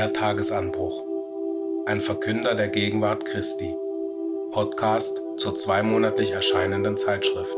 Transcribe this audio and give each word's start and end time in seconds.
Der 0.00 0.14
Tagesanbruch. 0.14 1.04
Ein 1.84 2.00
Verkünder 2.00 2.54
der 2.54 2.68
Gegenwart 2.68 3.26
Christi. 3.26 3.76
Podcast 4.50 5.20
zur 5.36 5.56
zweimonatlich 5.56 6.30
erscheinenden 6.30 6.96
Zeitschrift. 6.96 7.54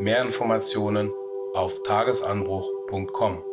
Mehr 0.00 0.22
Informationen 0.22 1.12
auf 1.54 1.80
tagesanbruch.com. 1.84 3.44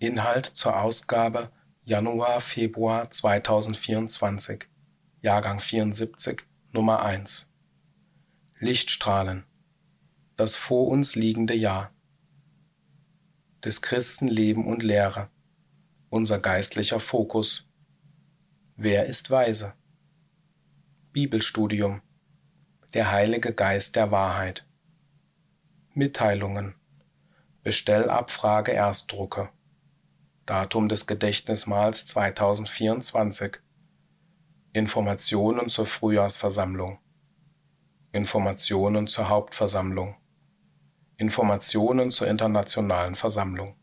Inhalt 0.00 0.46
zur 0.46 0.82
Ausgabe 0.82 1.50
Januar-Februar 1.84 3.12
2024 3.12 4.66
Jahrgang 5.26 5.58
74, 5.58 6.44
Nummer 6.70 7.02
1. 7.02 7.52
Lichtstrahlen. 8.60 9.44
Das 10.36 10.54
vor 10.54 10.86
uns 10.86 11.16
liegende 11.16 11.52
Jahr. 11.52 11.90
Des 13.64 13.82
Christen 13.82 14.28
Leben 14.28 14.68
und 14.68 14.84
Lehre. 14.84 15.28
Unser 16.10 16.38
geistlicher 16.38 17.00
Fokus. 17.00 17.68
Wer 18.76 19.06
ist 19.06 19.28
weise? 19.28 19.74
Bibelstudium. 21.10 22.02
Der 22.94 23.10
Heilige 23.10 23.52
Geist 23.52 23.96
der 23.96 24.12
Wahrheit. 24.12 24.64
Mitteilungen. 25.92 26.76
Bestellabfrage 27.64 28.70
Erstdrucke. 28.70 29.48
Datum 30.46 30.88
des 30.88 31.08
Gedächtnismahls 31.08 32.06
2024. 32.06 33.58
Informationen 34.76 35.70
zur 35.70 35.86
Frühjahrsversammlung, 35.86 36.98
Informationen 38.12 39.06
zur 39.06 39.30
Hauptversammlung, 39.30 40.16
Informationen 41.16 42.10
zur 42.10 42.28
internationalen 42.28 43.14
Versammlung. 43.14 43.74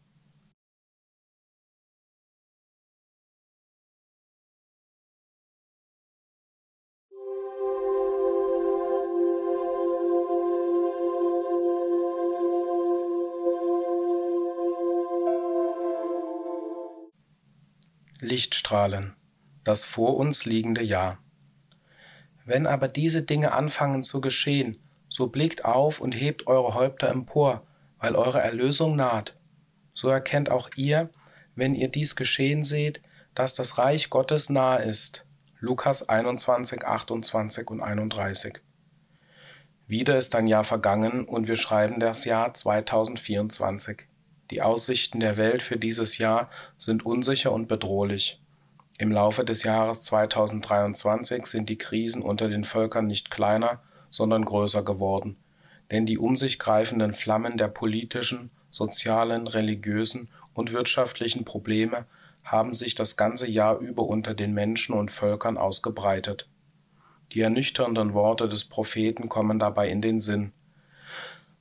Lichtstrahlen 18.19 19.15
das 19.63 19.85
vor 19.85 20.17
uns 20.17 20.45
liegende 20.45 20.83
Jahr. 20.83 21.17
Wenn 22.45 22.67
aber 22.67 22.87
diese 22.87 23.23
Dinge 23.23 23.53
anfangen 23.53 24.03
zu 24.03 24.21
geschehen, 24.21 24.77
so 25.09 25.27
blickt 25.27 25.63
auf 25.63 25.99
und 25.99 26.13
hebt 26.13 26.47
eure 26.47 26.73
Häupter 26.73 27.09
empor, 27.09 27.65
weil 27.99 28.15
eure 28.15 28.41
Erlösung 28.41 28.95
naht. 28.95 29.37
So 29.93 30.09
erkennt 30.09 30.49
auch 30.49 30.69
ihr, 30.75 31.09
wenn 31.55 31.75
ihr 31.75 31.87
dies 31.87 32.15
geschehen 32.15 32.63
seht, 32.63 33.01
dass 33.35 33.53
das 33.53 33.77
Reich 33.77 34.09
Gottes 34.09 34.49
nahe 34.49 34.83
ist. 34.83 35.25
Lukas 35.59 36.09
21, 36.09 36.85
28 36.85 37.69
und 37.69 37.81
31. 37.81 38.59
Wieder 39.87 40.17
ist 40.17 40.35
ein 40.35 40.47
Jahr 40.47 40.63
vergangen 40.63 41.25
und 41.25 41.47
wir 41.47 41.55
schreiben 41.55 41.99
das 41.99 42.25
Jahr 42.25 42.53
2024. 42.53 44.07
Die 44.51 44.61
Aussichten 44.61 45.19
der 45.19 45.37
Welt 45.37 45.61
für 45.61 45.77
dieses 45.77 46.17
Jahr 46.17 46.49
sind 46.75 47.05
unsicher 47.05 47.51
und 47.51 47.67
bedrohlich. 47.67 48.42
Im 49.03 49.11
Laufe 49.11 49.43
des 49.43 49.63
Jahres 49.63 49.99
2023 49.99 51.45
sind 51.45 51.67
die 51.67 51.77
Krisen 51.77 52.21
unter 52.21 52.47
den 52.47 52.63
Völkern 52.63 53.05
nicht 53.05 53.29
kleiner, 53.31 53.81
sondern 54.09 54.45
größer 54.45 54.81
geworden, 54.81 55.35
denn 55.91 56.05
die 56.05 56.17
um 56.17 56.37
sich 56.37 56.57
greifenden 56.57 57.13
Flammen 57.13 57.57
der 57.57 57.67
politischen, 57.67 58.49
sozialen, 58.69 59.47
religiösen 59.47 60.29
und 60.53 60.71
wirtschaftlichen 60.71 61.43
Probleme 61.43 62.05
haben 62.45 62.73
sich 62.73 62.95
das 62.95 63.17
ganze 63.17 63.45
Jahr 63.45 63.77
über 63.79 64.03
unter 64.03 64.33
den 64.33 64.53
Menschen 64.53 64.95
und 64.95 65.11
Völkern 65.11 65.57
ausgebreitet. 65.57 66.47
Die 67.33 67.41
ernüchternden 67.41 68.13
Worte 68.13 68.47
des 68.47 68.63
Propheten 68.63 69.27
kommen 69.27 69.59
dabei 69.59 69.89
in 69.89 69.99
den 69.99 70.21
Sinn. 70.21 70.53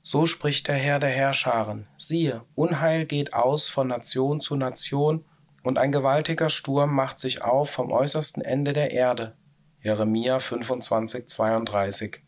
So 0.01 0.27
spricht 0.27 0.69
der 0.69 0.75
Herr 0.75 0.99
der 0.99 1.09
Herrscharen, 1.09 1.87
siehe, 1.97 2.45
Unheil 2.55 3.03
geht 3.05 3.33
aus 3.33 3.67
von 3.67 3.89
Nation 3.89 4.39
zu 4.39 4.55
Nation 4.55 5.25
und 5.63 5.77
ein 5.77 5.91
gewaltiger 5.91 6.49
Sturm 6.49 6.93
macht 6.93 7.17
sich 7.17 7.41
auf 7.41 7.69
vom 7.69 7.91
äußersten 7.91 8.43
Ende 8.43 8.73
der 8.73 8.91
Erde. 8.91 9.35
Jeremia 9.81 10.39
25, 10.39 11.27
32. 11.27 12.21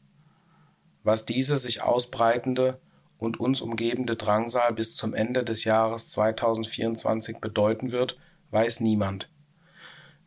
Was 1.03 1.25
diese 1.25 1.57
sich 1.57 1.83
ausbreitende 1.83 2.79
und 3.17 3.39
uns 3.39 3.61
umgebende 3.61 4.15
Drangsal 4.15 4.73
bis 4.73 4.95
zum 4.95 5.13
Ende 5.13 5.43
des 5.43 5.63
Jahres 5.65 6.07
2024 6.07 7.37
bedeuten 7.37 7.91
wird, 7.91 8.17
weiß 8.51 8.79
niemand. 8.79 9.29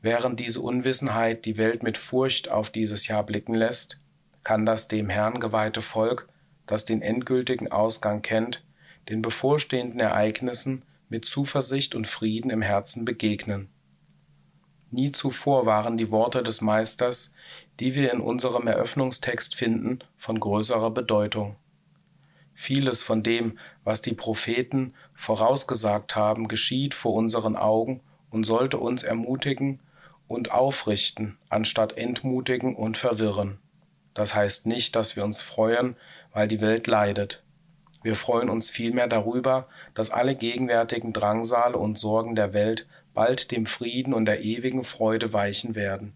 Während 0.01 0.39
diese 0.39 0.61
Unwissenheit 0.61 1.45
die 1.45 1.59
Welt 1.59 1.83
mit 1.83 1.99
Furcht 1.99 2.51
auf 2.51 2.71
dieses 2.71 3.09
Jahr 3.09 3.25
blicken 3.25 3.55
lässt, 3.55 4.01
kann 4.45 4.65
das 4.65 4.87
dem 4.87 5.09
Herrn 5.09 5.41
geweihte 5.41 5.83
Volk, 5.83 6.29
das 6.67 6.85
den 6.85 7.03
endgültigen 7.03 7.73
Ausgang 7.73 8.23
kennt, 8.23 8.65
den 9.09 9.23
bevorstehenden 9.23 10.01
Ereignissen 10.01 10.85
mit 11.09 11.25
Zuversicht 11.25 11.95
und 11.95 12.07
Frieden 12.07 12.51
im 12.51 12.63
Herzen 12.63 13.05
begegnen. 13.05 13.69
Nie 14.91 15.13
zuvor 15.13 15.67
waren 15.67 15.99
die 15.99 16.11
Worte 16.11 16.43
des 16.43 16.61
Meisters, 16.61 17.35
die 17.79 17.95
wir 17.95 18.13
in 18.13 18.21
unserem 18.21 18.67
Eröffnungstext 18.67 19.55
finden, 19.55 19.99
von 20.17 20.41
größerer 20.41 20.91
Bedeutung. 20.91 21.57
Vieles 22.55 23.03
von 23.03 23.23
dem, 23.23 23.59
was 23.85 24.03
die 24.03 24.15
Propheten 24.15 24.95
vorausgesagt 25.15 26.17
haben, 26.17 26.49
geschieht 26.49 26.95
vor 26.95 27.13
unseren 27.13 27.55
Augen 27.55 28.01
und 28.31 28.45
sollte 28.45 28.79
uns 28.79 29.03
ermutigen 29.03 29.81
und 30.27 30.51
aufrichten, 30.51 31.39
anstatt 31.49 31.97
entmutigen 31.97 32.75
und 32.75 32.97
verwirren. 32.97 33.59
Das 34.15 34.35
heißt 34.35 34.67
nicht, 34.67 34.97
dass 34.97 35.15
wir 35.15 35.25
uns 35.25 35.41
freuen, 35.41 35.97
weil 36.33 36.49
die 36.49 36.61
Welt 36.61 36.87
leidet. 36.87 37.43
Wir 38.03 38.15
freuen 38.15 38.49
uns 38.49 38.71
vielmehr 38.71 39.09
darüber, 39.09 39.69
dass 39.95 40.11
alle 40.11 40.35
gegenwärtigen 40.35 41.13
Drangsale 41.13 41.77
und 41.77 41.99
Sorgen 41.99 42.37
der 42.37 42.53
Welt 42.53 42.89
bald 43.13 43.51
dem 43.51 43.67
Frieden 43.67 44.15
und 44.15 44.27
der 44.27 44.43
ewigen 44.43 44.85
Freude 44.85 45.33
weichen 45.33 45.75
werden. 45.75 46.15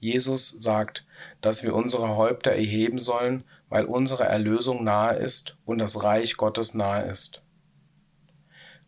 Jesus 0.00 0.48
sagt, 0.48 1.04
dass 1.40 1.62
wir 1.62 1.74
unsere 1.74 2.16
Häupter 2.16 2.52
erheben 2.52 2.98
sollen, 2.98 3.44
weil 3.68 3.84
unsere 3.84 4.24
Erlösung 4.24 4.82
nahe 4.82 5.16
ist 5.16 5.58
und 5.64 5.78
das 5.78 6.02
Reich 6.02 6.36
Gottes 6.36 6.74
nahe 6.74 7.04
ist. 7.04 7.42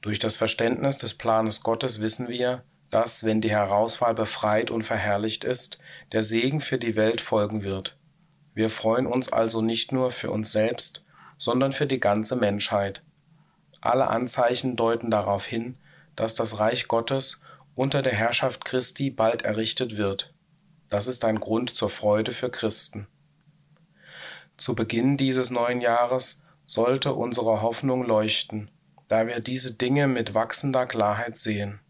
Durch 0.01 0.19
das 0.19 0.35
Verständnis 0.35 0.99
des 0.99 1.15
Planes 1.15 1.63
Gottes 1.63 2.01
wissen 2.01 2.29
wir, 2.29 2.65
dass, 2.91 3.25
wenn 3.25 3.41
die 3.41 3.51
Herauswahl 3.51 4.15
befreit 4.15 4.71
und 4.71 4.83
verherrlicht 4.83 5.45
ist, 5.45 5.79
der 6.11 6.23
Segen 6.25 6.61
für 6.61 6.79
die 6.79 6.97
Welt 6.97 7.21
folgen 7.21 7.63
wird. 7.63 7.97
Wir 8.55 8.69
freuen 8.69 9.07
uns 9.07 9.33
also 9.33 9.63
nicht 9.63 9.93
nur 9.93 10.11
für 10.11 10.31
uns 10.31 10.51
selbst, 10.51 11.07
sondern 11.43 11.73
für 11.73 11.89
die 11.89 11.99
ganze 11.99 12.37
Menschheit. 12.37 13.03
Alle 13.81 14.07
Anzeichen 14.07 14.77
deuten 14.77 15.11
darauf 15.11 15.45
hin, 15.45 15.77
dass 16.15 16.37
das 16.37 16.61
Reich 16.61 16.87
Gottes 16.87 17.41
unter 17.75 18.01
der 18.01 18.13
Herrschaft 18.13 18.65
Christi 18.65 19.11
bald 19.11 19.43
errichtet 19.43 19.97
wird. 19.97 20.33
Das 20.89 21.09
ist 21.09 21.25
ein 21.25 21.41
Grund 21.41 21.75
zur 21.75 21.91
Freude 21.91 22.33
für 22.33 22.49
Christen. 22.49 23.09
Zu 24.57 24.77
Beginn 24.77 25.17
dieses 25.17 25.51
neuen 25.51 25.81
Jahres 25.81 26.47
sollte 26.65 27.13
unsere 27.13 27.61
Hoffnung 27.61 28.05
leuchten, 28.05 28.71
da 29.09 29.27
wir 29.27 29.41
diese 29.41 29.75
Dinge 29.75 30.07
mit 30.07 30.35
wachsender 30.35 30.87
Klarheit 30.87 31.37
sehen. 31.37 31.81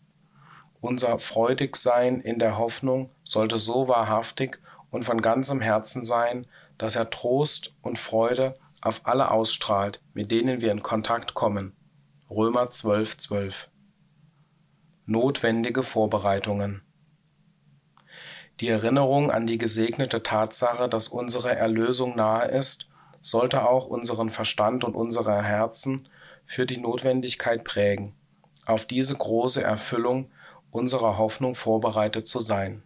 Unser 0.80 1.18
Freudigsein 1.18 2.22
in 2.22 2.38
der 2.38 2.56
Hoffnung 2.56 3.10
sollte 3.22 3.58
so 3.58 3.86
wahrhaftig 3.86 4.60
und 4.88 5.04
von 5.04 5.20
ganzem 5.20 5.60
Herzen 5.60 6.04
sein, 6.04 6.46
dass 6.78 6.96
er 6.96 7.10
Trost 7.10 7.74
und 7.82 7.98
Freude 7.98 8.56
auf 8.82 9.06
alle 9.06 9.30
ausstrahlt, 9.30 10.02
mit 10.12 10.30
denen 10.30 10.60
wir 10.60 10.72
in 10.72 10.82
Kontakt 10.82 11.32
kommen. 11.32 11.74
Römer 12.28 12.68
12, 12.68 13.16
12. 13.16 13.70
Notwendige 15.06 15.82
Vorbereitungen. 15.82 16.82
Die 18.60 18.68
Erinnerung 18.68 19.30
an 19.30 19.46
die 19.46 19.58
gesegnete 19.58 20.22
Tatsache, 20.22 20.88
dass 20.88 21.08
unsere 21.08 21.56
Erlösung 21.56 22.16
nahe 22.16 22.48
ist, 22.48 22.88
sollte 23.20 23.66
auch 23.68 23.86
unseren 23.86 24.30
Verstand 24.30 24.84
und 24.84 24.94
unsere 24.94 25.42
Herzen 25.42 26.08
für 26.44 26.66
die 26.66 26.78
Notwendigkeit 26.78 27.64
prägen, 27.64 28.14
auf 28.66 28.84
diese 28.84 29.16
große 29.16 29.62
Erfüllung 29.62 30.30
unserer 30.70 31.18
Hoffnung 31.18 31.54
vorbereitet 31.54 32.26
zu 32.26 32.40
sein. 32.40 32.82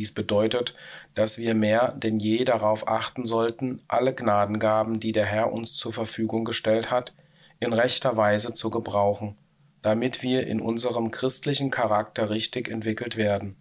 Dies 0.00 0.12
bedeutet, 0.12 0.72
dass 1.14 1.36
wir 1.36 1.54
mehr 1.54 1.92
denn 1.92 2.18
je 2.18 2.46
darauf 2.46 2.88
achten 2.88 3.26
sollten, 3.26 3.82
alle 3.86 4.14
Gnadengaben, 4.14 4.98
die 4.98 5.12
der 5.12 5.26
Herr 5.26 5.52
uns 5.52 5.76
zur 5.76 5.92
Verfügung 5.92 6.46
gestellt 6.46 6.90
hat, 6.90 7.12
in 7.58 7.74
rechter 7.74 8.16
Weise 8.16 8.54
zu 8.54 8.70
gebrauchen, 8.70 9.36
damit 9.82 10.22
wir 10.22 10.46
in 10.46 10.62
unserem 10.62 11.10
christlichen 11.10 11.70
Charakter 11.70 12.30
richtig 12.30 12.70
entwickelt 12.70 13.18
werden. 13.18 13.56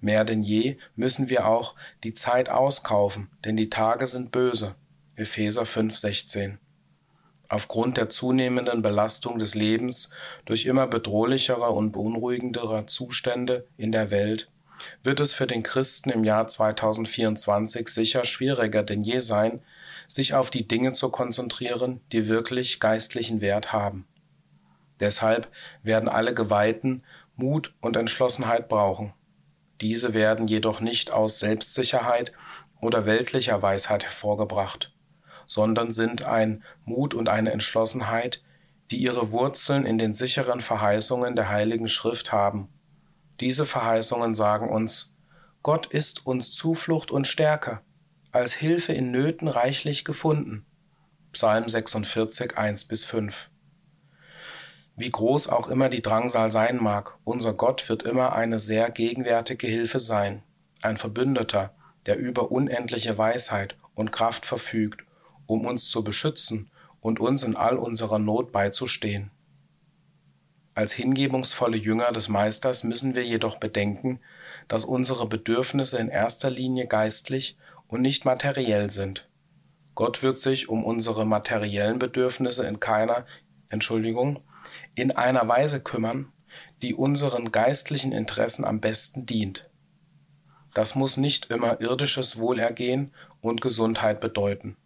Mehr 0.00 0.24
denn 0.24 0.44
je 0.44 0.76
müssen 0.94 1.28
wir 1.28 1.48
auch 1.48 1.74
die 2.04 2.14
Zeit 2.14 2.48
auskaufen, 2.48 3.28
denn 3.44 3.56
die 3.56 3.70
Tage 3.70 4.06
sind 4.06 4.30
böse. 4.30 4.76
Epheser 5.16 5.64
5,16. 5.64 6.58
Aufgrund 7.48 7.96
der 7.96 8.08
zunehmenden 8.08 8.82
Belastung 8.82 9.40
des 9.40 9.56
Lebens 9.56 10.12
durch 10.44 10.64
immer 10.66 10.86
bedrohlichere 10.86 11.72
und 11.72 11.90
beunruhigendere 11.90 12.86
Zustände 12.86 13.66
in 13.76 13.90
der 13.90 14.12
Welt 14.12 14.48
wird 15.02 15.20
es 15.20 15.32
für 15.32 15.46
den 15.46 15.62
Christen 15.62 16.10
im 16.10 16.24
Jahr 16.24 16.46
2024 16.46 17.88
sicher 17.88 18.24
schwieriger 18.24 18.82
denn 18.82 19.02
je 19.02 19.20
sein, 19.20 19.62
sich 20.06 20.34
auf 20.34 20.50
die 20.50 20.66
Dinge 20.66 20.92
zu 20.92 21.10
konzentrieren, 21.10 22.00
die 22.12 22.28
wirklich 22.28 22.80
geistlichen 22.80 23.40
Wert 23.40 23.72
haben. 23.72 24.06
Deshalb 24.98 25.48
werden 25.82 26.08
alle 26.08 26.34
Geweihten 26.34 27.02
Mut 27.36 27.74
und 27.80 27.96
Entschlossenheit 27.96 28.68
brauchen. 28.68 29.12
Diese 29.80 30.12
werden 30.12 30.46
jedoch 30.46 30.80
nicht 30.80 31.10
aus 31.10 31.38
Selbstsicherheit 31.38 32.32
oder 32.80 33.06
weltlicher 33.06 33.62
Weisheit 33.62 34.04
hervorgebracht, 34.04 34.92
sondern 35.46 35.90
sind 35.90 36.24
ein 36.24 36.62
Mut 36.84 37.14
und 37.14 37.28
eine 37.28 37.52
Entschlossenheit, 37.52 38.42
die 38.90 38.98
ihre 38.98 39.32
Wurzeln 39.32 39.86
in 39.86 39.98
den 39.98 40.12
sicheren 40.12 40.60
Verheißungen 40.60 41.36
der 41.36 41.48
Heiligen 41.48 41.88
Schrift 41.88 42.32
haben. 42.32 42.68
Diese 43.40 43.64
Verheißungen 43.64 44.34
sagen 44.34 44.68
uns, 44.68 45.16
Gott 45.62 45.86
ist 45.86 46.26
uns 46.26 46.50
Zuflucht 46.50 47.10
und 47.10 47.26
Stärke, 47.26 47.80
als 48.32 48.52
Hilfe 48.52 48.92
in 48.92 49.10
Nöten 49.10 49.48
reichlich 49.48 50.04
gefunden. 50.04 50.66
Psalm 51.32 51.66
46, 51.66 52.58
1 52.58 52.84
bis 52.84 53.04
5. 53.04 53.48
Wie 54.96 55.10
groß 55.10 55.48
auch 55.48 55.68
immer 55.68 55.88
die 55.88 56.02
Drangsal 56.02 56.50
sein 56.50 56.76
mag, 56.82 57.16
unser 57.24 57.54
Gott 57.54 57.88
wird 57.88 58.02
immer 58.02 58.34
eine 58.34 58.58
sehr 58.58 58.90
gegenwärtige 58.90 59.66
Hilfe 59.66 60.00
sein, 60.00 60.42
ein 60.82 60.98
Verbündeter, 60.98 61.74
der 62.04 62.18
über 62.18 62.50
unendliche 62.50 63.16
Weisheit 63.16 63.76
und 63.94 64.12
Kraft 64.12 64.44
verfügt, 64.44 65.02
um 65.46 65.64
uns 65.64 65.88
zu 65.88 66.04
beschützen 66.04 66.70
und 67.00 67.20
uns 67.20 67.42
in 67.42 67.56
all 67.56 67.76
unserer 67.76 68.18
Not 68.18 68.52
beizustehen. 68.52 69.30
Als 70.80 70.92
hingebungsvolle 70.92 71.76
Jünger 71.76 72.10
des 72.10 72.30
Meisters 72.30 72.84
müssen 72.84 73.14
wir 73.14 73.22
jedoch 73.22 73.56
bedenken, 73.56 74.18
dass 74.66 74.82
unsere 74.82 75.26
Bedürfnisse 75.28 75.98
in 75.98 76.08
erster 76.08 76.48
Linie 76.48 76.86
geistlich 76.86 77.58
und 77.86 78.00
nicht 78.00 78.24
materiell 78.24 78.88
sind. 78.88 79.28
Gott 79.94 80.22
wird 80.22 80.38
sich 80.38 80.70
um 80.70 80.82
unsere 80.82 81.26
materiellen 81.26 81.98
Bedürfnisse 81.98 82.66
in 82.66 82.80
keiner, 82.80 83.26
Entschuldigung, 83.68 84.42
in 84.94 85.10
einer 85.10 85.46
Weise 85.46 85.82
kümmern, 85.82 86.32
die 86.80 86.94
unseren 86.94 87.52
geistlichen 87.52 88.12
Interessen 88.12 88.64
am 88.64 88.80
besten 88.80 89.26
dient. 89.26 89.68
Das 90.72 90.94
muss 90.94 91.18
nicht 91.18 91.50
immer 91.50 91.82
irdisches 91.82 92.38
Wohlergehen 92.38 93.12
und 93.42 93.60
Gesundheit 93.60 94.18
bedeuten. 94.22 94.78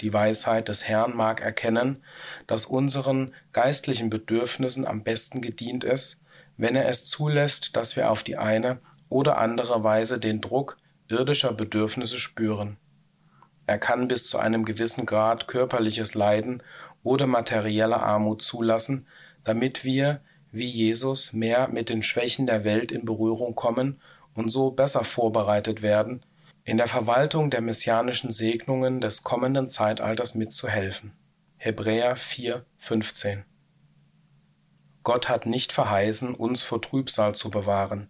Die 0.00 0.12
Weisheit 0.12 0.68
des 0.68 0.88
Herrn 0.88 1.16
mag 1.16 1.40
erkennen, 1.40 2.02
dass 2.46 2.66
unseren 2.66 3.34
geistlichen 3.52 4.10
Bedürfnissen 4.10 4.86
am 4.86 5.02
besten 5.02 5.40
gedient 5.40 5.84
ist, 5.84 6.24
wenn 6.56 6.76
er 6.76 6.88
es 6.88 7.04
zulässt, 7.04 7.76
dass 7.76 7.96
wir 7.96 8.10
auf 8.10 8.22
die 8.22 8.36
eine 8.36 8.78
oder 9.08 9.38
andere 9.38 9.84
Weise 9.84 10.18
den 10.18 10.40
Druck 10.40 10.76
irdischer 11.08 11.52
Bedürfnisse 11.52 12.18
spüren. 12.18 12.76
Er 13.66 13.78
kann 13.78 14.08
bis 14.08 14.28
zu 14.28 14.38
einem 14.38 14.64
gewissen 14.64 15.06
Grad 15.06 15.46
körperliches 15.48 16.14
Leiden 16.14 16.62
oder 17.02 17.26
materielle 17.26 18.00
Armut 18.00 18.42
zulassen, 18.42 19.06
damit 19.42 19.84
wir, 19.84 20.20
wie 20.52 20.68
Jesus, 20.68 21.32
mehr 21.32 21.68
mit 21.68 21.88
den 21.88 22.02
Schwächen 22.02 22.46
der 22.46 22.64
Welt 22.64 22.92
in 22.92 23.04
Berührung 23.04 23.54
kommen 23.54 24.00
und 24.34 24.50
so 24.50 24.70
besser 24.70 25.04
vorbereitet 25.04 25.82
werden, 25.82 26.22
in 26.66 26.78
der 26.78 26.88
Verwaltung 26.88 27.50
der 27.50 27.60
messianischen 27.60 28.32
Segnungen 28.32 29.02
des 29.02 29.22
kommenden 29.22 29.68
Zeitalters 29.68 30.34
mitzuhelfen. 30.34 31.12
Hebräer 31.58 32.16
4, 32.16 32.64
15 32.78 33.44
Gott 35.02 35.28
hat 35.28 35.44
nicht 35.44 35.72
verheißen, 35.72 36.34
uns 36.34 36.62
vor 36.62 36.80
Trübsal 36.80 37.34
zu 37.34 37.50
bewahren, 37.50 38.08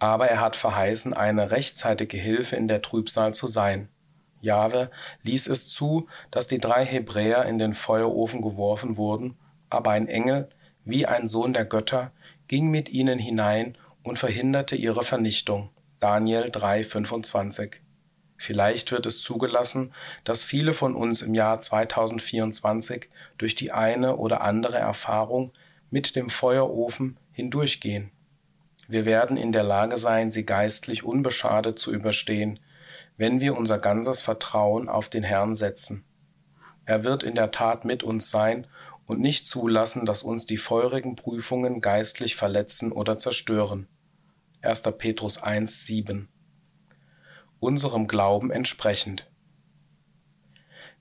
aber 0.00 0.26
er 0.26 0.40
hat 0.40 0.56
verheißen, 0.56 1.14
eine 1.14 1.52
rechtzeitige 1.52 2.16
Hilfe 2.16 2.56
in 2.56 2.66
der 2.66 2.82
Trübsal 2.82 3.32
zu 3.32 3.46
sein. 3.46 3.88
Jahwe 4.40 4.90
ließ 5.22 5.46
es 5.46 5.68
zu, 5.68 6.08
dass 6.32 6.48
die 6.48 6.58
drei 6.58 6.84
Hebräer 6.84 7.44
in 7.44 7.58
den 7.58 7.74
Feuerofen 7.74 8.42
geworfen 8.42 8.96
wurden, 8.96 9.38
aber 9.70 9.92
ein 9.92 10.08
Engel, 10.08 10.48
wie 10.84 11.06
ein 11.06 11.28
Sohn 11.28 11.52
der 11.52 11.64
Götter, 11.64 12.10
ging 12.48 12.68
mit 12.68 12.88
ihnen 12.88 13.20
hinein 13.20 13.78
und 14.02 14.18
verhinderte 14.18 14.74
ihre 14.74 15.04
Vernichtung. 15.04 15.70
Daniel 16.06 16.44
3,25. 16.44 17.78
Vielleicht 18.36 18.92
wird 18.92 19.06
es 19.06 19.20
zugelassen, 19.20 19.92
dass 20.22 20.44
viele 20.44 20.72
von 20.72 20.94
uns 20.94 21.20
im 21.20 21.34
Jahr 21.34 21.58
2024 21.58 23.08
durch 23.38 23.56
die 23.56 23.72
eine 23.72 24.16
oder 24.16 24.40
andere 24.40 24.76
Erfahrung 24.76 25.50
mit 25.90 26.14
dem 26.14 26.30
Feuerofen 26.30 27.18
hindurchgehen. 27.32 28.12
Wir 28.86 29.04
werden 29.04 29.36
in 29.36 29.50
der 29.50 29.64
Lage 29.64 29.96
sein, 29.96 30.30
sie 30.30 30.46
geistlich 30.46 31.02
unbeschadet 31.02 31.80
zu 31.80 31.92
überstehen, 31.92 32.60
wenn 33.16 33.40
wir 33.40 33.56
unser 33.56 33.80
ganzes 33.80 34.20
Vertrauen 34.20 34.88
auf 34.88 35.08
den 35.08 35.24
Herrn 35.24 35.56
setzen. 35.56 36.04
Er 36.84 37.02
wird 37.02 37.24
in 37.24 37.34
der 37.34 37.50
Tat 37.50 37.84
mit 37.84 38.04
uns 38.04 38.30
sein 38.30 38.68
und 39.06 39.18
nicht 39.18 39.48
zulassen, 39.48 40.06
dass 40.06 40.22
uns 40.22 40.46
die 40.46 40.58
feurigen 40.58 41.16
Prüfungen 41.16 41.80
geistlich 41.80 42.36
verletzen 42.36 42.92
oder 42.92 43.18
zerstören. 43.18 43.88
1. 44.66 44.82
Petrus 44.98 45.42
1, 45.42 45.86
7. 45.86 46.28
Unserem 47.60 48.06
Glauben 48.06 48.50
entsprechend. 48.50 49.30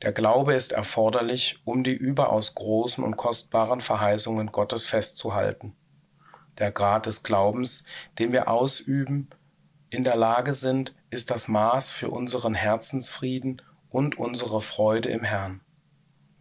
Der 0.01 0.13
Glaube 0.13 0.53
ist 0.53 0.71
erforderlich, 0.71 1.61
um 1.65 1.83
die 1.83 1.93
überaus 1.93 2.55
großen 2.55 3.03
und 3.03 3.17
kostbaren 3.17 3.81
Verheißungen 3.81 4.51
Gottes 4.51 4.87
festzuhalten. 4.87 5.75
Der 6.57 6.71
Grad 6.71 7.05
des 7.05 7.23
Glaubens, 7.23 7.85
den 8.19 8.31
wir 8.31 8.47
ausüben, 8.47 9.29
in 9.89 10.03
der 10.03 10.15
Lage 10.15 10.53
sind, 10.53 10.95
ist 11.09 11.31
das 11.31 11.47
Maß 11.47 11.91
für 11.91 12.09
unseren 12.09 12.53
Herzensfrieden 12.53 13.61
und 13.89 14.17
unsere 14.17 14.61
Freude 14.61 15.09
im 15.09 15.23
Herrn 15.23 15.61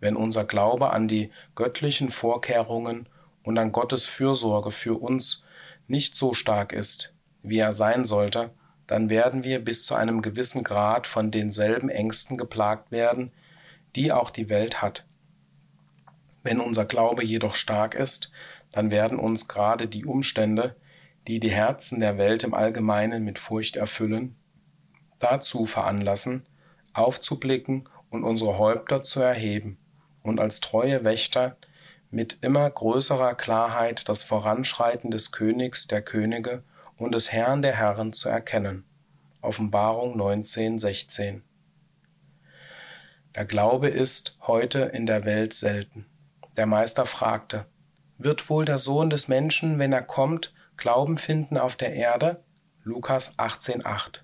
wenn 0.05 0.17
unser 0.17 0.45
Glaube 0.45 0.91
an 0.91 1.09
die 1.09 1.31
göttlichen 1.55 2.11
Vorkehrungen 2.11 3.09
und 3.43 3.57
an 3.57 3.73
Gottes 3.73 4.05
Fürsorge 4.05 4.71
für 4.71 5.01
uns 5.01 5.45
nicht 5.87 6.15
so 6.15 6.35
stark 6.35 6.75
ist, 6.75 7.14
wie 7.45 7.59
er 7.59 7.73
sein 7.73 8.05
sollte, 8.05 8.51
dann 8.87 9.09
werden 9.11 9.45
wir 9.45 9.65
bis 9.65 9.87
zu 9.87 9.95
einem 9.95 10.23
gewissen 10.23 10.65
Grad 10.65 11.07
von 11.07 11.31
denselben 11.31 11.89
Ängsten 11.89 12.37
geplagt 12.37 12.91
werden, 12.91 13.33
die 13.95 14.13
auch 14.13 14.31
die 14.31 14.49
Welt 14.49 14.83
hat. 14.83 15.05
Wenn 16.43 16.61
unser 16.61 16.85
Glaube 16.85 17.25
jedoch 17.25 17.55
stark 17.55 17.95
ist, 17.95 18.33
dann 18.73 18.91
werden 18.91 19.19
uns 19.19 19.47
gerade 19.47 19.87
die 19.87 20.05
Umstände, 20.05 20.75
die 21.27 21.41
die 21.41 21.51
Herzen 21.51 22.01
der 22.01 22.19
Welt 22.19 22.45
im 22.45 22.55
Allgemeinen 22.55 23.25
mit 23.25 23.39
Furcht 23.39 23.77
erfüllen, 23.77 24.37
dazu 25.19 25.65
veranlassen, 25.65 26.45
aufzublicken 26.93 27.89
und 28.11 28.25
unsere 28.25 28.59
Häupter 28.59 29.03
zu 29.03 29.21
erheben 29.21 29.79
und 30.23 30.41
als 30.41 30.61
treue 30.61 31.05
Wächter 31.05 31.57
mit 32.11 32.39
immer 32.43 32.69
größerer 32.69 33.35
Klarheit 33.35 34.09
das 34.09 34.23
Voranschreiten 34.23 35.11
des 35.11 35.33
Königs 35.33 35.87
der 35.87 36.03
Könige 36.03 36.63
und 36.97 37.15
des 37.15 37.33
Herrn 37.33 37.63
der 37.63 37.77
Herren 37.77 38.13
zu 38.13 38.29
erkennen. 38.29 38.85
Offenbarung 39.41 40.17
19, 40.17 40.79
16. 40.79 41.43
Der 43.35 43.45
Glaube 43.45 43.89
ist 43.89 44.39
heute 44.43 44.81
in 44.81 45.07
der 45.07 45.25
Welt 45.25 45.55
selten. 45.55 46.07
Der 46.57 46.67
Meister 46.67 47.05
fragte, 47.05 47.67
wird 48.19 48.49
wohl 48.49 48.65
der 48.65 48.79
Sohn 48.79 49.11
des 49.11 49.29
Menschen, 49.29 49.79
wenn 49.79 49.93
er 49.93 50.03
kommt, 50.03 50.55
Glauben 50.77 51.19
finden 51.19 51.57
auf 51.57 51.77
der 51.77 51.93
Erde? 51.95 52.43
Lukas 52.83 53.39
18,8. 53.39 54.21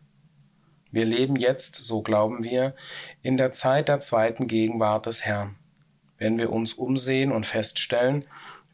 Wir 0.90 1.04
leben 1.04 1.36
jetzt, 1.36 1.76
so 1.76 2.02
glauben 2.02 2.42
wir, 2.42 2.74
in 3.22 3.36
der 3.36 3.52
Zeit 3.52 3.88
der 3.88 4.00
zweiten 4.00 4.48
Gegenwart 4.48 5.06
des 5.06 5.24
Herrn 5.24 5.56
wenn 6.20 6.38
wir 6.38 6.52
uns 6.52 6.74
umsehen 6.74 7.32
und 7.32 7.46
feststellen, 7.46 8.24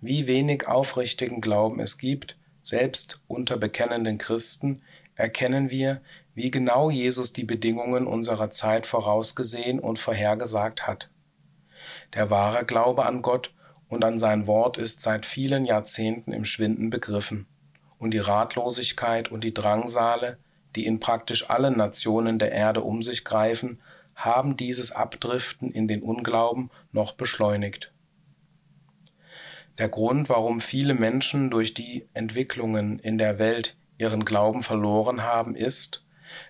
wie 0.02 0.26
wenig 0.26 0.68
aufrichtigen 0.68 1.40
Glauben 1.40 1.80
es 1.80 1.96
gibt, 1.96 2.35
selbst 2.66 3.20
unter 3.28 3.56
bekennenden 3.56 4.18
Christen, 4.18 4.82
erkennen 5.14 5.70
wir, 5.70 6.00
wie 6.34 6.50
genau 6.50 6.90
Jesus 6.90 7.32
die 7.32 7.44
Bedingungen 7.44 8.06
unserer 8.06 8.50
Zeit 8.50 8.86
vorausgesehen 8.86 9.78
und 9.78 10.00
vorhergesagt 10.00 10.86
hat. 10.86 11.08
Der 12.14 12.28
wahre 12.28 12.64
Glaube 12.64 13.06
an 13.06 13.22
Gott 13.22 13.54
und 13.88 14.04
an 14.04 14.18
sein 14.18 14.48
Wort 14.48 14.78
ist 14.78 15.00
seit 15.00 15.26
vielen 15.26 15.64
Jahrzehnten 15.64 16.32
im 16.32 16.44
Schwinden 16.44 16.90
begriffen, 16.90 17.46
und 17.98 18.10
die 18.10 18.18
Ratlosigkeit 18.18 19.30
und 19.30 19.44
die 19.44 19.54
Drangsale, 19.54 20.38
die 20.74 20.86
in 20.86 20.98
praktisch 20.98 21.48
allen 21.48 21.76
Nationen 21.76 22.40
der 22.40 22.50
Erde 22.50 22.82
um 22.82 23.00
sich 23.00 23.24
greifen, 23.24 23.80
haben 24.16 24.56
dieses 24.56 24.90
Abdriften 24.90 25.70
in 25.70 25.86
den 25.86 26.02
Unglauben 26.02 26.70
noch 26.90 27.12
beschleunigt. 27.12 27.92
Der 29.78 29.88
Grund, 29.88 30.28
warum 30.28 30.60
viele 30.60 30.94
Menschen 30.94 31.50
durch 31.50 31.74
die 31.74 32.08
Entwicklungen 32.14 32.98
in 32.98 33.18
der 33.18 33.38
Welt 33.38 33.76
ihren 33.98 34.24
Glauben 34.24 34.62
verloren 34.62 35.22
haben, 35.22 35.54
ist, 35.54 36.04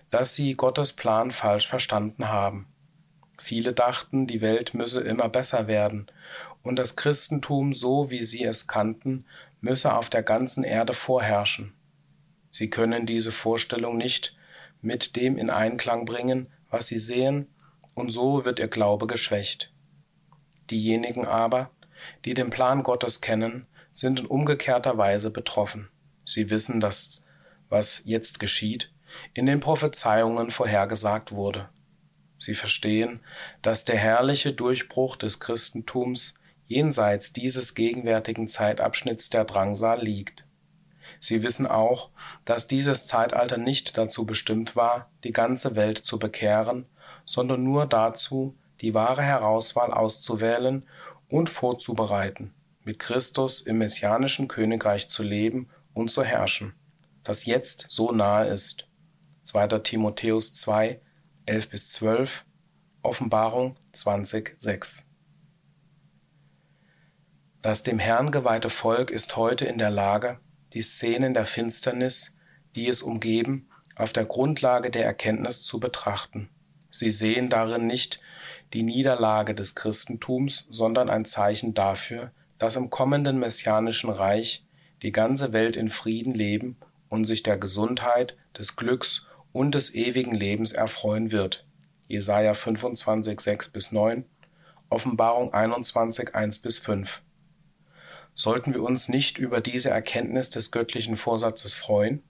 dass 0.09 0.35
sie 0.35 0.55
Gottes 0.55 0.93
Plan 0.93 1.31
falsch 1.31 1.67
verstanden 1.67 2.29
haben. 2.29 2.67
Viele 3.39 3.73
dachten, 3.73 4.27
die 4.27 4.41
Welt 4.41 4.73
müsse 4.73 5.01
immer 5.01 5.29
besser 5.29 5.67
werden 5.67 6.07
und 6.63 6.77
das 6.77 6.95
Christentum, 6.95 7.73
so 7.73 8.09
wie 8.09 8.23
sie 8.23 8.43
es 8.43 8.67
kannten, 8.67 9.25
müsse 9.61 9.93
auf 9.93 10.09
der 10.09 10.23
ganzen 10.23 10.63
Erde 10.63 10.93
vorherrschen. 10.93 11.73
Sie 12.51 12.69
können 12.69 13.05
diese 13.05 13.31
Vorstellung 13.31 13.97
nicht 13.97 14.35
mit 14.81 15.15
dem 15.15 15.37
in 15.37 15.49
Einklang 15.49 16.05
bringen, 16.05 16.47
was 16.69 16.87
sie 16.87 16.97
sehen, 16.97 17.47
und 17.93 18.11
so 18.11 18.45
wird 18.45 18.59
ihr 18.59 18.67
Glaube 18.67 19.07
geschwächt. 19.07 19.71
Diejenigen 20.69 21.25
aber, 21.25 21.71
die 22.25 22.33
den 22.33 22.49
Plan 22.49 22.83
Gottes 22.83 23.21
kennen, 23.21 23.67
sind 23.93 24.19
in 24.19 24.25
umgekehrter 24.25 24.97
Weise 24.97 25.31
betroffen. 25.31 25.89
Sie 26.25 26.49
wissen, 26.49 26.79
dass 26.79 27.23
was 27.69 28.01
jetzt 28.05 28.39
geschieht, 28.39 28.91
in 29.33 29.45
den 29.45 29.59
Prophezeiungen 29.59 30.51
vorhergesagt 30.51 31.31
wurde. 31.31 31.69
Sie 32.37 32.53
verstehen, 32.53 33.21
dass 33.61 33.85
der 33.85 33.97
herrliche 33.97 34.53
Durchbruch 34.53 35.15
des 35.15 35.39
Christentums 35.39 36.35
jenseits 36.67 37.33
dieses 37.33 37.73
gegenwärtigen 37.73 38.47
Zeitabschnitts 38.47 39.29
der 39.29 39.45
Drangsal 39.45 40.01
liegt. 40.03 40.45
Sie 41.19 41.41
wissen 41.41 41.65
auch, 41.65 42.09
dass 42.45 42.67
dieses 42.67 43.07
Zeitalter 43.07 43.57
nicht 43.57 43.97
dazu 43.97 44.25
bestimmt 44.25 44.75
war, 44.75 45.09
die 45.23 45.31
ganze 45.31 45.75
Welt 45.75 45.97
zu 45.97 46.19
bekehren, 46.19 46.85
sondern 47.25 47.63
nur 47.63 47.85
dazu, 47.87 48.55
die 48.81 48.93
wahre 48.93 49.23
Herauswahl 49.23 49.91
auszuwählen 49.91 50.87
und 51.29 51.49
vorzubereiten, 51.49 52.53
mit 52.83 52.99
Christus 52.99 53.61
im 53.61 53.79
messianischen 53.79 54.47
Königreich 54.47 55.09
zu 55.09 55.23
leben 55.23 55.69
und 55.93 56.09
zu 56.09 56.23
herrschen, 56.23 56.73
das 57.23 57.45
jetzt 57.45 57.85
so 57.89 58.11
nahe 58.11 58.47
ist. 58.47 58.87
2. 59.41 59.79
Timotheus 59.79 60.53
2, 60.55 60.99
11 61.45 61.69
bis 61.69 61.91
12, 61.91 62.45
Offenbarung 63.01 63.77
20, 63.93 64.55
6. 64.59 65.07
Das 67.61 67.83
dem 67.83 67.99
Herrn 67.99 68.31
geweihte 68.31 68.69
Volk 68.69 69.11
ist 69.11 69.35
heute 69.35 69.65
in 69.65 69.77
der 69.77 69.89
Lage, 69.89 70.39
die 70.73 70.81
Szenen 70.81 71.33
der 71.33 71.45
Finsternis, 71.45 72.37
die 72.75 72.87
es 72.87 73.01
umgeben, 73.01 73.69
auf 73.95 74.13
der 74.13 74.25
Grundlage 74.25 74.91
der 74.91 75.05
Erkenntnis 75.05 75.61
zu 75.61 75.79
betrachten. 75.79 76.49
Sie 76.89 77.11
sehen 77.11 77.49
darin 77.49 77.87
nicht 77.87 78.21
die 78.73 78.83
Niederlage 78.83 79.55
des 79.55 79.75
Christentums, 79.75 80.67
sondern 80.69 81.09
ein 81.09 81.25
Zeichen 81.25 81.73
dafür, 81.73 82.31
dass 82.59 82.75
im 82.75 82.89
kommenden 82.89 83.39
messianischen 83.39 84.09
Reich 84.09 84.65
die 85.01 85.11
ganze 85.11 85.53
Welt 85.53 85.77
in 85.77 85.89
Frieden 85.89 86.33
leben 86.33 86.77
und 87.09 87.25
sich 87.25 87.43
der 87.43 87.57
Gesundheit, 87.57 88.35
des 88.57 88.75
Glücks 88.75 89.27
und 89.53 89.75
des 89.75 89.93
ewigen 89.93 90.33
Lebens 90.33 90.71
erfreuen 90.71 91.31
wird. 91.31 91.65
Jesaja 92.07 92.53
25, 92.53 93.39
6 93.39 93.69
bis 93.69 93.91
9, 93.91 94.25
Offenbarung 94.89 95.53
21, 95.53 96.33
1 96.33 96.59
bis 96.59 96.79
5. 96.79 97.21
Sollten 98.33 98.73
wir 98.73 98.83
uns 98.83 99.09
nicht 99.09 99.37
über 99.37 99.61
diese 99.61 99.89
Erkenntnis 99.89 100.49
des 100.49 100.71
göttlichen 100.71 101.17
Vorsatzes 101.17 101.73
freuen? 101.73 102.23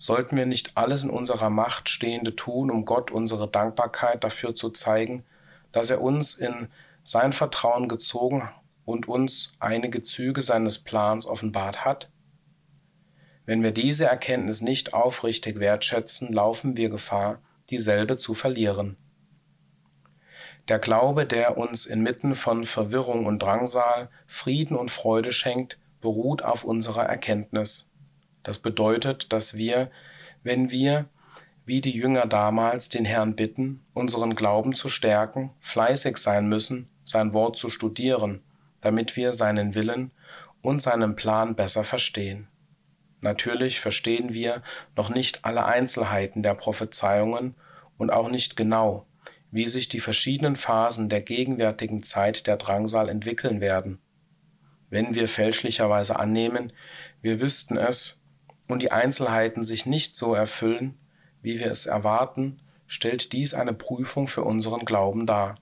Sollten 0.00 0.38
wir 0.38 0.46
nicht 0.46 0.78
alles 0.78 1.04
in 1.04 1.10
unserer 1.10 1.50
Macht 1.50 1.90
Stehende 1.90 2.34
tun, 2.34 2.70
um 2.70 2.86
Gott 2.86 3.10
unsere 3.10 3.46
Dankbarkeit 3.46 4.24
dafür 4.24 4.54
zu 4.54 4.70
zeigen, 4.70 5.24
dass 5.72 5.90
er 5.90 6.00
uns 6.00 6.32
in 6.32 6.68
sein 7.02 7.34
Vertrauen 7.34 7.86
gezogen 7.86 8.48
und 8.86 9.08
uns 9.08 9.56
einige 9.58 10.02
Züge 10.02 10.40
seines 10.40 10.78
Plans 10.78 11.26
offenbart 11.26 11.84
hat? 11.84 12.08
Wenn 13.44 13.62
wir 13.62 13.72
diese 13.72 14.06
Erkenntnis 14.06 14.62
nicht 14.62 14.94
aufrichtig 14.94 15.60
wertschätzen, 15.60 16.32
laufen 16.32 16.78
wir 16.78 16.88
Gefahr, 16.88 17.42
dieselbe 17.68 18.16
zu 18.16 18.32
verlieren. 18.32 18.96
Der 20.68 20.78
Glaube, 20.78 21.26
der 21.26 21.58
uns 21.58 21.84
inmitten 21.84 22.34
von 22.34 22.64
Verwirrung 22.64 23.26
und 23.26 23.40
Drangsal 23.40 24.08
Frieden 24.26 24.78
und 24.78 24.90
Freude 24.90 25.32
schenkt, 25.32 25.78
beruht 26.00 26.40
auf 26.40 26.64
unserer 26.64 27.04
Erkenntnis. 27.04 27.89
Das 28.42 28.58
bedeutet, 28.58 29.32
dass 29.32 29.56
wir, 29.56 29.90
wenn 30.42 30.70
wir, 30.70 31.06
wie 31.66 31.80
die 31.80 31.92
Jünger 31.92 32.26
damals, 32.26 32.88
den 32.88 33.04
Herrn 33.04 33.36
bitten, 33.36 33.84
unseren 33.94 34.34
Glauben 34.34 34.74
zu 34.74 34.88
stärken, 34.88 35.50
fleißig 35.60 36.16
sein 36.16 36.48
müssen, 36.48 36.88
sein 37.04 37.32
Wort 37.32 37.56
zu 37.56 37.70
studieren, 37.70 38.42
damit 38.80 39.16
wir 39.16 39.32
seinen 39.32 39.74
Willen 39.74 40.10
und 40.62 40.80
seinen 40.82 41.16
Plan 41.16 41.54
besser 41.54 41.84
verstehen. 41.84 42.48
Natürlich 43.20 43.80
verstehen 43.80 44.32
wir 44.32 44.62
noch 44.96 45.10
nicht 45.10 45.44
alle 45.44 45.66
Einzelheiten 45.66 46.42
der 46.42 46.54
Prophezeiungen 46.54 47.54
und 47.98 48.10
auch 48.10 48.30
nicht 48.30 48.56
genau, 48.56 49.06
wie 49.50 49.68
sich 49.68 49.88
die 49.88 50.00
verschiedenen 50.00 50.56
Phasen 50.56 51.08
der 51.08 51.20
gegenwärtigen 51.20 52.02
Zeit 52.02 52.46
der 52.46 52.56
Drangsal 52.56 53.08
entwickeln 53.08 53.60
werden. 53.60 53.98
Wenn 54.88 55.14
wir 55.14 55.28
fälschlicherweise 55.28 56.18
annehmen, 56.18 56.72
wir 57.20 57.40
wüssten 57.40 57.76
es 57.76 58.19
und 58.70 58.80
die 58.80 58.92
Einzelheiten 58.92 59.64
sich 59.64 59.86
nicht 59.86 60.14
so 60.14 60.34
erfüllen, 60.34 60.98
wie 61.42 61.58
wir 61.58 61.70
es 61.70 61.86
erwarten, 61.86 62.60
stellt 62.86 63.32
dies 63.32 63.54
eine 63.54 63.72
Prüfung 63.72 64.26
für 64.26 64.42
unseren 64.42 64.84
Glauben 64.84 65.26
dar. 65.26 65.56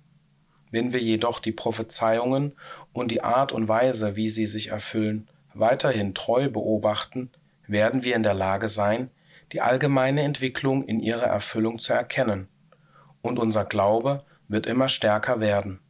Wenn 0.70 0.92
wir 0.92 1.00
jedoch 1.00 1.40
die 1.40 1.52
Prophezeiungen 1.52 2.54
und 2.92 3.10
die 3.10 3.22
Art 3.22 3.52
und 3.52 3.68
Weise, 3.68 4.16
wie 4.16 4.28
sie 4.28 4.46
sich 4.46 4.68
erfüllen, 4.68 5.28
weiterhin 5.54 6.14
treu 6.14 6.48
beobachten, 6.48 7.30
werden 7.66 8.04
wir 8.04 8.16
in 8.16 8.22
der 8.22 8.34
Lage 8.34 8.68
sein, 8.68 9.10
die 9.52 9.60
allgemeine 9.60 10.22
Entwicklung 10.22 10.84
in 10.84 11.00
ihrer 11.00 11.26
Erfüllung 11.26 11.78
zu 11.78 11.92
erkennen, 11.94 12.48
und 13.22 13.38
unser 13.38 13.64
Glaube 13.64 14.24
wird 14.48 14.66
immer 14.66 14.88
stärker 14.88 15.40
werden. 15.40 15.80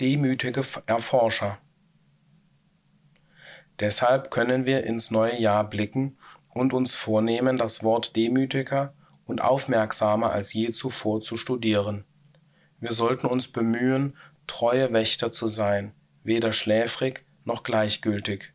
Demütige 0.00 0.62
Erforscher 0.86 1.58
Deshalb 3.80 4.30
können 4.30 4.66
wir 4.66 4.84
ins 4.84 5.10
neue 5.10 5.38
Jahr 5.38 5.68
blicken 5.68 6.16
und 6.50 6.72
uns 6.72 6.94
vornehmen, 6.94 7.56
das 7.56 7.82
Wort 7.82 8.14
demütiger 8.16 8.94
und 9.24 9.40
aufmerksamer 9.40 10.30
als 10.30 10.52
je 10.52 10.70
zuvor 10.70 11.20
zu 11.20 11.36
studieren. 11.36 12.04
Wir 12.80 12.92
sollten 12.92 13.26
uns 13.26 13.48
bemühen, 13.48 14.16
treue 14.46 14.92
Wächter 14.92 15.32
zu 15.32 15.46
sein, 15.46 15.92
weder 16.24 16.52
schläfrig 16.52 17.24
noch 17.44 17.62
gleichgültig. 17.62 18.52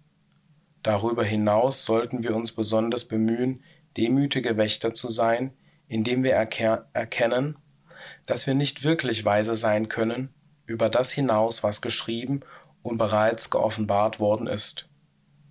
Darüber 0.84 1.24
hinaus 1.24 1.86
sollten 1.86 2.24
wir 2.24 2.36
uns 2.36 2.52
besonders 2.52 3.06
bemühen, 3.06 3.64
demütige 3.98 4.58
Wächter 4.58 4.94
zu 4.94 5.08
sein, 5.08 5.54
indem 5.88 6.24
wir 6.24 6.34
erkennen, 6.34 7.58
dass 8.26 8.48
wir 8.48 8.54
nicht 8.54 8.84
wirklich 8.84 9.26
weise 9.26 9.56
sein 9.56 9.90
können 9.90 10.34
über 10.66 10.90
das 10.90 11.12
hinaus, 11.12 11.64
was 11.64 11.82
geschrieben 11.82 12.42
und 12.84 12.98
bereits 12.98 13.50
geoffenbart 13.50 14.20
worden 14.20 14.48
ist. 14.48 14.87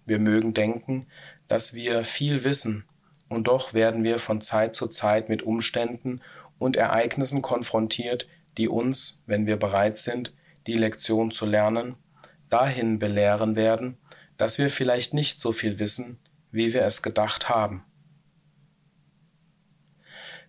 Wir 0.07 0.19
mögen 0.19 0.55
denken, 0.55 1.07
dass 1.49 1.75
wir 1.75 2.05
viel 2.05 2.45
wissen, 2.45 2.85
und 3.29 3.49
doch 3.49 3.75
werden 3.75 4.05
wir 4.05 4.19
von 4.19 4.41
Zeit 4.41 4.75
zu 4.75 4.87
Zeit 4.87 5.29
mit 5.29 5.43
Umständen 5.43 6.21
und 6.59 6.77
Ereignissen 6.77 7.43
konfrontiert, 7.43 8.29
die 8.57 8.69
uns, 8.69 9.25
wenn 9.27 9.47
wir 9.47 9.57
bereit 9.57 9.99
sind, 9.99 10.33
die 10.67 10.75
Lektion 10.75 11.31
zu 11.31 11.45
lernen, 11.45 11.97
dahin 12.49 12.99
belehren 12.99 13.57
werden, 13.57 13.99
dass 14.37 14.59
wir 14.59 14.71
vielleicht 14.71 15.13
nicht 15.13 15.41
so 15.41 15.53
viel 15.53 15.79
wissen, 15.79 16.19
wie 16.51 16.73
wir 16.73 16.83
es 16.83 17.03
gedacht 17.03 17.49
haben. 17.49 17.85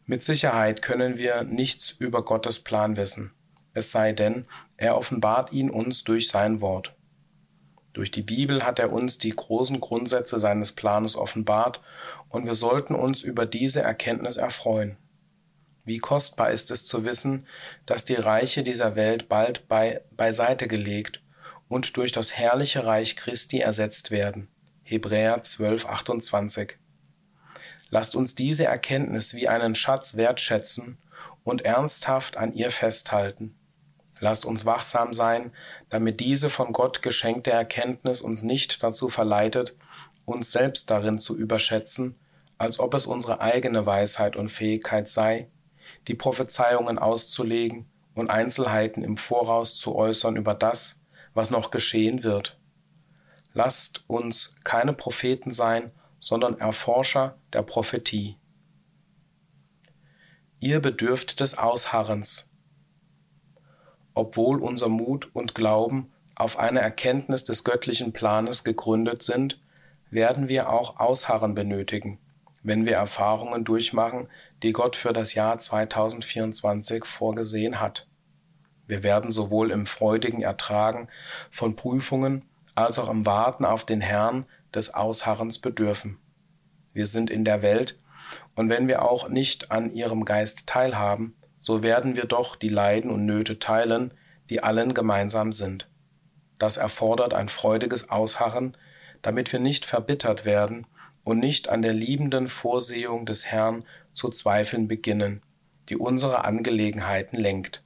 Mit 0.05 0.23
Sicherheit 0.23 0.81
können 0.81 1.17
wir 1.17 1.43
nichts 1.43 1.91
über 1.91 2.23
Gottes 2.23 2.59
Plan 2.59 2.95
wissen, 2.95 3.33
es 3.73 3.91
sei 3.91 4.13
denn, 4.13 4.45
er 4.77 4.97
offenbart 4.97 5.51
ihn 5.51 5.69
uns 5.69 6.03
durch 6.03 6.29
sein 6.29 6.61
Wort. 6.61 6.96
Durch 7.97 8.11
die 8.11 8.21
Bibel 8.21 8.63
hat 8.63 8.77
er 8.77 8.93
uns 8.93 9.17
die 9.17 9.35
großen 9.35 9.79
Grundsätze 9.79 10.37
seines 10.37 10.71
Planes 10.71 11.15
offenbart 11.15 11.81
und 12.29 12.45
wir 12.45 12.53
sollten 12.53 12.93
uns 12.93 13.23
über 13.23 13.47
diese 13.47 13.81
Erkenntnis 13.81 14.37
erfreuen. 14.37 14.97
Wie 15.83 15.97
kostbar 15.97 16.51
ist 16.51 16.69
es 16.69 16.85
zu 16.85 17.05
wissen, 17.05 17.47
dass 17.87 18.05
die 18.05 18.13
Reiche 18.13 18.61
dieser 18.61 18.95
Welt 18.95 19.27
bald 19.29 19.67
bei, 19.67 20.01
beiseite 20.11 20.67
gelegt 20.67 21.23
und 21.69 21.97
durch 21.97 22.11
das 22.11 22.37
herrliche 22.37 22.85
Reich 22.85 23.15
Christi 23.15 23.61
ersetzt 23.61 24.11
werden. 24.11 24.47
Hebräer 24.83 25.41
12, 25.41 25.87
28. 25.87 26.77
Lasst 27.89 28.15
uns 28.15 28.35
diese 28.35 28.65
Erkenntnis 28.65 29.33
wie 29.33 29.47
einen 29.47 29.73
Schatz 29.73 30.15
wertschätzen 30.15 30.99
und 31.43 31.63
ernsthaft 31.63 32.37
an 32.37 32.53
ihr 32.53 32.69
festhalten. 32.69 33.55
Lasst 34.19 34.45
uns 34.45 34.65
wachsam 34.65 35.13
sein, 35.13 35.51
damit 35.89 36.19
diese 36.19 36.49
von 36.49 36.73
Gott 36.73 37.01
geschenkte 37.01 37.51
Erkenntnis 37.51 38.21
uns 38.21 38.43
nicht 38.43 38.81
dazu 38.83 39.09
verleitet, 39.09 39.75
uns 40.25 40.51
selbst 40.51 40.89
darin 40.89 41.19
zu 41.19 41.37
überschätzen, 41.37 42.15
als 42.57 42.79
ob 42.79 42.93
es 42.93 43.05
unsere 43.05 43.41
eigene 43.41 43.85
Weisheit 43.85 44.35
und 44.35 44.49
Fähigkeit 44.49 45.07
sei, 45.07 45.49
die 46.07 46.15
Prophezeiungen 46.15 46.97
auszulegen 46.97 47.85
und 48.15 48.29
Einzelheiten 48.29 49.03
im 49.03 49.17
Voraus 49.17 49.75
zu 49.75 49.95
äußern 49.95 50.35
über 50.35 50.53
das, 50.53 50.99
was 51.33 51.51
noch 51.51 51.69
geschehen 51.69 52.23
wird. 52.23 52.59
lasst 53.53 54.03
uns 54.07 54.59
keine 54.63 54.93
Propheten 54.93 55.51
sein, 55.51 55.91
sondern 56.19 56.59
Erforscher 56.59 57.37
der 57.53 57.63
Prophetie. 57.63 58.37
Ihr 60.59 60.79
bedürft 60.79 61.39
des 61.39 61.57
Ausharrens. 61.57 62.51
Obwohl 64.17 64.63
unser 64.63 64.89
Mut 64.89 65.29
und 65.35 65.53
Glauben 65.53 66.11
auf 66.33 66.57
eine 66.57 66.79
Erkenntnis 66.79 67.43
des 67.43 67.63
göttlichen 67.63 68.13
Planes 68.13 68.63
gegründet 68.63 69.21
sind, 69.21 69.61
werden 70.09 70.47
wir 70.47 70.71
auch 70.71 70.99
Ausharren 70.99 71.53
benötigen, 71.53 72.17
wenn 72.63 72.87
wir 72.87 72.95
Erfahrungen 72.95 73.63
durchmachen, 73.63 74.27
die 74.63 74.73
Gott 74.73 74.95
für 74.95 75.13
das 75.13 75.35
Jahr 75.35 75.59
2024 75.59 77.05
vorgesehen 77.05 77.79
hat. 77.79 78.07
Wir 78.87 79.03
werden 79.03 79.29
sowohl 79.29 79.69
im 79.69 79.85
freudigen 79.85 80.41
Ertragen 80.41 81.09
von 81.51 81.75
Prüfungen 81.75 82.43
als 82.73 82.97
auch 82.97 83.09
im 83.09 83.27
Warten 83.27 83.65
auf 83.65 83.85
den 83.85 84.01
Herrn 84.01 84.47
des 84.73 84.95
Ausharrens 84.95 85.59
bedürfen. 85.59 86.17
Wir 86.91 87.05
sind 87.05 87.29
in 87.29 87.45
der 87.45 87.61
Welt, 87.61 87.99
und 88.55 88.69
wenn 88.69 88.87
wir 88.87 89.03
auch 89.03 89.29
nicht 89.29 89.69
an 89.69 89.93
ihrem 89.93 90.25
Geist 90.25 90.65
teilhaben, 90.65 91.35
so 91.59 91.83
werden 91.83 92.15
wir 92.15 92.25
doch 92.25 92.55
die 92.55 92.69
Leiden 92.69 93.11
und 93.11 93.25
Nöte 93.25 93.59
teilen, 93.59 94.13
die 94.49 94.63
allen 94.63 94.93
gemeinsam 94.93 95.51
sind. 95.51 95.89
Das 96.59 96.77
erfordert 96.77 97.33
ein 97.33 97.49
freudiges 97.49 98.09
Ausharren, 98.09 98.75
damit 99.21 99.51
wir 99.51 99.59
nicht 99.59 99.85
verbittert 99.85 100.45
werden 100.45 100.87
und 101.23 101.39
nicht 101.39 101.69
an 101.69 101.81
der 101.81 101.93
liebenden 101.93 102.47
Vorsehung 102.47 103.25
des 103.25 103.45
Herrn 103.45 103.83
zu 104.13 104.29
zweifeln 104.29 104.87
beginnen, 104.87 105.41
die 105.89 105.97
unsere 105.97 106.45
Angelegenheiten 106.45 107.37
lenkt. 107.37 107.83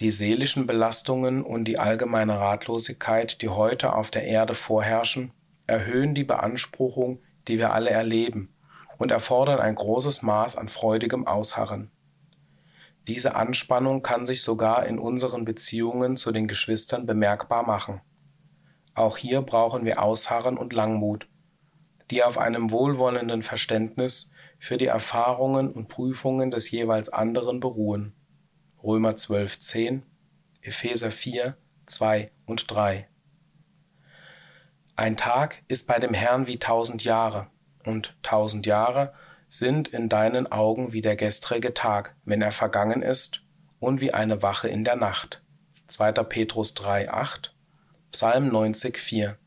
Die 0.00 0.10
seelischen 0.10 0.66
Belastungen 0.66 1.42
und 1.42 1.64
die 1.64 1.78
allgemeine 1.78 2.38
Ratlosigkeit, 2.38 3.42
die 3.42 3.48
heute 3.48 3.94
auf 3.94 4.12
der 4.12 4.24
Erde 4.24 4.54
vorherrschen, 4.54 5.32
erhöhen 5.66 6.14
die 6.14 6.24
Beanspruchung, 6.24 7.20
die 7.48 7.58
wir 7.58 7.72
alle 7.72 7.90
erleben, 7.90 8.50
und 8.98 9.10
erfordern 9.10 9.60
ein 9.60 9.74
großes 9.74 10.22
Maß 10.22 10.56
an 10.56 10.68
freudigem 10.68 11.26
Ausharren. 11.26 11.90
Diese 13.06 13.36
Anspannung 13.36 14.02
kann 14.02 14.26
sich 14.26 14.42
sogar 14.42 14.84
in 14.84 14.98
unseren 14.98 15.46
Beziehungen 15.46 16.16
zu 16.16 16.30
den 16.30 16.46
Geschwistern 16.46 17.06
bemerkbar 17.06 17.62
machen. 17.62 18.02
Auch 18.94 19.16
hier 19.16 19.40
brauchen 19.40 19.84
wir 19.86 20.02
Ausharren 20.02 20.58
und 20.58 20.74
Langmut, 20.74 21.26
die 22.10 22.22
auf 22.22 22.36
einem 22.36 22.70
wohlwollenden 22.70 23.42
Verständnis 23.42 24.32
für 24.58 24.76
die 24.76 24.86
Erfahrungen 24.86 25.72
und 25.72 25.88
Prüfungen 25.88 26.50
des 26.50 26.70
jeweils 26.70 27.08
anderen 27.08 27.60
beruhen. 27.60 28.12
Römer 28.82 29.16
12, 29.16 29.58
10, 29.58 30.02
Epheser 30.60 31.10
4, 31.10 31.56
2 31.86 32.30
und 32.44 32.70
3. 32.70 33.08
Ein 34.96 35.16
Tag 35.16 35.62
ist 35.68 35.86
bei 35.86 35.98
dem 35.98 36.12
Herrn 36.12 36.46
wie 36.46 36.58
tausend 36.58 37.04
Jahre, 37.04 37.46
und 37.88 38.14
tausend 38.22 38.66
Jahre 38.66 39.14
sind 39.48 39.88
in 39.88 40.10
deinen 40.10 40.46
Augen 40.52 40.92
wie 40.92 41.00
der 41.00 41.16
gestrige 41.16 41.72
Tag, 41.72 42.14
wenn 42.24 42.42
er 42.42 42.52
vergangen 42.52 43.02
ist, 43.02 43.42
und 43.80 44.00
wie 44.00 44.12
eine 44.12 44.42
Wache 44.42 44.68
in 44.68 44.84
der 44.84 44.96
Nacht. 44.96 45.42
2. 45.86 46.12
Petrus 46.12 46.74
3, 46.74 47.10
8, 47.10 47.54
Psalm 48.12 48.48
90, 48.48 48.98
4. 48.98 49.38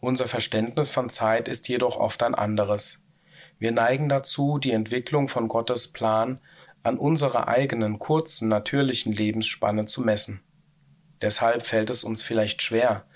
Unser 0.00 0.28
Verständnis 0.28 0.90
von 0.90 1.08
Zeit 1.08 1.48
ist 1.48 1.68
jedoch 1.68 1.96
oft 1.96 2.22
ein 2.22 2.34
anderes. 2.34 3.08
Wir 3.58 3.72
neigen 3.72 4.08
dazu, 4.08 4.58
die 4.58 4.72
Entwicklung 4.72 5.28
von 5.28 5.48
Gottes 5.48 5.92
Plan 5.92 6.38
an 6.84 6.98
unserer 6.98 7.48
eigenen 7.48 7.98
kurzen 7.98 8.48
natürlichen 8.48 9.12
Lebensspanne 9.12 9.86
zu 9.86 10.02
messen. 10.02 10.42
Deshalb 11.22 11.66
fällt 11.66 11.90
es 11.90 12.04
uns 12.04 12.22
vielleicht 12.22 12.62
schwer, 12.62 13.06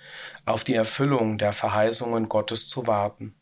auf 0.46 0.64
die 0.64 0.74
Erfüllung 0.74 1.36
der 1.38 1.52
Verheißungen 1.52 2.28
Gottes 2.28 2.66
zu 2.66 2.86
warten 2.86 3.34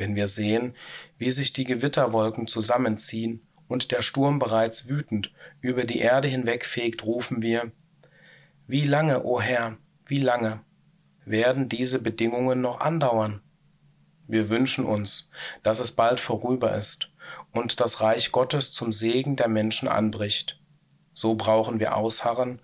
wenn 0.00 0.16
wir 0.16 0.28
sehen, 0.28 0.74
wie 1.18 1.30
sich 1.30 1.52
die 1.52 1.64
Gewitterwolken 1.64 2.46
zusammenziehen 2.46 3.46
und 3.68 3.92
der 3.92 4.00
Sturm 4.00 4.38
bereits 4.38 4.88
wütend 4.88 5.30
über 5.60 5.84
die 5.84 5.98
Erde 5.98 6.26
hinwegfegt, 6.26 7.04
rufen 7.04 7.42
wir, 7.42 7.70
Wie 8.66 8.86
lange, 8.86 9.24
o 9.24 9.36
oh 9.36 9.40
Herr, 9.42 9.76
wie 10.06 10.20
lange 10.20 10.64
werden 11.26 11.68
diese 11.68 12.00
Bedingungen 12.00 12.62
noch 12.62 12.80
andauern? 12.80 13.42
Wir 14.26 14.48
wünschen 14.48 14.86
uns, 14.86 15.30
dass 15.62 15.80
es 15.80 15.92
bald 15.92 16.18
vorüber 16.18 16.74
ist 16.74 17.10
und 17.52 17.78
das 17.78 18.00
Reich 18.00 18.32
Gottes 18.32 18.72
zum 18.72 18.92
Segen 18.92 19.36
der 19.36 19.48
Menschen 19.48 19.86
anbricht. 19.86 20.58
So 21.12 21.34
brauchen 21.34 21.78
wir 21.78 21.94
Ausharren, 21.94 22.62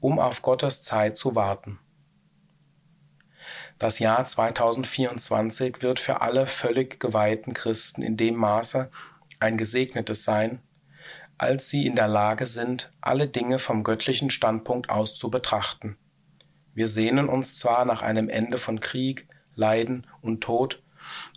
um 0.00 0.18
auf 0.18 0.40
Gottes 0.40 0.80
Zeit 0.80 1.18
zu 1.18 1.34
warten. 1.34 1.80
Das 3.78 4.00
Jahr 4.00 4.24
2024 4.24 5.82
wird 5.82 6.00
für 6.00 6.20
alle 6.20 6.48
völlig 6.48 6.98
geweihten 6.98 7.54
Christen 7.54 8.02
in 8.02 8.16
dem 8.16 8.34
Maße 8.34 8.90
ein 9.38 9.56
gesegnetes 9.56 10.24
sein, 10.24 10.60
als 11.38 11.68
sie 11.68 11.86
in 11.86 11.94
der 11.94 12.08
Lage 12.08 12.46
sind, 12.46 12.92
alle 13.00 13.28
Dinge 13.28 13.60
vom 13.60 13.84
göttlichen 13.84 14.30
Standpunkt 14.30 14.90
aus 14.90 15.16
zu 15.16 15.30
betrachten. 15.30 15.96
Wir 16.74 16.88
sehnen 16.88 17.28
uns 17.28 17.54
zwar 17.54 17.84
nach 17.84 18.02
einem 18.02 18.28
Ende 18.28 18.58
von 18.58 18.80
Krieg, 18.80 19.28
Leiden 19.54 20.08
und 20.22 20.40
Tod, 20.40 20.82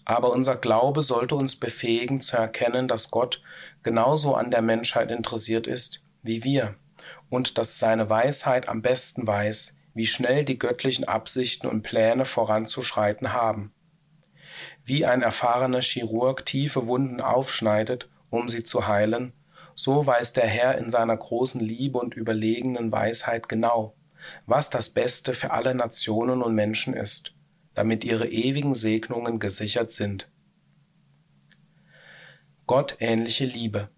aber 0.04 0.32
unser 0.32 0.56
Glaube 0.56 1.04
sollte 1.04 1.36
uns 1.36 1.56
befähigen 1.56 2.22
zu 2.22 2.38
erkennen, 2.38 2.88
dass 2.88 3.12
Gott 3.12 3.44
genauso 3.84 4.34
an 4.34 4.50
der 4.50 4.64
Menschheit 4.64 5.12
interessiert 5.12 5.68
ist 5.68 6.06
wie 6.24 6.44
wir 6.44 6.76
und 7.30 7.58
dass 7.58 7.80
seine 7.80 8.10
Weisheit 8.10 8.68
am 8.68 8.82
besten 8.82 9.26
weiß, 9.26 9.78
wie 9.94 10.08
schnell 10.08 10.46
die 10.46 10.58
göttlichen 10.58 11.06
Absichten 11.06 11.68
und 11.68 11.82
Pläne 11.84 12.26
voranzuschreiten 12.26 13.34
haben. 13.34 13.74
Wie 14.86 15.06
ein 15.06 15.22
erfahrener 15.22 15.82
Chirurg 15.82 16.46
tiefe 16.46 16.88
Wunden 16.88 17.22
aufschneidet, 17.22 18.10
um 18.30 18.50
sie 18.50 18.64
zu 18.64 18.88
heilen, 18.88 19.34
so 19.76 20.06
weiß 20.06 20.34
der 20.34 20.48
Herr 20.48 20.78
in 20.78 20.90
seiner 20.90 21.18
großen 21.18 21.62
Liebe 21.62 21.98
und 21.98 22.16
überlegenen 22.16 22.92
Weisheit 22.92 23.50
genau, 23.50 23.96
was 24.46 24.70
das 24.70 24.90
Beste 24.90 25.34
für 25.34 25.52
alle 25.52 25.74
Nationen 25.76 26.42
und 26.42 26.54
Menschen 26.54 26.94
ist, 26.94 27.34
damit 27.74 28.04
ihre 28.04 28.28
ewigen 28.28 28.76
Segnungen 28.76 29.40
gesichert 29.40 29.92
sind. 29.92 30.30
Gott 32.68 32.98
ähnliche 33.00 33.46
Liebe. 33.46 33.90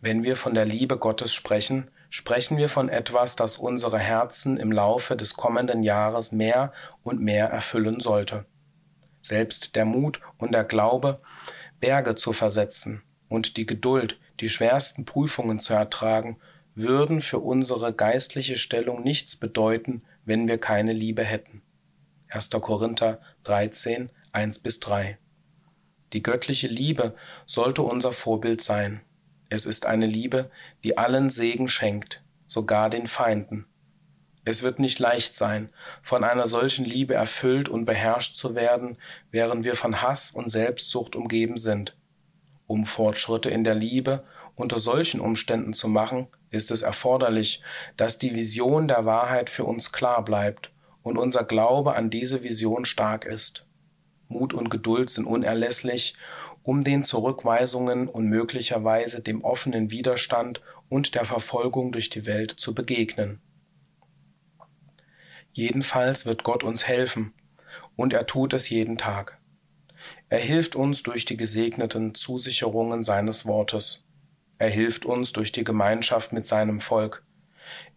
Wenn 0.00 0.24
wir 0.24 0.36
von 0.36 0.54
der 0.54 0.64
Liebe 0.64 0.96
Gottes 0.98 1.34
sprechen, 1.34 1.90
sprechen 2.08 2.56
wir 2.56 2.68
von 2.68 2.88
etwas, 2.88 3.36
das 3.36 3.56
unsere 3.56 3.98
Herzen 3.98 4.56
im 4.56 4.72
Laufe 4.72 5.16
des 5.16 5.34
kommenden 5.34 5.82
Jahres 5.82 6.32
mehr 6.32 6.72
und 7.02 7.20
mehr 7.20 7.48
erfüllen 7.48 8.00
sollte. 8.00 8.46
Selbst 9.20 9.76
der 9.76 9.84
Mut 9.84 10.20
und 10.38 10.52
der 10.52 10.64
Glaube, 10.64 11.20
Berge 11.80 12.14
zu 12.14 12.32
versetzen 12.32 13.02
und 13.28 13.56
die 13.56 13.66
Geduld, 13.66 14.18
die 14.40 14.48
schwersten 14.48 15.04
Prüfungen 15.04 15.60
zu 15.60 15.74
ertragen, 15.74 16.38
würden 16.74 17.20
für 17.20 17.40
unsere 17.40 17.92
geistliche 17.92 18.56
Stellung 18.56 19.02
nichts 19.02 19.36
bedeuten, 19.36 20.02
wenn 20.24 20.46
wir 20.48 20.58
keine 20.58 20.92
Liebe 20.92 21.24
hätten. 21.24 21.62
1. 22.28 22.50
Korinther 22.50 23.20
13, 23.44 24.10
1 24.32 24.58
bis 24.60 24.80
3. 24.80 25.18
Die 26.12 26.22
göttliche 26.22 26.68
Liebe 26.68 27.14
sollte 27.46 27.82
unser 27.82 28.12
Vorbild 28.12 28.60
sein. 28.60 29.00
Es 29.50 29.66
ist 29.66 29.86
eine 29.86 30.06
Liebe, 30.06 30.50
die 30.84 30.98
allen 30.98 31.30
Segen 31.30 31.68
schenkt, 31.68 32.22
sogar 32.46 32.90
den 32.90 33.06
Feinden. 33.06 33.66
Es 34.44 34.62
wird 34.62 34.78
nicht 34.78 34.98
leicht 34.98 35.36
sein, 35.36 35.70
von 36.02 36.24
einer 36.24 36.46
solchen 36.46 36.84
Liebe 36.84 37.14
erfüllt 37.14 37.68
und 37.68 37.84
beherrscht 37.84 38.36
zu 38.36 38.54
werden, 38.54 38.96
während 39.30 39.64
wir 39.64 39.74
von 39.74 40.00
Hass 40.00 40.30
und 40.30 40.48
Selbstsucht 40.48 41.16
umgeben 41.16 41.56
sind. 41.56 41.96
Um 42.66 42.86
Fortschritte 42.86 43.50
in 43.50 43.64
der 43.64 43.74
Liebe 43.74 44.24
unter 44.54 44.78
solchen 44.78 45.20
Umständen 45.20 45.72
zu 45.72 45.88
machen, 45.88 46.28
ist 46.50 46.70
es 46.70 46.82
erforderlich, 46.82 47.62
dass 47.96 48.18
die 48.18 48.34
Vision 48.34 48.88
der 48.88 49.04
Wahrheit 49.04 49.50
für 49.50 49.64
uns 49.64 49.92
klar 49.92 50.24
bleibt 50.24 50.70
und 51.02 51.16
unser 51.16 51.44
Glaube 51.44 51.94
an 51.94 52.10
diese 52.10 52.42
Vision 52.42 52.84
stark 52.84 53.24
ist. 53.24 53.66
Mut 54.28 54.52
und 54.52 54.68
Geduld 54.68 55.10
sind 55.10 55.26
unerlässlich, 55.26 56.16
um 56.68 56.84
den 56.84 57.02
Zurückweisungen 57.02 58.08
und 58.08 58.26
möglicherweise 58.26 59.22
dem 59.22 59.42
offenen 59.42 59.90
Widerstand 59.90 60.60
und 60.90 61.14
der 61.14 61.24
Verfolgung 61.24 61.92
durch 61.92 62.10
die 62.10 62.26
Welt 62.26 62.50
zu 62.50 62.74
begegnen. 62.74 63.40
Jedenfalls 65.54 66.26
wird 66.26 66.44
Gott 66.44 66.64
uns 66.64 66.86
helfen, 66.86 67.32
und 67.96 68.12
er 68.12 68.26
tut 68.26 68.52
es 68.52 68.68
jeden 68.68 68.98
Tag. 68.98 69.38
Er 70.28 70.40
hilft 70.40 70.76
uns 70.76 71.02
durch 71.02 71.24
die 71.24 71.38
gesegneten 71.38 72.14
Zusicherungen 72.14 73.02
seines 73.02 73.46
Wortes. 73.46 74.06
Er 74.58 74.68
hilft 74.68 75.06
uns 75.06 75.32
durch 75.32 75.52
die 75.52 75.64
Gemeinschaft 75.64 76.34
mit 76.34 76.44
seinem 76.44 76.80
Volk. 76.80 77.24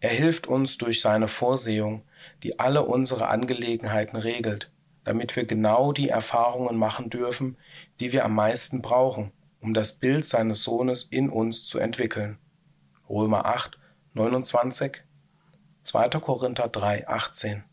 Er 0.00 0.08
hilft 0.08 0.46
uns 0.46 0.78
durch 0.78 1.02
seine 1.02 1.28
Vorsehung, 1.28 2.04
die 2.42 2.58
alle 2.58 2.86
unsere 2.86 3.28
Angelegenheiten 3.28 4.16
regelt 4.16 4.71
damit 5.04 5.36
wir 5.36 5.44
genau 5.44 5.92
die 5.92 6.08
Erfahrungen 6.08 6.76
machen 6.76 7.10
dürfen, 7.10 7.56
die 8.00 8.12
wir 8.12 8.24
am 8.24 8.34
meisten 8.34 8.82
brauchen, 8.82 9.32
um 9.60 9.74
das 9.74 9.94
Bild 9.94 10.26
seines 10.26 10.62
Sohnes 10.62 11.02
in 11.02 11.28
uns 11.28 11.64
zu 11.64 11.78
entwickeln. 11.78 12.38
Römer 13.08 13.46
8, 13.46 13.78
29, 14.14 15.02
2. 15.82 16.08
Korinther 16.08 16.68
3, 16.68 17.08
18. 17.08 17.64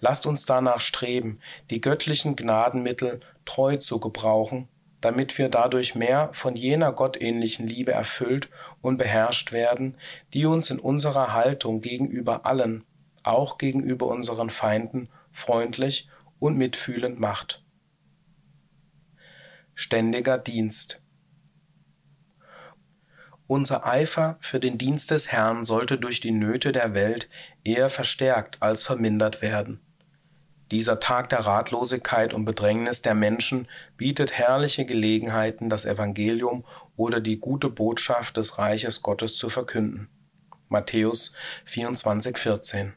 Lasst 0.00 0.26
uns 0.26 0.46
danach 0.46 0.80
streben, 0.80 1.40
die 1.70 1.80
göttlichen 1.80 2.36
Gnadenmittel 2.36 3.20
treu 3.44 3.76
zu 3.76 3.98
gebrauchen, 3.98 4.68
damit 5.00 5.38
wir 5.38 5.48
dadurch 5.48 5.94
mehr 5.94 6.30
von 6.32 6.56
jener 6.56 6.92
gottähnlichen 6.92 7.66
Liebe 7.66 7.92
erfüllt 7.92 8.48
und 8.80 8.98
beherrscht 8.98 9.52
werden, 9.52 9.96
die 10.34 10.46
uns 10.46 10.70
in 10.70 10.78
unserer 10.78 11.32
Haltung 11.32 11.80
gegenüber 11.80 12.46
allen, 12.46 12.84
auch 13.22 13.58
gegenüber 13.58 14.06
unseren 14.06 14.50
Feinden, 14.50 15.08
freundlich 15.32 16.08
und 16.38 16.56
mitfühlend 16.56 17.18
macht. 17.18 17.64
Ständiger 19.74 20.38
Dienst 20.38 21.02
unser 23.48 23.86
Eifer 23.86 24.36
für 24.40 24.60
den 24.60 24.76
Dienst 24.76 25.10
des 25.10 25.32
Herrn 25.32 25.64
sollte 25.64 25.96
durch 25.96 26.20
die 26.20 26.32
Nöte 26.32 26.70
der 26.70 26.92
Welt 26.92 27.30
eher 27.64 27.88
verstärkt 27.88 28.58
als 28.60 28.82
vermindert 28.82 29.40
werden. 29.40 29.80
Dieser 30.70 31.00
Tag 31.00 31.30
der 31.30 31.40
Ratlosigkeit 31.40 32.34
und 32.34 32.44
Bedrängnis 32.44 33.00
der 33.00 33.14
Menschen 33.14 33.66
bietet 33.96 34.32
herrliche 34.32 34.84
Gelegenheiten, 34.84 35.70
das 35.70 35.86
Evangelium 35.86 36.66
oder 36.94 37.20
die 37.20 37.40
gute 37.40 37.70
Botschaft 37.70 38.36
des 38.36 38.58
Reiches 38.58 39.00
Gottes 39.00 39.34
zu 39.36 39.48
verkünden. 39.48 40.10
Matthäus 40.68 41.34
24, 41.64 42.36
14. 42.36 42.92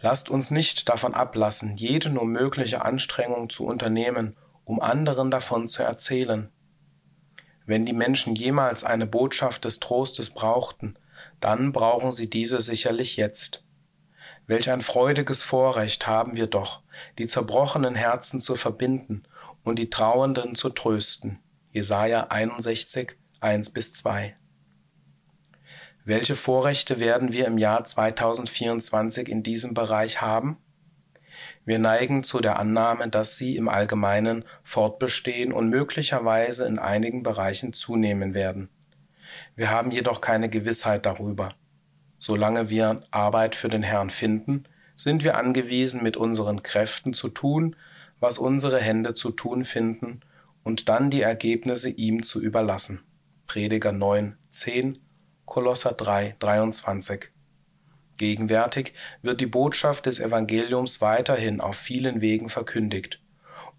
Lasst 0.00 0.30
uns 0.30 0.50
nicht 0.50 0.88
davon 0.88 1.14
ablassen, 1.14 1.76
jede 1.76 2.10
nur 2.10 2.24
mögliche 2.24 2.84
Anstrengung 2.84 3.50
zu 3.50 3.66
unternehmen, 3.66 4.36
um 4.64 4.80
anderen 4.80 5.30
davon 5.30 5.68
zu 5.68 5.82
erzählen. 5.82 6.50
Wenn 7.66 7.86
die 7.86 7.92
Menschen 7.92 8.34
jemals 8.34 8.84
eine 8.84 9.06
Botschaft 9.06 9.64
des 9.64 9.80
Trostes 9.80 10.30
brauchten, 10.30 10.96
dann 11.40 11.72
brauchen 11.72 12.12
sie 12.12 12.28
diese 12.28 12.60
sicherlich 12.60 13.16
jetzt. 13.16 13.64
Welch 14.46 14.70
ein 14.70 14.80
freudiges 14.80 15.42
Vorrecht 15.42 16.06
haben 16.06 16.36
wir 16.36 16.46
doch, 16.46 16.82
die 17.18 17.26
zerbrochenen 17.26 17.94
Herzen 17.94 18.40
zu 18.40 18.56
verbinden 18.56 19.22
und 19.62 19.78
die 19.78 19.90
Trauernden 19.90 20.54
zu 20.54 20.70
trösten. 20.70 21.38
Jesaja 21.72 22.26
61, 22.28 23.12
1 23.40 23.70
bis 23.70 23.92
2. 23.92 24.36
Welche 26.04 26.34
Vorrechte 26.34 26.98
werden 26.98 27.32
wir 27.32 27.46
im 27.46 27.58
Jahr 27.58 27.84
2024 27.84 29.28
in 29.28 29.42
diesem 29.42 29.74
Bereich 29.74 30.22
haben? 30.22 30.56
Wir 31.66 31.78
neigen 31.78 32.24
zu 32.24 32.40
der 32.40 32.58
Annahme, 32.58 33.08
dass 33.08 33.36
sie 33.36 33.56
im 33.56 33.68
Allgemeinen 33.68 34.44
fortbestehen 34.62 35.52
und 35.52 35.68
möglicherweise 35.68 36.66
in 36.66 36.78
einigen 36.78 37.22
Bereichen 37.22 37.74
zunehmen 37.74 38.32
werden. 38.32 38.70
Wir 39.56 39.70
haben 39.70 39.90
jedoch 39.90 40.22
keine 40.22 40.48
Gewissheit 40.48 41.04
darüber. 41.04 41.50
Solange 42.18 42.70
wir 42.70 43.02
Arbeit 43.10 43.54
für 43.54 43.68
den 43.68 43.82
Herrn 43.82 44.10
finden, 44.10 44.64
sind 44.96 45.22
wir 45.22 45.36
angewiesen, 45.36 46.02
mit 46.02 46.16
unseren 46.16 46.62
Kräften 46.62 47.12
zu 47.12 47.28
tun, 47.28 47.76
was 48.20 48.38
unsere 48.38 48.80
Hände 48.80 49.14
zu 49.14 49.30
tun 49.30 49.64
finden, 49.64 50.20
und 50.62 50.90
dann 50.90 51.08
die 51.08 51.22
Ergebnisse 51.22 51.88
ihm 51.88 52.22
zu 52.22 52.40
überlassen. 52.40 53.00
Prediger 53.46 53.92
9, 53.92 54.36
10, 54.50 54.98
Kolosser 55.50 55.94
3, 55.94 56.36
23. 56.38 57.28
Gegenwärtig 58.18 58.94
wird 59.20 59.40
die 59.40 59.46
Botschaft 59.46 60.06
des 60.06 60.20
Evangeliums 60.20 61.00
weiterhin 61.00 61.60
auf 61.60 61.74
vielen 61.74 62.20
Wegen 62.20 62.48
verkündigt, 62.48 63.20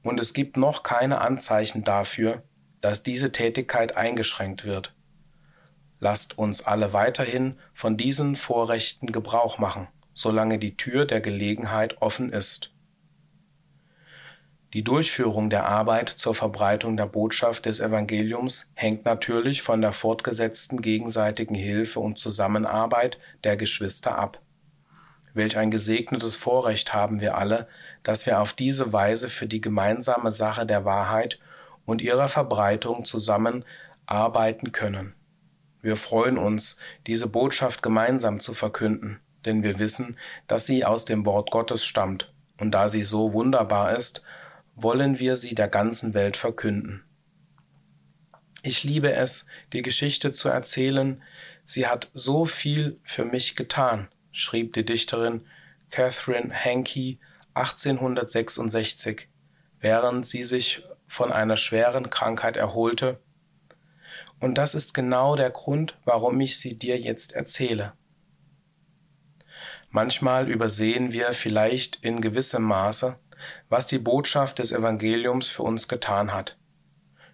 und 0.04 0.20
es 0.20 0.34
gibt 0.34 0.58
noch 0.58 0.84
keine 0.84 1.22
Anzeichen 1.22 1.86
dafür, 1.86 2.44
dass 2.82 3.04
diese 3.04 3.32
Tätigkeit 3.32 3.96
eingeschränkt 3.96 4.66
wird. 4.66 4.94
Lasst 6.02 6.38
uns 6.38 6.68
alle 6.68 6.92
weiterhin 6.92 7.58
von 7.74 7.96
diesen 7.96 8.36
Vorrechten 8.36 9.14
Gebrauch 9.14 9.58
machen, 9.58 9.88
solange 10.12 10.60
die 10.60 10.76
Tür 10.76 11.06
der 11.06 11.22
Gelegenheit 11.22 12.02
offen 12.02 12.34
ist. 12.34 12.74
Die 14.74 14.86
Durchführung 14.86 15.50
der 15.50 15.66
Arbeit 15.66 16.08
zur 16.08 16.34
Verbreitung 16.34 16.96
der 16.96 17.06
Botschaft 17.06 17.66
des 17.66 17.82
Evangeliums 17.82 18.72
hängt 18.74 19.04
natürlich 19.04 19.62
von 19.62 19.82
der 19.82 19.92
fortgesetzten 19.92 20.82
gegenseitigen 20.82 21.56
Hilfe 21.56 22.00
und 22.00 22.18
Zusammenarbeit 22.18 23.18
der 23.44 23.58
Geschwister 23.58 24.18
ab. 24.18 24.40
Welch 25.34 25.58
ein 25.58 25.72
gesegnetes 25.72 26.38
Vorrecht 26.38 26.94
haben 26.94 27.20
wir 27.20 27.38
alle, 27.38 27.68
dass 28.04 28.26
wir 28.26 28.40
auf 28.40 28.54
diese 28.54 28.94
Weise 28.94 29.28
für 29.28 29.46
die 29.46 29.60
gemeinsame 29.60 30.32
Sache 30.32 30.66
der 30.66 30.86
Wahrheit 30.86 31.38
und 31.86 32.02
ihrer 32.02 32.30
Verbreitung 32.30 33.04
zusammen 33.04 33.66
arbeiten 34.06 34.72
können. 34.72 35.16
Wir 35.82 35.98
freuen 35.98 36.38
uns, 36.38 36.80
diese 37.08 37.28
Botschaft 37.28 37.84
gemeinsam 37.84 38.40
zu 38.40 38.54
verkünden, 38.54 39.20
denn 39.44 39.64
wir 39.64 39.80
wissen, 39.80 40.18
dass 40.48 40.66
sie 40.66 40.86
aus 40.86 41.04
dem 41.04 41.26
Wort 41.26 41.52
Gottes 41.52 41.84
stammt, 41.84 42.32
und 42.58 42.72
da 42.72 42.88
sie 42.88 43.02
so 43.02 43.34
wunderbar 43.34 43.98
ist, 43.98 44.24
wollen 44.82 45.20
wir 45.20 45.36
sie 45.36 45.56
der 45.56 45.68
ganzen 45.68 46.14
Welt 46.14 46.38
verkünden. 46.38 47.04
Ich 48.64 48.84
liebe 48.84 49.12
es, 49.12 49.48
die 49.74 49.82
Geschichte 49.82 50.32
zu 50.32 50.50
erzählen, 50.50 51.22
sie 51.66 51.88
hat 51.88 52.10
so 52.14 52.46
viel 52.46 53.00
für 53.04 53.26
mich 53.26 53.56
getan, 53.56 54.08
schrieb 54.32 54.74
die 54.74 54.86
Dichterin 54.86 55.46
Catherine 55.90 56.54
Hankey 56.54 57.20
1866, 57.54 59.28
während 59.80 60.26
sie 60.26 60.44
sich 60.44 60.84
von 61.08 61.32
einer 61.32 61.58
schweren 61.58 62.10
Krankheit 62.10 62.56
erholte 62.56 63.20
und 64.42 64.56
das 64.56 64.74
ist 64.74 64.94
genau 64.94 65.36
der 65.36 65.52
Grund, 65.52 65.96
warum 66.04 66.42
ich 66.42 66.60
sie 66.60 66.78
dir 66.78 67.00
jetzt 67.00 67.34
erzähle. 67.34 67.94
Manchmal 69.92 70.50
übersehen 70.50 71.12
wir 71.12 71.32
vielleicht 71.34 71.98
in 72.04 72.22
gewissem 72.22 72.64
Maße, 72.64 73.18
was 73.72 73.88
die 73.88 74.00
Botschaft 74.00 74.60
des 74.60 74.74
Evangeliums 74.74 75.48
für 75.48 75.64
uns 75.64 75.88
getan 75.88 76.34
hat. 76.34 76.58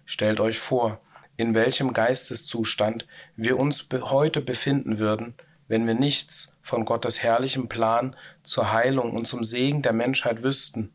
Stellt 0.04 0.38
euch 0.38 0.60
vor, 0.60 1.00
in 1.36 1.52
welchem 1.52 1.92
Geisteszustand 1.92 3.08
wir 3.34 3.58
uns 3.58 3.88
heute 3.92 4.40
befinden 4.40 5.00
würden, 5.00 5.34
wenn 5.66 5.84
wir 5.88 5.94
nichts 5.94 6.56
von 6.62 6.84
Gottes 6.84 7.24
herrlichem 7.24 7.68
Plan 7.68 8.14
zur 8.44 8.72
Heilung 8.72 9.14
und 9.14 9.26
zum 9.26 9.42
Segen 9.42 9.82
der 9.82 9.92
Menschheit 9.92 10.44
wüssten. 10.44 10.92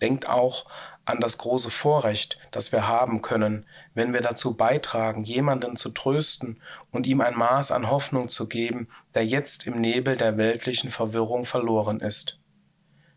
Denkt 0.00 0.26
auch 0.26 0.64
an 1.04 1.20
das 1.20 1.36
große 1.36 1.70
Vorrecht, 1.70 2.38
das 2.50 2.72
wir 2.72 2.88
haben 2.88 3.20
können, 3.20 3.66
wenn 3.92 4.14
wir 4.14 4.22
dazu 4.22 4.54
beitragen, 4.54 5.24
jemanden 5.24 5.76
zu 5.76 5.90
trösten 5.90 6.62
und 6.90 7.06
ihm 7.06 7.20
ein 7.20 7.36
Maß 7.36 7.72
an 7.72 7.90
Hoffnung 7.90 8.30
zu 8.30 8.48
geben, 8.48 8.88
der 9.14 9.26
jetzt 9.26 9.66
im 9.66 9.82
Nebel 9.82 10.16
der 10.16 10.38
weltlichen 10.38 10.90
Verwirrung 10.90 11.44
verloren 11.44 12.00
ist. 12.00 12.40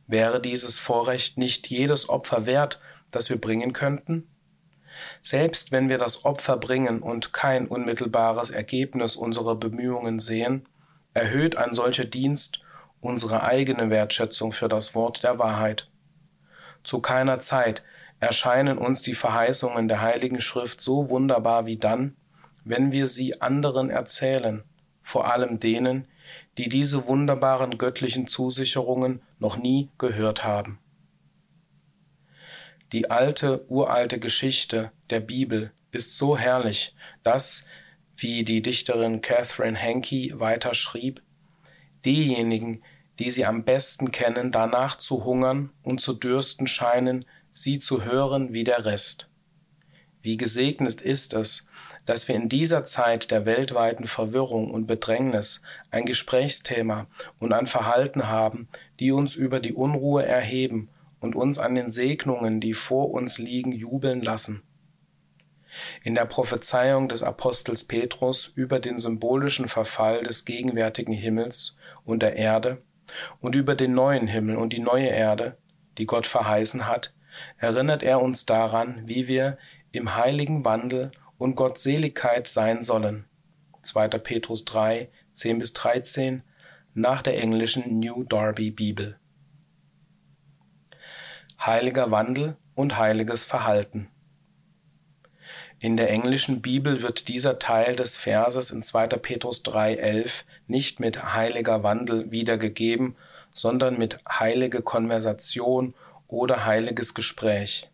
Wäre 0.10 0.42
dieses 0.42 0.80
Vorrecht 0.80 1.38
nicht 1.38 1.70
jedes 1.70 2.10
Opfer 2.10 2.48
wert, 2.48 2.82
das 3.12 3.30
wir 3.30 3.40
bringen 3.40 3.74
könnten? 3.74 4.28
Selbst 5.22 5.72
wenn 5.72 5.88
wir 5.88 6.00
das 6.00 6.26
Opfer 6.26 6.58
bringen 6.58 7.04
und 7.04 7.32
kein 7.32 7.68
unmittelbares 7.68 8.50
Ergebnis 8.50 9.16
unserer 9.16 9.56
Bemühungen 9.56 10.18
sehen, 10.18 10.68
erhöht 11.14 11.58
ein 11.58 11.74
solcher 11.74 12.06
Dienst 12.06 12.64
unsere 13.02 13.44
eigene 13.44 13.92
Wertschätzung 13.92 14.52
für 14.52 14.68
das 14.68 14.96
Wort 14.96 15.24
der 15.24 15.38
Wahrheit. 15.38 15.88
Zu 16.84 17.02
keiner 17.02 17.40
Zeit 17.40 17.84
erscheinen 18.20 18.80
uns 18.80 19.04
die 19.04 19.14
Verheißungen 19.14 19.88
der 19.88 20.02
Heiligen 20.02 20.42
Schrift 20.42 20.82
so 20.82 21.12
wunderbar 21.12 21.68
wie 21.68 21.78
dann, 21.78 22.16
wenn 22.64 22.92
wir 22.92 23.08
sie 23.08 23.42
anderen 23.44 23.92
erzählen, 23.92 24.64
vor 25.04 25.32
allem 25.32 25.60
denen, 25.60 26.08
die 26.58 26.68
diese 26.68 27.06
wunderbaren 27.06 27.78
göttlichen 27.78 28.28
Zusicherungen 28.28 29.22
noch 29.40 29.58
nie 29.58 29.90
gehört 29.98 30.44
haben. 30.44 30.80
Die 32.92 33.10
alte, 33.10 33.66
uralte 33.70 34.20
Geschichte 34.20 34.92
der 35.10 35.20
Bibel 35.20 35.72
ist 35.92 36.18
so 36.18 36.38
herrlich, 36.38 36.96
dass, 37.24 37.68
wie 38.16 38.44
die 38.44 38.62
Dichterin 38.62 39.22
Catherine 39.22 39.80
Hankey 39.80 40.34
weiter 40.40 40.74
schrieb, 40.74 41.22
diejenigen, 42.06 42.84
die 43.20 43.32
sie 43.32 43.46
am 43.46 43.64
besten 43.64 44.12
kennen, 44.12 44.52
danach 44.52 44.98
zu 44.98 45.26
hungern 45.26 45.72
und 45.84 46.00
zu 46.02 46.14
dürsten 46.14 46.68
scheinen, 46.68 47.26
sie 47.52 47.80
zu 47.80 48.06
hören 48.06 48.54
wie 48.54 48.64
der 48.64 48.86
Rest. 48.86 49.30
Wie 50.22 50.38
gesegnet 50.38 51.02
ist 51.02 51.34
es, 51.34 51.68
dass 52.10 52.28
wir 52.28 52.34
in 52.34 52.50
dieser 52.50 52.86
Zeit 52.86 53.30
der 53.30 53.46
weltweiten 53.46 54.08
Verwirrung 54.08 54.72
und 54.72 54.88
Bedrängnis 54.88 55.62
ein 55.92 56.06
Gesprächsthema 56.06 57.06
und 57.38 57.54
ein 57.54 57.68
Verhalten 57.68 58.28
haben, 58.28 58.68
die 59.00 59.12
uns 59.12 59.36
über 59.36 59.60
die 59.60 59.74
Unruhe 59.74 60.26
erheben 60.26 60.90
und 61.20 61.36
uns 61.36 61.60
an 61.60 61.76
den 61.76 61.92
Segnungen, 61.92 62.62
die 62.62 62.74
vor 62.74 63.12
uns 63.12 63.38
liegen, 63.38 63.72
jubeln 63.72 64.24
lassen. 64.24 64.64
In 66.04 66.16
der 66.16 66.26
Prophezeiung 66.26 67.10
des 67.10 67.22
Apostels 67.22 67.84
Petrus 67.84 68.48
über 68.48 68.80
den 68.80 68.98
symbolischen 68.98 69.68
Verfall 69.68 70.24
des 70.24 70.46
gegenwärtigen 70.46 71.14
Himmels 71.14 71.78
und 72.06 72.24
der 72.24 72.38
Erde 72.38 72.82
und 73.40 73.54
über 73.54 73.76
den 73.76 73.94
neuen 73.94 74.26
Himmel 74.26 74.58
und 74.58 74.74
die 74.74 74.80
neue 74.80 75.10
Erde, 75.10 75.60
die 76.00 76.08
Gott 76.08 76.26
verheißen 76.26 76.88
hat, 76.88 77.14
erinnert 77.60 78.02
er 78.02 78.20
uns 78.20 78.48
daran, 78.48 79.04
wie 79.06 79.28
wir 79.28 79.60
im 79.92 80.16
heiligen 80.16 80.66
Wandel 80.66 81.12
und 81.40 81.56
Gottseligkeit 81.56 82.48
sein 82.48 82.84
sollen. 82.84 83.26
2. 83.82 84.10
Petrus 84.10 84.66
3, 84.66 85.10
10 85.34 85.58
bis 85.58 85.74
13 85.74 86.44
nach 86.94 87.24
der 87.24 87.42
englischen 87.42 88.00
New 88.00 88.24
Darby 88.24 88.70
Bibel. 88.70 89.18
heiliger 91.66 92.10
Wandel 92.10 92.56
und 92.74 92.98
heiliges 92.98 93.44
Verhalten. 93.44 94.10
In 95.80 95.98
der 95.98 96.10
englischen 96.10 96.62
Bibel 96.62 97.02
wird 97.02 97.28
dieser 97.28 97.60
Teil 97.60 97.96
des 97.96 98.18
Verses 98.18 98.72
in 98.72 98.84
2. 98.84 99.08
Petrus 99.08 99.64
3,11 99.64 100.44
nicht 100.68 101.00
mit 101.00 101.34
heiliger 101.34 101.84
Wandel 101.84 102.32
wiedergegeben, 102.32 103.16
sondern 103.54 103.98
mit 103.98 104.20
heilige 104.28 104.82
Konversation 104.82 105.94
oder 106.28 106.66
heiliges 106.66 107.14
Gespräch. 107.14 107.89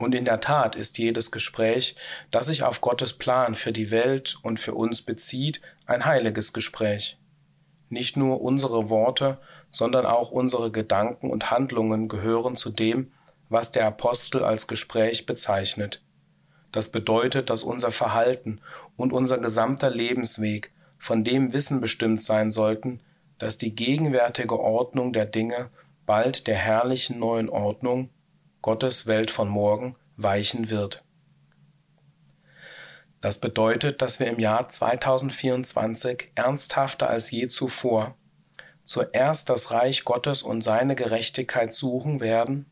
Und 0.00 0.14
in 0.14 0.24
der 0.24 0.40
Tat 0.40 0.76
ist 0.76 0.96
jedes 0.96 1.30
Gespräch, 1.30 1.94
das 2.30 2.46
sich 2.46 2.62
auf 2.62 2.80
Gottes 2.80 3.12
Plan 3.12 3.54
für 3.54 3.70
die 3.70 3.90
Welt 3.90 4.38
und 4.42 4.58
für 4.58 4.72
uns 4.72 5.02
bezieht, 5.02 5.60
ein 5.84 6.06
heiliges 6.06 6.54
Gespräch. 6.54 7.18
Nicht 7.90 8.16
nur 8.16 8.40
unsere 8.40 8.88
Worte, 8.88 9.36
sondern 9.70 10.06
auch 10.06 10.30
unsere 10.30 10.70
Gedanken 10.70 11.30
und 11.30 11.50
Handlungen 11.50 12.08
gehören 12.08 12.56
zu 12.56 12.70
dem, 12.70 13.12
was 13.50 13.72
der 13.72 13.86
Apostel 13.86 14.42
als 14.42 14.66
Gespräch 14.68 15.26
bezeichnet. 15.26 16.02
Das 16.72 16.88
bedeutet, 16.88 17.50
dass 17.50 17.62
unser 17.62 17.90
Verhalten 17.90 18.62
und 18.96 19.12
unser 19.12 19.36
gesamter 19.36 19.90
Lebensweg 19.90 20.72
von 20.96 21.24
dem 21.24 21.52
Wissen 21.52 21.82
bestimmt 21.82 22.22
sein 22.22 22.50
sollten, 22.50 23.00
dass 23.38 23.58
die 23.58 23.74
gegenwärtige 23.74 24.58
Ordnung 24.58 25.12
der 25.12 25.26
Dinge 25.26 25.68
bald 26.06 26.46
der 26.46 26.56
herrlichen 26.56 27.18
neuen 27.18 27.50
Ordnung, 27.50 28.08
Gottes 28.62 29.06
Welt 29.06 29.30
von 29.30 29.48
morgen, 29.48 29.96
weichen 30.16 30.70
wird. 30.70 31.04
Das 33.20 33.38
bedeutet, 33.38 34.00
dass 34.02 34.18
wir 34.18 34.28
im 34.28 34.38
Jahr 34.38 34.68
2024 34.68 36.32
ernsthafter 36.34 37.08
als 37.08 37.30
je 37.30 37.48
zuvor 37.48 38.16
zuerst 38.90 39.48
das 39.48 39.70
Reich 39.70 40.04
Gottes 40.04 40.42
und 40.42 40.62
seine 40.62 40.96
Gerechtigkeit 40.96 41.72
suchen 41.72 42.18
werden 42.18 42.66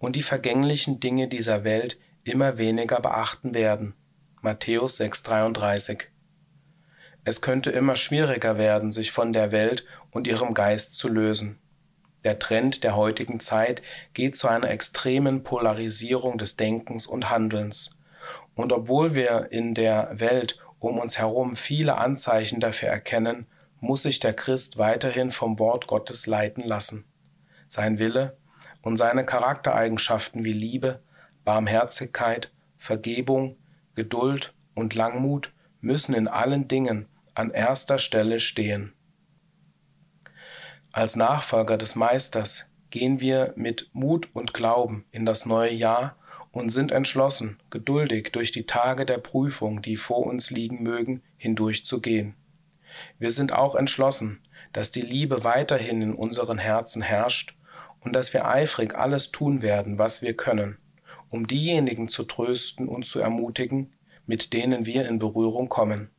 und 0.00 0.16
die 0.16 0.22
vergänglichen 0.22 0.98
Dinge 0.98 1.28
dieser 1.28 1.62
Welt 1.62 1.96
immer 2.24 2.58
weniger 2.58 3.00
beachten 3.00 3.54
werden. 3.54 3.94
Matthäus 4.40 5.00
6,33 5.00 6.06
Es 7.22 7.40
könnte 7.40 7.70
immer 7.70 7.94
schwieriger 7.94 8.58
werden, 8.58 8.90
sich 8.90 9.12
von 9.12 9.32
der 9.32 9.52
Welt 9.52 9.84
und 10.10 10.26
ihrem 10.26 10.54
Geist 10.54 10.94
zu 10.94 11.08
lösen. 11.08 11.59
Der 12.24 12.38
Trend 12.38 12.84
der 12.84 12.96
heutigen 12.96 13.40
Zeit 13.40 13.82
geht 14.12 14.36
zu 14.36 14.48
einer 14.48 14.70
extremen 14.70 15.42
Polarisierung 15.42 16.38
des 16.38 16.56
Denkens 16.56 17.06
und 17.06 17.30
Handelns. 17.30 17.98
Und 18.54 18.72
obwohl 18.72 19.14
wir 19.14 19.48
in 19.50 19.74
der 19.74 20.10
Welt 20.12 20.58
um 20.78 20.98
uns 20.98 21.18
herum 21.18 21.56
viele 21.56 21.96
Anzeichen 21.96 22.60
dafür 22.60 22.88
erkennen, 22.88 23.46
muss 23.80 24.02
sich 24.02 24.20
der 24.20 24.34
Christ 24.34 24.78
weiterhin 24.78 25.30
vom 25.30 25.58
Wort 25.58 25.86
Gottes 25.86 26.26
leiten 26.26 26.62
lassen. 26.62 27.06
Sein 27.68 27.98
Wille 27.98 28.36
und 28.82 28.96
seine 28.96 29.24
Charaktereigenschaften 29.24 30.44
wie 30.44 30.52
Liebe, 30.52 31.00
Barmherzigkeit, 31.44 32.50
Vergebung, 32.76 33.56
Geduld 33.94 34.54
und 34.74 34.94
Langmut 34.94 35.52
müssen 35.80 36.14
in 36.14 36.28
allen 36.28 36.68
Dingen 36.68 37.06
an 37.34 37.50
erster 37.50 37.98
Stelle 37.98 38.40
stehen. 38.40 38.92
Als 40.92 41.14
Nachfolger 41.14 41.76
des 41.76 41.94
Meisters 41.94 42.72
gehen 42.90 43.20
wir 43.20 43.52
mit 43.56 43.90
Mut 43.92 44.28
und 44.32 44.52
Glauben 44.52 45.04
in 45.12 45.24
das 45.24 45.46
neue 45.46 45.72
Jahr 45.72 46.16
und 46.50 46.70
sind 46.70 46.90
entschlossen, 46.90 47.58
geduldig 47.70 48.30
durch 48.32 48.50
die 48.50 48.66
Tage 48.66 49.06
der 49.06 49.18
Prüfung, 49.18 49.82
die 49.82 49.96
vor 49.96 50.26
uns 50.26 50.50
liegen 50.50 50.82
mögen, 50.82 51.22
hindurchzugehen. 51.36 52.34
Wir 53.20 53.30
sind 53.30 53.52
auch 53.52 53.76
entschlossen, 53.76 54.40
dass 54.72 54.90
die 54.90 55.00
Liebe 55.00 55.44
weiterhin 55.44 56.02
in 56.02 56.12
unseren 56.12 56.58
Herzen 56.58 57.02
herrscht 57.02 57.56
und 58.00 58.12
dass 58.12 58.32
wir 58.32 58.46
eifrig 58.46 58.96
alles 58.96 59.30
tun 59.30 59.62
werden, 59.62 59.96
was 59.96 60.22
wir 60.22 60.34
können, 60.34 60.78
um 61.28 61.46
diejenigen 61.46 62.08
zu 62.08 62.24
trösten 62.24 62.88
und 62.88 63.06
zu 63.06 63.20
ermutigen, 63.20 63.92
mit 64.26 64.52
denen 64.52 64.86
wir 64.86 65.08
in 65.08 65.20
Berührung 65.20 65.68
kommen, 65.68 66.10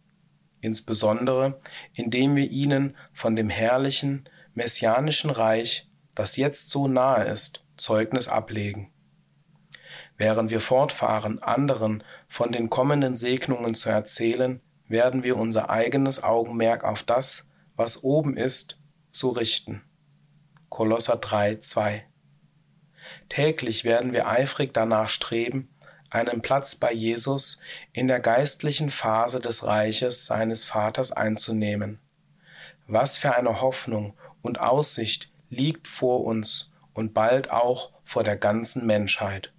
insbesondere 0.61 1.59
indem 1.93 2.37
wir 2.37 2.49
ihnen 2.49 2.95
von 3.11 3.35
dem 3.35 3.49
herrlichen, 3.49 4.29
messianischen 4.53 5.29
Reich, 5.29 5.89
das 6.15 6.37
jetzt 6.37 6.69
so 6.69 6.87
nahe 6.87 7.25
ist, 7.25 7.63
Zeugnis 7.77 8.27
ablegen 8.27 8.91
Während 10.21 10.51
wir 10.51 10.61
fortfahren, 10.61 11.41
anderen 11.41 12.03
von 12.27 12.51
den 12.51 12.69
kommenden 12.69 13.15
Segnungen 13.15 13.73
zu 13.73 13.89
erzählen, 13.89 14.61
werden 14.87 15.23
wir 15.23 15.35
unser 15.35 15.71
eigenes 15.71 16.21
Augenmerk 16.21 16.83
auf 16.83 17.01
das, 17.01 17.49
was 17.75 18.03
oben 18.03 18.37
ist, 18.37 18.79
zu 19.11 19.29
richten. 19.29 19.81
Kolosser 20.69 21.17
3, 21.17 21.55
2. 21.55 22.05
Täglich 23.29 23.83
werden 23.83 24.13
wir 24.13 24.27
eifrig 24.27 24.75
danach 24.75 25.09
streben, 25.09 25.69
einen 26.11 26.43
Platz 26.43 26.75
bei 26.75 26.93
Jesus 26.93 27.59
in 27.91 28.07
der 28.07 28.19
geistlichen 28.19 28.91
Phase 28.91 29.39
des 29.39 29.65
Reiches 29.65 30.27
seines 30.27 30.63
Vaters 30.63 31.11
einzunehmen. 31.11 31.99
Was 32.85 33.17
für 33.17 33.33
eine 33.33 33.59
Hoffnung 33.59 34.13
und 34.41 34.59
Aussicht 34.59 35.31
liegt 35.49 35.87
vor 35.87 36.23
uns 36.23 36.71
und 36.93 37.13
bald 37.13 37.51
auch 37.51 37.91
vor 38.03 38.23
der 38.23 38.37
ganzen 38.37 38.85
Menschheit. 38.85 39.53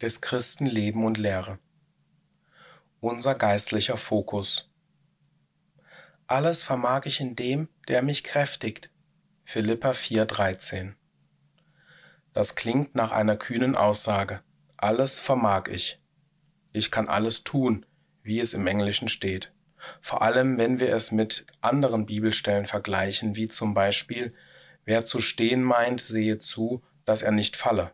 des 0.00 0.20
Christen 0.20 0.66
Leben 0.66 1.04
und 1.04 1.18
Lehre. 1.18 1.58
Unser 3.00 3.34
geistlicher 3.34 3.96
Fokus. 3.96 4.70
Alles 6.26 6.62
vermag 6.62 7.06
ich 7.06 7.20
in 7.20 7.36
dem, 7.36 7.68
der 7.88 8.02
mich 8.02 8.24
kräftigt. 8.24 8.90
Philippa 9.44 9.90
4,13. 9.90 10.94
Das 12.32 12.54
klingt 12.54 12.94
nach 12.94 13.10
einer 13.10 13.36
kühnen 13.36 13.74
Aussage. 13.74 14.40
Alles 14.76 15.18
vermag 15.18 15.68
ich. 15.68 16.00
Ich 16.72 16.90
kann 16.90 17.08
alles 17.08 17.42
tun, 17.42 17.84
wie 18.22 18.40
es 18.40 18.54
im 18.54 18.66
Englischen 18.66 19.08
steht. 19.08 19.52
Vor 20.00 20.22
allem, 20.22 20.58
wenn 20.58 20.78
wir 20.78 20.94
es 20.94 21.10
mit 21.10 21.46
anderen 21.60 22.06
Bibelstellen 22.06 22.66
vergleichen, 22.66 23.34
wie 23.34 23.48
zum 23.48 23.74
Beispiel, 23.74 24.34
wer 24.84 25.04
zu 25.04 25.20
stehen 25.20 25.62
meint, 25.62 26.00
sehe 26.00 26.38
zu, 26.38 26.82
dass 27.04 27.22
er 27.22 27.32
nicht 27.32 27.56
falle. 27.56 27.92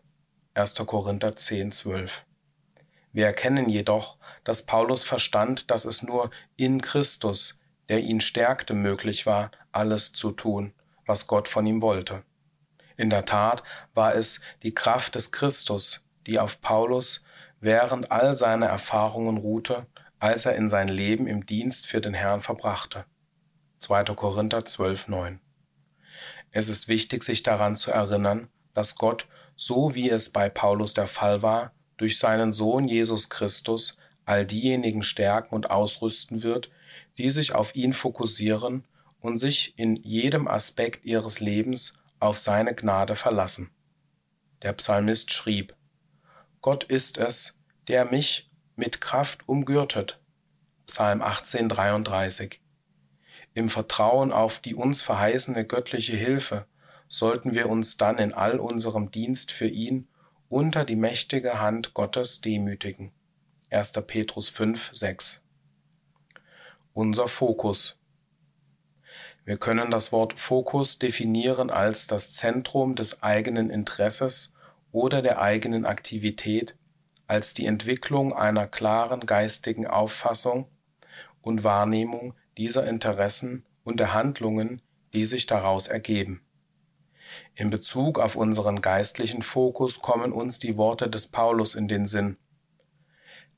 1. 0.55 0.75
Korinther 0.87 1.37
10, 1.37 1.73
12. 1.73 2.25
Wir 3.13 3.27
erkennen 3.27 3.69
jedoch, 3.69 4.19
dass 4.45 4.67
Paulus 4.67 5.03
verstand, 5.03 5.71
dass 5.71 5.87
es 5.87 6.03
nur 6.03 6.31
in 6.57 6.83
Christus, 6.83 7.61
der 7.89 8.01
ihn 8.01 8.21
stärkte, 8.21 8.75
möglich 8.75 9.25
war, 9.25 9.51
alles 9.73 10.13
zu 10.13 10.33
tun, 10.33 10.75
was 11.07 11.27
Gott 11.27 11.49
von 11.49 11.67
ihm 11.67 11.81
wollte. 11.81 12.25
In 12.97 13.11
der 13.11 13.25
Tat 13.25 13.63
war 13.95 14.15
es 14.15 14.41
die 14.63 14.75
Kraft 14.75 15.15
des 15.15 15.33
Christus, 15.33 16.07
die 16.27 16.39
auf 16.39 16.61
Paulus 16.61 17.25
während 17.61 18.11
all 18.11 18.37
seiner 18.37 18.67
Erfahrungen 18.67 19.37
ruhte, 19.37 19.87
als 20.19 20.47
er 20.47 20.55
in 20.57 20.69
sein 20.69 20.89
Leben 20.89 21.27
im 21.27 21.47
Dienst 21.47 21.87
für 21.89 22.01
den 22.01 22.15
Herrn 22.15 22.41
verbrachte. 22.41 23.05
2. 23.79 24.05
Korinther 24.15 24.65
12, 24.65 25.09
9. 25.09 25.41
Es 26.51 26.69
ist 26.69 26.89
wichtig, 26.89 27.23
sich 27.23 27.43
daran 27.43 27.77
zu 27.77 27.91
erinnern, 27.91 28.49
dass 28.73 28.97
Gott 28.97 29.27
so 29.57 29.95
wie 29.95 30.11
es 30.11 30.31
bei 30.31 30.49
Paulus 30.49 30.95
der 30.95 31.07
Fall 31.07 31.43
war, 31.43 31.73
durch 31.97 32.19
seinen 32.19 32.53
Sohn 32.53 32.89
Jesus 32.89 33.31
Christus 33.31 33.99
all 34.27 34.45
diejenigen 34.45 35.03
stärken 35.03 35.55
und 35.55 35.71
ausrüsten 35.71 36.43
wird, 36.43 36.71
die 37.17 37.31
sich 37.31 37.55
auf 37.55 37.75
ihn 37.75 37.95
fokussieren 37.95 38.85
und 39.21 39.39
sich 39.39 39.79
in 39.79 39.97
jedem 39.97 40.47
Aspekt 40.47 41.05
ihres 41.07 41.41
Lebens 41.41 41.99
auf 42.19 42.39
seine 42.39 42.75
Gnade 42.75 43.17
verlassen. 43.17 43.71
Der 44.63 44.73
Psalmist 44.73 45.33
schrieb, 45.33 45.75
Gott 46.61 46.85
ist 46.85 47.19
es, 47.19 47.63
der 47.89 48.05
mich 48.05 48.51
mit 48.75 49.01
Kraft 49.01 49.49
umgürtet. 49.49 50.21
Psalm 50.87 51.23
1833. 51.23 52.61
Im 53.55 53.69
Vertrauen 53.69 54.33
auf 54.33 54.59
die 54.59 54.75
uns 54.75 55.03
verheißene 55.03 55.65
göttliche 55.65 56.17
Hilfe 56.17 56.67
sollten 57.09 57.55
wir 57.55 57.69
uns 57.69 57.97
dann 57.97 58.19
in 58.19 58.33
all 58.35 58.59
unserem 58.59 59.11
Dienst 59.11 59.53
für 59.53 59.67
ihn 59.67 60.09
unter 60.49 60.85
die 60.85 60.97
mächtige 60.97 61.61
Hand 61.61 61.95
Gottes 61.95 62.41
demütigen. 62.41 63.13
1. 63.71 63.93
Petrus 64.07 64.49
5, 64.49 64.91
6. 64.93 65.45
Unser 66.93 67.29
Fokus. 67.29 67.99
Wir 69.47 69.59
können 69.59 69.93
das 69.93 70.11
Wort 70.11 70.33
Fokus 70.33 70.99
definieren 70.99 71.71
als 71.71 72.09
das 72.09 72.33
Zentrum 72.33 72.97
des 72.97 73.23
eigenen 73.23 73.71
Interesses 73.71 74.57
oder 74.91 75.23
der 75.23 75.41
eigenen 75.41 75.87
Aktivität, 75.87 76.77
als 77.29 77.55
die 77.55 77.67
Entwicklung 77.67 78.35
einer 78.35 78.67
klaren 78.67 79.21
geistigen 79.21 79.87
Auffassung 79.87 80.67
und 81.43 81.63
Wahrnehmung 81.63 82.35
dieser 82.59 82.89
Interessen 82.89 83.65
und 83.85 84.01
der 84.01 84.13
Handlungen, 84.13 84.83
die 85.13 85.25
sich 85.25 85.47
daraus 85.47 85.87
ergeben. 85.87 86.43
In 87.55 87.71
Bezug 87.71 88.19
auf 88.19 88.35
unseren 88.35 88.81
geistlichen 88.81 89.43
Fokus 89.43 90.03
kommen 90.03 90.33
uns 90.33 90.59
die 90.59 90.77
Worte 90.77 91.09
des 91.09 91.29
Paulus 91.29 91.77
in 91.77 91.87
den 91.87 92.05
Sinn. 92.05 92.37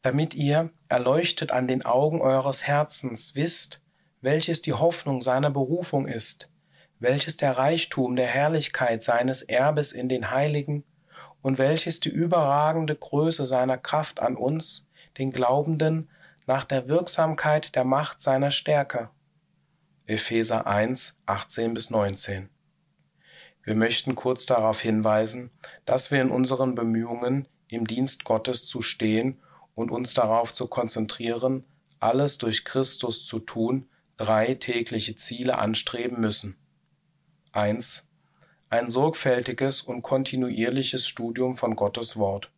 damit 0.02 0.34
ihr, 0.34 0.70
erleuchtet 0.88 1.50
an 1.50 1.66
den 1.66 1.84
Augen 1.84 2.20
eures 2.20 2.66
Herzens, 2.66 3.34
wisst, 3.34 3.82
welches 4.20 4.62
die 4.62 4.72
Hoffnung 4.72 5.20
seiner 5.20 5.50
Berufung 5.50 6.06
ist, 6.06 6.50
welches 6.98 7.36
der 7.36 7.56
Reichtum 7.56 8.16
der 8.16 8.26
Herrlichkeit 8.26 9.02
seines 9.02 9.42
Erbes 9.42 9.92
in 9.92 10.08
den 10.08 10.30
Heiligen 10.30 10.84
und 11.42 11.58
welches 11.58 12.00
die 12.00 12.08
überragende 12.08 12.96
Größe 12.96 13.46
seiner 13.46 13.78
Kraft 13.78 14.20
an 14.20 14.36
uns, 14.36 14.90
den 15.18 15.30
Glaubenden, 15.30 16.10
nach 16.46 16.64
der 16.64 16.88
Wirksamkeit 16.88 17.74
der 17.76 17.84
Macht 17.84 18.22
seiner 18.22 18.50
Stärke. 18.50 19.10
Epheser 20.06 20.66
1, 20.66 21.18
18 21.26 21.74
bis 21.74 21.90
19. 21.90 22.48
Wir 23.62 23.74
möchten 23.74 24.14
kurz 24.14 24.46
darauf 24.46 24.80
hinweisen, 24.80 25.50
dass 25.84 26.10
wir 26.10 26.22
in 26.22 26.30
unseren 26.30 26.74
Bemühungen, 26.74 27.46
im 27.68 27.86
Dienst 27.86 28.24
Gottes 28.24 28.64
zu 28.64 28.80
stehen 28.80 29.42
und 29.74 29.90
uns 29.90 30.14
darauf 30.14 30.54
zu 30.54 30.68
konzentrieren, 30.68 31.64
alles 32.00 32.38
durch 32.38 32.64
Christus 32.64 33.26
zu 33.26 33.40
tun, 33.40 33.90
drei 34.18 34.54
tägliche 34.54 35.16
Ziele 35.16 35.58
anstreben 35.58 36.20
müssen. 36.20 36.56
1. 37.52 38.10
Ein 38.68 38.90
sorgfältiges 38.90 39.80
und 39.80 40.02
kontinuierliches 40.02 41.08
Studium 41.08 41.56
von 41.56 41.76
Gottes 41.76 42.18
Wort. 42.18 42.50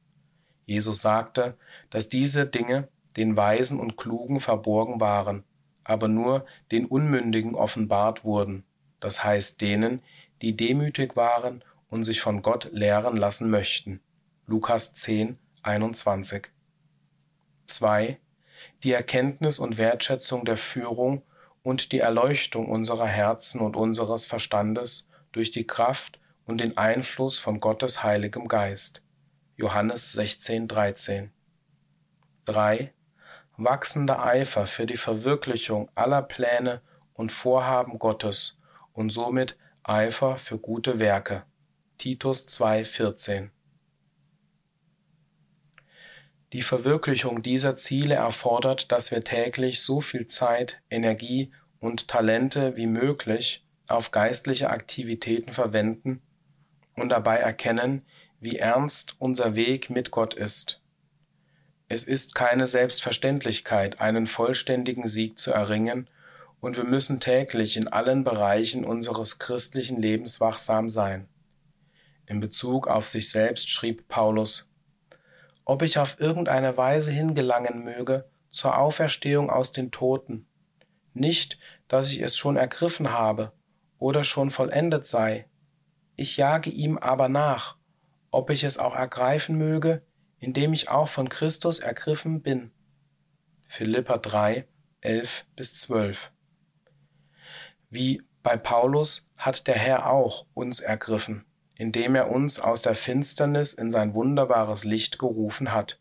Jesus 0.67 1.01
sagte, 1.01 1.57
dass 1.91 2.09
diese 2.09 2.47
Dinge 2.47 2.89
den 3.17 3.37
Weisen 3.37 3.79
und 3.79 3.97
Klugen 3.97 4.41
verborgen 4.41 5.01
waren, 5.01 5.45
aber 5.85 6.09
nur 6.09 6.47
den 6.73 6.87
Unmündigen 6.87 7.55
offenbart 7.55 8.25
wurden, 8.25 8.65
das 8.99 9.23
heißt 9.23 9.61
denen, 9.61 10.03
die 10.43 10.57
demütig 10.57 11.15
waren 11.15 11.63
und 11.91 12.05
sich 12.05 12.21
von 12.21 12.41
Gott 12.41 12.71
lehren 12.73 13.17
lassen 13.17 13.51
möchten. 13.51 14.01
Lukas 14.47 14.95
10, 14.95 15.39
21. 15.63 16.49
2. 17.67 18.19
Die 18.83 18.93
Erkenntnis 18.93 19.59
und 19.59 19.77
Wertschätzung 19.77 20.45
der 20.45 20.57
Führung 20.57 21.23
und 21.63 21.93
die 21.93 22.01
Erleuchtung 22.01 22.69
unserer 22.69 23.07
Herzen 23.07 23.61
und 23.61 23.77
unseres 23.77 24.27
Verstandes 24.27 25.11
durch 25.33 25.51
die 25.51 25.67
Kraft 25.67 26.19
und 26.47 26.59
den 26.59 26.77
Einfluss 26.77 27.39
von 27.39 27.61
Gottes 27.61 28.03
Heiligem 28.03 28.49
Geist. 28.49 29.03
Johannes 29.57 30.13
16, 30.13 30.69
13. 30.69 31.33
3. 32.47 32.93
Wachsender 33.57 34.25
Eifer 34.25 34.67
für 34.67 34.87
die 34.87 34.97
Verwirklichung 34.97 35.91
aller 35.95 36.23
Pläne 36.23 36.81
und 37.13 37.31
Vorhaben 37.31 37.99
Gottes 37.99 38.59
und 38.93 39.11
somit 39.11 39.59
Eifer 39.83 40.37
für 40.37 40.59
gute 40.59 40.99
Werke. 40.99 41.45
Titus 41.99 42.47
2, 42.47 42.85
14. 42.85 43.51
Die 46.53 46.63
Verwirklichung 46.63 47.43
dieser 47.43 47.77
Ziele 47.77 48.17
erfordert, 48.17 48.91
dass 48.91 49.13
wir 49.13 49.23
täglich 49.23 49.81
so 49.83 50.01
viel 50.01 50.27
Zeit, 50.27 50.81
Energie 50.91 51.53
und 51.79 52.09
Talente 52.09 52.77
wie 52.77 52.89
möglich 52.89 53.65
auf 53.87 54.11
geistliche 54.11 54.71
Aktivitäten 54.71 55.53
verwenden 55.53 56.23
und 56.97 57.11
dabei 57.11 57.37
erkennen, 57.37 58.03
wie 58.41 58.57
ernst 58.57 59.17
unser 59.19 59.55
Weg 59.55 59.91
mit 59.91 60.11
Gott 60.11 60.35
ist. 60.35 60.81
Es 61.89 62.05
ist 62.05 62.35
keine 62.35 62.67
Selbstverständlichkeit, 62.67 64.01
einen 64.01 64.27
vollständigen 64.27 65.09
Sieg 65.09 65.39
zu 65.39 65.53
erringen, 65.53 66.09
und 66.61 66.77
wir 66.77 66.85
müssen 66.85 67.21
täglich 67.21 67.79
in 67.79 67.89
allen 67.89 68.23
Bereichen 68.23 68.85
unseres 68.85 69.39
christlichen 69.39 70.01
Lebens 70.01 70.41
wachsam 70.41 70.91
sein. 70.91 71.27
In 72.27 72.39
Bezug 72.39 72.87
auf 72.87 73.09
sich 73.09 73.31
selbst 73.31 73.71
schrieb 73.71 74.09
Paulus, 74.09 74.70
ob 75.71 75.83
ich 75.83 75.99
auf 75.99 76.19
irgendeine 76.19 76.77
Weise 76.77 77.13
hingelangen 77.13 77.85
möge 77.85 78.29
zur 78.51 78.77
Auferstehung 78.77 79.51
aus 79.51 79.71
den 79.71 79.93
Toten. 79.93 80.49
Nicht, 81.15 81.61
dass 81.87 82.11
ich 82.11 82.21
es 82.23 82.37
schon 82.37 82.57
ergriffen 82.57 83.13
habe 83.13 83.53
oder 83.97 84.25
schon 84.25 84.51
vollendet 84.51 85.07
sei. 85.07 85.49
Ich 86.17 86.37
jage 86.37 86.71
ihm 86.71 86.99
aber 86.99 87.29
nach, 87.29 87.77
ob 88.33 88.51
ich 88.51 88.65
es 88.65 88.79
auch 88.79 88.97
ergreifen 88.97 89.59
möge, 89.59 90.03
indem 90.41 90.73
ich 90.73 90.89
auch 90.89 91.09
von 91.09 91.29
Christus 91.29 91.79
ergriffen 91.79 92.43
bin. 92.43 92.73
Philippa 93.69 94.19
3, 94.19 94.67
11 95.03 95.47
bis 95.55 95.75
12. 95.83 96.33
Wie 97.91 98.25
bei 98.43 98.57
Paulus 98.57 99.31
hat 99.37 99.69
der 99.69 99.77
Herr 99.77 100.11
auch 100.11 100.47
uns 100.53 100.81
ergriffen 100.81 101.45
indem 101.81 102.15
er 102.15 102.31
uns 102.31 102.61
aus 102.61 102.83
der 102.83 102.95
Finsternis 102.95 103.73
in 103.73 103.91
sein 103.91 104.13
wunderbares 104.13 104.85
Licht 104.85 105.19
gerufen 105.19 105.73
hat. 105.73 105.99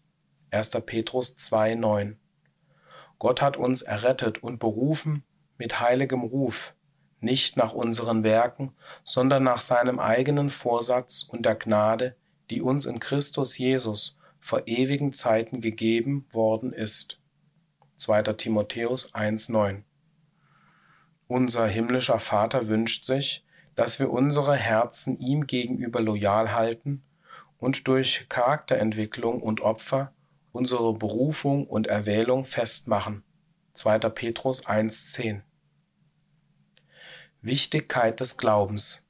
1. 0.51 0.71
Petrus 0.85 1.37
2,9 1.37 2.17
Gott 3.17 3.41
hat 3.41 3.55
uns 3.55 3.81
errettet 3.81 4.43
und 4.43 4.59
berufen 4.59 5.23
mit 5.57 5.79
heiligem 5.79 6.23
Ruf, 6.23 6.73
nicht 7.21 7.55
nach 7.55 7.71
unseren 7.71 8.25
Werken, 8.25 8.73
sondern 9.05 9.43
nach 9.43 9.59
seinem 9.61 9.99
eigenen 9.99 10.49
Vorsatz 10.49 11.23
und 11.23 11.45
der 11.45 11.55
Gnade, 11.55 12.17
die 12.49 12.61
uns 12.61 12.83
in 12.83 12.99
Christus 12.99 13.57
Jesus 13.57 14.19
vor 14.41 14.63
ewigen 14.65 15.13
Zeiten 15.13 15.61
gegeben 15.61 16.27
worden 16.33 16.73
ist. 16.73 17.21
2. 17.95 18.23
Timotheus 18.33 19.13
1,9 19.13 19.83
Unser 21.29 21.67
himmlischer 21.67 22.19
Vater 22.19 22.67
wünscht 22.67 23.05
sich, 23.05 23.45
dass 23.79 23.97
wir 23.97 24.11
unsere 24.11 24.57
Herzen 24.57 25.17
ihm 25.19 25.47
gegenüber 25.47 26.01
loyal 26.01 26.51
halten 26.51 27.01
und 27.59 27.87
durch 27.87 28.25
Charakterentwicklung 28.27 29.41
und 29.41 29.61
Opfer 29.61 30.11
unsere 30.51 30.93
Berufung 30.93 31.65
und 31.65 31.87
Erwählung 31.87 32.43
festmachen. 32.43 33.23
2. 33.75 33.99
Petrus 33.99 34.67
1.10 34.67 35.43
Wichtigkeit 37.41 38.19
des 38.19 38.35
Glaubens 38.35 39.07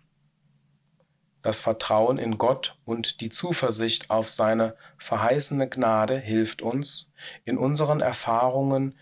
Das 1.42 1.62
Vertrauen 1.62 2.20
in 2.20 2.38
Gott 2.38 2.78
und 2.86 3.22
die 3.22 3.32
Zuversicht 3.32 4.12
auf 4.12 4.30
seine 4.30 4.76
verheißene 5.00 5.68
Gnade 5.68 6.20
hilft 6.20 6.62
uns, 6.62 7.12
in 7.44 7.58
unseren 7.58 8.02
Erfahrungen 8.02 8.94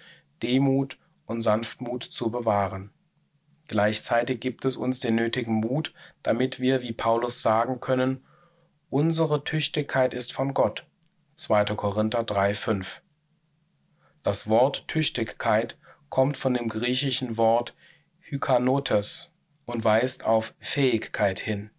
Demut 0.41 0.97
und 1.25 1.41
Sanftmut 1.41 2.03
zu 2.03 2.32
bewahren. 2.32 2.93
Gleichzeitig 3.67 4.39
gibt 4.39 4.63
es 4.63 4.77
uns 4.77 4.99
den 4.99 5.15
nötigen 5.15 5.56
Mut, 5.56 5.93
damit 6.23 6.60
wir, 6.60 6.82
wie 6.82 6.93
Paulus 6.93 7.41
sagen 7.41 7.82
können, 7.82 8.25
unsere 8.89 9.43
Tüchtigkeit 9.43 10.13
ist 10.13 10.32
von 10.32 10.53
Gott. 10.53 10.86
2. 11.36 11.65
Korinther 11.75 12.21
3,5 12.21 13.01
Das 14.23 14.47
Wort 14.49 14.88
Tüchtigkeit 14.88 15.77
kommt 16.10 16.38
von 16.38 16.53
dem 16.53 16.69
griechischen 16.69 17.38
Wort 17.38 17.75
Hykanotes 18.21 19.36
und 19.65 19.84
weist 19.84 20.25
auf 20.25 20.56
Fähigkeit 20.60 21.39
hin. 21.39 21.69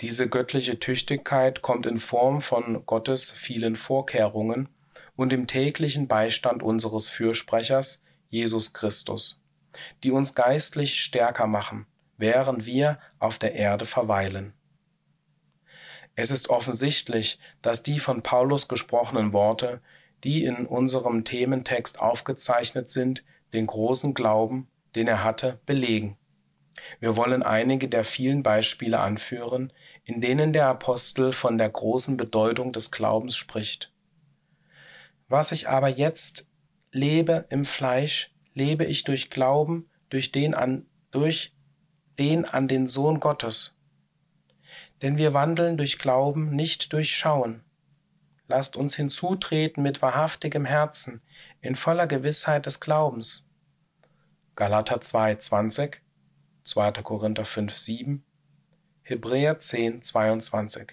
Diese 0.00 0.28
göttliche 0.28 0.78
Tüchtigkeit 0.78 1.62
kommt 1.62 1.86
in 1.86 1.98
Form 1.98 2.40
von 2.40 2.84
Gottes 2.84 3.30
vielen 3.30 3.76
Vorkehrungen 3.76 4.68
und 5.16 5.32
im 5.32 5.46
täglichen 5.46 6.08
Beistand 6.08 6.62
unseres 6.62 7.08
Fürsprechers 7.08 8.02
Jesus 8.28 8.72
Christus 8.72 9.43
die 10.02 10.10
uns 10.10 10.34
geistlich 10.34 11.00
stärker 11.00 11.46
machen, 11.46 11.86
während 12.16 12.66
wir 12.66 12.98
auf 13.18 13.38
der 13.38 13.54
Erde 13.54 13.84
verweilen. 13.86 14.52
Es 16.16 16.30
ist 16.30 16.48
offensichtlich, 16.48 17.38
dass 17.60 17.82
die 17.82 17.98
von 17.98 18.22
Paulus 18.22 18.68
gesprochenen 18.68 19.32
Worte, 19.32 19.80
die 20.22 20.44
in 20.44 20.66
unserem 20.66 21.24
Thementext 21.24 22.00
aufgezeichnet 22.00 22.88
sind, 22.88 23.24
den 23.52 23.66
großen 23.66 24.14
Glauben, 24.14 24.68
den 24.94 25.08
er 25.08 25.24
hatte, 25.24 25.60
belegen. 25.66 26.16
Wir 27.00 27.16
wollen 27.16 27.42
einige 27.42 27.88
der 27.88 28.04
vielen 28.04 28.42
Beispiele 28.42 29.00
anführen, 29.00 29.72
in 30.04 30.20
denen 30.20 30.52
der 30.52 30.66
Apostel 30.68 31.32
von 31.32 31.58
der 31.58 31.70
großen 31.70 32.16
Bedeutung 32.16 32.72
des 32.72 32.90
Glaubens 32.90 33.36
spricht. 33.36 33.92
Was 35.28 35.52
ich 35.52 35.68
aber 35.68 35.88
jetzt 35.88 36.50
lebe 36.92 37.46
im 37.48 37.64
Fleisch, 37.64 38.33
lebe 38.54 38.84
ich 38.84 39.04
durch 39.04 39.30
Glauben 39.30 39.88
durch 40.14 40.30
den 40.30 40.54
an, 40.54 40.86
durch 41.10 41.56
den 42.20 42.44
an 42.44 42.68
den 42.68 42.86
Sohn 42.86 43.18
Gottes. 43.18 43.76
Denn 45.02 45.16
wir 45.16 45.34
wandeln 45.34 45.76
durch 45.76 45.98
Glauben, 45.98 46.54
nicht 46.54 46.92
durch 46.92 47.16
Schauen. 47.16 47.64
Lasst 48.46 48.76
uns 48.76 48.94
hinzutreten 48.94 49.82
mit 49.82 50.02
wahrhaftigem 50.02 50.66
Herzen, 50.66 51.20
in 51.60 51.74
voller 51.74 52.06
Gewissheit 52.06 52.66
des 52.66 52.78
Glaubens. 52.78 53.48
Galater 54.54 55.00
2, 55.00 55.34
20, 55.34 56.00
2. 56.62 56.92
Korinther 57.02 57.44
5, 57.44 57.74
7, 57.74 58.24
Hebräer 59.02 59.58
10, 59.58 60.02
22. 60.02 60.92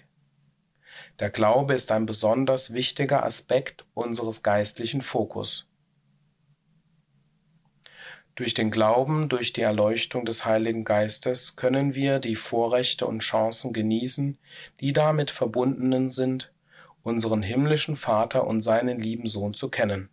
Der 1.20 1.30
Glaube 1.30 1.74
ist 1.74 1.92
ein 1.92 2.06
besonders 2.06 2.72
wichtiger 2.72 3.22
Aspekt 3.22 3.86
unseres 3.94 4.42
geistlichen 4.42 5.02
Fokus. 5.02 5.71
Durch 8.42 8.54
den 8.54 8.72
Glauben, 8.72 9.28
durch 9.28 9.52
die 9.52 9.60
Erleuchtung 9.60 10.24
des 10.24 10.44
Heiligen 10.44 10.82
Geistes 10.82 11.54
können 11.54 11.94
wir 11.94 12.18
die 12.18 12.34
Vorrechte 12.34 13.06
und 13.06 13.20
Chancen 13.20 13.72
genießen, 13.72 14.36
die 14.80 14.92
damit 14.92 15.30
verbundenen 15.30 16.08
sind, 16.08 16.52
unseren 17.04 17.44
himmlischen 17.44 17.94
Vater 17.94 18.44
und 18.48 18.60
seinen 18.60 18.98
lieben 18.98 19.28
Sohn 19.28 19.54
zu 19.54 19.68
kennen. 19.68 20.08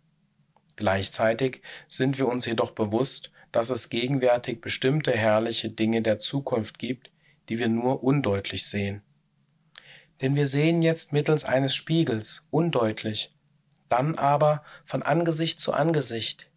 Gleichzeitig 0.76 1.60
sind 1.88 2.18
wir 2.18 2.28
uns 2.28 2.46
jedoch 2.46 2.70
bewusst, 2.70 3.32
dass 3.50 3.70
es 3.70 3.90
gegenwärtig 3.90 4.60
bestimmte 4.60 5.10
herrliche 5.10 5.68
Dinge 5.68 6.00
der 6.00 6.18
Zukunft 6.18 6.78
gibt, 6.78 7.10
die 7.48 7.58
wir 7.58 7.68
nur 7.68 8.04
undeutlich 8.04 8.64
sehen. 8.64 9.02
Denn 10.20 10.36
wir 10.36 10.46
sehen 10.46 10.82
jetzt 10.82 11.12
mittels 11.12 11.44
eines 11.44 11.74
Spiegels 11.74 12.46
undeutlich, 12.52 13.34
dann 13.88 14.14
aber 14.14 14.62
von 14.84 15.02
Angesicht 15.02 15.58
zu 15.58 15.72
Angesicht. 15.72 16.49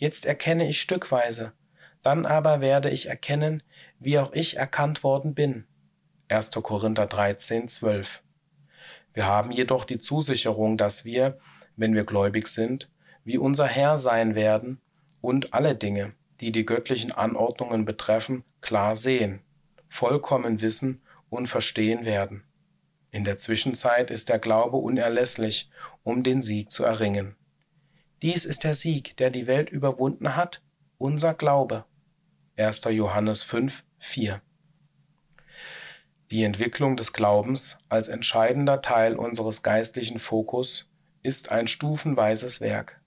Jetzt 0.00 0.24
erkenne 0.24 0.66
ich 0.66 0.80
stückweise, 0.80 1.52
dann 2.02 2.24
aber 2.24 2.62
werde 2.62 2.88
ich 2.88 3.10
erkennen, 3.10 3.62
wie 3.98 4.18
auch 4.18 4.32
ich 4.32 4.56
erkannt 4.56 5.04
worden 5.04 5.34
bin. 5.34 5.66
1. 6.28 6.52
Korinther 6.52 7.04
13, 7.04 7.68
12. 7.68 8.22
Wir 9.12 9.26
haben 9.26 9.52
jedoch 9.52 9.84
die 9.84 9.98
Zusicherung, 9.98 10.78
dass 10.78 11.04
wir, 11.04 11.38
wenn 11.76 11.94
wir 11.94 12.04
gläubig 12.04 12.48
sind, 12.48 12.90
wie 13.24 13.36
unser 13.36 13.66
Herr 13.66 13.98
sein 13.98 14.34
werden 14.34 14.80
und 15.20 15.52
alle 15.52 15.74
Dinge, 15.74 16.14
die 16.40 16.50
die 16.50 16.64
göttlichen 16.64 17.12
Anordnungen 17.12 17.84
betreffen, 17.84 18.44
klar 18.62 18.96
sehen, 18.96 19.42
vollkommen 19.90 20.62
wissen 20.62 21.02
und 21.28 21.46
verstehen 21.46 22.06
werden. 22.06 22.44
In 23.10 23.24
der 23.24 23.36
Zwischenzeit 23.36 24.10
ist 24.10 24.30
der 24.30 24.38
Glaube 24.38 24.78
unerlässlich, 24.78 25.70
um 26.04 26.22
den 26.22 26.40
Sieg 26.40 26.70
zu 26.70 26.84
erringen. 26.84 27.36
Dies 28.22 28.44
ist 28.44 28.64
der 28.64 28.74
Sieg, 28.74 29.16
der 29.16 29.30
die 29.30 29.46
Welt 29.46 29.70
überwunden 29.70 30.36
hat, 30.36 30.60
unser 30.98 31.32
Glaube. 31.32 31.86
1. 32.58 32.82
Johannes 32.90 33.42
5, 33.42 33.82
4. 33.98 34.42
Die 36.30 36.42
Entwicklung 36.42 36.98
des 36.98 37.14
Glaubens 37.14 37.78
als 37.88 38.08
entscheidender 38.08 38.82
Teil 38.82 39.16
unseres 39.16 39.62
geistlichen 39.62 40.18
Fokus 40.18 40.90
ist 41.22 41.50
ein 41.50 41.66
stufenweises 41.66 42.60
Werk. 42.60 43.00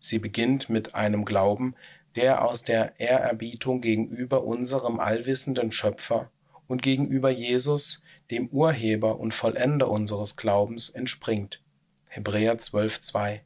Sie 0.00 0.18
beginnt 0.18 0.68
mit 0.68 0.94
einem 0.94 1.24
Glauben, 1.24 1.74
der 2.14 2.44
aus 2.44 2.62
der 2.62 3.00
Ehrerbietung 3.00 3.80
gegenüber 3.80 4.44
unserem 4.44 5.00
allwissenden 5.00 5.72
Schöpfer 5.72 6.30
und 6.66 6.82
gegenüber 6.82 7.30
Jesus, 7.30 8.04
dem 8.30 8.48
Urheber 8.48 9.18
und 9.18 9.32
Vollender 9.32 9.88
unseres 9.88 10.36
Glaubens, 10.36 10.90
entspringt. 10.90 11.62
Hebräer 12.08 12.58
12,2 12.58 13.40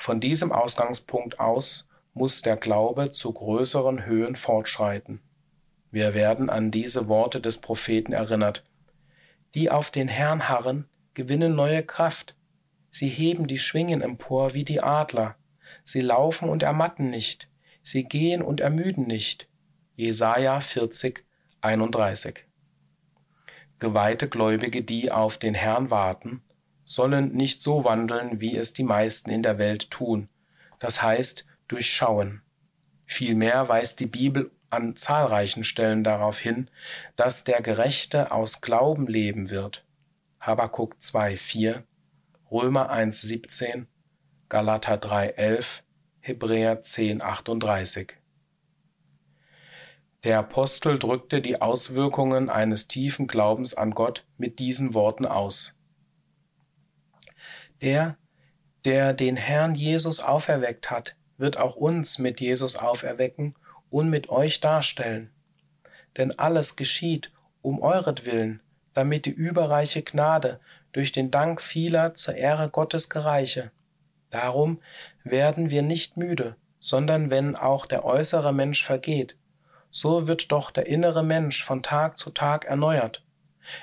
Von 0.00 0.18
diesem 0.18 0.50
Ausgangspunkt 0.50 1.38
aus 1.38 1.86
muss 2.14 2.40
der 2.40 2.56
Glaube 2.56 3.12
zu 3.12 3.34
größeren 3.34 4.06
Höhen 4.06 4.34
fortschreiten. 4.34 5.20
Wir 5.90 6.14
werden 6.14 6.48
an 6.48 6.70
diese 6.70 7.06
Worte 7.06 7.38
des 7.38 7.58
Propheten 7.58 8.14
erinnert. 8.14 8.64
Die 9.54 9.70
auf 9.70 9.90
den 9.90 10.08
Herrn 10.08 10.48
harren, 10.48 10.88
gewinnen 11.12 11.54
neue 11.54 11.82
Kraft. 11.82 12.34
Sie 12.88 13.08
heben 13.08 13.46
die 13.46 13.58
Schwingen 13.58 14.00
empor 14.00 14.54
wie 14.54 14.64
die 14.64 14.82
Adler. 14.82 15.36
Sie 15.84 16.00
laufen 16.00 16.48
und 16.48 16.62
ermatten 16.62 17.10
nicht. 17.10 17.50
Sie 17.82 18.04
gehen 18.04 18.40
und 18.40 18.60
ermüden 18.60 19.06
nicht. 19.06 19.50
Jesaja 19.96 20.62
40, 20.62 21.26
31. 21.60 22.46
Geweihte 23.78 24.30
Gläubige, 24.30 24.82
die 24.82 25.12
auf 25.12 25.36
den 25.36 25.52
Herrn 25.52 25.90
warten, 25.90 26.42
sollen 26.90 27.32
nicht 27.32 27.62
so 27.62 27.84
wandeln, 27.84 28.40
wie 28.40 28.56
es 28.56 28.72
die 28.72 28.82
meisten 28.82 29.30
in 29.30 29.42
der 29.44 29.58
Welt 29.58 29.90
tun, 29.90 30.28
das 30.80 31.02
heißt 31.02 31.46
durchschauen. 31.68 32.42
Vielmehr 33.06 33.68
weist 33.68 34.00
die 34.00 34.06
Bibel 34.06 34.50
an 34.70 34.96
zahlreichen 34.96 35.62
Stellen 35.62 36.02
darauf 36.02 36.40
hin, 36.40 36.68
dass 37.14 37.44
der 37.44 37.62
Gerechte 37.62 38.32
aus 38.32 38.60
Glauben 38.60 39.06
leben 39.06 39.50
wird. 39.50 39.84
Habakuk 40.40 40.96
2,4, 41.00 41.82
Römer 42.50 42.92
1,17, 42.92 43.86
Galater 44.48 44.94
3,11, 44.94 45.82
Hebräer 46.20 46.82
10,38. 46.82 48.10
Der 50.24 50.40
Apostel 50.40 50.98
drückte 50.98 51.40
die 51.40 51.62
Auswirkungen 51.62 52.50
eines 52.50 52.88
tiefen 52.88 53.26
Glaubens 53.26 53.74
an 53.74 53.92
Gott 53.92 54.24
mit 54.38 54.58
diesen 54.58 54.92
Worten 54.92 55.24
aus. 55.24 55.79
Der, 57.82 58.16
der 58.84 59.12
den 59.14 59.36
Herrn 59.36 59.74
Jesus 59.74 60.20
auferweckt 60.20 60.90
hat, 60.90 61.16
wird 61.38 61.58
auch 61.58 61.76
uns 61.76 62.18
mit 62.18 62.40
Jesus 62.40 62.76
auferwecken 62.76 63.54
und 63.88 64.10
mit 64.10 64.28
euch 64.28 64.60
darstellen. 64.60 65.30
Denn 66.16 66.38
alles 66.38 66.76
geschieht 66.76 67.30
um 67.62 67.80
euretwillen, 67.80 68.60
damit 68.94 69.26
die 69.26 69.30
überreiche 69.30 70.02
Gnade 70.02 70.60
durch 70.92 71.12
den 71.12 71.30
Dank 71.30 71.62
vieler 71.62 72.14
zur 72.14 72.34
Ehre 72.34 72.68
Gottes 72.68 73.08
gereiche. 73.08 73.70
Darum 74.30 74.80
werden 75.24 75.70
wir 75.70 75.82
nicht 75.82 76.16
müde, 76.16 76.56
sondern 76.78 77.30
wenn 77.30 77.56
auch 77.56 77.86
der 77.86 78.04
äußere 78.04 78.52
Mensch 78.52 78.84
vergeht, 78.84 79.36
so 79.90 80.28
wird 80.28 80.52
doch 80.52 80.70
der 80.70 80.86
innere 80.86 81.22
Mensch 81.22 81.64
von 81.64 81.82
Tag 81.82 82.16
zu 82.16 82.30
Tag 82.30 82.64
erneuert. 82.64 83.22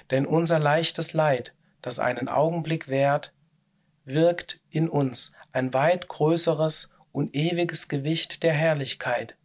Denn 0.10 0.26
unser 0.26 0.60
leichtes 0.60 1.14
Leid, 1.14 1.54
das 1.82 2.00
einen 2.00 2.28
Augenblick 2.28 2.88
währt, 2.88 3.34
wirkt 4.08 4.62
in 4.70 4.90
uns 4.90 5.34
ein 5.52 5.74
weit 5.74 6.08
größeres 6.08 6.94
und 7.12 7.36
ewiges 7.36 7.88
Gewicht 7.88 8.44
der 8.44 8.54
Herrlichkeit. 8.54 9.36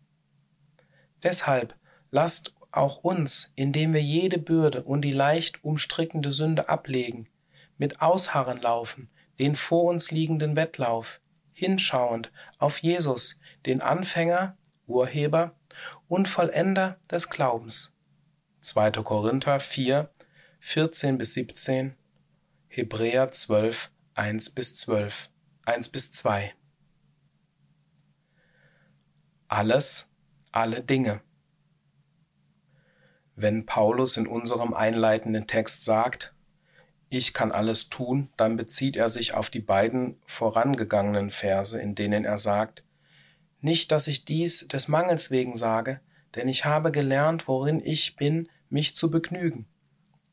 Deshalb 1.23 1.75
lasst 2.11 2.55
auch 2.71 2.99
uns, 2.99 3.53
indem 3.55 3.93
wir 3.93 4.03
jede 4.03 4.39
Bürde 4.39 4.83
und 4.83 5.03
die 5.03 5.13
leicht 5.13 5.63
umstrickende 5.63 6.33
Sünde 6.33 6.69
ablegen, 6.69 7.29
mit 7.77 8.01
Ausharren 8.01 8.61
laufen, 8.61 9.11
den 9.39 9.55
vor 9.57 9.85
uns 9.85 10.11
liegenden 10.11 10.57
Wettlauf, 10.57 11.21
hinschauend 11.53 12.33
auf 12.59 12.79
Jesus, 12.79 13.41
den 13.67 13.81
Anfänger, 13.81 14.57
Urheber 14.87 15.55
und 16.09 16.29
Vollender 16.29 16.99
des 17.11 17.31
Glaubens. 17.31 17.95
2. 18.61 18.91
Korinther 19.03 19.61
4, 19.61 20.09
14 20.61 21.19
bis 21.19 21.35
17, 21.35 21.95
Hebräer 22.69 23.33
12, 23.33 23.92
1 24.15 24.51
bis 24.51 24.75
12, 24.77 25.31
1 25.65 25.89
bis 25.89 26.13
2. 26.13 26.55
Alles 29.49 30.13
alle 30.53 30.83
Dinge. 30.83 31.21
Wenn 33.35 33.65
Paulus 33.65 34.19
in 34.19 34.27
unserem 34.27 34.75
einleitenden 34.75 35.47
Text 35.47 35.85
sagt, 35.85 36.35
ich 37.09 37.35
kann 37.35 37.53
alles 37.53 37.89
tun, 37.89 38.29
dann 38.37 38.57
bezieht 38.57 38.97
er 38.97 39.09
sich 39.09 39.35
auf 39.35 39.51
die 39.51 39.61
beiden 39.61 40.21
vorangegangenen 40.27 41.31
Verse, 41.31 41.81
in 41.81 41.95
denen 41.95 42.25
er 42.25 42.37
sagt, 42.37 42.85
nicht, 43.61 43.93
dass 43.93 44.07
ich 44.07 44.25
dies 44.25 44.69
des 44.69 44.89
Mangels 44.89 45.31
wegen 45.31 45.57
sage, 45.57 46.01
denn 46.35 46.49
ich 46.49 46.65
habe 46.65 46.93
gelernt, 46.93 47.49
worin 47.49 47.81
ich 47.83 48.17
bin, 48.17 48.49
mich 48.69 48.97
zu 48.97 49.11
begnügen. 49.11 49.67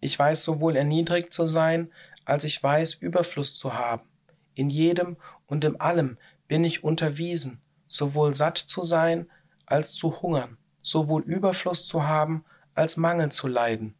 Ich 0.02 0.18
weiß 0.18 0.44
sowohl 0.44 0.76
erniedrigt 0.76 1.34
zu 1.34 1.48
sein, 1.48 1.92
als 2.30 2.44
ich 2.44 2.62
weiß 2.62 2.96
Überfluss 2.96 3.56
zu 3.56 3.74
haben. 3.74 4.08
In 4.54 4.70
jedem 4.70 5.18
und 5.48 5.64
in 5.64 5.80
allem 5.80 6.18
bin 6.48 6.64
ich 6.64 6.84
unterwiesen, 6.84 7.62
sowohl 7.88 8.34
satt 8.34 8.58
zu 8.58 8.84
sein, 8.84 9.30
als 9.66 9.94
zu 9.94 10.22
hungern, 10.22 10.58
sowohl 10.82 11.24
Überfluss 11.24 11.88
zu 11.88 12.04
haben, 12.04 12.46
als 12.76 12.98
Mangel 12.98 13.32
zu 13.32 13.48
leiden. 13.48 13.96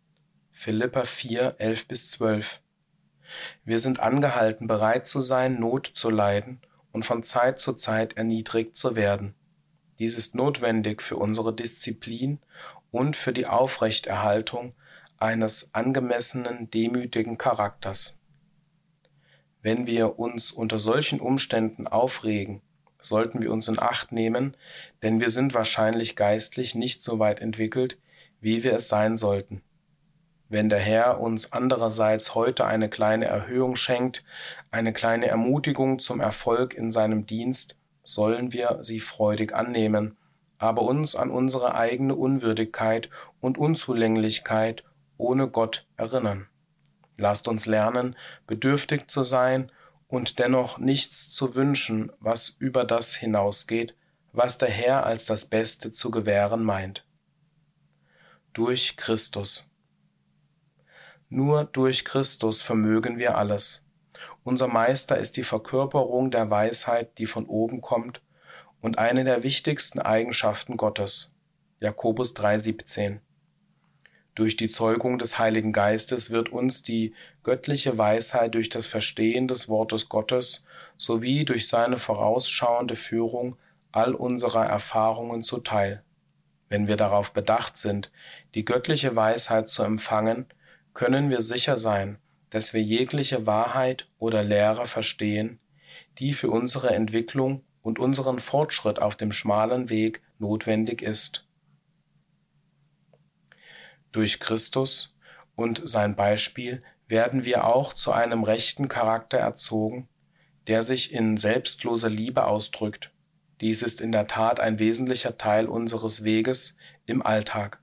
Philippa 0.52 1.06
4, 1.06 1.56
11 1.58 1.88
bis 1.88 2.12
12. 2.12 2.62
Wir 3.64 3.80
sind 3.80 4.00
angehalten, 4.00 4.68
bereit 4.68 5.08
zu 5.08 5.22
sein, 5.22 5.60
Not 5.60 5.88
zu 5.88 6.10
leiden 6.10 6.62
und 6.92 7.06
von 7.06 7.24
Zeit 7.24 7.60
zu 7.60 7.74
Zeit 7.74 8.14
erniedrigt 8.14 8.76
zu 8.76 8.96
werden. 8.96 9.34
Dies 9.98 10.18
ist 10.18 10.36
notwendig 10.36 11.02
für 11.02 11.18
unsere 11.18 11.54
Disziplin 11.54 12.40
und 12.92 13.16
für 13.16 13.34
die 13.34 13.48
Aufrechterhaltung 13.48 14.74
eines 15.18 15.74
angemessenen, 15.74 16.70
demütigen 16.72 17.38
Charakters. 17.38 18.19
Wenn 19.62 19.88
wir 19.88 20.20
uns 20.20 20.51
unter 20.51 20.80
solchen 20.80 21.20
Umständen 21.20 21.88
aufregen, 21.88 22.62
sollten 22.99 23.41
wir 23.41 23.51
uns 23.51 23.68
in 23.68 23.80
Acht 23.80 24.12
nehmen, 24.12 24.55
denn 25.03 25.20
wir 25.20 25.30
sind 25.30 25.53
wahrscheinlich 25.53 26.16
geistlich 26.16 26.76
nicht 26.76 27.01
so 27.01 27.20
weit 27.20 27.41
entwickelt, 27.41 27.97
wie 28.41 28.64
wir 28.64 28.74
es 28.74 28.88
sein 28.88 29.16
sollten. 29.16 29.62
Wenn 30.47 30.70
der 30.70 30.80
Herr 30.80 31.20
uns 31.20 31.51
andererseits 31.51 32.36
heute 32.36 32.66
eine 32.66 32.89
kleine 32.89 33.26
Erhöhung 33.26 33.76
schenkt, 33.76 34.24
eine 34.72 34.93
kleine 34.93 35.28
Ermutigung 35.28 35.99
zum 35.99 36.22
Erfolg 36.22 36.74
in 36.74 36.89
seinem 36.89 37.26
Dienst, 37.26 37.80
sollen 38.03 38.51
wir 38.51 38.80
sie 38.82 38.99
freudig 38.99 39.53
annehmen, 39.53 40.18
aber 40.57 40.82
uns 40.82 41.16
an 41.16 41.30
unsere 41.30 41.76
eigene 41.76 42.16
Unwürdigkeit 42.16 43.10
und 43.41 43.57
Unzulänglichkeit 43.57 44.84
ohne 45.18 45.47
Gott 45.47 45.86
erinnern. 45.97 46.47
Lasst 47.20 47.50
uns 47.50 47.66
lernen, 47.66 48.16
bedürftig 48.48 49.10
zu 49.10 49.24
sein 49.24 49.72
und 50.08 50.40
dennoch 50.40 50.78
nichts 50.78 51.30
zu 51.30 51.54
wünschen, 51.54 52.12
was 52.20 52.48
über 52.48 52.86
das 52.86 53.14
hinausgeht, 53.14 53.94
was 54.32 54.58
der 54.58 54.70
Herr 54.70 55.06
als 55.06 55.26
das 55.26 55.46
Beste 55.46 55.92
zu 55.92 56.12
gewähren 56.12 56.64
meint. 56.64 57.06
Durch 58.54 58.96
Christus. 58.96 59.76
Nur 61.28 61.66
durch 61.66 62.06
Christus 62.06 62.62
vermögen 62.62 63.18
wir 63.18 63.38
alles. 63.38 63.86
Unser 64.44 64.68
Meister 64.68 65.18
ist 65.18 65.36
die 65.36 65.44
Verkörperung 65.44 66.32
der 66.32 66.50
Weisheit, 66.50 67.18
die 67.18 67.26
von 67.28 67.46
oben 67.46 67.82
kommt 67.82 68.22
und 68.80 68.98
eine 68.98 69.26
der 69.26 69.44
wichtigsten 69.44 70.00
Eigenschaften 70.00 70.78
Gottes. 70.78 71.36
Jakobus 71.82 72.34
3,17 72.34 73.20
Durch 74.40 74.56
die 74.56 74.70
Zeugung 74.70 75.20
des 75.20 75.38
Heiligen 75.38 75.74
Geistes 75.74 76.32
wird 76.32 76.48
uns 76.48 76.82
die 76.82 77.14
göttliche 77.44 77.98
Weisheit 77.98 78.56
durch 78.56 78.70
das 78.70 78.88
Verstehen 78.88 79.50
des 79.50 79.68
Wortes 79.68 80.08
Gottes 80.08 80.66
sowie 80.96 81.44
durch 81.44 81.68
seine 81.68 81.98
vorausschauende 81.98 82.96
Führung 82.96 83.58
all 83.92 84.16
unserer 84.16 84.66
Erfahrungen 84.66 85.44
zuteil. 85.44 86.04
Wenn 86.70 86.88
wir 86.88 86.96
darauf 86.96 87.34
bedacht 87.34 87.76
sind, 87.76 88.14
die 88.56 88.64
göttliche 88.64 89.14
Weisheit 89.14 89.68
zu 89.68 89.84
empfangen, 89.84 90.46
können 90.94 91.30
wir 91.30 91.42
sicher 91.42 91.76
sein, 91.76 92.18
dass 92.50 92.74
wir 92.74 92.82
jegliche 92.82 93.46
Wahrheit 93.46 94.08
oder 94.20 94.42
Lehre 94.42 94.88
verstehen, 94.88 95.60
die 96.18 96.32
für 96.32 96.50
unsere 96.50 96.92
Entwicklung 96.92 97.66
und 97.82 98.00
unseren 98.00 98.40
Fortschritt 98.40 99.00
auf 99.00 99.18
dem 99.18 99.34
schmalen 99.34 99.90
Weg 99.90 100.22
notwendig 100.38 101.02
ist. 101.02 101.49
Durch 104.12 104.39
Christus 104.39 105.16
und 105.55 105.82
sein 105.88 106.16
Beispiel 106.16 106.84
werden 107.07 107.45
wir 107.45 107.66
auch 107.66 107.93
zu 107.93 108.12
einem 108.12 108.43
rechten 108.43 108.88
Charakter 108.88 109.38
erzogen, 109.38 110.07
der 110.68 110.82
sich 110.82 111.12
in 111.12 111.38
selbstloser 111.38 112.10
Liebe 112.10 112.45
ausdrückt. 112.45 113.12
Dies 113.62 113.82
ist 113.82 113.99
in 113.99 114.12
der 114.12 114.28
Tat 114.28 114.60
ein 114.60 114.80
wesentlicher 114.80 115.38
Teil 115.38 115.68
unseres 115.68 116.24
Weges 116.24 116.78
im 117.05 117.22
Alltag. 117.26 117.82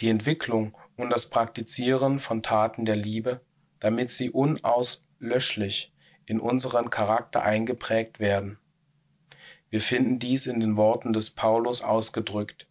Die 0.00 0.08
Entwicklung 0.08 0.76
und 0.96 1.10
das 1.10 1.28
Praktizieren 1.28 2.18
von 2.18 2.42
Taten 2.42 2.84
der 2.84 2.96
Liebe, 2.96 3.40
damit 3.80 4.12
sie 4.12 4.30
unauslöschlich 4.30 5.92
in 6.26 6.38
unseren 6.38 6.90
Charakter 6.90 7.42
eingeprägt 7.42 8.20
werden. 8.20 8.58
Wir 9.70 9.80
finden 9.80 10.18
dies 10.18 10.46
in 10.46 10.60
den 10.60 10.76
Worten 10.76 11.12
des 11.12 11.30
Paulus 11.30 11.82
ausgedrückt. 11.82 12.66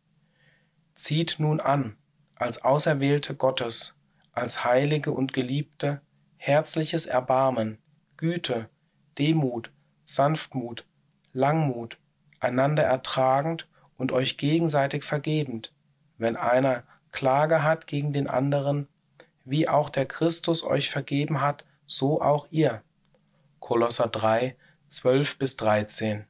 Zieht 0.95 1.35
nun 1.39 1.59
an, 1.59 1.97
als 2.39 2.63
Auserwählte 2.63 3.35
Gottes, 3.35 3.99
als 4.31 4.63
Heilige 4.63 5.11
und 5.11 5.33
Geliebte, 5.33 6.01
herzliches 6.37 7.05
Erbarmen, 7.05 7.77
Güte, 8.17 8.69
Demut, 9.17 9.71
Sanftmut, 10.05 10.85
Langmut, 11.33 11.97
einander 12.39 12.83
ertragend 12.83 13.67
und 13.97 14.13
euch 14.13 14.37
gegenseitig 14.37 15.03
vergebend, 15.03 15.73
wenn 16.17 16.37
einer 16.37 16.83
Klage 17.11 17.63
hat 17.63 17.87
gegen 17.87 18.13
den 18.13 18.27
anderen, 18.27 18.87
wie 19.43 19.67
auch 19.67 19.89
der 19.89 20.05
Christus 20.05 20.63
euch 20.63 20.89
vergeben 20.89 21.41
hat, 21.41 21.65
so 21.85 22.21
auch 22.21 22.47
ihr. 22.51 22.81
Kolosser 23.59 24.07
3, 24.07 24.55
12 24.87 25.37
bis 25.37 25.57
13. 25.57 26.25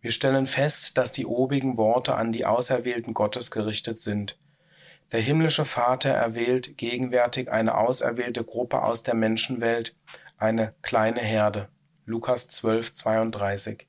Wir 0.00 0.12
stellen 0.12 0.46
fest, 0.46 0.96
dass 0.96 1.10
die 1.10 1.26
obigen 1.26 1.76
Worte 1.76 2.14
an 2.14 2.30
die 2.30 2.46
Auserwählten 2.46 3.14
Gottes 3.14 3.50
gerichtet 3.50 3.98
sind. 3.98 4.38
Der 5.12 5.20
himmlische 5.20 5.64
Vater 5.64 6.10
erwählt 6.10 6.76
gegenwärtig 6.76 7.50
eine 7.50 7.76
auserwählte 7.76 8.42
Gruppe 8.42 8.82
aus 8.82 9.02
der 9.04 9.14
Menschenwelt, 9.14 9.94
eine 10.36 10.74
kleine 10.82 11.20
Herde. 11.20 11.68
Lukas 12.04 12.48
12, 12.48 12.92
32. 12.92 13.86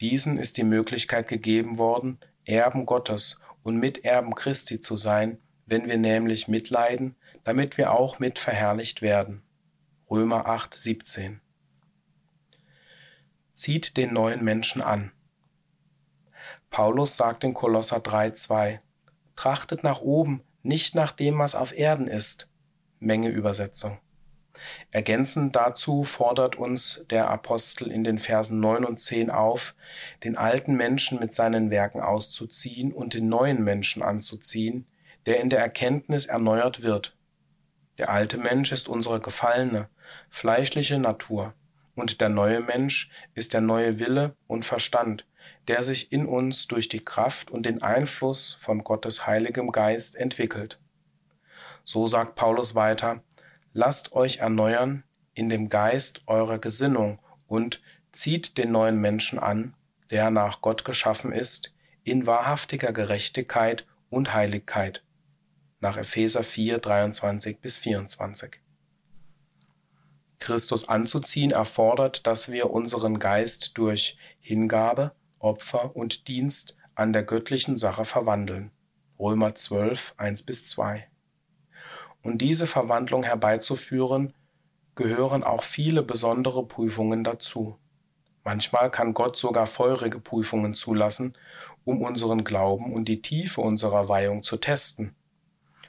Diesen 0.00 0.38
ist 0.38 0.56
die 0.56 0.64
Möglichkeit 0.64 1.28
gegeben 1.28 1.78
worden, 1.78 2.18
Erben 2.44 2.86
Gottes 2.86 3.42
und 3.62 3.76
Miterben 3.76 4.34
Christi 4.34 4.80
zu 4.80 4.96
sein, 4.96 5.38
wenn 5.66 5.88
wir 5.88 5.98
nämlich 5.98 6.48
mitleiden, 6.48 7.16
damit 7.44 7.76
wir 7.76 7.92
auch 7.92 8.18
mit 8.18 8.38
verherrlicht 8.38 9.02
werden. 9.02 9.42
Römer 10.10 10.46
8, 10.46 10.78
17. 10.78 11.40
Zieht 13.52 13.96
den 13.96 14.12
neuen 14.12 14.42
Menschen 14.42 14.80
an. 14.80 15.12
Paulus 16.70 17.16
sagt 17.16 17.44
in 17.44 17.52
Kolosser 17.52 17.98
3,2 17.98 18.78
Trachtet 19.36 19.82
nach 19.82 20.00
oben, 20.00 20.42
nicht 20.62 20.94
nach 20.94 21.12
dem, 21.12 21.38
was 21.38 21.54
auf 21.54 21.76
Erden 21.76 22.06
ist. 22.06 22.50
Menge 22.98 23.28
Übersetzung. 23.28 23.98
Ergänzend 24.90 25.56
dazu 25.56 26.04
fordert 26.04 26.56
uns 26.56 27.06
der 27.10 27.28
Apostel 27.30 27.90
in 27.90 28.04
den 28.04 28.18
Versen 28.18 28.60
9 28.60 28.84
und 28.84 28.98
10 28.98 29.30
auf, 29.30 29.74
den 30.22 30.36
alten 30.36 30.74
Menschen 30.74 31.18
mit 31.18 31.32
seinen 31.32 31.70
Werken 31.70 32.00
auszuziehen 32.00 32.92
und 32.92 33.14
den 33.14 33.28
neuen 33.28 33.64
Menschen 33.64 34.02
anzuziehen, 34.02 34.86
der 35.26 35.40
in 35.40 35.50
der 35.50 35.60
Erkenntnis 35.60 36.26
erneuert 36.26 36.82
wird. 36.82 37.16
Der 37.98 38.10
alte 38.10 38.38
Mensch 38.38 38.72
ist 38.72 38.88
unsere 38.88 39.20
gefallene, 39.20 39.88
fleischliche 40.28 40.98
Natur, 40.98 41.54
und 41.94 42.20
der 42.20 42.28
neue 42.28 42.60
Mensch 42.60 43.10
ist 43.34 43.52
der 43.52 43.60
neue 43.60 43.98
Wille 43.98 44.34
und 44.46 44.64
Verstand, 44.64 45.26
der 45.70 45.84
sich 45.84 46.10
in 46.10 46.26
uns 46.26 46.66
durch 46.66 46.88
die 46.88 46.98
Kraft 46.98 47.52
und 47.52 47.64
den 47.64 47.80
Einfluss 47.80 48.54
von 48.54 48.82
Gottes 48.82 49.28
Heiligem 49.28 49.70
Geist 49.70 50.16
entwickelt. 50.16 50.80
So 51.84 52.08
sagt 52.08 52.34
Paulus 52.34 52.74
weiter, 52.74 53.22
lasst 53.72 54.12
euch 54.12 54.38
erneuern 54.38 55.04
in 55.32 55.48
dem 55.48 55.68
Geist 55.68 56.22
eurer 56.26 56.58
Gesinnung 56.58 57.20
und 57.46 57.80
zieht 58.10 58.58
den 58.58 58.72
neuen 58.72 59.00
Menschen 59.00 59.38
an, 59.38 59.74
der 60.10 60.32
nach 60.32 60.60
Gott 60.60 60.84
geschaffen 60.84 61.30
ist, 61.30 61.72
in 62.02 62.26
wahrhaftiger 62.26 62.92
Gerechtigkeit 62.92 63.86
und 64.08 64.34
Heiligkeit. 64.34 65.04
Nach 65.78 65.96
Epheser 65.96 66.42
4, 66.42 66.78
23 66.78 67.60
bis 67.60 67.76
24. 67.76 68.58
Christus 70.40 70.88
anzuziehen 70.88 71.52
erfordert, 71.52 72.26
dass 72.26 72.50
wir 72.50 72.70
unseren 72.70 73.20
Geist 73.20 73.78
durch 73.78 74.18
Hingabe, 74.40 75.12
Opfer 75.40 75.96
und 75.96 76.28
Dienst 76.28 76.76
an 76.94 77.12
der 77.12 77.24
göttlichen 77.24 77.76
Sache 77.76 78.04
verwandeln. 78.04 78.70
Römer 79.18 79.54
12, 79.54 80.14
1 80.16 80.44
bis 80.44 80.66
2. 80.66 81.08
Und 82.22 82.38
diese 82.38 82.66
Verwandlung 82.66 83.22
herbeizuführen, 83.22 84.34
gehören 84.94 85.42
auch 85.42 85.62
viele 85.62 86.02
besondere 86.02 86.66
Prüfungen 86.66 87.24
dazu. 87.24 87.78
Manchmal 88.44 88.90
kann 88.90 89.14
Gott 89.14 89.36
sogar 89.36 89.66
feurige 89.66 90.20
Prüfungen 90.20 90.74
zulassen, 90.74 91.34
um 91.84 92.02
unseren 92.02 92.44
Glauben 92.44 92.92
und 92.92 93.06
die 93.06 93.22
Tiefe 93.22 93.62
unserer 93.62 94.08
Weihung 94.08 94.42
zu 94.42 94.58
testen. 94.58 95.14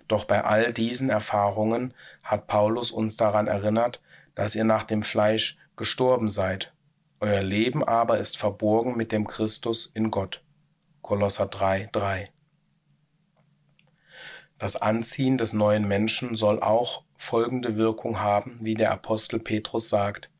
Doch 0.07 0.25
bei 0.25 0.43
all 0.43 0.73
diesen 0.73 1.09
Erfahrungen 1.09 1.93
hat 2.23 2.47
Paulus 2.47 2.91
uns 2.91 3.17
daran 3.17 3.47
erinnert, 3.47 4.01
dass 4.35 4.55
ihr 4.55 4.63
nach 4.63 4.83
dem 4.83 5.03
Fleisch 5.03 5.57
gestorben 5.75 6.27
seid. 6.27 6.73
Euer 7.23 7.43
Leben 7.43 7.83
aber 7.83 8.17
ist 8.17 8.39
verborgen 8.39 8.97
mit 8.97 9.11
dem 9.11 9.27
Christus 9.27 9.85
in 9.85 10.09
Gott. 10.09 10.43
Kolosser 11.03 11.45
3, 11.45 11.89
3. 11.91 12.27
Das 14.57 14.75
Anziehen 14.75 15.37
des 15.37 15.53
neuen 15.53 15.87
Menschen 15.87 16.35
soll 16.35 16.63
auch 16.63 17.03
folgende 17.15 17.77
Wirkung 17.77 18.19
haben, 18.19 18.57
wie 18.61 18.73
der 18.73 18.91
Apostel 18.91 19.39
Petrus 19.39 19.87
sagt. 19.87 20.31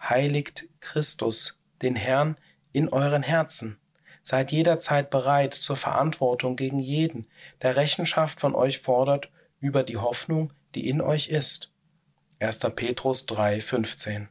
Heiligt 0.00 0.70
Christus, 0.80 1.60
den 1.82 1.94
Herrn, 1.94 2.38
in 2.72 2.88
euren 2.88 3.22
Herzen. 3.22 3.78
Seid 4.22 4.50
jederzeit 4.50 5.10
bereit 5.10 5.52
zur 5.52 5.76
Verantwortung 5.76 6.56
gegen 6.56 6.78
jeden, 6.78 7.26
der 7.60 7.76
Rechenschaft 7.76 8.40
von 8.40 8.54
euch 8.54 8.78
fordert 8.78 9.30
über 9.60 9.82
die 9.82 9.98
Hoffnung, 9.98 10.54
die 10.74 10.88
in 10.88 11.02
euch 11.02 11.28
ist. 11.28 11.70
1. 12.40 12.60
Petrus 12.74 13.26
3, 13.26 13.60
15. 13.60 14.30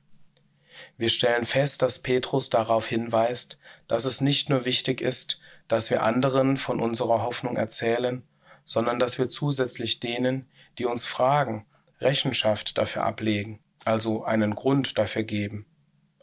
Wir 0.98 1.10
stellen 1.10 1.46
fest, 1.46 1.82
dass 1.82 2.00
Petrus 2.00 2.50
darauf 2.50 2.88
hinweist, 2.88 3.58
dass 3.88 4.06
es 4.06 4.22
nicht 4.22 4.50
nur 4.50 4.66
wichtig 4.66 5.02
ist, 5.02 5.40
dass 5.68 5.90
wir 5.90 6.04
anderen 6.04 6.58
von 6.58 6.80
unserer 6.80 7.22
Hoffnung 7.22 7.58
erzählen, 7.58 8.24
sondern 8.64 9.00
dass 9.00 9.18
wir 9.18 9.30
zusätzlich 9.30 10.00
denen, 10.00 10.50
die 10.78 10.86
uns 10.86 11.06
fragen, 11.06 11.66
Rechenschaft 12.00 12.78
dafür 12.78 13.04
ablegen, 13.04 13.60
also 13.86 14.24
einen 14.24 14.56
Grund 14.56 14.98
dafür 14.98 15.24
geben. 15.24 15.66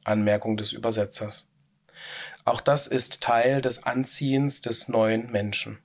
Anmerkung 0.05 0.57
des 0.57 0.73
Übersetzers. 0.73 1.51
Auch 2.45 2.61
das 2.61 2.87
ist 2.87 3.23
Teil 3.23 3.61
des 3.61 3.85
Anziehens 3.85 4.61
des 4.61 4.89
neuen 4.89 5.31
Menschen. 5.33 5.79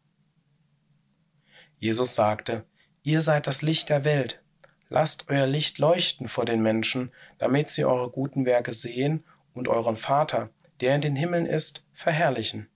Jesus 1.77 2.15
sagte, 2.15 2.65
Ihr 3.03 3.21
seid 3.21 3.47
das 3.47 3.61
Licht 3.61 3.89
der 3.89 4.03
Welt. 4.03 4.41
Lasst 4.89 5.29
euer 5.29 5.45
Licht 5.45 5.77
leuchten 5.77 6.27
vor 6.27 6.45
den 6.45 6.63
Menschen, 6.63 7.11
damit 7.37 7.69
sie 7.69 7.85
eure 7.85 8.09
guten 8.09 8.45
Werke 8.45 8.73
sehen 8.73 9.23
und 9.53 9.67
euren 9.67 9.95
Vater, 9.95 10.49
der 10.81 10.95
in 10.95 11.01
den 11.01 11.15
Himmeln 11.15 11.45
ist, 11.45 11.83
verherrlichen. 11.93 12.67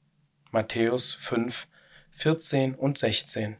Matthäus 0.51 1.15
5, 1.15 1.67
14 2.11 2.75
und 2.75 2.99
16. 2.99 3.57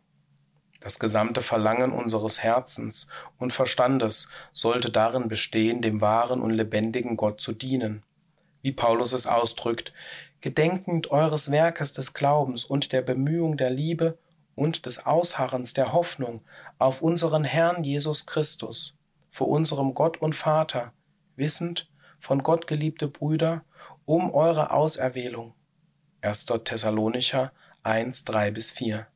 Das 0.80 1.00
gesamte 1.00 1.42
Verlangen 1.42 1.92
unseres 1.92 2.44
Herzens 2.44 3.10
und 3.40 3.54
Verstandes 3.54 4.30
sollte 4.52 4.92
darin 4.92 5.30
bestehen, 5.30 5.82
dem 5.82 6.02
wahren 6.02 6.42
und 6.42 6.52
lebendigen 6.52 7.18
Gott 7.18 7.42
zu 7.42 7.54
dienen. 7.54 8.04
Wie 8.62 8.74
Paulus 8.74 9.14
es 9.14 9.26
ausdrückt, 9.26 9.94
gedenkend 10.42 11.10
eures 11.10 11.50
Werkes 11.50 11.94
des 11.94 12.14
Glaubens 12.14 12.66
und 12.66 12.92
der 12.92 13.02
Bemühung 13.02 13.58
der 13.58 13.72
Liebe 13.72 14.18
und 14.56 14.86
des 14.86 15.06
Ausharrens 15.06 15.74
der 15.74 15.94
Hoffnung 15.94 16.42
auf 16.78 17.02
unseren 17.02 17.44
Herrn 17.44 17.84
Jesus 17.84 18.26
Christus. 18.26 18.96
vor 19.30 19.48
unserem 19.48 19.96
Gott 19.96 20.22
und 20.22 20.36
Vater, 20.36 20.94
wissend, 21.36 21.90
von 22.20 22.44
Gott 22.44 22.68
geliebte 22.68 23.08
Brüder, 23.08 23.64
um 24.06 24.32
eure 24.32 24.70
Auserwählung. 24.70 25.56
1. 26.22 26.46
Thessalonicher 26.64 27.52
1, 27.82 28.26
3 28.26 28.52
bis 28.52 28.70
4. 28.72 29.08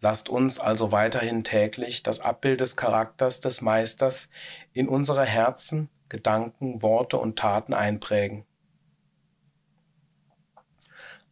Lasst 0.00 0.28
uns 0.28 0.58
also 0.58 0.92
weiterhin 0.92 1.44
täglich 1.44 2.02
das 2.02 2.20
Abbild 2.20 2.60
des 2.60 2.76
Charakters 2.76 3.40
des 3.40 3.62
Meisters 3.62 4.28
in 4.72 4.88
unsere 4.88 5.24
Herzen, 5.24 5.88
Gedanken, 6.08 6.82
Worte 6.82 7.18
und 7.18 7.38
Taten 7.38 7.74
einprägen. 7.74 8.44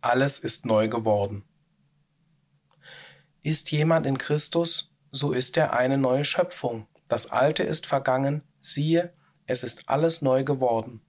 Alles 0.01 0.39
ist 0.39 0.64
neu 0.64 0.89
geworden. 0.89 1.45
Ist 3.47 3.70
jemand 3.70 4.07
in 4.07 4.18
Christus, 4.18 4.90
so 5.12 5.30
ist 5.30 5.57
er 5.57 5.72
eine 5.72 5.99
neue 5.99 6.24
Schöpfung. 6.24 6.88
Das 7.07 7.30
Alte 7.30 7.62
ist 7.62 7.86
vergangen, 7.86 8.42
siehe, 8.61 9.12
es 9.47 9.62
ist 9.62 9.88
alles 9.88 10.20
neu 10.20 10.42
geworden. 10.42 11.01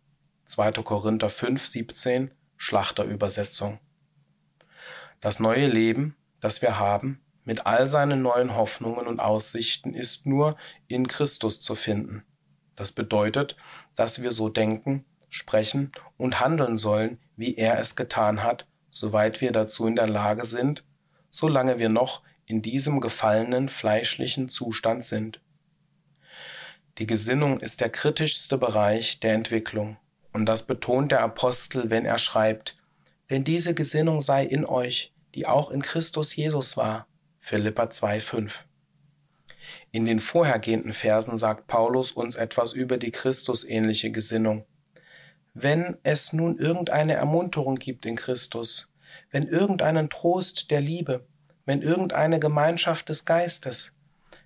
2. 0.46 0.74
Korinther 0.84 1.32
5, 1.32 1.66
17, 1.66 2.30
Schlachterübersetzung. 2.56 3.80
Das 5.20 5.40
neue 5.40 5.66
Leben, 5.66 6.16
das 6.40 6.62
wir 6.62 6.78
haben, 6.78 7.24
mit 7.44 7.66
all 7.66 7.88
seinen 7.88 8.22
neuen 8.22 8.56
Hoffnungen 8.56 9.08
und 9.08 9.20
Aussichten, 9.20 9.96
ist 9.96 10.28
nur 10.28 10.58
in 10.88 11.08
Christus 11.08 11.60
zu 11.60 11.74
finden. 11.74 12.24
Das 12.76 12.92
bedeutet, 12.92 13.58
dass 13.96 14.22
wir 14.22 14.32
so 14.32 14.50
denken, 14.50 15.06
sprechen 15.28 15.92
und 16.18 16.40
handeln 16.40 16.78
sollen, 16.78 17.18
wie 17.36 17.56
er 17.56 17.80
es 17.80 17.96
getan 17.96 18.44
hat, 18.44 18.68
soweit 18.92 19.42
wir 19.42 19.52
dazu 19.52 19.88
in 19.88 19.96
der 19.96 20.06
Lage 20.06 20.46
sind, 20.46 20.84
solange 21.30 21.80
wir 21.80 21.90
noch 21.90 22.22
in 22.46 22.62
diesem 22.62 23.02
gefallenen 23.02 23.70
fleischlichen 23.70 24.50
Zustand 24.50 25.04
sind. 25.04 25.42
Die 26.98 27.06
Gesinnung 27.06 27.60
ist 27.60 27.82
der 27.82 27.90
kritischste 27.90 28.58
Bereich 28.58 29.20
der 29.20 29.34
Entwicklung, 29.34 29.98
und 30.34 30.46
das 30.46 30.66
betont 30.66 31.12
der 31.12 31.22
Apostel, 31.22 31.90
wenn 31.90 32.06
er 32.06 32.18
schreibt, 32.18 32.78
denn 33.30 33.44
diese 33.44 33.74
Gesinnung 33.74 34.22
sei 34.22 34.46
in 34.46 34.66
euch, 34.66 35.14
die 35.36 35.46
auch 35.46 35.70
in 35.70 35.82
Christus 35.82 36.36
Jesus 36.36 36.78
war. 36.78 37.08
Philippa 37.40 37.84
2,5. 37.84 38.52
In 39.92 40.06
den 40.06 40.20
vorhergehenden 40.20 40.94
Versen 40.94 41.38
sagt 41.38 41.68
Paulus 41.68 42.12
uns 42.12 42.36
etwas 42.36 42.74
über 42.74 42.98
die 42.98 43.12
Christusähnliche 43.12 44.12
Gesinnung. 44.12 44.66
Wenn 45.54 45.98
es 46.04 46.34
nun 46.34 46.58
irgendeine 46.58 47.14
Ermunterung 47.14 47.76
gibt 47.76 48.06
in 48.06 48.16
Christus, 48.16 48.94
wenn 49.32 49.48
irgendeinen 49.48 50.10
Trost 50.10 50.72
der 50.72 50.82
Liebe, 50.82 51.26
wenn 51.66 51.82
irgendeine 51.82 52.40
Gemeinschaft 52.40 53.10
des 53.10 53.26
Geistes, 53.26 53.94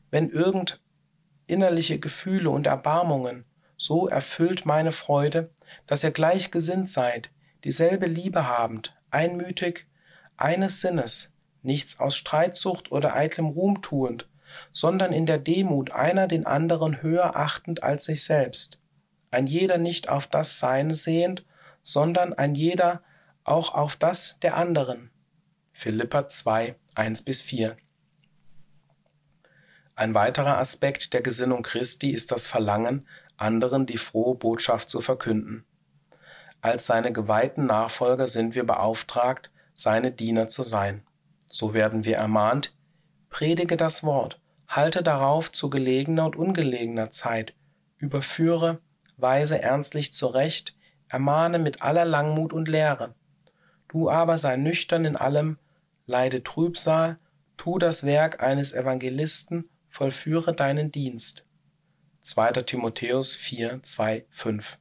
wenn 0.09 0.29
irgend 0.29 0.81
innerliche 1.47 1.99
Gefühle 1.99 2.49
und 2.49 2.67
Erbarmungen, 2.67 3.45
so 3.77 4.07
erfüllt 4.07 4.65
meine 4.65 4.91
Freude, 4.91 5.49
dass 5.87 6.03
ihr 6.03 6.11
gleichgesinnt 6.11 6.89
seid, 6.89 7.31
dieselbe 7.63 8.07
Liebe 8.07 8.47
habend, 8.47 8.95
einmütig, 9.09 9.87
eines 10.37 10.81
Sinnes, 10.81 11.33
nichts 11.61 11.99
aus 11.99 12.15
Streitsucht 12.15 12.91
oder 12.91 13.15
eitlem 13.15 13.47
Ruhm 13.47 13.81
tuend, 13.81 14.27
sondern 14.71 15.13
in 15.13 15.25
der 15.25 15.37
Demut 15.37 15.91
einer 15.91 16.27
den 16.27 16.45
anderen 16.45 17.01
höher 17.01 17.35
achtend 17.35 17.83
als 17.83 18.05
sich 18.05 18.23
selbst, 18.23 18.81
ein 19.29 19.47
jeder 19.47 19.77
nicht 19.77 20.09
auf 20.09 20.27
das 20.27 20.59
Seine 20.59 20.93
sehend, 20.93 21.45
sondern 21.83 22.33
ein 22.33 22.55
jeder 22.55 23.01
auch 23.51 23.73
auf 23.73 23.97
das 23.97 24.39
der 24.39 24.55
anderen. 24.55 25.11
Philippa 25.73 26.29
2, 26.29 26.75
1 26.95 27.25
bis 27.25 27.41
4. 27.41 27.75
Ein 29.93 30.13
weiterer 30.13 30.57
Aspekt 30.57 31.11
der 31.11 31.21
Gesinnung 31.21 31.61
Christi 31.61 32.11
ist 32.11 32.31
das 32.31 32.47
Verlangen, 32.47 33.05
anderen 33.35 33.85
die 33.85 33.97
frohe 33.97 34.35
Botschaft 34.35 34.89
zu 34.89 35.01
verkünden. 35.01 35.65
Als 36.61 36.85
seine 36.85 37.11
geweihten 37.11 37.65
Nachfolger 37.65 38.25
sind 38.25 38.55
wir 38.55 38.63
beauftragt, 38.63 39.51
seine 39.73 40.11
Diener 40.11 40.47
zu 40.47 40.63
sein. 40.63 41.03
So 41.49 41.73
werden 41.73 42.05
wir 42.05 42.15
ermahnt, 42.15 42.73
predige 43.29 43.75
das 43.75 44.03
Wort, 44.03 44.39
halte 44.69 45.03
darauf 45.03 45.51
zu 45.51 45.69
gelegener 45.69 46.25
und 46.25 46.37
ungelegener 46.37 47.11
Zeit, 47.11 47.53
überführe, 47.97 48.79
weise 49.17 49.61
ernstlich 49.61 50.13
zurecht, 50.13 50.73
ermahne 51.09 51.59
mit 51.59 51.81
aller 51.81 52.05
Langmut 52.05 52.53
und 52.53 52.69
Lehre. 52.69 53.13
Du 53.91 54.09
aber 54.09 54.37
sei 54.37 54.55
nüchtern 54.55 55.03
in 55.03 55.17
allem, 55.17 55.57
leide 56.05 56.43
Trübsal, 56.43 57.19
tu 57.57 57.77
das 57.77 58.05
Werk 58.05 58.41
eines 58.41 58.71
Evangelisten, 58.71 59.69
vollführe 59.89 60.55
deinen 60.55 60.93
Dienst. 60.93 61.45
2. 62.21 62.53
Timotheus 62.63 63.35
4, 63.35 63.83
2, 63.83 64.23
5. 64.29 64.77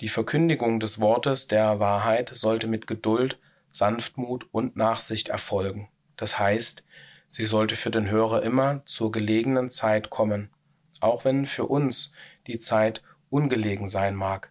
Die 0.00 0.08
Verkündigung 0.08 0.80
des 0.80 1.00
Wortes 1.00 1.46
der 1.46 1.78
Wahrheit 1.78 2.30
sollte 2.30 2.66
mit 2.66 2.88
Geduld, 2.88 3.38
Sanftmut 3.70 4.48
und 4.50 4.74
Nachsicht 4.74 5.28
erfolgen. 5.28 5.88
Das 6.16 6.36
heißt, 6.36 6.84
sie 7.28 7.46
sollte 7.46 7.76
für 7.76 7.92
den 7.92 8.10
Hörer 8.10 8.42
immer 8.42 8.82
zur 8.86 9.12
gelegenen 9.12 9.70
Zeit 9.70 10.10
kommen, 10.10 10.50
auch 10.98 11.24
wenn 11.24 11.46
für 11.46 11.66
uns 11.66 12.12
die 12.48 12.58
Zeit 12.58 13.04
ungelegen 13.30 13.86
sein 13.86 14.16
mag. 14.16 14.50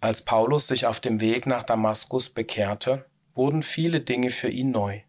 Als 0.00 0.24
Paulus 0.24 0.66
sich 0.68 0.86
auf 0.86 1.00
dem 1.00 1.20
Weg 1.20 1.46
nach 1.46 1.62
Damaskus 1.62 2.28
bekehrte, 2.28 3.06
wurden 3.34 3.62
viele 3.62 4.00
Dinge 4.00 4.30
für 4.30 4.48
ihn 4.48 4.70
neu. 4.70 5.00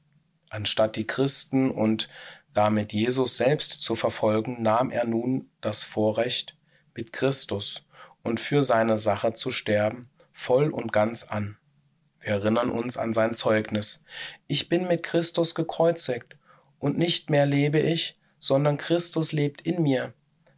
Anstatt 0.50 0.96
die 0.96 1.08
Christen 1.08 1.72
und 1.72 2.10
damit 2.54 2.94
Jesus 2.94 3.38
selbst 3.38 3.82
zu 3.82 3.96
verfolgen, 3.96 4.62
nahm 4.62 4.90
er 4.90 5.06
nun 5.06 5.50
das 5.62 5.84
Vorrecht, 5.84 6.58
mit 6.96 7.14
Christus 7.14 7.88
und 8.24 8.40
für 8.40 8.64
seine 8.64 8.98
Sache 8.98 9.34
zu 9.34 9.52
sterben, 9.52 10.10
voll 10.32 10.72
und 10.72 10.92
ganz 10.92 11.24
an. 11.26 11.58
Wir 12.20 12.32
erinnern 12.32 12.72
uns 12.72 12.98
an 12.98 13.14
sein 13.14 13.34
Zeugnis. 13.34 14.06
Ich 14.48 14.70
bin 14.70 14.88
mit 14.88 15.04
Christus 15.04 15.54
gekreuzigt, 15.54 16.36
und 16.80 16.98
nicht 16.98 17.30
mehr 17.30 17.46
lebe 17.46 17.80
ich, 17.80 18.20
sondern 18.40 18.78
Christus 18.78 19.32
lebt 19.32 19.62
in 19.62 19.82
mir. 19.82 20.14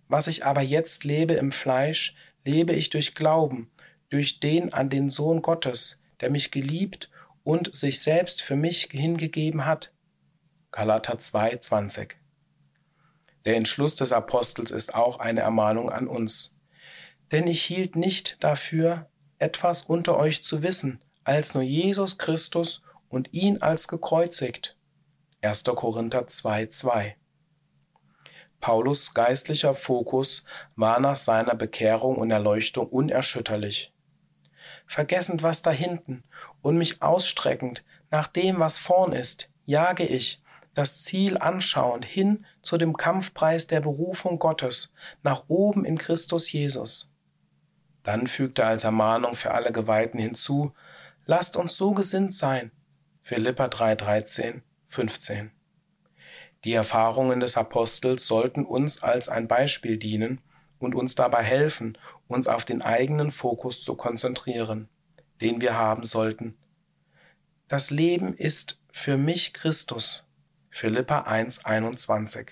Was 0.08 0.28
ich 0.28 0.46
aber 0.46 0.62
jetzt 0.62 1.04
lebe 1.04 1.34
im 1.34 1.52
Fleisch, 1.52 2.16
lebe 2.44 2.74
ich 2.74 2.90
durch 2.90 3.16
Glauben, 3.16 3.70
durch 4.10 4.40
den 4.40 4.74
an 4.74 4.90
den 4.90 5.10
Sohn 5.10 5.42
Gottes, 5.42 6.02
der 6.22 6.30
mich 6.30 6.52
geliebt 6.52 7.10
und 7.44 7.76
sich 7.76 8.02
selbst 8.02 8.42
für 8.42 8.56
mich 8.56 8.90
hingegeben 8.92 9.66
hat. 9.66 9.92
Galater 10.72 11.16
2,20 11.16 12.12
Der 13.46 13.56
Entschluss 13.56 13.96
des 13.96 14.12
Apostels 14.12 14.72
ist 14.72 14.94
auch 14.94 15.20
eine 15.20 15.42
Ermahnung 15.42 15.90
an 15.90 16.08
uns. 16.08 16.60
Denn 17.32 17.48
ich 17.48 17.64
hielt 17.64 17.96
nicht 17.96 18.44
dafür, 18.44 19.10
etwas 19.38 19.84
unter 19.84 20.18
euch 20.18 20.44
zu 20.44 20.64
wissen, 20.64 21.00
als 21.24 21.54
nur 21.54 21.64
Jesus 21.64 22.18
Christus 22.18 22.82
und 23.08 23.34
ihn 23.34 23.62
als 23.62 23.88
gekreuzigt. 23.88 24.76
1. 25.42 25.64
Korinther 25.64 26.26
2,2 26.26 27.14
Paulus 28.60 29.14
geistlicher 29.14 29.74
Fokus 29.74 30.44
war 30.76 31.00
nach 31.00 31.16
seiner 31.16 31.56
Bekehrung 31.56 32.18
und 32.18 32.30
Erleuchtung 32.30 32.88
unerschütterlich 32.88 33.94
vergessend 34.90 35.44
was 35.44 35.62
da 35.62 35.72
hinten 35.72 36.24
und 36.62 36.78
mich 36.78 37.02
ausstreckend 37.02 37.86
nach 38.10 38.26
dem, 38.28 38.60
was 38.60 38.80
vorn 38.80 39.14
ist, 39.14 39.52
jage 39.66 40.04
ich, 40.04 40.42
das 40.74 41.04
Ziel 41.04 41.38
anschauend 41.38 42.06
hin 42.06 42.46
zu 42.64 42.78
dem 42.78 42.98
Kampfpreis 42.98 43.68
der 43.68 43.82
Berufung 43.82 44.40
Gottes, 44.40 44.92
nach 45.22 45.44
oben 45.48 45.86
in 45.86 46.00
Christus 46.00 46.52
Jesus. 46.52 47.14
Dann 48.02 48.26
fügte 48.26 48.64
er 48.64 48.70
als 48.70 48.84
Ermahnung 48.84 49.36
für 49.36 49.52
alle 49.52 49.72
Geweihten 49.72 50.20
hinzu, 50.20 50.74
lasst 51.26 51.56
uns 51.56 51.78
so 51.78 51.94
gesinnt 51.94 52.34
sein. 52.34 52.72
Philippa 53.22 53.68
3, 53.68 53.94
13, 53.96 54.64
15. 54.88 55.52
Die 56.64 56.74
Erfahrungen 56.74 57.40
des 57.40 57.58
Apostels 57.58 58.26
sollten 58.26 58.66
uns 58.66 59.04
als 59.04 59.30
ein 59.30 59.48
Beispiel 59.48 59.98
dienen 59.98 60.42
und 60.80 60.96
uns 60.96 61.14
dabei 61.14 61.44
helfen, 61.44 61.96
uns 62.30 62.48
auf 62.48 62.64
den 62.64 62.82
eigenen 62.82 63.32
Fokus 63.32 63.84
zu 63.84 63.96
konzentrieren, 63.96 64.88
den 65.42 65.60
wir 65.60 65.76
haben 65.76 66.04
sollten. 66.04 66.58
Das 67.68 67.90
Leben 67.90 68.34
ist 68.34 68.80
für 68.92 69.18
mich 69.18 69.54
Christus. 69.54 70.26
Philippa 70.70 71.24
1,21 71.24 72.50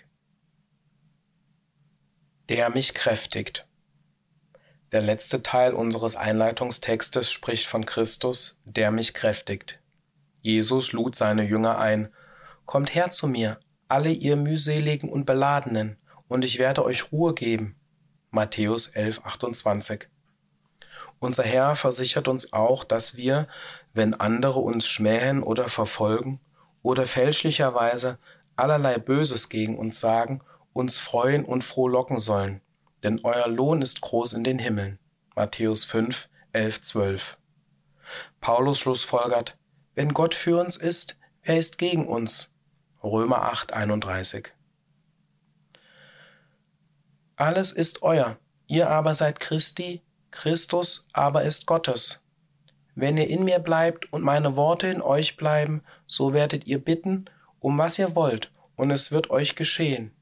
Der 2.49 2.69
mich 2.71 2.93
kräftigt. 2.93 3.67
Der 4.91 5.01
letzte 5.01 5.43
Teil 5.43 5.73
unseres 5.73 6.15
Einleitungstextes 6.15 7.32
spricht 7.32 7.67
von 7.67 7.86
Christus, 7.86 8.61
der 8.65 8.89
mich 8.89 9.13
kräftigt. 9.13 9.80
Jesus 10.41 10.91
lud 10.91 11.15
seine 11.15 11.43
Jünger 11.43 11.78
ein, 11.78 12.11
Kommt 12.65 12.95
her 12.95 13.11
zu 13.11 13.28
mir, 13.28 13.59
alle 13.88 14.09
ihr 14.09 14.36
mühseligen 14.36 15.09
und 15.09 15.25
beladenen, 15.25 15.97
und 16.28 16.43
ich 16.43 16.57
werde 16.59 16.84
euch 16.84 17.11
Ruhe 17.11 17.34
geben. 17.34 17.76
Matthäus 18.38 18.85
11, 18.89 19.21
28. 19.23 20.07
Unser 21.17 21.41
Herr 21.41 21.75
versichert 21.75 22.27
uns 22.27 22.53
auch, 22.53 22.83
dass 22.83 23.17
wir, 23.17 23.47
wenn 23.95 24.13
andere 24.13 24.59
uns 24.59 24.85
schmähen 24.85 25.41
oder 25.41 25.69
verfolgen 25.69 26.39
oder 26.83 27.07
fälschlicherweise 27.07 28.19
allerlei 28.55 28.99
Böses 28.99 29.49
gegen 29.49 29.75
uns 29.79 29.99
sagen 29.99 30.41
uns 30.71 30.99
freuen 30.99 31.45
und 31.45 31.63
frohlocken 31.63 32.19
sollen, 32.19 32.61
denn 33.01 33.21
euer 33.23 33.47
Lohn 33.47 33.81
ist 33.81 34.01
groß 34.01 34.33
in 34.33 34.43
den 34.43 34.59
Himmeln. 34.59 34.99
Matthäus 35.35 35.83
5, 35.85 36.29
11, 36.53 36.81
12. 36.81 37.38
Paulus 38.39 38.77
schlussfolgert, 38.77 39.57
wenn 39.95 40.13
Gott 40.13 40.35
für 40.35 40.61
uns 40.61 40.77
ist, 40.77 41.19
wer 41.41 41.57
ist 41.57 41.79
gegen 41.79 42.05
uns? 42.05 42.53
Römer 43.01 43.41
8, 43.45 43.73
31. 43.73 44.53
Alles 47.38 47.71
ist 47.71 48.01
euer, 48.01 48.39
ihr 48.65 48.89
aber 48.89 49.13
seid 49.13 49.39
Christi, 49.39 50.01
Christus 50.31 51.07
aber 51.13 51.43
ist 51.43 51.67
Gottes. 51.67 52.23
Wenn 52.95 53.15
ihr 53.15 53.29
in 53.29 53.45
mir 53.45 53.59
bleibt 53.59 54.11
und 54.11 54.23
meine 54.23 54.55
Worte 54.55 54.88
in 54.88 55.03
euch 55.03 55.38
bleiben, 55.38 55.83
so 56.07 56.33
werdet 56.33 56.65
ihr 56.65 56.83
bitten, 56.83 57.25
um 57.59 57.77
was 57.77 57.99
ihr 57.99 58.15
wollt, 58.15 58.51
und 58.75 58.89
es 58.89 59.11
wird 59.11 59.29
euch 59.29 59.55
geschehen. 59.55 60.15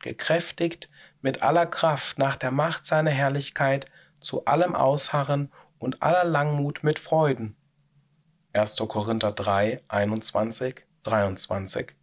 Gekräftigt 0.00 0.90
mit 1.22 1.40
aller 1.42 1.66
Kraft 1.66 2.18
nach 2.18 2.34
der 2.34 2.50
Macht 2.50 2.84
seiner 2.84 3.12
Herrlichkeit, 3.12 3.86
zu 4.18 4.44
allem 4.44 4.74
Ausharren 4.74 5.52
und 5.78 6.02
aller 6.02 6.24
Langmut 6.24 6.82
mit 6.82 6.98
Freuden. 6.98 7.54
1. 8.54 8.74
Korinther 8.88 9.30
3, 9.30 9.84
21, 9.86 10.84
23. 11.04 11.94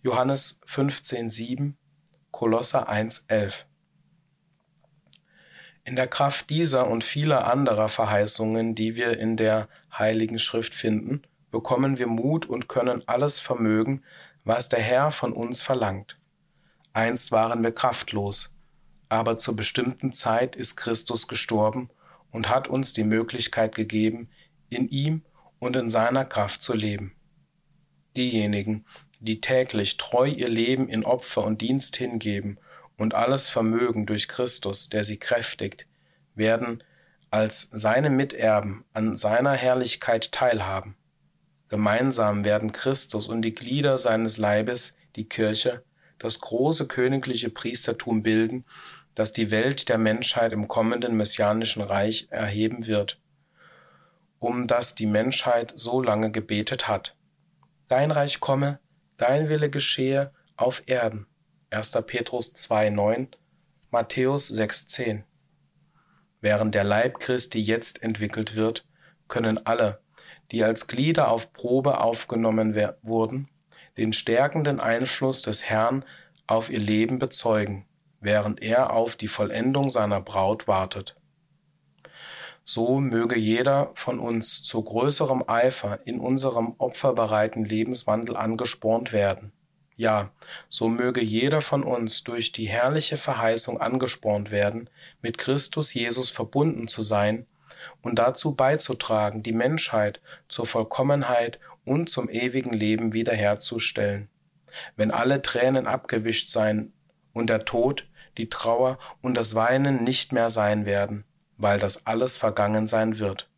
Johannes 0.00 0.62
15, 0.64 1.28
7, 1.28 1.76
Kolosser 2.30 2.88
1, 2.88 3.26
11. 3.28 3.66
In 5.84 5.96
der 5.96 6.06
Kraft 6.06 6.50
dieser 6.50 6.86
und 6.86 7.02
vieler 7.02 7.46
anderer 7.46 7.88
Verheißungen, 7.88 8.74
die 8.74 8.94
wir 8.94 9.18
in 9.18 9.36
der 9.36 9.68
Heiligen 9.96 10.38
Schrift 10.38 10.74
finden, 10.74 11.22
bekommen 11.50 11.98
wir 11.98 12.06
Mut 12.06 12.46
und 12.46 12.68
können 12.68 13.02
alles 13.06 13.40
vermögen, 13.40 14.02
was 14.44 14.68
der 14.68 14.80
Herr 14.80 15.10
von 15.10 15.32
uns 15.32 15.62
verlangt. 15.62 16.18
Einst 16.92 17.32
waren 17.32 17.62
wir 17.62 17.72
kraftlos, 17.72 18.54
aber 19.08 19.38
zur 19.38 19.56
bestimmten 19.56 20.12
Zeit 20.12 20.56
ist 20.56 20.76
Christus 20.76 21.28
gestorben 21.28 21.90
und 22.30 22.48
hat 22.50 22.68
uns 22.68 22.92
die 22.92 23.04
Möglichkeit 23.04 23.74
gegeben, 23.74 24.28
in 24.68 24.88
ihm 24.88 25.22
und 25.58 25.74
in 25.76 25.88
seiner 25.88 26.24
Kraft 26.24 26.62
zu 26.62 26.74
leben. 26.74 27.14
Diejenigen, 28.16 28.84
die 29.20 29.40
täglich 29.40 29.96
treu 29.96 30.26
ihr 30.26 30.48
Leben 30.48 30.88
in 30.88 31.04
Opfer 31.04 31.44
und 31.44 31.60
Dienst 31.60 31.96
hingeben 31.96 32.58
und 32.96 33.14
alles 33.14 33.48
Vermögen 33.48 34.06
durch 34.06 34.28
Christus, 34.28 34.88
der 34.88 35.04
sie 35.04 35.18
kräftigt, 35.18 35.86
werden 36.34 36.82
als 37.30 37.68
seine 37.72 38.10
Miterben 38.10 38.84
an 38.92 39.16
seiner 39.16 39.52
Herrlichkeit 39.52 40.32
teilhaben. 40.32 40.96
Gemeinsam 41.68 42.44
werden 42.44 42.72
Christus 42.72 43.28
und 43.28 43.42
die 43.42 43.54
Glieder 43.54 43.98
seines 43.98 44.38
Leibes, 44.38 44.96
die 45.16 45.28
Kirche, 45.28 45.82
das 46.18 46.40
große 46.40 46.86
königliche 46.86 47.50
Priestertum 47.50 48.22
bilden, 48.22 48.64
das 49.14 49.32
die 49.32 49.50
Welt 49.50 49.88
der 49.88 49.98
Menschheit 49.98 50.52
im 50.52 50.68
kommenden 50.68 51.16
messianischen 51.16 51.82
Reich 51.82 52.28
erheben 52.30 52.86
wird, 52.86 53.20
um 54.38 54.66
das 54.66 54.94
die 54.94 55.06
Menschheit 55.06 55.72
so 55.76 56.00
lange 56.00 56.30
gebetet 56.30 56.88
hat. 56.88 57.16
Dein 57.88 58.10
Reich 58.10 58.40
komme, 58.40 58.78
dein 59.18 59.48
Wille 59.48 59.68
geschehe 59.68 60.32
auf 60.56 60.84
Erden, 60.86 61.26
1. 61.70 61.90
Petrus 62.06 62.54
2,9, 62.54 63.28
Matthäus 63.90 64.50
6,10. 64.50 65.24
Während 66.40 66.74
der 66.74 66.84
Leib 66.84 67.18
Christi 67.18 67.60
jetzt 67.60 68.02
entwickelt 68.02 68.54
wird, 68.54 68.86
können 69.26 69.58
alle, 69.66 70.00
die 70.50 70.64
als 70.64 70.86
Glieder 70.86 71.30
auf 71.30 71.52
Probe 71.52 72.00
aufgenommen 72.00 72.74
wurden, 73.02 73.48
den 73.96 74.12
stärkenden 74.12 74.80
Einfluss 74.80 75.42
des 75.42 75.64
Herrn 75.64 76.04
auf 76.46 76.70
ihr 76.70 76.80
Leben 76.80 77.18
bezeugen, 77.18 77.86
während 78.20 78.62
er 78.62 78.92
auf 78.92 79.16
die 79.16 79.28
Vollendung 79.28 79.90
seiner 79.90 80.20
Braut 80.20 80.68
wartet. 80.68 81.16
So 82.70 83.00
möge 83.00 83.38
jeder 83.38 83.92
von 83.94 84.18
uns 84.20 84.62
zu 84.62 84.82
größerem 84.82 85.42
Eifer 85.46 86.00
in 86.04 86.20
unserem 86.20 86.74
opferbereiten 86.76 87.64
Lebenswandel 87.64 88.36
angespornt 88.36 89.10
werden. 89.10 89.52
Ja, 89.96 90.32
so 90.68 90.90
möge 90.90 91.22
jeder 91.22 91.62
von 91.62 91.82
uns 91.82 92.24
durch 92.24 92.52
die 92.52 92.68
herrliche 92.68 93.16
Verheißung 93.16 93.80
angespornt 93.80 94.50
werden, 94.50 94.90
mit 95.22 95.38
Christus 95.38 95.94
Jesus 95.94 96.28
verbunden 96.28 96.88
zu 96.88 97.00
sein 97.00 97.46
und 98.02 98.18
dazu 98.18 98.54
beizutragen, 98.54 99.42
die 99.42 99.54
Menschheit 99.54 100.20
zur 100.50 100.66
Vollkommenheit 100.66 101.58
und 101.86 102.10
zum 102.10 102.28
ewigen 102.28 102.74
Leben 102.74 103.14
wiederherzustellen. 103.14 104.28
Wenn 104.94 105.10
alle 105.10 105.40
Tränen 105.40 105.86
abgewischt 105.86 106.50
sein 106.50 106.92
und 107.32 107.48
der 107.48 107.64
Tod, 107.64 108.06
die 108.36 108.50
Trauer 108.50 108.98
und 109.22 109.38
das 109.38 109.54
Weinen 109.54 110.04
nicht 110.04 110.32
mehr 110.34 110.50
sein 110.50 110.84
werden, 110.84 111.24
weil 111.58 111.78
das 111.78 112.06
alles 112.06 112.36
vergangen 112.36 112.86
sein 112.86 113.18
wird. 113.18 113.50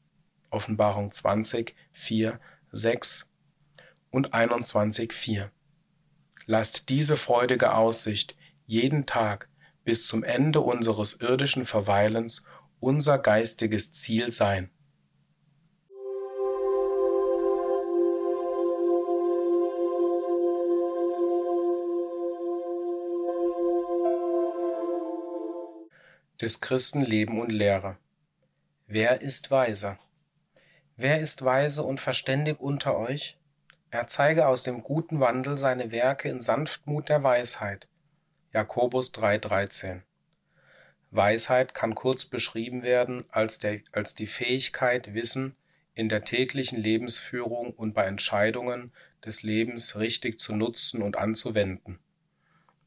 Offenbarung 0.50 1.12
20, 1.12 1.76
4, 1.92 2.40
6 2.72 3.30
und 4.10 4.34
21, 4.34 5.12
4. 5.12 5.50
Lasst 6.46 6.88
diese 6.88 7.16
freudige 7.16 7.74
Aussicht 7.74 8.36
jeden 8.66 9.06
Tag 9.06 9.48
bis 9.84 10.06
zum 10.06 10.24
Ende 10.24 10.60
unseres 10.60 11.20
irdischen 11.20 11.64
Verweilens 11.64 12.46
unser 12.80 13.18
geistiges 13.18 13.92
Ziel 13.92 14.32
sein. 14.32 14.70
Des 26.40 26.62
Christen 26.62 27.02
Leben 27.02 27.38
und 27.38 27.52
Lehre. 27.52 27.98
Wer 28.86 29.20
ist 29.20 29.50
weise? 29.50 29.98
Wer 30.96 31.20
ist 31.20 31.44
weise 31.44 31.82
und 31.82 32.00
verständig 32.00 32.60
unter 32.60 32.96
euch? 32.96 33.36
Er 33.90 34.06
zeige 34.06 34.46
aus 34.46 34.62
dem 34.62 34.82
guten 34.82 35.20
Wandel 35.20 35.58
seine 35.58 35.92
Werke 35.92 36.30
in 36.30 36.40
Sanftmut 36.40 37.10
der 37.10 37.22
Weisheit. 37.22 37.88
Jakobus 38.54 39.12
3,13 39.12 40.00
Weisheit 41.10 41.74
kann 41.74 41.94
kurz 41.94 42.24
beschrieben 42.24 42.84
werden 42.84 43.26
als, 43.28 43.58
der, 43.58 43.80
als 43.92 44.14
die 44.14 44.26
Fähigkeit, 44.26 45.12
Wissen 45.12 45.56
in 45.92 46.08
der 46.08 46.24
täglichen 46.24 46.78
Lebensführung 46.78 47.74
und 47.74 47.92
bei 47.92 48.06
Entscheidungen 48.06 48.92
des 49.26 49.42
Lebens 49.42 49.98
richtig 49.98 50.38
zu 50.38 50.56
nutzen 50.56 51.02
und 51.02 51.18
anzuwenden. 51.18 51.98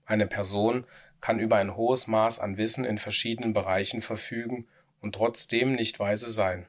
Eine 0.05 0.25
Person 0.25 0.85
kann 1.23 1.39
über 1.39 1.55
ein 1.55 1.77
hohes 1.77 2.07
Maß 2.07 2.39
an 2.39 2.57
Wissen 2.57 2.83
in 2.83 2.97
verschiedenen 2.97 3.53
Bereichen 3.53 4.01
verfügen 4.01 4.67
und 4.99 5.15
trotzdem 5.15 5.73
nicht 5.73 5.97
weise 5.97 6.29
sein. 6.29 6.67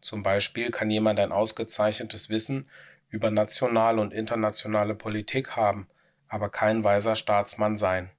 Zum 0.00 0.24
Beispiel 0.24 0.72
kann 0.72 0.90
jemand 0.90 1.20
ein 1.20 1.30
ausgezeichnetes 1.30 2.28
Wissen 2.28 2.68
über 3.10 3.30
nationale 3.30 4.00
und 4.00 4.12
internationale 4.12 4.96
Politik 4.96 5.54
haben, 5.54 5.86
aber 6.26 6.48
kein 6.48 6.82
weiser 6.82 7.14
Staatsmann 7.14 7.76
sein. 7.76 8.10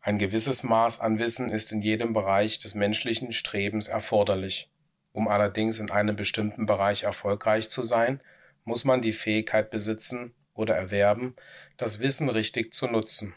Ein 0.00 0.16
gewisses 0.16 0.62
Maß 0.62 1.00
an 1.00 1.18
Wissen 1.18 1.50
ist 1.50 1.72
in 1.72 1.82
jedem 1.82 2.12
Bereich 2.12 2.60
des 2.60 2.76
menschlichen 2.76 3.32
Strebens 3.32 3.88
erforderlich. 3.88 4.70
Um 5.10 5.26
allerdings 5.26 5.80
in 5.80 5.90
einem 5.90 6.14
bestimmten 6.14 6.66
Bereich 6.66 7.02
erfolgreich 7.02 7.68
zu 7.68 7.82
sein, 7.82 8.20
muss 8.62 8.84
man 8.84 9.02
die 9.02 9.12
Fähigkeit 9.12 9.72
besitzen 9.72 10.34
oder 10.54 10.76
erwerben, 10.76 11.34
das 11.76 11.98
Wissen 11.98 12.28
richtig 12.28 12.72
zu 12.72 12.86
nutzen. 12.86 13.34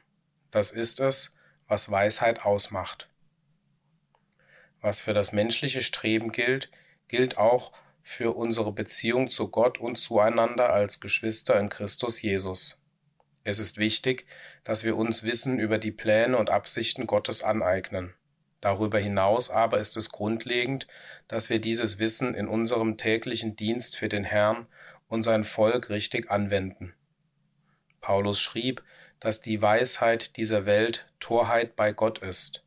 Das 0.52 0.72
ist 0.72 1.00
es, 1.00 1.36
was 1.68 1.90
Weisheit 1.90 2.44
ausmacht. 2.44 3.10
Was 4.82 5.02
für 5.02 5.14
das 5.14 5.32
menschliche 5.32 5.82
Streben 5.82 6.32
gilt, 6.32 6.70
gilt 7.08 7.38
auch 7.38 7.72
für 8.04 8.36
unsere 8.36 8.72
Beziehung 8.72 9.30
zu 9.30 9.50
Gott 9.50 9.80
und 9.80 9.98
zueinander 9.98 10.72
als 10.72 11.00
Geschwister 11.00 11.60
in 11.60 11.70
Christus 11.70 12.22
Jesus. 12.22 12.82
Es 13.44 13.60
ist 13.60 13.78
wichtig, 13.78 14.26
dass 14.64 14.84
wir 14.84 14.98
uns 14.98 15.24
Wissen 15.24 15.60
über 15.60 15.78
die 15.78 15.92
Pläne 15.92 16.38
und 16.38 16.50
Absichten 16.50 17.08
Gottes 17.08 17.44
aneignen. 17.44 18.14
Darüber 18.60 19.00
hinaus 19.00 19.50
aber 19.50 19.80
ist 19.80 19.98
es 19.98 20.12
grundlegend, 20.12 20.88
dass 21.28 21.50
wir 21.50 21.60
dieses 21.60 21.98
Wissen 21.98 22.36
in 22.36 22.48
unserem 22.48 22.98
täglichen 22.98 23.56
Dienst 23.56 23.98
für 23.98 24.10
den 24.10 24.24
Herrn 24.24 24.68
und 25.08 25.24
sein 25.24 25.44
Volk 25.44 25.90
richtig 25.90 26.30
anwenden. 26.30 26.94
Paulus 28.02 28.40
schrieb, 28.40 28.84
dass 29.22 29.40
die 29.40 29.62
Weisheit 29.62 30.36
dieser 30.36 30.66
Welt 30.66 31.08
Torheit 31.22 31.78
bei 31.78 31.94
Gott 31.94 32.20
ist. 32.20 32.66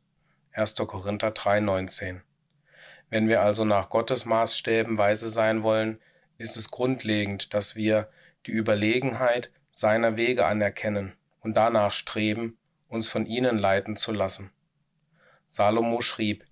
1. 0.53 0.73
Korinther 0.75 1.29
3,19 1.29 2.21
wenn 3.09 3.29
wir 3.29 3.41
also 3.41 3.65
nach 3.65 3.89
Gottes 3.89 4.25
Maßstäben 4.25 4.97
weise 4.97 5.29
sein 5.29 5.63
wollen, 5.63 5.99
ist 6.37 6.57
es 6.57 6.71
grundlegend, 6.71 7.53
dass 7.53 7.75
wir 7.75 8.09
die 8.45 8.51
Überlegenheit 8.51 9.51
seiner 9.71 10.17
Wege 10.17 10.45
anerkennen 10.45 11.13
und 11.41 11.55
danach 11.55 11.93
streben, 11.93 12.57
uns 12.87 13.07
von 13.07 13.25
ihnen 13.25 13.57
leiten 13.57 13.95
zu 13.95 14.11
lassen. 14.11 14.51
Salomo 15.49 16.01
schrieb, 16.01 16.45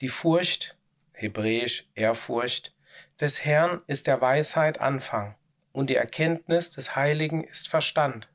die 0.00 0.08
Furcht, 0.08 0.76
hebräisch 1.12 1.86
Ehrfurcht, 1.94 2.74
des 3.20 3.44
Herrn 3.44 3.82
ist 3.86 4.06
der 4.06 4.20
Weisheit 4.20 4.80
Anfang 4.80 5.36
und 5.72 5.90
die 5.90 5.96
Erkenntnis 5.96 6.70
des 6.70 6.96
Heiligen 6.96 7.44
ist 7.44 7.68
Verstand. 7.68 8.28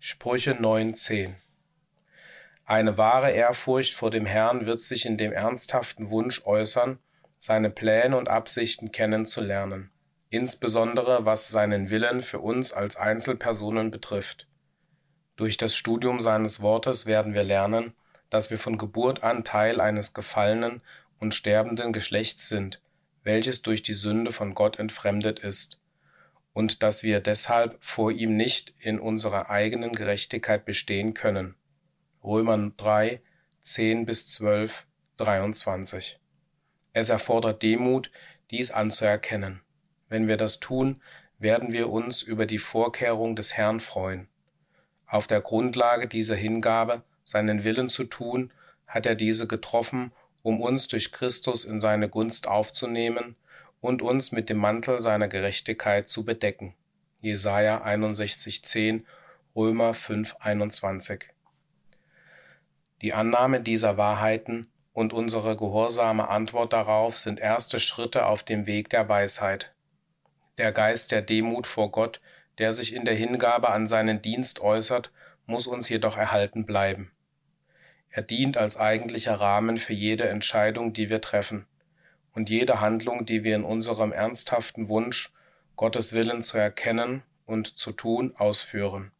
Sprüche 0.00 0.52
9,10 0.52 1.34
Eine 2.64 2.98
wahre 2.98 3.32
Ehrfurcht 3.32 3.94
vor 3.94 4.12
dem 4.12 4.26
Herrn 4.26 4.64
wird 4.64 4.80
sich 4.80 5.06
in 5.06 5.18
dem 5.18 5.32
ernsthaften 5.32 6.08
Wunsch 6.10 6.46
äußern, 6.46 7.00
seine 7.40 7.68
Pläne 7.68 8.16
und 8.16 8.28
Absichten 8.28 8.92
kennenzulernen, 8.92 9.90
insbesondere 10.30 11.24
was 11.24 11.48
seinen 11.48 11.90
Willen 11.90 12.22
für 12.22 12.38
uns 12.38 12.72
als 12.72 12.94
Einzelpersonen 12.94 13.90
betrifft. 13.90 14.46
Durch 15.34 15.56
das 15.56 15.74
Studium 15.74 16.20
seines 16.20 16.62
Wortes 16.62 17.06
werden 17.06 17.34
wir 17.34 17.42
lernen, 17.42 17.92
dass 18.30 18.52
wir 18.52 18.58
von 18.58 18.78
Geburt 18.78 19.24
an 19.24 19.42
Teil 19.42 19.80
eines 19.80 20.14
gefallenen 20.14 20.80
und 21.18 21.34
sterbenden 21.34 21.92
Geschlechts 21.92 22.48
sind, 22.48 22.80
welches 23.24 23.62
durch 23.62 23.82
die 23.82 23.94
Sünde 23.94 24.30
von 24.30 24.54
Gott 24.54 24.78
entfremdet 24.78 25.40
ist, 25.40 25.80
und 26.52 26.82
dass 26.82 27.02
wir 27.02 27.20
deshalb 27.20 27.76
vor 27.84 28.10
ihm 28.10 28.36
nicht 28.36 28.74
in 28.80 28.98
unserer 28.98 29.50
eigenen 29.50 29.92
Gerechtigkeit 29.92 30.64
bestehen 30.64 31.14
können. 31.14 31.54
Römer 32.22 32.72
3, 32.76 33.20
10 33.62 34.06
bis 34.06 34.26
12, 34.26 34.86
23. 35.18 36.18
Es 36.92 37.08
erfordert 37.08 37.62
Demut, 37.62 38.10
dies 38.50 38.70
anzuerkennen. 38.70 39.60
Wenn 40.08 40.26
wir 40.26 40.36
das 40.36 40.58
tun, 40.58 41.00
werden 41.38 41.72
wir 41.72 41.90
uns 41.90 42.22
über 42.22 42.46
die 42.46 42.58
Vorkehrung 42.58 43.36
des 43.36 43.56
Herrn 43.56 43.80
freuen. 43.80 44.28
Auf 45.06 45.26
der 45.26 45.40
Grundlage 45.40 46.08
dieser 46.08 46.34
Hingabe, 46.34 47.02
seinen 47.24 47.62
Willen 47.62 47.88
zu 47.88 48.04
tun, 48.04 48.52
hat 48.86 49.06
er 49.06 49.14
diese 49.14 49.46
getroffen, 49.46 50.12
um 50.42 50.60
uns 50.60 50.88
durch 50.88 51.12
Christus 51.12 51.64
in 51.64 51.78
seine 51.78 52.08
Gunst 52.08 52.48
aufzunehmen 52.48 53.36
und 53.80 54.02
uns 54.02 54.32
mit 54.32 54.50
dem 54.50 54.58
Mantel 54.58 55.00
seiner 55.00 55.28
Gerechtigkeit 55.28 56.08
zu 56.08 56.24
bedecken. 56.24 56.74
Jesaja 57.20 57.84
61,10, 57.84 59.04
Römer 59.54 59.92
5,21. 59.92 61.22
Die 63.02 63.12
Annahme 63.12 63.60
dieser 63.60 63.96
Wahrheiten 63.96 64.68
und 64.92 65.12
unsere 65.12 65.56
gehorsame 65.56 66.28
Antwort 66.28 66.72
darauf 66.72 67.18
sind 67.18 67.38
erste 67.38 67.78
Schritte 67.78 68.26
auf 68.26 68.42
dem 68.42 68.66
Weg 68.66 68.90
der 68.90 69.08
Weisheit. 69.08 69.72
Der 70.58 70.72
Geist 70.72 71.12
der 71.12 71.22
Demut 71.22 71.68
vor 71.68 71.92
Gott, 71.92 72.20
der 72.58 72.72
sich 72.72 72.92
in 72.92 73.04
der 73.04 73.14
Hingabe 73.14 73.70
an 73.70 73.86
seinen 73.86 74.20
Dienst 74.20 74.60
äußert, 74.60 75.12
muss 75.46 75.68
uns 75.68 75.88
jedoch 75.88 76.16
erhalten 76.16 76.66
bleiben. 76.66 77.12
Er 78.10 78.22
dient 78.22 78.56
als 78.56 78.76
eigentlicher 78.76 79.34
Rahmen 79.34 79.76
für 79.76 79.92
jede 79.92 80.28
Entscheidung, 80.28 80.92
die 80.92 81.10
wir 81.10 81.20
treffen 81.20 81.66
und 82.38 82.50
jede 82.50 82.80
Handlung, 82.80 83.26
die 83.26 83.42
wir 83.42 83.56
in 83.56 83.64
unserem 83.64 84.12
ernsthaften 84.12 84.88
Wunsch, 84.88 85.32
Gottes 85.74 86.12
Willen 86.12 86.40
zu 86.40 86.56
erkennen 86.56 87.24
und 87.46 87.76
zu 87.76 87.90
tun, 87.90 88.32
ausführen. 88.36 89.10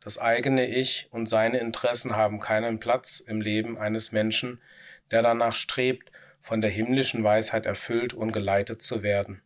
Das 0.00 0.20
eigene 0.20 0.68
Ich 0.68 1.08
und 1.10 1.28
seine 1.28 1.58
Interessen 1.58 2.14
haben 2.14 2.38
keinen 2.38 2.78
Platz 2.78 3.18
im 3.18 3.40
Leben 3.40 3.76
eines 3.76 4.12
Menschen, 4.12 4.60
der 5.10 5.22
danach 5.22 5.56
strebt, 5.56 6.12
von 6.40 6.60
der 6.60 6.70
himmlischen 6.70 7.24
Weisheit 7.24 7.66
erfüllt 7.66 8.14
und 8.14 8.30
geleitet 8.30 8.80
zu 8.80 9.02
werden. 9.02 9.42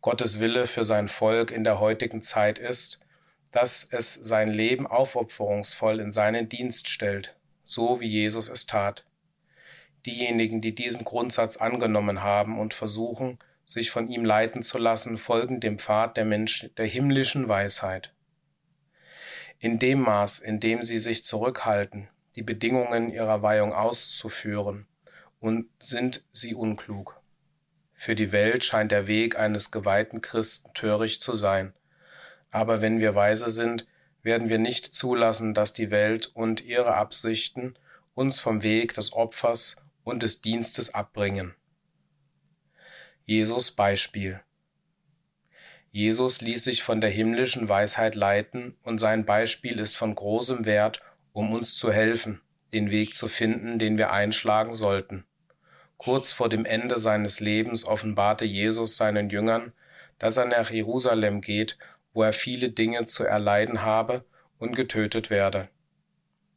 Gottes 0.00 0.40
Wille 0.40 0.66
für 0.66 0.84
sein 0.84 1.06
Volk 1.06 1.52
in 1.52 1.62
der 1.62 1.78
heutigen 1.78 2.22
Zeit 2.22 2.58
ist, 2.58 3.06
dass 3.52 3.84
es 3.84 4.14
sein 4.14 4.48
Leben 4.48 4.88
aufopferungsvoll 4.88 6.00
in 6.00 6.10
seinen 6.10 6.48
Dienst 6.48 6.88
stellt, 6.88 7.36
so 7.62 8.00
wie 8.00 8.08
Jesus 8.08 8.48
es 8.48 8.66
tat. 8.66 9.04
Diejenigen, 10.06 10.60
die 10.60 10.74
diesen 10.74 11.04
Grundsatz 11.04 11.56
angenommen 11.56 12.22
haben 12.22 12.58
und 12.58 12.74
versuchen, 12.74 13.38
sich 13.66 13.90
von 13.90 14.08
ihm 14.08 14.24
leiten 14.24 14.62
zu 14.62 14.78
lassen, 14.78 15.18
folgen 15.18 15.60
dem 15.60 15.78
Pfad 15.78 16.16
der, 16.16 16.24
Mensch, 16.24 16.70
der 16.76 16.86
himmlischen 16.86 17.48
Weisheit. 17.48 18.12
In 19.58 19.78
dem 19.78 20.00
Maß, 20.00 20.38
in 20.38 20.60
dem 20.60 20.82
sie 20.82 20.98
sich 20.98 21.24
zurückhalten, 21.24 22.08
die 22.36 22.42
Bedingungen 22.42 23.10
ihrer 23.10 23.42
Weihung 23.42 23.72
auszuführen, 23.72 24.86
und 25.40 25.68
sind 25.78 26.24
sie 26.32 26.54
unklug. 26.54 27.20
Für 27.94 28.14
die 28.14 28.32
Welt 28.32 28.64
scheint 28.64 28.92
der 28.92 29.06
Weg 29.06 29.38
eines 29.38 29.70
geweihten 29.70 30.20
Christen 30.20 30.72
töricht 30.74 31.20
zu 31.20 31.34
sein, 31.34 31.74
aber 32.50 32.80
wenn 32.80 33.00
wir 33.00 33.14
weise 33.14 33.48
sind, 33.48 33.86
werden 34.22 34.48
wir 34.48 34.58
nicht 34.58 34.94
zulassen, 34.94 35.54
dass 35.54 35.72
die 35.72 35.90
Welt 35.90 36.30
und 36.34 36.64
ihre 36.64 36.94
Absichten 36.94 37.74
uns 38.14 38.40
vom 38.40 38.62
Weg 38.62 38.94
des 38.94 39.12
Opfers 39.12 39.76
und 40.08 40.22
des 40.22 40.40
Dienstes 40.40 40.94
abbringen. 40.94 41.54
Jesus 43.24 43.70
Beispiel 43.70 44.40
Jesus 45.90 46.40
ließ 46.42 46.64
sich 46.64 46.82
von 46.82 47.00
der 47.00 47.10
himmlischen 47.10 47.68
Weisheit 47.68 48.14
leiten, 48.14 48.76
und 48.82 48.98
sein 48.98 49.24
Beispiel 49.24 49.78
ist 49.78 49.96
von 49.96 50.14
großem 50.14 50.64
Wert, 50.64 51.00
um 51.32 51.52
uns 51.52 51.76
zu 51.76 51.90
helfen, 51.92 52.40
den 52.72 52.90
Weg 52.90 53.14
zu 53.14 53.26
finden, 53.28 53.78
den 53.78 53.96
wir 53.96 54.12
einschlagen 54.12 54.72
sollten. 54.72 55.24
Kurz 55.96 56.30
vor 56.32 56.48
dem 56.48 56.64
Ende 56.64 56.98
seines 56.98 57.40
Lebens 57.40 57.84
offenbarte 57.84 58.44
Jesus 58.44 58.96
seinen 58.96 59.30
Jüngern, 59.30 59.72
dass 60.18 60.36
er 60.36 60.44
nach 60.44 60.70
Jerusalem 60.70 61.40
geht, 61.40 61.78
wo 62.12 62.22
er 62.22 62.32
viele 62.32 62.68
Dinge 62.68 63.06
zu 63.06 63.24
erleiden 63.24 63.82
habe 63.82 64.24
und 64.58 64.76
getötet 64.76 65.30
werde. 65.30 65.68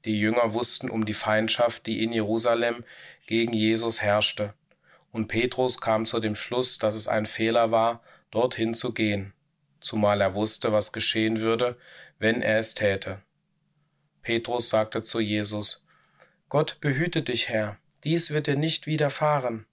Die 0.06 0.20
Jünger 0.20 0.54
wussten 0.54 0.89
um 0.89 1.06
die 1.06 1.14
Feindschaft, 1.14 1.86
die 1.86 2.04
in 2.04 2.12
Jerusalem 2.12 2.84
gegen 3.26 3.54
Jesus 3.54 4.02
herrschte, 4.02 4.54
und 5.12 5.28
Petrus 5.28 5.82
kam 5.82 6.06
zu 6.06 6.20
dem 6.20 6.36
Schluss, 6.36 6.78
dass 6.78 6.96
es 6.96 7.08
ein 7.08 7.26
Fehler 7.26 7.72
war, 7.72 8.02
dorthin 8.32 8.74
zu 8.74 8.94
gehen, 8.94 9.34
zumal 9.80 10.22
er 10.22 10.34
wusste, 10.34 10.72
was 10.72 10.94
geschehen 10.94 11.42
würde, 11.42 11.78
wenn 12.18 12.42
er 12.42 12.60
es 12.60 12.74
täte. 12.74 13.22
Petrus 14.22 14.70
sagte 14.70 15.02
zu 15.04 15.20
Jesus, 15.20 15.86
Gott 16.50 16.78
behüte 16.80 17.24
dich, 17.24 17.50
Herr, 17.50 17.78
dies 18.04 18.32
wird 18.32 18.48
dir 18.48 18.58
nicht 18.58 18.86
widerfahren. 18.86 19.66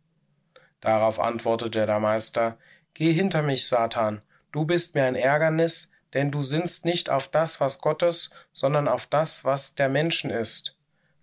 Darauf 0.81 1.21
antwortete 1.21 1.87
der 1.87 2.01
Meister, 2.01 2.59
Geh 2.95 3.13
hinter 3.13 3.43
mich, 3.43 3.67
Satan, 3.67 4.23
du 4.53 4.65
bist 4.65 4.95
mir 4.95 5.05
ein 5.05 5.15
Ärgernis, 5.15 5.93
denn 6.15 6.31
du 6.31 6.43
sinnst 6.43 6.85
nicht 6.85 7.11
auf 7.11 7.29
das, 7.29 7.61
was 7.61 7.81
Gottes, 7.81 8.31
sondern 8.53 8.89
auf 8.89 9.07
das, 9.07 9.45
was 9.45 9.75
der 9.75 9.89
Menschen 9.89 10.31
ist. 10.31 10.78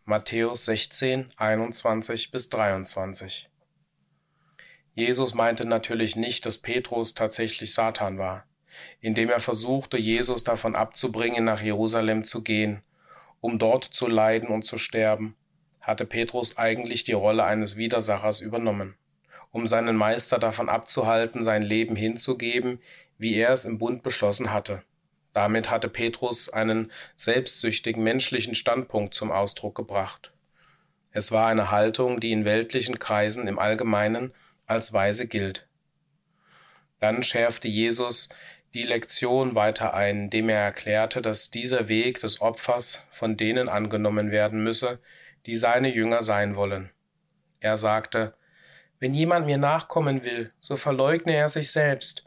Matthäus 0.07 0.65
16, 0.65 1.31
21 1.35 2.29
bis 2.29 2.49
23. 2.49 3.49
Jesus 4.93 5.33
meinte 5.33 5.65
natürlich 5.65 6.15
nicht, 6.15 6.45
dass 6.45 6.59
Petrus 6.59 7.15
tatsächlich 7.15 7.73
Satan 7.73 8.19
war, 8.19 8.45
indem 9.01 9.31
er 9.31 9.39
versuchte, 9.39 9.97
Jesus 9.97 10.43
davon 10.43 10.75
abzubringen, 10.75 11.43
nach 11.43 11.59
Jerusalem 11.59 12.23
zu 12.23 12.43
gehen, 12.43 12.83
um 13.41 13.57
dort 13.57 13.83
zu 13.83 14.05
leiden 14.05 14.49
und 14.49 14.63
zu 14.63 14.77
sterben, 14.77 15.35
hatte 15.81 16.05
Petrus 16.05 16.59
eigentlich 16.59 17.03
die 17.03 17.13
Rolle 17.13 17.43
eines 17.43 17.75
Widersachers 17.75 18.41
übernommen, 18.41 18.93
um 19.49 19.65
seinen 19.65 19.95
Meister 19.95 20.37
davon 20.37 20.69
abzuhalten, 20.69 21.41
sein 21.41 21.63
Leben 21.63 21.95
hinzugeben, 21.95 22.79
wie 23.17 23.33
er 23.33 23.53
es 23.53 23.65
im 23.65 23.79
Bund 23.79 24.03
beschlossen 24.03 24.53
hatte. 24.53 24.83
Damit 25.35 25.69
hatte 25.69 25.89
Petrus 25.89 26.47
einen 26.47 26.93
selbstsüchtigen 27.17 28.01
menschlichen 28.01 28.55
Standpunkt 28.55 29.13
zum 29.13 29.33
Ausdruck 29.33 29.75
gebracht. 29.75 30.31
Es 31.11 31.33
war 31.33 31.47
eine 31.47 31.71
Haltung, 31.71 32.21
die 32.21 32.31
in 32.31 32.45
weltlichen 32.45 32.99
Kreisen 32.99 33.45
im 33.49 33.59
Allgemeinen 33.59 34.33
als 34.65 34.93
weise 34.93 35.27
gilt. 35.27 35.67
Dann 37.01 37.21
schärfte 37.21 37.67
Jesus 37.67 38.29
die 38.73 38.83
Lektion 38.83 39.55
weiter 39.55 39.93
ein, 39.93 40.23
indem 40.23 40.47
er 40.47 40.61
erklärte, 40.61 41.21
dass 41.21 41.51
dieser 41.51 41.89
Weg 41.89 42.21
des 42.21 42.39
Opfers 42.39 43.03
von 43.11 43.35
denen 43.35 43.67
angenommen 43.67 44.31
werden 44.31 44.63
müsse, 44.63 44.99
die 45.47 45.57
seine 45.57 45.93
Jünger 45.93 46.21
sein 46.21 46.55
wollen. 46.55 46.91
Er 47.59 47.75
sagte, 47.75 48.35
Wenn 48.99 49.13
jemand 49.13 49.47
mir 49.47 49.57
nachkommen 49.57 50.23
will, 50.23 50.53
so 50.61 50.77
verleugne 50.77 51.35
er 51.35 51.49
sich 51.49 51.71
selbst 51.71 52.24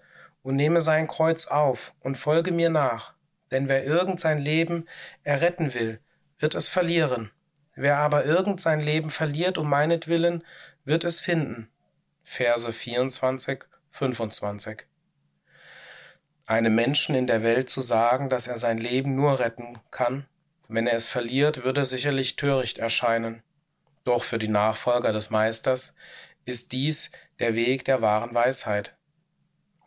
und 0.49 0.57
nehme 0.57 0.81
sein 0.81 1.09
Kreuz 1.09 1.47
auf 1.49 1.93
und 2.01 2.17
folge 2.17 2.53
mir 2.53 2.71
nach. 2.71 3.13
Denn 3.51 3.69
wer 3.69 3.85
irgend 3.85 4.19
sein 4.19 4.39
Leben 4.39 4.89
erretten 5.23 5.75
will, 5.75 6.01
wird 6.39 6.55
es 6.55 6.69
verlieren. 6.69 7.31
Wer 7.75 7.99
aber 7.99 8.25
irgend 8.25 8.59
sein 8.59 8.81
Leben 8.81 9.11
verliert 9.11 9.59
um 9.59 9.69
meinetwillen, 9.69 10.43
wird 10.87 11.05
es 11.05 11.21
finden. 11.21 11.69
Verse 12.25 12.73
24, 12.73 13.65
25. 13.91 14.87
Einem 16.47 16.75
Menschen 16.75 17.15
in 17.15 17.27
der 17.27 17.43
Welt 17.43 17.69
zu 17.69 17.83
sagen, 17.83 18.31
dass 18.31 18.47
er 18.47 18.57
sein 18.57 18.79
Leben 18.79 19.17
nur 19.17 19.41
retten 19.41 19.79
kann, 19.91 20.25
wenn 20.67 20.87
er 20.87 20.97
es 20.97 21.09
verliert, 21.09 21.63
würde 21.63 21.85
sicherlich 21.85 22.37
töricht 22.37 22.79
erscheinen. 22.79 23.43
Doch 24.05 24.25
für 24.25 24.39
die 24.39 24.49
Nachfolger 24.49 25.13
des 25.13 25.29
Meisters 25.29 25.95
ist 26.47 26.73
dies 26.73 27.11
der 27.39 27.55
Weg 27.55 27.85
der 27.85 28.01
wahren 28.01 28.33
Weisheit. 28.33 28.95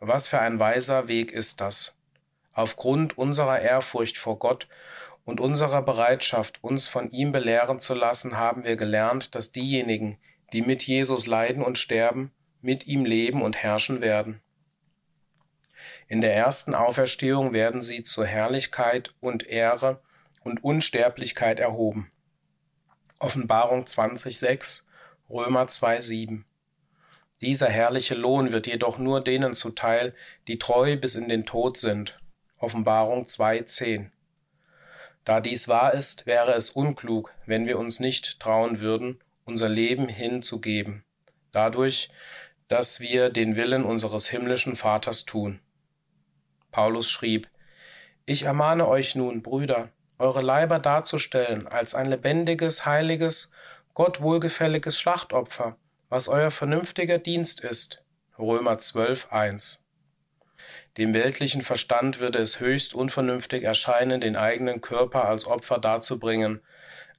Was 0.04 0.26
für 0.26 0.40
ein 0.40 0.58
weiser 0.58 1.06
Weg 1.06 1.30
ist 1.30 1.60
das? 1.60 1.94
Aufgrund 2.54 3.16
unserer 3.16 3.60
Ehrfurcht 3.60 4.18
vor 4.18 4.36
Gott 4.36 4.66
und 5.24 5.38
unserer 5.38 5.80
Bereitschaft, 5.80 6.58
uns 6.60 6.88
von 6.88 7.08
ihm 7.12 7.30
belehren 7.30 7.78
zu 7.78 7.94
lassen, 7.94 8.36
haben 8.36 8.64
wir 8.64 8.74
gelernt, 8.74 9.36
dass 9.36 9.52
diejenigen, 9.52 10.18
die 10.52 10.62
mit 10.62 10.82
Jesus 10.82 11.28
leiden 11.28 11.62
und 11.62 11.78
sterben, 11.78 12.32
mit 12.62 12.88
ihm 12.88 13.04
leben 13.04 13.42
und 13.42 13.62
herrschen 13.62 14.00
werden. 14.00 14.42
In 16.08 16.20
der 16.20 16.34
ersten 16.34 16.74
Auferstehung 16.74 17.52
werden 17.52 17.80
sie 17.80 18.02
zur 18.02 18.26
Herrlichkeit 18.26 19.14
und 19.20 19.46
Ehre 19.46 20.02
und 20.42 20.64
Unsterblichkeit 20.64 21.60
erhoben. 21.60 22.10
Offenbarung 23.20 23.84
20,6, 23.84 24.82
Römer 25.30 25.66
2,7. 25.66 26.42
Dieser 27.42 27.68
herrliche 27.68 28.14
Lohn 28.14 28.52
wird 28.52 28.68
jedoch 28.68 28.98
nur 28.98 29.20
denen 29.20 29.52
zuteil, 29.52 30.14
die 30.46 30.60
treu 30.60 30.96
bis 30.96 31.16
in 31.16 31.28
den 31.28 31.44
Tod 31.44 31.76
sind. 31.76 32.16
Offenbarung 32.58 33.24
2,10. 33.24 34.10
Da 35.24 35.40
dies 35.40 35.66
wahr 35.66 35.92
ist, 35.92 36.26
wäre 36.26 36.52
es 36.52 36.70
unklug, 36.70 37.34
wenn 37.44 37.66
wir 37.66 37.80
uns 37.80 37.98
nicht 37.98 38.38
trauen 38.38 38.78
würden, 38.78 39.20
unser 39.44 39.68
Leben 39.68 40.06
hinzugeben, 40.06 41.04
dadurch, 41.50 42.10
dass 42.68 43.00
wir 43.00 43.28
den 43.28 43.56
Willen 43.56 43.84
unseres 43.84 44.28
himmlischen 44.28 44.76
Vaters 44.76 45.24
tun. 45.24 45.58
Paulus 46.70 47.10
schrieb, 47.10 47.48
Ich 48.24 48.44
ermahne 48.44 48.86
euch 48.86 49.16
nun, 49.16 49.42
Brüder, 49.42 49.88
eure 50.16 50.42
Leiber 50.42 50.78
darzustellen 50.78 51.66
als 51.66 51.96
ein 51.96 52.08
lebendiges, 52.08 52.86
heiliges, 52.86 53.50
Gott 53.94 54.20
wohlgefälliges 54.20 54.98
Schlachtopfer, 54.98 55.76
was 56.12 56.28
euer 56.28 56.50
vernünftiger 56.50 57.16
Dienst 57.16 57.60
ist. 57.60 58.04
Römer 58.38 58.76
12, 58.76 59.32
1. 59.32 59.82
Dem 60.98 61.14
weltlichen 61.14 61.62
Verstand 61.62 62.20
würde 62.20 62.38
es 62.38 62.60
höchst 62.60 62.92
unvernünftig 62.92 63.62
erscheinen, 63.62 64.20
den 64.20 64.36
eigenen 64.36 64.82
Körper 64.82 65.24
als 65.24 65.46
Opfer 65.46 65.78
darzubringen, 65.78 66.60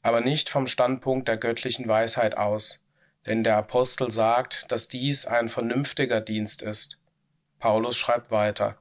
aber 0.03 0.21
nicht 0.21 0.47
vom 0.47 0.67
Standpunkt 0.67 1.27
der 1.27 1.37
göttlichen 1.37 1.87
Weisheit 1.87 2.37
aus. 2.37 2.85
Denn 3.25 3.43
der 3.43 3.57
Apostel 3.57 4.11
sagt, 4.11 4.71
dass 4.71 4.89
dies 4.89 5.25
ein 5.25 5.49
vernünftiger 5.49 6.21
Dienst 6.21 6.61
ist. 6.61 6.99
Paulus 7.57 7.97
schreibt 7.97 8.29
weiter. 8.29 8.77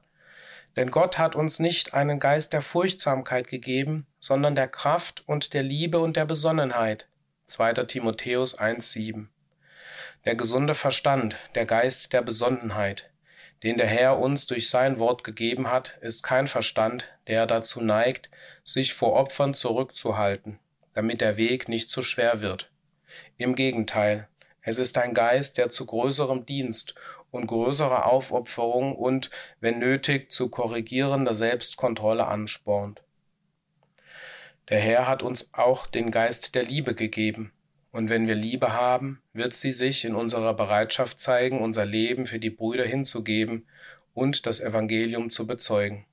Denn 0.75 0.91
Gott 0.91 1.17
hat 1.17 1.35
uns 1.35 1.57
nicht 1.57 1.95
einen 1.95 2.19
Geist 2.19 2.53
der 2.53 2.61
Furchtsamkeit 2.61 3.47
gegeben, 3.47 4.05
sondern 4.19 4.53
der 4.53 4.67
Kraft 4.67 5.23
und 5.25 5.55
der 5.55 5.63
Liebe 5.63 5.97
und 5.97 6.17
der 6.17 6.25
Besonnenheit. 6.25 7.07
2. 7.45 7.73
Timotheus 7.85 8.59
1,7 8.59 9.29
der 10.25 10.35
gesunde 10.35 10.73
Verstand, 10.73 11.35
der 11.55 11.65
Geist 11.65 12.13
der 12.13 12.21
Besonnenheit, 12.21 13.11
den 13.63 13.77
der 13.77 13.87
Herr 13.87 14.19
uns 14.19 14.45
durch 14.45 14.69
sein 14.69 14.99
Wort 14.99 15.23
gegeben 15.23 15.69
hat, 15.69 15.97
ist 16.01 16.23
kein 16.23 16.47
Verstand, 16.47 17.09
der 17.27 17.45
dazu 17.45 17.81
neigt, 17.81 18.29
sich 18.63 18.93
vor 18.93 19.13
Opfern 19.13 19.53
zurückzuhalten, 19.53 20.59
damit 20.93 21.21
der 21.21 21.37
Weg 21.37 21.69
nicht 21.69 21.89
zu 21.89 22.03
schwer 22.03 22.41
wird. 22.41 22.71
Im 23.37 23.55
Gegenteil, 23.55 24.27
es 24.61 24.77
ist 24.77 24.97
ein 24.97 25.13
Geist, 25.13 25.57
der 25.57 25.69
zu 25.69 25.85
größerem 25.85 26.45
Dienst 26.45 26.95
und 27.31 27.47
größerer 27.47 28.05
Aufopferung 28.05 28.95
und, 28.95 29.29
wenn 29.59 29.79
nötig, 29.79 30.31
zu 30.31 30.49
korrigierender 30.49 31.33
Selbstkontrolle 31.33 32.27
anspornt. 32.27 33.01
Der 34.69 34.79
Herr 34.79 35.07
hat 35.07 35.23
uns 35.23 35.53
auch 35.53 35.87
den 35.87 36.11
Geist 36.11 36.55
der 36.55 36.63
Liebe 36.63 36.95
gegeben, 36.95 37.51
und 37.93 38.09
wenn 38.09 38.27
wir 38.27 38.33
Liebe 38.33 38.73
haben, 38.73 39.21
wird 39.33 39.53
sie 39.53 39.71
sich 39.71 40.03
in 40.03 40.15
unserer 40.15 40.55
Bereitschaft 40.55 41.19
zeigen, 41.19 41.61
unser 41.61 41.85
Leben 41.85 42.25
für 42.25 42.39
die 42.39 42.49
Brüder 42.49 42.85
hinzugeben 42.85 43.67
und 44.15 44.47
das 44.47 44.59
Evangelium 44.59 45.29
zu 45.29 45.45
bezeugen. 45.45 46.05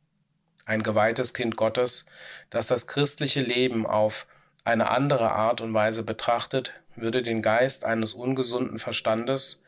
Ein 0.66 0.82
geweihtes 0.82 1.32
Kind 1.32 1.56
Gottes, 1.56 2.04
das 2.50 2.66
das 2.66 2.86
christliche 2.86 3.40
Leben 3.40 3.86
auf 3.86 4.26
eine 4.62 4.90
andere 4.90 5.32
Art 5.32 5.62
und 5.62 5.72
Weise 5.72 6.02
betrachtet, 6.02 6.74
würde 6.96 7.22
den 7.22 7.40
Geist 7.40 7.86
eines 7.86 8.12
ungesunden 8.12 8.78
Verstandes 8.78 9.62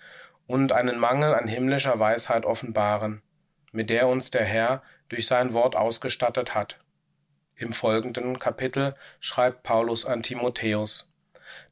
und 0.47 0.73
einen 0.73 0.99
Mangel 0.99 1.35
an 1.35 1.49
himmlischer 1.49 1.99
Weisheit 1.99 2.45
offenbaren, 2.45 3.23
mit 3.73 3.89
der 3.89 4.07
uns 4.07 4.31
der 4.31 4.45
Herr 4.45 4.83
durch 5.09 5.27
sein 5.27 5.55
Wort 5.55 5.77
ausgestattet 5.77 6.55
hat. 6.55 6.79
Im 7.57 7.73
folgenden 7.73 8.39
Kapitel 8.39 8.97
schreibt 9.19 9.63
Paulus 9.63 10.05
an 10.05 10.23
Timotheus, 10.23 11.12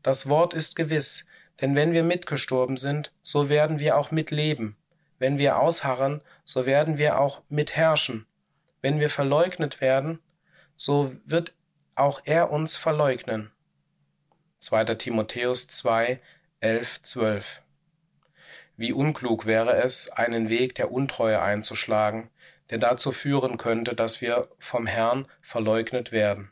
das 0.03 0.29
Wort 0.29 0.55
ist 0.55 0.77
gewiss, 0.77 1.27
denn 1.61 1.75
wenn 1.75 1.93
wir 1.93 2.03
mitgestorben 2.03 2.77
sind, 2.77 3.13
so 3.23 3.49
werden 3.49 3.79
wir 3.79 3.97
auch 3.97 4.11
mitleben. 4.11 4.77
Wenn 5.19 5.39
wir 5.39 5.59
ausharren, 5.59 6.23
so 6.45 6.65
werden 6.65 6.97
wir 6.97 7.21
auch 7.21 7.43
mitherrschen. 7.49 8.27
Wenn 8.81 8.99
wir 8.99 9.11
verleugnet 9.11 9.81
werden, 9.81 10.21
so 10.75 11.15
wird 11.27 11.53
auch 11.95 12.23
er 12.25 12.51
uns 12.51 12.79
verleugnen. 12.79 13.51
2. 14.59 14.85
Timotheus 14.95 15.69
2, 15.69 16.21
11, 16.61 17.03
12. 17.03 17.63
Wie 18.77 18.93
unklug 18.95 19.45
wäre 19.45 19.75
es, 19.75 20.11
einen 20.11 20.49
Weg 20.49 20.75
der 20.77 20.91
Untreue 20.91 21.43
einzuschlagen, 21.43 22.31
der 22.71 22.79
dazu 22.79 23.13
führen 23.13 23.59
könnte, 23.59 23.95
dass 23.95 24.23
wir 24.23 24.49
vom 24.59 24.87
Herrn 24.87 25.27
verleugnet 25.43 26.13
werden. 26.13 26.51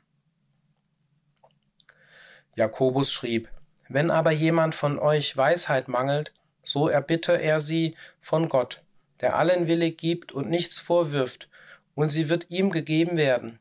Jakobus 2.58 3.12
schrieb, 3.12 3.48
Wenn 3.88 4.10
aber 4.10 4.32
jemand 4.32 4.74
von 4.74 4.98
euch 4.98 5.36
Weisheit 5.36 5.86
mangelt, 5.86 6.32
so 6.60 6.88
erbitte 6.88 7.40
er 7.40 7.60
sie 7.60 7.94
von 8.20 8.48
Gott, 8.48 8.82
der 9.20 9.36
allen 9.36 9.68
willig 9.68 9.96
gibt 9.96 10.32
und 10.32 10.50
nichts 10.50 10.80
vorwirft, 10.80 11.48
und 11.94 12.08
sie 12.08 12.28
wird 12.28 12.50
ihm 12.50 12.70
gegeben 12.72 13.16
werden. 13.16 13.60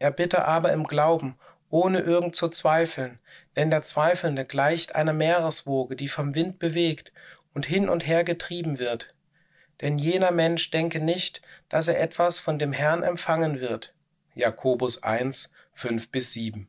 Er 0.00 0.10
bitte 0.10 0.44
aber 0.44 0.72
im 0.72 0.88
Glauben, 0.88 1.38
ohne 1.70 2.00
irgend 2.00 2.34
zu 2.34 2.48
zweifeln, 2.48 3.20
denn 3.54 3.70
der 3.70 3.84
Zweifelnde 3.84 4.44
gleicht 4.44 4.96
einer 4.96 5.12
Meereswoge, 5.12 5.94
die 5.94 6.08
vom 6.08 6.34
Wind 6.34 6.58
bewegt 6.58 7.12
und 7.54 7.64
hin 7.64 7.88
und 7.88 8.08
her 8.08 8.24
getrieben 8.24 8.80
wird. 8.80 9.14
Denn 9.80 9.98
jener 9.98 10.32
Mensch 10.32 10.68
denke 10.72 11.00
nicht, 11.00 11.42
dass 11.68 11.86
er 11.86 12.00
etwas 12.00 12.40
von 12.40 12.58
dem 12.58 12.72
Herrn 12.72 13.04
empfangen 13.04 13.60
wird. 13.60 13.94
Jakobus 14.34 15.04
1, 15.04 15.54
5 15.74 16.10
bis 16.10 16.32
7 16.32 16.68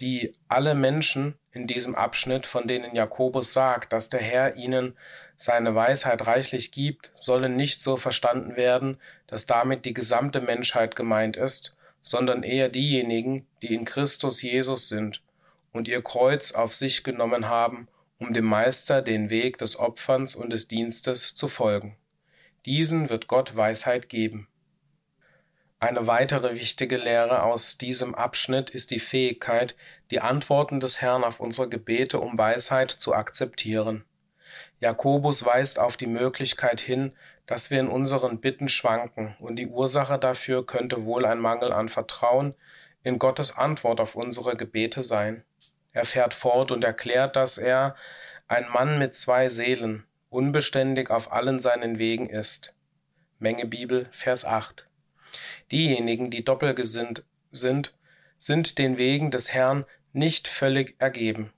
die 0.00 0.34
alle 0.48 0.74
Menschen 0.74 1.34
in 1.52 1.66
diesem 1.66 1.94
Abschnitt, 1.94 2.46
von 2.46 2.68
denen 2.68 2.94
Jakobus 2.94 3.52
sagt, 3.52 3.92
dass 3.92 4.08
der 4.08 4.20
Herr 4.20 4.56
ihnen 4.56 4.96
seine 5.36 5.74
Weisheit 5.74 6.26
reichlich 6.26 6.72
gibt, 6.72 7.12
sollen 7.14 7.56
nicht 7.56 7.82
so 7.82 7.96
verstanden 7.96 8.56
werden, 8.56 8.98
dass 9.26 9.46
damit 9.46 9.84
die 9.84 9.94
gesamte 9.94 10.40
Menschheit 10.40 10.96
gemeint 10.96 11.36
ist, 11.36 11.76
sondern 12.00 12.42
eher 12.42 12.68
diejenigen, 12.68 13.46
die 13.62 13.74
in 13.74 13.84
Christus 13.84 14.42
Jesus 14.42 14.88
sind 14.88 15.22
und 15.72 15.88
ihr 15.88 16.02
Kreuz 16.02 16.52
auf 16.52 16.74
sich 16.74 17.04
genommen 17.04 17.48
haben, 17.48 17.88
um 18.18 18.32
dem 18.32 18.44
Meister 18.44 19.02
den 19.02 19.30
Weg 19.30 19.58
des 19.58 19.78
Opferns 19.78 20.34
und 20.34 20.50
des 20.50 20.68
Dienstes 20.68 21.34
zu 21.34 21.48
folgen. 21.48 21.96
Diesen 22.64 23.08
wird 23.08 23.28
Gott 23.28 23.56
Weisheit 23.56 24.08
geben. 24.08 24.48
Eine 25.78 26.06
weitere 26.06 26.54
wichtige 26.54 26.96
Lehre 26.96 27.42
aus 27.42 27.76
diesem 27.76 28.14
Abschnitt 28.14 28.70
ist 28.70 28.90
die 28.90 28.98
Fähigkeit, 28.98 29.76
die 30.10 30.20
Antworten 30.20 30.80
des 30.80 31.02
Herrn 31.02 31.22
auf 31.22 31.38
unsere 31.38 31.68
Gebete 31.68 32.18
um 32.18 32.38
Weisheit 32.38 32.90
zu 32.90 33.14
akzeptieren. 33.14 34.06
Jakobus 34.80 35.44
weist 35.44 35.78
auf 35.78 35.98
die 35.98 36.06
Möglichkeit 36.06 36.80
hin, 36.80 37.12
dass 37.44 37.70
wir 37.70 37.78
in 37.78 37.88
unseren 37.88 38.40
Bitten 38.40 38.70
schwanken, 38.70 39.36
und 39.38 39.56
die 39.56 39.66
Ursache 39.66 40.18
dafür 40.18 40.64
könnte 40.64 41.04
wohl 41.04 41.26
ein 41.26 41.40
Mangel 41.40 41.72
an 41.72 41.90
Vertrauen 41.90 42.54
in 43.02 43.18
Gottes 43.18 43.54
Antwort 43.54 44.00
auf 44.00 44.16
unsere 44.16 44.56
Gebete 44.56 45.02
sein. 45.02 45.44
Er 45.92 46.06
fährt 46.06 46.32
fort 46.32 46.72
und 46.72 46.84
erklärt, 46.84 47.36
dass 47.36 47.58
er 47.58 47.96
ein 48.48 48.66
Mann 48.70 48.98
mit 48.98 49.14
zwei 49.14 49.50
Seelen, 49.50 50.04
unbeständig 50.30 51.10
auf 51.10 51.32
allen 51.32 51.60
seinen 51.60 51.98
Wegen 51.98 52.30
ist. 52.30 52.74
Menge 53.38 53.66
Bibel, 53.66 54.08
Vers 54.10 54.46
8. 54.46 54.86
Diejenigen, 55.70 56.30
die 56.30 56.44
doppelgesinnt 56.44 57.24
sind, 57.50 57.94
sind 58.38 58.78
den 58.78 58.98
Wegen 58.98 59.30
des 59.30 59.52
Herrn 59.52 59.84
nicht 60.12 60.48
völlig 60.48 60.96
ergeben. 60.98 61.52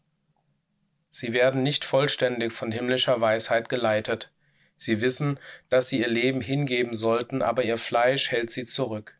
Sie 1.10 1.32
werden 1.32 1.62
nicht 1.62 1.84
vollständig 1.84 2.52
von 2.52 2.70
himmlischer 2.70 3.20
Weisheit 3.20 3.68
geleitet. 3.68 4.30
Sie 4.76 5.00
wissen, 5.00 5.38
dass 5.68 5.88
sie 5.88 6.00
ihr 6.00 6.08
Leben 6.08 6.40
hingeben 6.40 6.94
sollten, 6.94 7.42
aber 7.42 7.64
ihr 7.64 7.78
Fleisch 7.78 8.30
hält 8.30 8.50
sie 8.50 8.64
zurück. 8.64 9.18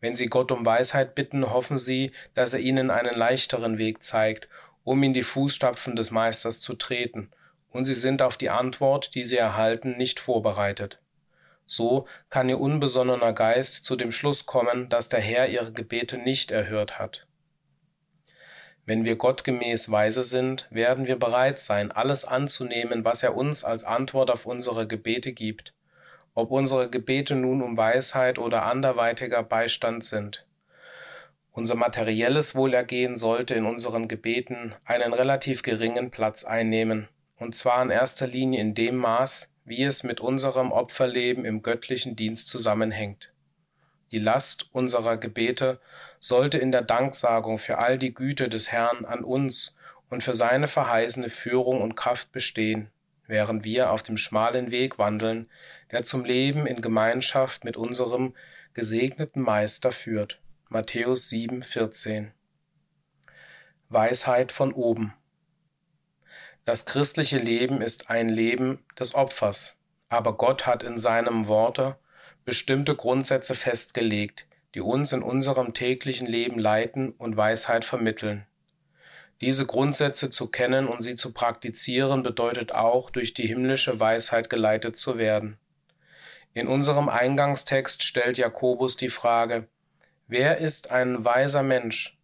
Wenn 0.00 0.16
sie 0.16 0.26
Gott 0.26 0.50
um 0.50 0.66
Weisheit 0.66 1.14
bitten, 1.14 1.48
hoffen 1.50 1.78
sie, 1.78 2.12
dass 2.34 2.52
er 2.52 2.60
ihnen 2.60 2.90
einen 2.90 3.14
leichteren 3.14 3.78
Weg 3.78 4.02
zeigt, 4.02 4.48
um 4.84 5.02
in 5.02 5.14
die 5.14 5.22
Fußstapfen 5.22 5.96
des 5.96 6.10
Meisters 6.10 6.60
zu 6.60 6.74
treten, 6.74 7.30
und 7.70 7.84
sie 7.84 7.94
sind 7.94 8.20
auf 8.20 8.36
die 8.36 8.50
Antwort, 8.50 9.14
die 9.14 9.24
sie 9.24 9.36
erhalten, 9.36 9.96
nicht 9.96 10.20
vorbereitet. 10.20 10.98
So 11.72 12.06
kann 12.28 12.50
ihr 12.50 12.60
unbesonnener 12.60 13.32
Geist 13.32 13.86
zu 13.86 13.96
dem 13.96 14.12
Schluss 14.12 14.44
kommen, 14.44 14.90
dass 14.90 15.08
der 15.08 15.20
Herr 15.20 15.48
ihre 15.48 15.72
Gebete 15.72 16.18
nicht 16.18 16.50
erhört 16.50 16.98
hat. 16.98 17.26
Wenn 18.84 19.06
wir 19.06 19.16
gottgemäß 19.16 19.90
weise 19.90 20.22
sind, 20.22 20.68
werden 20.70 21.06
wir 21.06 21.18
bereit 21.18 21.60
sein, 21.60 21.90
alles 21.90 22.26
anzunehmen, 22.26 23.06
was 23.06 23.22
er 23.22 23.34
uns 23.34 23.64
als 23.64 23.84
Antwort 23.84 24.30
auf 24.30 24.44
unsere 24.44 24.86
Gebete 24.86 25.32
gibt, 25.32 25.72
ob 26.34 26.50
unsere 26.50 26.90
Gebete 26.90 27.36
nun 27.36 27.62
um 27.62 27.78
Weisheit 27.78 28.38
oder 28.38 28.64
anderweitiger 28.64 29.42
Beistand 29.42 30.04
sind. 30.04 30.44
Unser 31.52 31.76
materielles 31.76 32.54
Wohlergehen 32.54 33.16
sollte 33.16 33.54
in 33.54 33.64
unseren 33.64 34.08
Gebeten 34.08 34.74
einen 34.84 35.14
relativ 35.14 35.62
geringen 35.62 36.10
Platz 36.10 36.44
einnehmen, 36.44 37.08
und 37.38 37.54
zwar 37.54 37.82
in 37.82 37.88
erster 37.88 38.26
Linie 38.26 38.60
in 38.60 38.74
dem 38.74 38.96
Maß, 38.96 39.51
wie 39.64 39.82
es 39.82 40.02
mit 40.02 40.20
unserem 40.20 40.72
Opferleben 40.72 41.44
im 41.44 41.62
göttlichen 41.62 42.16
Dienst 42.16 42.48
zusammenhängt. 42.48 43.32
Die 44.10 44.18
Last 44.18 44.68
unserer 44.72 45.16
Gebete 45.16 45.80
sollte 46.18 46.58
in 46.58 46.70
der 46.70 46.82
Danksagung 46.82 47.58
für 47.58 47.78
all 47.78 47.98
die 47.98 48.12
Güte 48.12 48.48
des 48.48 48.70
Herrn 48.70 49.04
an 49.04 49.24
uns 49.24 49.76
und 50.10 50.22
für 50.22 50.34
seine 50.34 50.66
verheißene 50.66 51.30
Führung 51.30 51.80
und 51.80 51.94
Kraft 51.94 52.32
bestehen, 52.32 52.90
während 53.26 53.64
wir 53.64 53.90
auf 53.90 54.02
dem 54.02 54.18
schmalen 54.18 54.70
Weg 54.70 54.98
wandeln, 54.98 55.48
der 55.90 56.02
zum 56.02 56.24
Leben 56.24 56.66
in 56.66 56.82
Gemeinschaft 56.82 57.64
mit 57.64 57.78
unserem 57.78 58.34
gesegneten 58.74 59.40
Meister 59.40 59.92
führt. 59.92 60.40
Matthäus 60.68 61.30
7, 61.30 61.62
14. 61.62 62.32
Weisheit 63.88 64.52
von 64.52 64.72
oben. 64.72 65.14
Das 66.64 66.84
christliche 66.84 67.38
Leben 67.38 67.80
ist 67.80 68.08
ein 68.08 68.28
Leben 68.28 68.84
des 68.98 69.16
Opfers, 69.16 69.76
aber 70.08 70.36
Gott 70.36 70.64
hat 70.64 70.84
in 70.84 70.98
seinem 70.98 71.48
Worte 71.48 71.96
bestimmte 72.44 72.94
Grundsätze 72.94 73.56
festgelegt, 73.56 74.46
die 74.74 74.80
uns 74.80 75.12
in 75.12 75.22
unserem 75.22 75.74
täglichen 75.74 76.26
Leben 76.26 76.60
leiten 76.60 77.10
und 77.12 77.36
Weisheit 77.36 77.84
vermitteln. 77.84 78.46
Diese 79.40 79.66
Grundsätze 79.66 80.30
zu 80.30 80.48
kennen 80.48 80.86
und 80.86 81.02
sie 81.02 81.16
zu 81.16 81.32
praktizieren 81.32 82.22
bedeutet 82.22 82.70
auch, 82.70 83.10
durch 83.10 83.34
die 83.34 83.48
himmlische 83.48 83.98
Weisheit 83.98 84.48
geleitet 84.48 84.96
zu 84.96 85.18
werden. 85.18 85.58
In 86.54 86.68
unserem 86.68 87.08
Eingangstext 87.08 88.04
stellt 88.04 88.38
Jakobus 88.38 88.96
die 88.96 89.08
Frage, 89.08 89.66
wer 90.28 90.58
ist 90.58 90.92
ein 90.92 91.24
weiser 91.24 91.64
Mensch? 91.64 92.16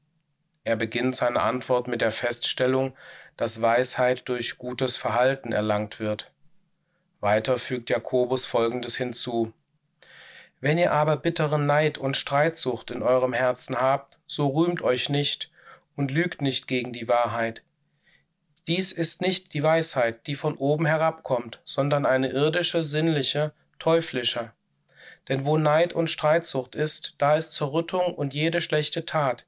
Er 0.63 0.77
beginnt 0.77 1.17
seine 1.17 1.41
Antwort 1.41 1.89
mit 1.89 2.03
der 2.03 2.13
Feststellung, 2.13 2.95
dass 3.39 3.63
Weisheit 3.63 4.29
durch 4.29 4.59
gutes 4.59 4.99
Verhalten 4.99 5.53
erlangt 5.53 6.01
wird. 6.01 6.31
Weiter 7.21 7.57
fügt 7.57 7.89
Jakobus 7.89 8.45
Folgendes 8.45 8.97
hinzu. 8.97 9.55
Wenn 10.61 10.77
ihr 10.77 10.93
aber 10.93 11.17
bitteren 11.17 11.65
Neid 11.65 11.99
und 11.99 12.17
Streitsucht 12.17 12.91
in 12.91 13.01
eurem 13.01 13.33
Herzen 13.33 13.81
habt, 13.81 14.19
so 14.27 14.49
rühmt 14.49 14.83
euch 14.83 15.09
nicht 15.09 15.51
und 15.97 16.11
lügt 16.11 16.43
nicht 16.43 16.67
gegen 16.67 16.93
die 16.93 17.07
Wahrheit. 17.07 17.63
Dies 18.67 18.91
ist 18.91 19.23
nicht 19.23 19.55
die 19.55 19.63
Weisheit, 19.63 20.27
die 20.27 20.35
von 20.35 20.57
oben 20.57 20.85
herabkommt, 20.85 21.61
sondern 21.65 22.07
eine 22.07 22.31
irdische, 22.31 22.83
sinnliche, 22.83 23.53
teuflische. 23.79 24.53
Denn 25.29 25.45
wo 25.45 25.57
Neid 25.57 25.93
und 25.93 26.11
Streitsucht 26.11 26.75
ist, 26.75 27.15
da 27.19 27.37
ist 27.37 27.53
Zerrüttung 27.53 28.15
und 28.15 28.35
jede 28.35 28.61
schlechte 28.61 29.07
Tat. 29.07 29.45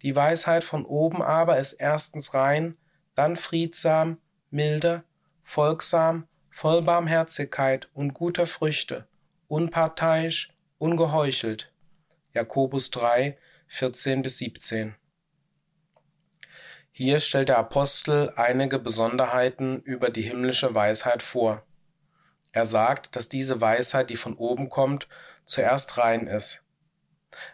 Die 0.00 0.16
Weisheit 0.16 0.64
von 0.64 0.86
oben 0.86 1.20
aber 1.20 1.58
ist 1.58 1.74
erstens 1.74 2.32
rein, 2.32 2.78
dann 3.18 3.34
friedsam, 3.34 4.18
milde, 4.48 5.02
folgsam, 5.42 6.28
voll 6.50 6.82
Barmherzigkeit 6.82 7.88
und 7.92 8.14
guter 8.14 8.46
Früchte, 8.46 9.08
unparteiisch, 9.48 10.50
ungeheuchelt. 10.78 11.72
Jakobus 12.32 12.92
3, 12.92 13.36
14 13.66 14.22
bis 14.22 14.38
17. 14.38 14.94
Hier 16.92 17.18
stellt 17.18 17.48
der 17.48 17.58
Apostel 17.58 18.32
einige 18.36 18.78
Besonderheiten 18.78 19.82
über 19.82 20.10
die 20.10 20.22
himmlische 20.22 20.72
Weisheit 20.76 21.24
vor. 21.24 21.64
Er 22.52 22.66
sagt, 22.66 23.16
dass 23.16 23.28
diese 23.28 23.60
Weisheit, 23.60 24.10
die 24.10 24.16
von 24.16 24.36
oben 24.36 24.68
kommt, 24.68 25.08
zuerst 25.44 25.98
rein 25.98 26.28
ist. 26.28 26.62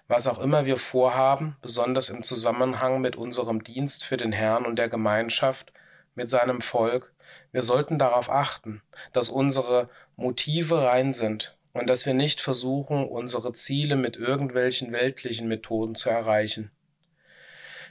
Was 0.08 0.26
auch 0.26 0.38
immer 0.38 0.66
wir 0.66 0.76
vorhaben, 0.76 1.56
besonders 1.62 2.08
im 2.08 2.22
Zusammenhang 2.22 3.00
mit 3.00 3.16
unserem 3.16 3.64
Dienst 3.64 4.04
für 4.04 4.16
den 4.16 4.32
Herrn 4.32 4.66
und 4.66 4.76
der 4.76 4.88
Gemeinschaft, 4.88 5.72
mit 6.14 6.30
seinem 6.30 6.60
Volk, 6.60 7.12
wir 7.52 7.62
sollten 7.62 7.98
darauf 7.98 8.30
achten, 8.30 8.82
dass 9.12 9.28
unsere 9.28 9.88
Motive 10.16 10.82
rein 10.82 11.12
sind 11.12 11.56
und 11.72 11.88
dass 11.88 12.06
wir 12.06 12.14
nicht 12.14 12.40
versuchen, 12.40 13.04
unsere 13.04 13.52
Ziele 13.52 13.96
mit 13.96 14.16
irgendwelchen 14.16 14.92
weltlichen 14.92 15.48
Methoden 15.48 15.94
zu 15.94 16.10
erreichen. 16.10 16.70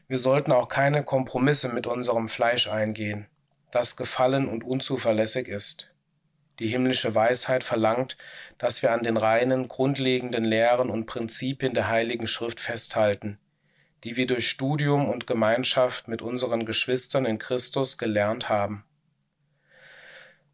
Wir 0.07 0.17
sollten 0.17 0.51
auch 0.51 0.67
keine 0.67 1.03
Kompromisse 1.03 1.69
mit 1.69 1.87
unserem 1.87 2.27
Fleisch 2.27 2.67
eingehen, 2.67 3.27
das 3.71 3.95
gefallen 3.95 4.47
und 4.47 4.63
unzuverlässig 4.63 5.47
ist. 5.47 5.92
Die 6.59 6.67
himmlische 6.67 7.15
Weisheit 7.15 7.63
verlangt, 7.63 8.17
dass 8.57 8.81
wir 8.81 8.91
an 8.91 9.03
den 9.03 9.17
reinen, 9.17 9.67
grundlegenden 9.67 10.45
Lehren 10.45 10.89
und 10.89 11.07
Prinzipien 11.07 11.73
der 11.73 11.87
Heiligen 11.87 12.27
Schrift 12.27 12.59
festhalten, 12.59 13.39
die 14.03 14.15
wir 14.15 14.27
durch 14.27 14.47
Studium 14.47 15.09
und 15.09 15.25
Gemeinschaft 15.25 16.07
mit 16.07 16.21
unseren 16.21 16.65
Geschwistern 16.65 17.25
in 17.25 17.39
Christus 17.39 17.97
gelernt 17.97 18.49
haben. 18.49 18.85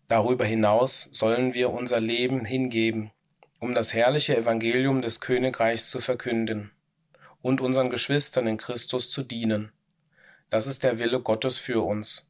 Darüber 0.07 0.45
hinaus 0.45 1.09
sollen 1.11 1.53
wir 1.53 1.69
unser 1.69 1.99
Leben 1.99 2.45
hingeben, 2.45 3.11
um 3.59 3.75
das 3.75 3.93
herrliche 3.93 4.37
Evangelium 4.37 5.01
des 5.01 5.19
Königreichs 5.19 5.89
zu 5.89 5.99
verkünden 5.99 6.71
und 7.41 7.61
unseren 7.61 7.89
Geschwistern 7.89 8.47
in 8.47 8.57
Christus 8.57 9.11
zu 9.11 9.21
dienen. 9.21 9.71
Das 10.49 10.65
ist 10.65 10.83
der 10.83 10.97
Wille 10.97 11.19
Gottes 11.21 11.57
für 11.57 11.85
uns. 11.85 12.28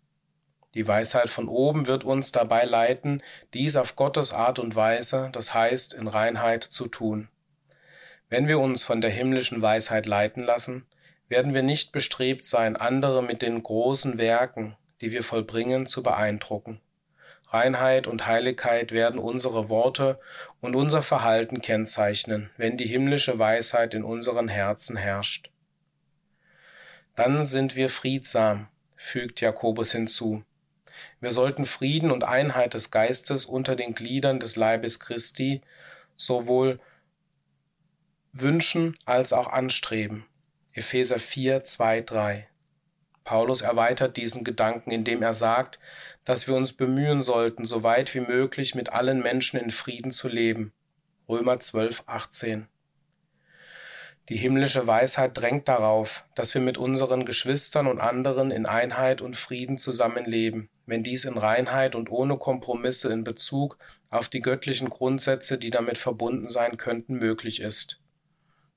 Die 0.80 0.88
Weisheit 0.88 1.30
von 1.30 1.50
oben 1.50 1.88
wird 1.88 2.06
uns 2.06 2.32
dabei 2.32 2.64
leiten, 2.64 3.22
dies 3.54 3.76
auf 3.76 3.98
Gottes 3.98 4.32
Art 4.32 4.60
und 4.60 4.78
Weise, 4.78 5.28
das 5.34 5.54
heißt 5.54 5.94
in 5.94 6.08
Reinheit, 6.08 6.64
zu 6.64 6.88
tun. 6.88 7.28
Wenn 8.30 8.48
wir 8.48 8.60
uns 8.60 8.84
von 8.84 9.02
der 9.02 9.12
himmlischen 9.12 9.62
Weisheit 9.62 10.06
leiten 10.06 10.42
lassen, 10.42 10.86
werden 11.28 11.54
wir 11.54 11.64
nicht 11.64 11.92
bestrebt 11.92 12.46
sein, 12.46 12.78
andere 12.78 13.22
mit 13.22 13.42
den 13.42 13.62
großen 13.62 14.18
Werken, 14.18 14.78
die 15.02 15.12
wir 15.12 15.22
vollbringen, 15.22 15.86
zu 15.86 16.02
beeindrucken. 16.02 16.80
Reinheit 17.50 18.08
und 18.08 18.26
Heiligkeit 18.26 18.94
werden 18.94 19.20
unsere 19.20 19.68
Worte 19.68 20.18
und 20.62 20.78
unser 20.78 21.02
Verhalten 21.02 21.62
kennzeichnen, 21.62 22.52
wenn 22.56 22.78
die 22.78 22.88
himmlische 22.88 23.38
Weisheit 23.38 23.94
in 23.94 24.06
unseren 24.06 24.48
Herzen 24.48 24.96
herrscht. 24.96 25.52
Dann 27.18 27.44
sind 27.44 27.76
wir 27.76 27.90
friedsam, 27.90 28.70
fügt 28.96 29.42
Jakobus 29.42 29.92
hinzu. 29.92 30.46
Wir 31.22 31.32
sollten 31.32 31.66
Frieden 31.66 32.12
und 32.12 32.24
Einheit 32.24 32.74
des 32.74 32.92
Geistes 32.92 33.46
unter 33.46 33.76
den 33.76 33.94
Gliedern 33.94 34.40
des 34.40 34.56
Leibes 34.56 35.00
Christi 35.00 35.62
sowohl 36.16 36.80
wünschen 38.32 38.98
als 39.06 39.34
auch 39.34 39.48
anstreben. 39.48 40.26
Epheser 40.72 41.20
4, 41.20 41.64
2, 41.64 42.02
3. 42.02 42.48
Paulus 43.24 43.62
erweitert 43.62 44.18
diesen 44.18 44.44
Gedanken, 44.44 44.92
indem 44.92 45.22
er 45.22 45.34
sagt, 45.34 45.80
dass 46.26 46.48
wir 46.48 46.56
uns 46.56 46.74
bemühen 46.74 47.22
sollten, 47.22 47.66
so 47.66 47.84
weit 47.84 48.16
wie 48.16 48.22
möglich 48.22 48.76
mit 48.76 48.90
allen 48.92 49.22
Menschen 49.22 49.60
in 49.60 49.72
Frieden 49.72 50.12
zu 50.12 50.30
leben. 50.30 50.74
Römer 51.28 51.60
12, 51.60 52.04
18. 52.08 52.68
Die 54.30 54.38
himmlische 54.38 54.86
Weisheit 54.88 55.38
drängt 55.38 55.68
darauf, 55.68 56.24
dass 56.36 56.54
wir 56.54 56.62
mit 56.62 56.78
unseren 56.78 57.26
Geschwistern 57.26 57.88
und 57.88 58.00
anderen 58.00 58.52
in 58.52 58.66
Einheit 58.66 59.22
und 59.22 59.36
Frieden 59.36 59.78
zusammenleben, 59.78 60.70
wenn 60.90 61.04
dies 61.04 61.26
in 61.26 61.38
Reinheit 61.38 61.96
und 61.96 62.10
ohne 62.10 62.38
Kompromisse 62.38 63.14
in 63.14 63.24
Bezug 63.24 63.78
auf 64.10 64.28
die 64.28 64.42
göttlichen 64.42 64.90
Grundsätze, 64.90 65.58
die 65.58 65.70
damit 65.70 65.98
verbunden 65.98 66.50
sein 66.50 66.78
könnten, 66.78 67.16
möglich 67.16 67.62
ist. 67.62 68.02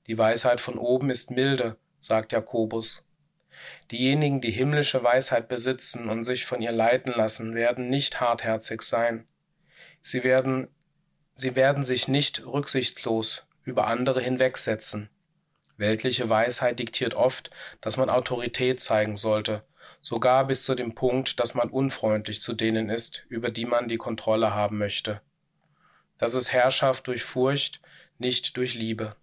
Die 0.07 0.17
Weisheit 0.17 0.61
von 0.61 0.77
oben 0.77 1.09
ist 1.09 1.31
milde, 1.31 1.77
sagt 1.99 2.31
Jakobus. 2.31 3.05
Diejenigen, 3.91 4.41
die 4.41 4.51
himmlische 4.51 5.03
Weisheit 5.03 5.47
besitzen 5.47 6.09
und 6.09 6.23
sich 6.23 6.45
von 6.45 6.61
ihr 6.61 6.71
leiten 6.71 7.13
lassen, 7.13 7.55
werden 7.55 7.89
nicht 7.89 8.19
hartherzig 8.19 8.83
sein. 8.83 9.27
Sie 10.01 10.23
werden, 10.23 10.67
sie 11.35 11.55
werden 11.55 11.83
sich 11.83 12.07
nicht 12.07 12.45
rücksichtslos 12.45 13.45
über 13.63 13.87
andere 13.87 14.21
hinwegsetzen. 14.21 15.09
Weltliche 15.77 16.29
Weisheit 16.29 16.77
diktiert 16.79 17.15
oft, 17.15 17.49
dass 17.81 17.97
man 17.97 18.09
Autorität 18.09 18.81
zeigen 18.81 19.15
sollte, 19.15 19.63
sogar 20.03 20.45
bis 20.45 20.63
zu 20.65 20.75
dem 20.75 20.93
Punkt, 20.93 21.39
dass 21.39 21.55
man 21.55 21.69
unfreundlich 21.69 22.41
zu 22.41 22.53
denen 22.53 22.89
ist, 22.89 23.25
über 23.29 23.49
die 23.49 23.65
man 23.65 23.87
die 23.87 23.97
Kontrolle 23.97 24.53
haben 24.53 24.77
möchte. 24.77 25.21
Das 26.19 26.35
ist 26.35 26.53
Herrschaft 26.53 27.07
durch 27.07 27.23
Furcht, 27.23 27.81
nicht 28.19 28.57
durch 28.57 28.75
Liebe, 28.75 29.15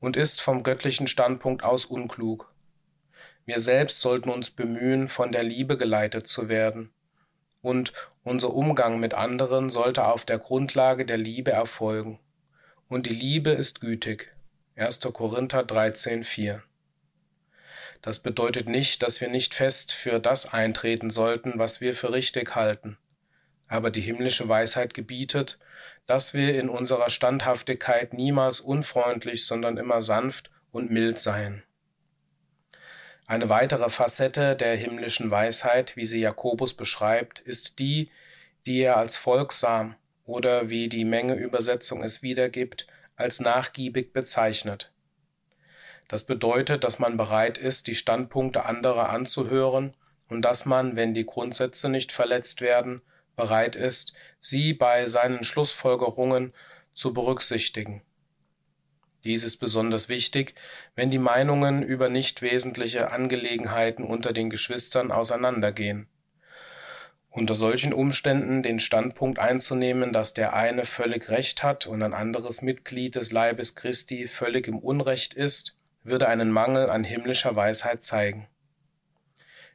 und 0.00 0.16
ist 0.16 0.42
vom 0.42 0.64
göttlichen 0.64 1.06
Standpunkt 1.06 1.64
aus 1.64 1.84
unklug. 1.84 2.52
Wir 3.46 3.60
selbst 3.60 4.00
sollten 4.00 4.28
uns 4.28 4.50
bemühen, 4.50 5.08
von 5.08 5.32
der 5.32 5.44
Liebe 5.44 5.76
geleitet 5.76 6.26
zu 6.26 6.48
werden. 6.48 6.92
Und 7.60 7.92
unser 8.24 8.52
Umgang 8.54 8.98
mit 8.98 9.14
anderen 9.14 9.70
sollte 9.70 10.04
auf 10.06 10.24
der 10.24 10.38
Grundlage 10.38 11.06
der 11.06 11.18
Liebe 11.18 11.52
erfolgen. 11.52 12.18
Und 12.88 13.06
die 13.06 13.14
Liebe 13.14 13.50
ist 13.50 13.80
gütig. 13.80 14.34
1. 14.74 15.00
Korinther 15.12 15.62
13, 15.62 16.24
4. 16.24 16.62
Das 18.02 18.18
bedeutet 18.18 18.68
nicht, 18.68 19.02
dass 19.02 19.20
wir 19.20 19.28
nicht 19.28 19.54
fest 19.54 19.92
für 19.92 20.18
das 20.18 20.52
eintreten 20.52 21.08
sollten, 21.08 21.54
was 21.56 21.80
wir 21.80 21.94
für 21.94 22.12
richtig 22.12 22.56
halten. 22.56 22.98
Aber 23.68 23.90
die 23.90 24.00
himmlische 24.00 24.48
Weisheit 24.48 24.92
gebietet, 24.92 25.58
dass 26.06 26.34
wir 26.34 26.58
in 26.58 26.68
unserer 26.68 27.10
Standhaftigkeit 27.10 28.12
niemals 28.12 28.60
unfreundlich, 28.60 29.46
sondern 29.46 29.76
immer 29.76 30.02
sanft 30.02 30.50
und 30.72 30.90
mild 30.90 31.18
seien. 31.18 31.62
Eine 33.26 33.48
weitere 33.48 33.88
Facette 33.88 34.56
der 34.56 34.76
himmlischen 34.76 35.30
Weisheit, 35.30 35.96
wie 35.96 36.04
sie 36.04 36.20
Jakobus 36.20 36.74
beschreibt, 36.74 37.38
ist 37.40 37.78
die, 37.78 38.10
die 38.66 38.80
er 38.80 38.96
als 38.96 39.16
folgsam 39.16 39.94
oder 40.24 40.68
wie 40.68 40.88
die 40.88 41.04
Menge-Übersetzung 41.04 42.02
es 42.02 42.22
wiedergibt, 42.22 42.86
als 43.16 43.40
nachgiebig 43.40 44.12
bezeichnet. 44.12 44.91
Das 46.08 46.24
bedeutet, 46.24 46.84
dass 46.84 46.98
man 46.98 47.16
bereit 47.16 47.58
ist, 47.58 47.86
die 47.86 47.94
Standpunkte 47.94 48.64
anderer 48.64 49.08
anzuhören 49.10 49.94
und 50.28 50.42
dass 50.42 50.66
man, 50.66 50.96
wenn 50.96 51.14
die 51.14 51.26
Grundsätze 51.26 51.88
nicht 51.88 52.12
verletzt 52.12 52.60
werden, 52.60 53.02
bereit 53.36 53.76
ist, 53.76 54.12
sie 54.38 54.72
bei 54.74 55.06
seinen 55.06 55.44
Schlussfolgerungen 55.44 56.52
zu 56.92 57.14
berücksichtigen. 57.14 58.02
Dies 59.24 59.44
ist 59.44 59.58
besonders 59.58 60.08
wichtig, 60.08 60.54
wenn 60.96 61.10
die 61.10 61.18
Meinungen 61.18 61.82
über 61.82 62.08
nicht 62.08 62.42
wesentliche 62.42 63.10
Angelegenheiten 63.12 64.04
unter 64.04 64.32
den 64.32 64.50
Geschwistern 64.50 65.12
auseinandergehen. 65.12 66.08
Unter 67.30 67.54
solchen 67.54 67.94
Umständen 67.94 68.62
den 68.62 68.80
Standpunkt 68.80 69.38
einzunehmen, 69.38 70.12
dass 70.12 70.34
der 70.34 70.52
eine 70.52 70.84
völlig 70.84 71.30
Recht 71.30 71.62
hat 71.62 71.86
und 71.86 72.02
ein 72.02 72.12
anderes 72.12 72.60
Mitglied 72.62 73.14
des 73.14 73.32
Leibes 73.32 73.74
Christi 73.74 74.28
völlig 74.28 74.66
im 74.66 74.78
Unrecht 74.78 75.32
ist, 75.32 75.78
würde 76.04 76.28
einen 76.28 76.50
Mangel 76.50 76.90
an 76.90 77.04
himmlischer 77.04 77.54
Weisheit 77.56 78.02
zeigen. 78.02 78.48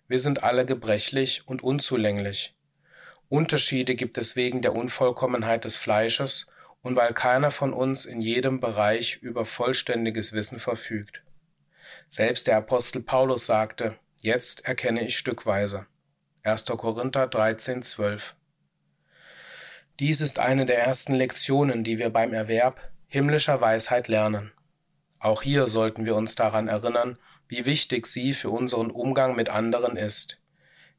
Wir 0.07 0.19
sind 0.19 0.43
alle 0.43 0.65
gebrechlich 0.65 1.47
und 1.47 1.63
unzulänglich. 1.63 2.55
Unterschiede 3.29 3.95
gibt 3.95 4.17
es 4.17 4.35
wegen 4.35 4.61
der 4.61 4.73
Unvollkommenheit 4.73 5.65
des 5.65 5.75
Fleisches 5.75 6.47
und 6.81 6.95
weil 6.95 7.13
keiner 7.13 7.51
von 7.51 7.73
uns 7.73 8.05
in 8.05 8.21
jedem 8.21 8.61
Bereich 8.61 9.17
über 9.17 9.43
vollständiges 9.43 10.31
Wissen 10.31 10.59
verfügt. 10.59 11.23
Selbst 12.07 12.47
der 12.47 12.57
Apostel 12.57 13.01
Paulus 13.01 13.45
sagte, 13.45 13.97
jetzt 14.21 14.65
erkenne 14.65 15.05
ich 15.05 15.17
stückweise. 15.17 15.87
1. 16.43 16.65
Korinther 16.65 17.27
13, 17.27 17.81
12. 17.81 18.35
Dies 19.99 20.21
ist 20.21 20.39
eine 20.39 20.65
der 20.65 20.79
ersten 20.79 21.15
Lektionen, 21.15 21.83
die 21.83 21.97
wir 21.97 22.09
beim 22.09 22.33
Erwerb 22.33 22.91
himmlischer 23.07 23.59
Weisheit 23.59 24.07
lernen. 24.07 24.53
Auch 25.19 25.41
hier 25.41 25.67
sollten 25.67 26.05
wir 26.05 26.15
uns 26.15 26.35
daran 26.35 26.67
erinnern, 26.67 27.17
wie 27.47 27.65
wichtig 27.65 28.05
sie 28.05 28.33
für 28.33 28.49
unseren 28.49 28.91
Umgang 28.91 29.35
mit 29.35 29.49
anderen 29.49 29.97
ist. 29.97 30.41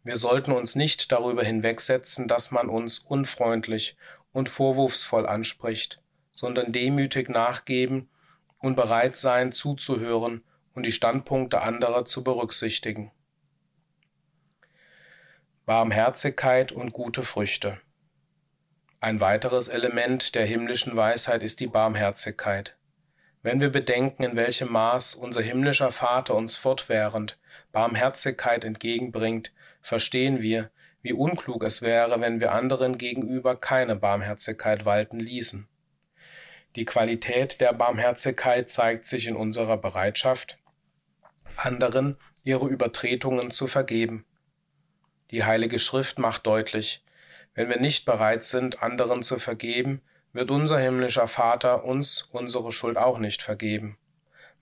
Wir 0.02 0.16
sollten 0.16 0.52
uns 0.52 0.74
nicht 0.74 1.12
darüber 1.12 1.44
hinwegsetzen, 1.44 2.28
dass 2.28 2.50
man 2.50 2.68
uns 2.68 2.98
unfreundlich 2.98 3.96
und 4.32 4.48
vorwurfsvoll 4.48 5.26
anspricht, 5.26 6.00
sondern 6.32 6.72
demütig 6.72 7.28
nachgeben 7.28 8.08
und 8.58 8.76
bereit 8.76 9.16
sein 9.16 9.52
zuzuhören 9.52 10.42
und 10.74 10.84
die 10.84 10.92
Standpunkte 10.92 11.60
anderer 11.60 12.04
zu 12.04 12.24
berücksichtigen. 12.24 13.10
Barmherzigkeit 15.66 16.72
und 16.72 16.92
gute 16.92 17.22
Früchte. 17.22 17.78
Ein 19.00 19.20
weiteres 19.20 19.68
Element 19.68 20.34
der 20.34 20.46
himmlischen 20.46 20.96
Weisheit 20.96 21.42
ist 21.42 21.60
die 21.60 21.66
Barmherzigkeit. 21.66 22.77
Wenn 23.42 23.60
wir 23.60 23.70
bedenken, 23.70 24.24
in 24.24 24.36
welchem 24.36 24.72
Maß 24.72 25.14
unser 25.14 25.42
himmlischer 25.42 25.92
Vater 25.92 26.34
uns 26.34 26.56
fortwährend 26.56 27.38
Barmherzigkeit 27.72 28.64
entgegenbringt, 28.64 29.52
verstehen 29.80 30.42
wir, 30.42 30.70
wie 31.02 31.12
unklug 31.12 31.62
es 31.62 31.80
wäre, 31.80 32.20
wenn 32.20 32.40
wir 32.40 32.52
anderen 32.52 32.98
gegenüber 32.98 33.54
keine 33.56 33.96
Barmherzigkeit 33.96 34.84
walten 34.84 35.20
ließen. 35.20 35.68
Die 36.76 36.84
Qualität 36.84 37.60
der 37.60 37.72
Barmherzigkeit 37.72 38.70
zeigt 38.70 39.06
sich 39.06 39.26
in 39.26 39.36
unserer 39.36 39.76
Bereitschaft, 39.76 40.58
anderen 41.56 42.16
ihre 42.42 42.68
Übertretungen 42.68 43.50
zu 43.50 43.66
vergeben. 43.66 44.26
Die 45.30 45.44
Heilige 45.44 45.78
Schrift 45.78 46.18
macht 46.18 46.46
deutlich, 46.46 47.04
wenn 47.54 47.68
wir 47.68 47.80
nicht 47.80 48.04
bereit 48.04 48.44
sind, 48.44 48.82
anderen 48.82 49.22
zu 49.22 49.38
vergeben, 49.38 50.02
wird 50.38 50.52
unser 50.52 50.78
himmlischer 50.78 51.26
Vater 51.26 51.82
uns 51.82 52.22
unsere 52.30 52.70
Schuld 52.70 52.96
auch 52.96 53.18
nicht 53.18 53.42
vergeben. 53.42 53.98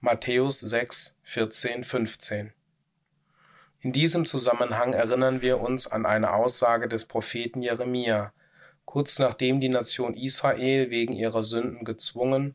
Matthäus 0.01 0.59
6, 0.61 1.21
14, 1.23 1.85
15. 1.85 2.55
In 3.81 3.93
diesem 3.93 4.25
Zusammenhang 4.25 4.95
erinnern 4.95 5.43
wir 5.43 5.61
uns 5.61 5.87
an 5.87 6.07
eine 6.07 6.33
Aussage 6.33 6.89
des 6.89 7.05
Propheten 7.05 7.61
Jeremia, 7.61 8.33
kurz 8.87 9.19
nachdem 9.19 9.61
die 9.61 9.69
Nation 9.69 10.15
Israel 10.15 10.89
wegen 10.89 11.13
ihrer 11.13 11.43
Sünden 11.43 11.85
gezwungen 11.85 12.55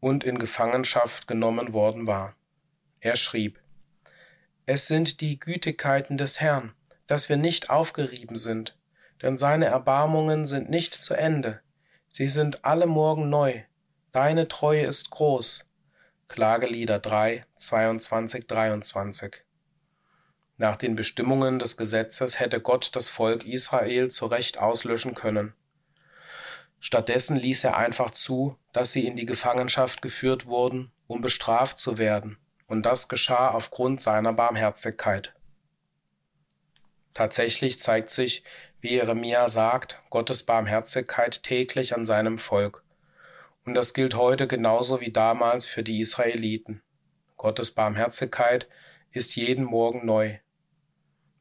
und 0.00 0.24
in 0.24 0.38
Gefangenschaft 0.38 1.28
genommen 1.28 1.74
worden 1.74 2.06
war. 2.06 2.34
Er 3.00 3.16
schrieb, 3.16 3.60
Es 4.64 4.86
sind 4.86 5.20
die 5.20 5.38
Gütigkeiten 5.38 6.16
des 6.16 6.40
Herrn, 6.40 6.72
dass 7.06 7.28
wir 7.28 7.36
nicht 7.36 7.68
aufgerieben 7.68 8.36
sind, 8.36 8.74
denn 9.20 9.36
seine 9.36 9.66
Erbarmungen 9.66 10.46
sind 10.46 10.70
nicht 10.70 10.94
zu 10.94 11.12
Ende, 11.12 11.60
sie 12.12 12.28
sind 12.28 12.64
alle 12.64 12.86
Morgen 12.86 13.30
neu, 13.30 13.62
deine 14.12 14.46
Treue 14.46 14.84
ist 14.84 15.10
groß. 15.10 15.66
Klagelieder 16.28 16.98
3, 16.98 17.46
22, 17.56 18.46
23. 18.46 19.42
Nach 20.58 20.76
den 20.76 20.94
Bestimmungen 20.94 21.58
des 21.58 21.78
Gesetzes 21.78 22.38
hätte 22.38 22.60
Gott 22.60 22.90
das 22.94 23.08
Volk 23.08 23.46
Israel 23.46 24.10
zu 24.10 24.26
Recht 24.26 24.58
auslöschen 24.58 25.14
können. 25.14 25.54
Stattdessen 26.80 27.36
ließ 27.36 27.64
er 27.64 27.78
einfach 27.78 28.10
zu, 28.10 28.58
dass 28.72 28.92
sie 28.92 29.06
in 29.06 29.16
die 29.16 29.26
Gefangenschaft 29.26 30.02
geführt 30.02 30.46
wurden, 30.46 30.92
um 31.06 31.22
bestraft 31.22 31.78
zu 31.78 31.96
werden, 31.96 32.36
und 32.66 32.82
das 32.82 33.08
geschah 33.08 33.50
aufgrund 33.50 34.02
seiner 34.02 34.34
Barmherzigkeit. 34.34 35.34
Tatsächlich 37.14 37.80
zeigt 37.80 38.10
sich, 38.10 38.44
wie 38.82 38.94
Jeremia 38.94 39.46
sagt, 39.46 40.02
Gottes 40.10 40.42
Barmherzigkeit 40.42 41.44
täglich 41.44 41.94
an 41.94 42.04
seinem 42.04 42.36
Volk. 42.36 42.82
Und 43.64 43.74
das 43.74 43.94
gilt 43.94 44.16
heute 44.16 44.48
genauso 44.48 45.00
wie 45.00 45.12
damals 45.12 45.68
für 45.68 45.84
die 45.84 46.00
Israeliten. 46.00 46.82
Gottes 47.36 47.70
Barmherzigkeit 47.70 48.68
ist 49.12 49.36
jeden 49.36 49.64
Morgen 49.64 50.04
neu. 50.04 50.38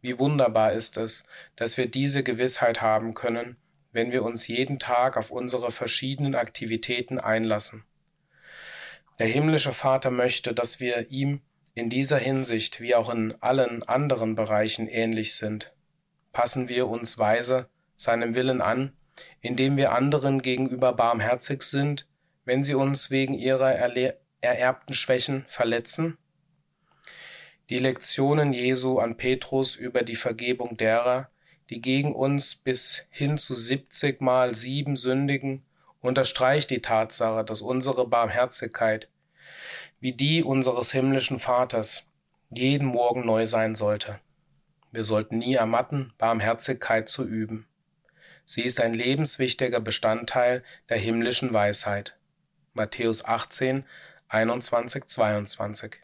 Wie 0.02 0.20
wunderbar 0.20 0.74
ist 0.74 0.98
es, 0.98 1.28
dass 1.56 1.78
wir 1.78 1.88
diese 1.88 2.22
Gewissheit 2.22 2.84
haben 2.84 3.16
können, 3.16 3.58
wenn 3.92 4.12
wir 4.12 4.24
uns 4.24 4.48
jeden 4.48 4.78
Tag 4.78 5.18
auf 5.18 5.32
unsere 5.32 5.72
verschiedenen 5.72 6.36
Aktivitäten 6.36 7.20
einlassen. 7.20 7.86
Der 9.18 9.28
himmlische 9.28 9.74
Vater 9.74 10.12
möchte, 10.12 10.54
dass 10.54 10.80
wir 10.80 11.10
ihm 11.10 11.42
in 11.74 11.90
dieser 11.90 12.18
Hinsicht 12.18 12.82
wie 12.82 12.94
auch 12.94 13.12
in 13.12 13.36
allen 13.42 13.82
anderen 13.82 14.36
Bereichen 14.36 14.88
ähnlich 14.88 15.34
sind. 15.34 15.74
Passen 16.32 16.70
wir 16.70 16.88
uns 16.88 17.18
weise 17.18 17.70
seinem 17.96 18.36
Willen 18.36 18.62
an, 18.62 18.94
indem 19.42 19.78
wir 19.78 19.92
anderen 19.92 20.42
gegenüber 20.42 20.94
barmherzig 20.94 21.64
sind, 21.64 22.08
wenn 22.46 22.64
sie 22.64 22.74
uns 22.74 23.12
wegen 23.12 23.34
ihrer 23.34 23.74
ererbten 24.42 24.94
Schwächen 24.94 25.46
verletzen? 25.50 26.18
Die 27.70 27.80
Lektionen 27.80 28.54
Jesu 28.54 29.00
an 29.00 29.18
Petrus 29.18 29.76
über 29.76 30.04
die 30.04 30.16
Vergebung 30.16 30.78
derer, 30.78 31.30
die 31.70 31.80
gegen 31.80 32.14
uns 32.14 32.56
bis 32.56 33.08
hin 33.10 33.38
zu 33.38 33.54
70 33.54 34.20
mal 34.20 34.54
sieben 34.54 34.96
sündigen, 34.96 35.64
unterstreicht 36.02 36.70
die 36.70 36.82
Tatsache, 36.82 37.46
dass 37.46 37.62
unsere 37.62 38.08
Barmherzigkeit, 38.08 39.08
wie 40.00 40.14
die 40.14 40.44
unseres 40.44 40.92
himmlischen 40.92 41.40
Vaters, 41.40 42.08
jeden 42.50 42.88
Morgen 42.88 43.26
neu 43.26 43.46
sein 43.46 43.76
sollte. 43.76 44.20
Wir 44.92 45.04
sollten 45.04 45.38
nie 45.38 45.56
ermatten, 45.56 46.14
Barmherzigkeit 46.18 47.10
zu 47.10 47.26
üben. 47.26 47.68
Sie 48.46 48.62
ist 48.62 48.82
ein 48.82 48.94
lebenswichtiger 48.94 49.80
Bestandteil 49.80 50.64
der 50.90 50.98
himmlischen 50.98 51.54
Weisheit. 51.54 52.18
Matthäus 52.74 53.24
18, 53.26 53.86
21, 54.28 55.06
22. 55.06 56.02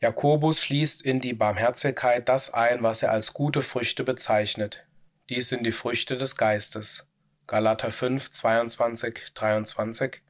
Jakobus 0.00 0.62
schließt 0.62 1.00
in 1.02 1.20
die 1.20 1.32
Barmherzigkeit 1.32 2.28
das 2.28 2.52
ein, 2.52 2.82
was 2.82 3.02
er 3.02 3.10
als 3.10 3.32
gute 3.32 3.62
Früchte 3.62 4.04
bezeichnet. 4.04 4.86
Dies 5.30 5.48
sind 5.48 5.64
die 5.64 5.72
Früchte 5.72 6.18
des 6.18 6.36
Geistes. 6.36 7.10
Galater 7.46 7.90
5, 7.90 8.30
22, 8.30 9.32
23, 9.34 10.20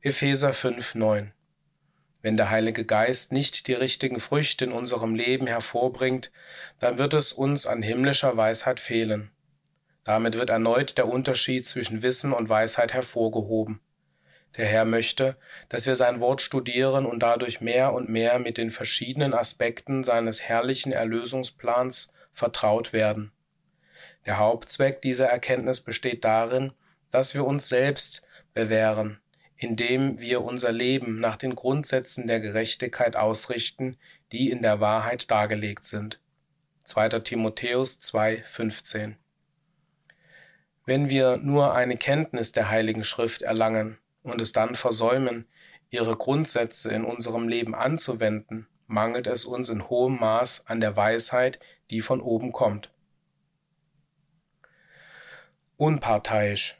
Epheser 0.00 0.54
5, 0.54 0.94
9. 0.94 1.32
Wenn 2.22 2.36
der 2.36 2.50
Heilige 2.50 2.84
Geist 2.84 3.32
nicht 3.32 3.66
die 3.66 3.74
richtigen 3.74 4.20
Früchte 4.20 4.64
in 4.64 4.72
unserem 4.72 5.14
Leben 5.16 5.48
hervorbringt, 5.48 6.30
dann 6.78 6.96
wird 6.96 7.14
es 7.14 7.32
uns 7.32 7.66
an 7.66 7.82
himmlischer 7.82 8.36
Weisheit 8.36 8.78
fehlen. 8.78 9.32
Damit 10.04 10.38
wird 10.38 10.50
erneut 10.50 10.96
der 10.98 11.08
Unterschied 11.08 11.66
zwischen 11.66 12.02
Wissen 12.02 12.32
und 12.32 12.48
Weisheit 12.48 12.94
hervorgehoben. 12.94 13.80
Der 14.56 14.66
Herr 14.66 14.84
möchte, 14.84 15.36
dass 15.68 15.86
wir 15.86 15.96
sein 15.96 16.20
Wort 16.20 16.42
studieren 16.42 17.06
und 17.06 17.20
dadurch 17.20 17.60
mehr 17.60 17.92
und 17.92 18.08
mehr 18.08 18.38
mit 18.38 18.58
den 18.58 18.70
verschiedenen 18.70 19.34
Aspekten 19.34 20.04
seines 20.04 20.42
herrlichen 20.42 20.92
Erlösungsplans 20.92 22.12
vertraut 22.32 22.92
werden. 22.92 23.32
Der 24.26 24.38
Hauptzweck 24.38 25.02
dieser 25.02 25.26
Erkenntnis 25.26 25.80
besteht 25.80 26.24
darin, 26.24 26.72
dass 27.10 27.34
wir 27.34 27.44
uns 27.44 27.68
selbst 27.68 28.28
bewähren, 28.54 29.21
indem 29.62 30.18
wir 30.20 30.42
unser 30.42 30.72
Leben 30.72 31.20
nach 31.20 31.36
den 31.36 31.54
Grundsätzen 31.54 32.26
der 32.26 32.40
Gerechtigkeit 32.40 33.16
ausrichten, 33.16 33.96
die 34.32 34.50
in 34.50 34.62
der 34.62 34.80
Wahrheit 34.80 35.30
dargelegt 35.30 35.84
sind. 35.84 36.20
2. 36.84 37.20
Timotheus 37.20 38.00
2,15 38.00 39.14
Wenn 40.84 41.10
wir 41.10 41.36
nur 41.36 41.74
eine 41.74 41.96
Kenntnis 41.96 42.52
der 42.52 42.70
Heiligen 42.70 43.04
Schrift 43.04 43.42
erlangen, 43.42 43.98
und 44.22 44.40
es 44.40 44.52
dann 44.52 44.74
versäumen, 44.74 45.46
ihre 45.90 46.16
Grundsätze 46.16 46.92
in 46.92 47.04
unserem 47.04 47.48
Leben 47.48 47.74
anzuwenden, 47.74 48.68
mangelt 48.86 49.26
es 49.26 49.44
uns 49.44 49.68
in 49.68 49.88
hohem 49.88 50.18
Maß 50.18 50.66
an 50.66 50.80
der 50.80 50.96
Weisheit, 50.96 51.58
die 51.90 52.02
von 52.02 52.20
oben 52.20 52.52
kommt. 52.52 52.90
Unparteiisch. 55.76 56.78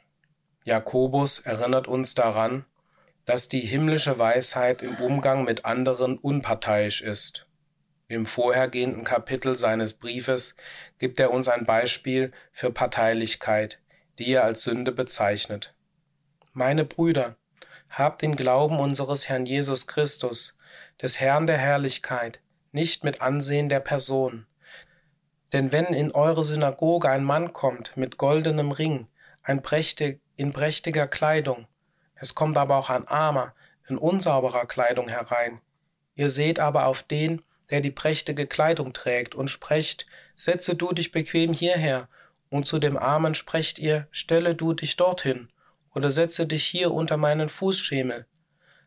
Jakobus 0.63 1.39
erinnert 1.39 1.87
uns 1.87 2.15
daran, 2.15 2.65
dass 3.25 3.47
die 3.47 3.61
himmlische 3.61 4.19
Weisheit 4.19 4.81
im 4.81 4.97
Umgang 4.97 5.43
mit 5.43 5.65
anderen 5.65 6.17
unparteiisch 6.17 7.01
ist. 7.01 7.47
Im 8.07 8.25
vorhergehenden 8.25 9.03
Kapitel 9.03 9.55
seines 9.55 9.93
Briefes 9.93 10.55
gibt 10.99 11.19
er 11.19 11.31
uns 11.31 11.47
ein 11.47 11.65
Beispiel 11.65 12.31
für 12.51 12.71
Parteilichkeit, 12.71 13.79
die 14.19 14.31
er 14.31 14.43
als 14.43 14.63
Sünde 14.63 14.91
bezeichnet. 14.91 15.73
Meine 16.51 16.85
Brüder, 16.85 17.37
habt 17.89 18.21
den 18.21 18.35
Glauben 18.35 18.79
unseres 18.79 19.29
Herrn 19.29 19.45
Jesus 19.45 19.87
Christus, 19.87 20.57
des 21.01 21.19
Herrn 21.19 21.47
der 21.47 21.57
Herrlichkeit, 21.57 22.39
nicht 22.71 23.03
mit 23.03 23.21
Ansehen 23.21 23.69
der 23.69 23.79
Person. 23.79 24.45
Denn 25.53 25.71
wenn 25.71 25.85
in 25.85 26.11
eure 26.11 26.43
Synagoge 26.43 27.09
ein 27.09 27.23
Mann 27.23 27.53
kommt 27.53 27.95
mit 27.95 28.17
goldenem 28.17 28.71
Ring, 28.71 29.07
ein 29.43 29.61
prächtig, 29.61 30.21
in 30.35 30.51
prächtiger 30.51 31.07
Kleidung, 31.07 31.67
es 32.23 32.35
kommt 32.35 32.57
aber 32.57 32.77
auch 32.77 32.89
ein 32.89 33.05
Armer 33.05 33.53
in 33.89 33.97
unsauberer 33.97 34.65
Kleidung 34.65 35.09
herein, 35.09 35.59
ihr 36.15 36.29
seht 36.29 36.57
aber 36.57 36.85
auf 36.85 37.03
den, 37.03 37.41
der 37.69 37.81
die 37.81 37.91
prächtige 37.91 38.47
Kleidung 38.47 38.93
trägt, 38.93 39.35
und 39.35 39.49
sprecht, 39.49 40.05
setze 40.37 40.75
du 40.75 40.93
dich 40.93 41.11
bequem 41.11 41.51
hierher, 41.51 42.07
und 42.49 42.65
zu 42.65 42.79
dem 42.79 42.95
Armen 42.95 43.35
sprecht 43.35 43.77
ihr, 43.77 44.07
stelle 44.09 44.55
du 44.55 44.73
dich 44.73 44.95
dorthin, 44.95 45.49
oder 45.93 46.09
setze 46.11 46.47
dich 46.47 46.63
hier 46.65 46.93
unter 46.93 47.17
meinen 47.17 47.49
Fußschemel. 47.49 48.25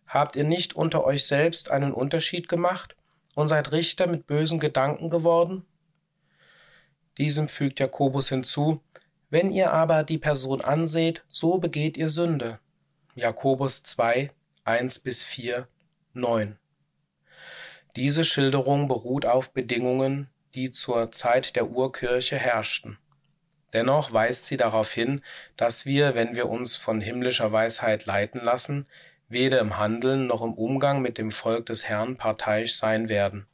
Habt 0.06 0.34
ihr 0.34 0.44
nicht 0.44 0.74
unter 0.74 1.04
euch 1.04 1.26
selbst 1.26 1.70
einen 1.70 1.92
Unterschied 1.92 2.48
gemacht 2.48 2.96
und 3.34 3.48
seid 3.48 3.70
Richter 3.70 4.06
mit 4.06 4.26
bösen 4.26 4.60
Gedanken 4.60 5.10
geworden? 5.10 5.66
Diesem 7.18 7.50
fügt 7.50 7.80
Jakobus 7.80 8.30
hinzu, 8.30 8.80
wenn 9.28 9.50
ihr 9.50 9.74
aber 9.74 10.04
die 10.04 10.18
Person 10.18 10.62
anseht, 10.62 11.22
so 11.28 11.58
begeht 11.58 11.98
ihr 11.98 12.08
Sünde. 12.08 12.60
Jakobus 13.18 13.82
2, 13.82 14.30
1 14.64 14.98
bis 14.98 15.22
4, 15.22 15.66
9. 16.12 16.58
Diese 17.96 18.24
Schilderung 18.24 18.88
beruht 18.88 19.24
auf 19.24 19.54
Bedingungen, 19.54 20.28
die 20.54 20.70
zur 20.70 21.10
Zeit 21.12 21.56
der 21.56 21.70
Urkirche 21.70 22.36
herrschten. 22.36 22.98
Dennoch 23.72 24.12
weist 24.12 24.44
sie 24.44 24.58
darauf 24.58 24.92
hin, 24.92 25.22
dass 25.56 25.86
wir, 25.86 26.14
wenn 26.14 26.36
wir 26.36 26.50
uns 26.50 26.76
von 26.76 27.00
himmlischer 27.00 27.50
Weisheit 27.52 28.04
leiten 28.04 28.44
lassen, 28.44 28.86
weder 29.30 29.60
im 29.60 29.78
Handeln 29.78 30.26
noch 30.26 30.42
im 30.42 30.52
Umgang 30.52 31.00
mit 31.00 31.16
dem 31.16 31.30
Volk 31.30 31.64
des 31.64 31.88
Herrn 31.88 32.18
parteiisch 32.18 32.76
sein 32.76 33.08
werden. 33.08 33.46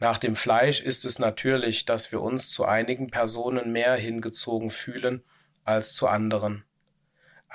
Nach 0.00 0.18
dem 0.18 0.34
Fleisch 0.34 0.80
ist 0.80 1.04
es 1.04 1.20
natürlich, 1.20 1.84
dass 1.84 2.10
wir 2.10 2.20
uns 2.20 2.50
zu 2.50 2.64
einigen 2.64 3.12
Personen 3.12 3.70
mehr 3.70 3.94
hingezogen 3.94 4.70
fühlen 4.70 5.22
als 5.62 5.94
zu 5.94 6.08
anderen. 6.08 6.64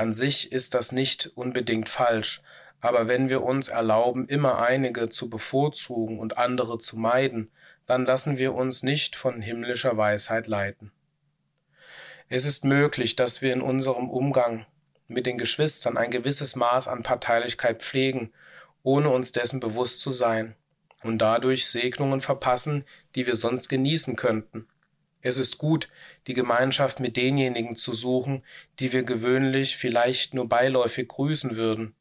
An 0.02 0.14
sich 0.14 0.52
ist 0.52 0.74
das 0.74 0.92
nicht 0.92 1.32
unbedingt 1.36 1.88
falsch, 1.88 2.42
aber 2.80 3.08
wenn 3.08 3.30
wir 3.30 3.44
uns 3.44 3.68
erlauben, 3.68 4.28
immer 4.28 4.58
einige 4.58 5.10
zu 5.10 5.30
bevorzugen 5.30 6.18
und 6.18 6.40
andere 6.40 6.80
zu 6.80 6.98
meiden, 6.98 7.52
dann 7.86 8.08
lassen 8.08 8.40
wir 8.40 8.56
uns 8.56 8.82
nicht 8.82 9.16
von 9.16 9.44
himmlischer 9.44 9.96
Weisheit 9.98 10.48
leiten. 10.48 10.92
Es 12.30 12.46
ist 12.46 12.66
möglich, 12.66 13.16
dass 13.16 13.44
wir 13.44 13.54
in 13.54 13.62
unserem 13.62 14.10
Umgang 14.10 14.66
mit 15.08 15.28
den 15.28 15.38
Geschwistern 15.38 15.98
ein 15.98 16.10
gewisses 16.10 16.56
Maß 16.56 16.88
an 16.88 17.04
Parteilichkeit 17.04 17.84
pflegen, 17.84 18.34
ohne 18.82 19.12
uns 19.12 19.32
dessen 19.32 19.60
bewusst 19.60 20.02
zu 20.02 20.10
sein, 20.10 20.56
und 21.04 21.20
dadurch 21.20 21.68
Segnungen 21.68 22.22
verpassen, 22.22 22.86
die 23.14 23.28
wir 23.28 23.36
sonst 23.36 23.70
genießen 23.70 24.16
könnten. 24.16 24.68
Es 25.22 25.38
ist 25.38 25.58
gut, 25.58 25.88
die 26.28 26.34
Gemeinschaft 26.34 27.00
mit 27.00 27.18
denjenigen 27.18 27.76
zu 27.76 27.94
suchen, 27.94 28.44
die 28.80 28.92
wir 28.92 29.04
gewöhnlich 29.04 29.78
vielleicht 29.78 30.34
nur 30.34 30.50
beiläufig 30.50 31.08
grüßen 31.08 31.56
würden, 31.56 31.96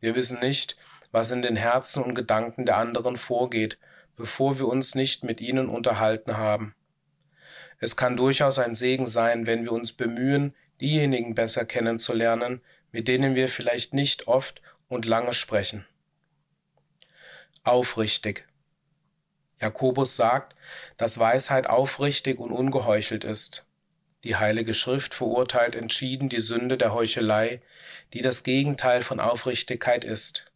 wir 0.00 0.14
wissen 0.14 0.40
nicht, 0.40 0.76
was 1.12 1.30
in 1.30 1.42
den 1.42 1.56
Herzen 1.56 2.02
und 2.02 2.14
Gedanken 2.14 2.66
der 2.66 2.78
anderen 2.78 3.16
vorgeht, 3.16 3.78
bevor 4.16 4.58
wir 4.58 4.66
uns 4.66 4.94
nicht 4.94 5.24
mit 5.24 5.40
ihnen 5.40 5.68
unterhalten 5.68 6.36
haben. 6.36 6.74
Es 7.78 7.96
kann 7.96 8.16
durchaus 8.16 8.58
ein 8.58 8.74
Segen 8.74 9.06
sein, 9.06 9.46
wenn 9.46 9.64
wir 9.64 9.72
uns 9.72 9.92
bemühen, 9.92 10.54
diejenigen 10.80 11.34
besser 11.34 11.64
kennenzulernen, 11.64 12.60
mit 12.92 13.08
denen 13.08 13.34
wir 13.34 13.48
vielleicht 13.48 13.94
nicht 13.94 14.26
oft 14.26 14.62
und 14.88 15.04
lange 15.04 15.34
sprechen. 15.34 15.86
Aufrichtig. 17.62 18.46
Jakobus 19.60 20.16
sagt, 20.16 20.56
dass 20.96 21.18
Weisheit 21.18 21.66
aufrichtig 21.68 22.38
und 22.38 22.50
ungeheuchelt 22.50 23.24
ist. 23.24 23.66
Die 24.24 24.36
Heilige 24.36 24.74
Schrift 24.74 25.14
verurteilt 25.14 25.74
entschieden 25.74 26.28
die 26.28 26.40
Sünde 26.40 26.76
der 26.76 26.92
Heuchelei, 26.92 27.62
die 28.12 28.22
das 28.22 28.42
Gegenteil 28.42 29.02
von 29.02 29.20
Aufrichtigkeit 29.20 30.04
ist. 30.04 30.50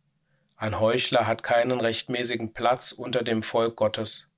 Ein 0.57 0.81
Heuchler 0.81 1.27
hat 1.27 1.43
keinen 1.43 1.81
rechtmäßigen 1.81 2.53
Platz 2.53 2.93
unter 2.93 3.23
dem 3.23 3.43
Volk 3.43 3.77
Gottes. 3.77 4.31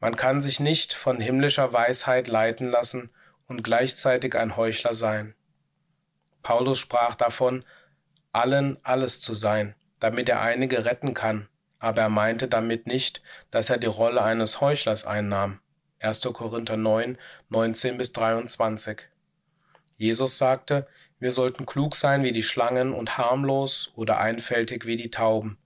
Man 0.00 0.16
kann 0.16 0.40
sich 0.40 0.60
nicht 0.60 0.94
von 0.94 1.20
himmlischer 1.20 1.72
Weisheit 1.72 2.28
leiten 2.28 2.70
lassen 2.70 3.10
und 3.46 3.62
gleichzeitig 3.62 4.34
ein 4.34 4.56
Heuchler 4.56 4.94
sein. 4.94 5.34
Paulus 6.42 6.78
sprach 6.78 7.14
davon, 7.14 7.64
allen 8.32 8.78
alles 8.82 9.20
zu 9.20 9.34
sein, 9.34 9.74
damit 9.98 10.28
er 10.28 10.40
einige 10.40 10.86
retten 10.86 11.12
kann, 11.12 11.48
aber 11.80 12.02
er 12.02 12.08
meinte 12.08 12.46
damit 12.46 12.86
nicht, 12.86 13.22
dass 13.50 13.70
er 13.70 13.78
die 13.78 13.86
Rolle 13.86 14.22
eines 14.22 14.60
Heuchlers 14.60 15.06
einnahm. 15.06 15.58
1. 15.98 16.22
Korinther 16.32 16.76
9, 16.76 17.18
19 17.48 17.96
bis 17.96 18.12
23. 18.12 19.02
Jesus 19.96 20.38
sagte, 20.38 20.86
wir 21.18 21.32
sollten 21.32 21.66
klug 21.66 21.94
sein 21.94 22.22
wie 22.22 22.32
die 22.32 22.42
Schlangen 22.42 22.94
und 22.94 23.18
harmlos 23.18 23.92
oder 23.96 24.18
einfältig 24.18 24.86
wie 24.86 24.96
die 24.96 25.10
Tauben, 25.10 25.58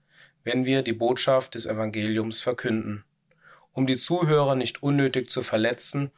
wenn 0.43 0.65
wir 0.65 0.81
die 0.81 0.93
Botschaft 0.93 1.55
des 1.55 1.65
Evangeliums 1.65 2.41
verkünden, 2.41 3.05
um 3.71 3.87
die 3.87 3.97
Zuhörer 3.97 4.55
nicht 4.55 4.83
unnötig 4.83 5.29
zu 5.29 5.43
verletzen, 5.43 6.11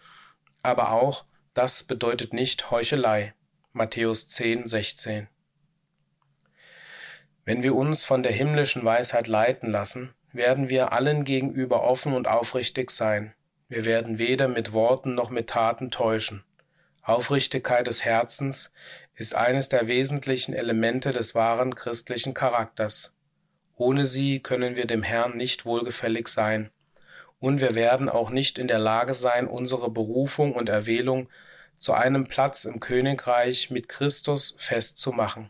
aber 0.63 0.91
auch, 0.91 1.25
das 1.53 1.83
bedeutet 1.83 2.33
nicht 2.33 2.71
Heuchelei. 2.71 3.33
Matthäus 3.73 4.27
10, 4.27 4.65
16. 4.65 5.27
Wenn 7.47 7.63
wir 7.63 7.75
uns 7.75 8.03
von 8.03 8.23
der 8.23 8.33
himmlischen 8.33 8.83
Weisheit 8.83 9.27
leiten 9.27 9.71
lassen, 9.71 10.13
werden 10.33 10.67
wir 10.67 10.91
allen 10.91 11.23
gegenüber 11.23 11.81
offen 11.81 12.13
und 12.13 12.27
aufrichtig 12.27 12.91
sein. 12.91 13.33
Wir 13.69 13.85
werden 13.85 14.19
weder 14.19 14.49
mit 14.49 14.73
Worten 14.73 15.15
noch 15.15 15.29
mit 15.29 15.47
Taten 15.47 15.89
täuschen. 15.89 16.43
Aufrichtigkeit 17.03 17.87
des 17.87 18.03
Herzens 18.03 18.73
ist 19.15 19.33
eines 19.33 19.69
der 19.69 19.87
wesentlichen 19.87 20.53
Elemente 20.53 21.13
des 21.13 21.35
wahren 21.35 21.73
christlichen 21.73 22.33
Charakters. 22.33 23.17
Ohne 23.77 24.05
sie 24.05 24.41
können 24.41 24.75
wir 24.75 24.85
dem 24.85 25.01
Herrn 25.01 25.37
nicht 25.37 25.63
wohlgefällig 25.63 26.27
sein, 26.27 26.69
und 27.39 27.61
wir 27.61 27.75
werden 27.75 28.09
auch 28.09 28.29
nicht 28.29 28.59
in 28.59 28.67
der 28.67 28.79
Lage 28.79 29.13
sein, 29.13 29.47
unsere 29.47 29.89
Berufung 29.89 30.51
und 30.53 30.67
Erwählung 30.67 31.29
zu 31.77 31.93
einem 31.93 32.25
Platz 32.25 32.65
im 32.65 32.81
Königreich 32.81 33.69
mit 33.69 33.87
Christus 33.87 34.57
festzumachen. 34.59 35.49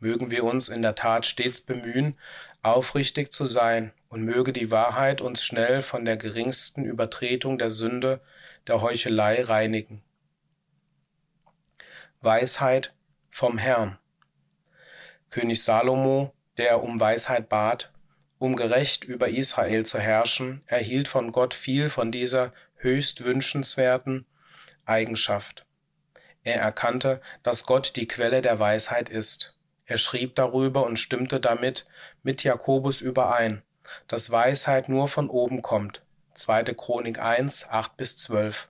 Mögen 0.00 0.30
wir 0.30 0.44
uns 0.44 0.68
in 0.68 0.82
der 0.82 0.94
Tat 0.94 1.26
stets 1.26 1.60
bemühen, 1.60 2.16
aufrichtig 2.62 3.32
zu 3.32 3.44
sein, 3.44 3.92
und 4.08 4.22
möge 4.22 4.52
die 4.52 4.70
Wahrheit 4.70 5.20
uns 5.20 5.44
schnell 5.44 5.82
von 5.82 6.04
der 6.04 6.16
geringsten 6.16 6.84
Übertretung 6.84 7.58
der 7.58 7.70
Sünde, 7.70 8.20
der 8.66 8.80
Heuchelei 8.80 9.42
reinigen. 9.42 10.02
Weisheit 12.20 12.94
vom 13.30 13.58
Herrn. 13.58 13.98
König 15.30 15.62
Salomo, 15.62 16.32
der 16.56 16.82
um 16.82 16.98
Weisheit 16.98 17.48
bat, 17.48 17.92
um 18.38 18.56
gerecht 18.56 19.04
über 19.04 19.28
Israel 19.28 19.84
zu 19.84 19.98
herrschen, 19.98 20.62
erhielt 20.66 21.08
von 21.08 21.32
Gott 21.32 21.54
viel 21.54 21.88
von 21.88 22.10
dieser 22.10 22.52
höchst 22.76 23.24
wünschenswerten 23.24 24.26
Eigenschaft. 24.86 25.66
Er 26.44 26.60
erkannte, 26.60 27.20
dass 27.42 27.66
Gott 27.66 27.94
die 27.96 28.08
Quelle 28.08 28.40
der 28.40 28.58
Weisheit 28.58 29.10
ist 29.10 29.57
er 29.88 29.96
schrieb 29.96 30.34
darüber 30.34 30.84
und 30.84 30.98
stimmte 30.98 31.40
damit 31.40 31.88
mit 32.22 32.44
Jakobus 32.44 33.00
überein, 33.00 33.62
dass 34.06 34.30
Weisheit 34.30 34.90
nur 34.90 35.08
von 35.08 35.30
oben 35.30 35.62
kommt. 35.62 36.02
2. 36.34 36.64
Chronik 36.74 37.18
1, 37.18 37.70
8 37.70 37.96
bis 37.96 38.18
12. 38.18 38.68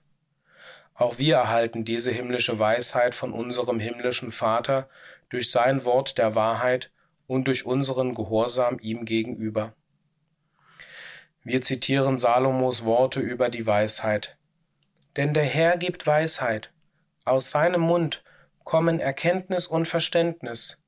Auch 0.95 1.17
wir 1.17 1.35
erhalten 1.35 1.83
diese 1.83 2.09
himmlische 2.09 2.57
Weisheit 2.57 3.13
von 3.13 3.33
unserem 3.33 3.81
himmlischen 3.81 4.31
Vater 4.31 4.87
durch 5.27 5.51
sein 5.51 5.83
Wort 5.83 6.17
der 6.17 6.35
Wahrheit 6.35 6.89
und 7.27 7.47
durch 7.47 7.65
unseren 7.65 8.15
Gehorsam 8.15 8.79
ihm 8.79 9.03
gegenüber. 9.03 9.73
Wir 11.43 11.61
zitieren 11.61 12.17
Salomos 12.17 12.85
Worte 12.85 13.19
über 13.19 13.49
die 13.49 13.65
Weisheit. 13.65 14.37
Denn 15.17 15.33
der 15.33 15.43
Herr 15.43 15.75
gibt 15.75 16.07
Weisheit. 16.07 16.71
Aus 17.25 17.49
seinem 17.49 17.81
Mund 17.81 18.23
kommen 18.63 19.01
Erkenntnis 19.01 19.67
und 19.67 19.85
Verständnis. 19.85 20.81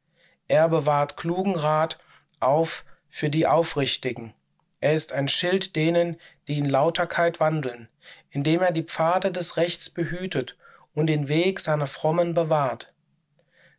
Er 0.52 0.68
bewahrt 0.68 1.16
klugen 1.16 1.56
Rat 1.56 1.98
auf 2.42 2.84
für 3.08 3.30
die 3.30 3.48
Aufrichtigen. 3.48 4.34
Er 4.82 4.92
ist 4.92 5.14
ein 5.14 5.30
Schild 5.30 5.78
denen, 5.78 6.20
die 6.50 6.58
in 6.58 6.68
Lauterkeit 6.68 7.40
wandeln, 7.40 7.88
indem 8.32 8.60
er 8.60 8.74
die 8.74 8.84
Pfade 8.84 9.32
des 9.32 9.56
Rechts 9.56 9.90
behütet 9.90 10.58
und 10.94 11.08
den 11.08 11.30
Weg 11.30 11.62
seiner 11.62 11.88
Frommen 11.88 12.34
bewahrt. 12.34 12.92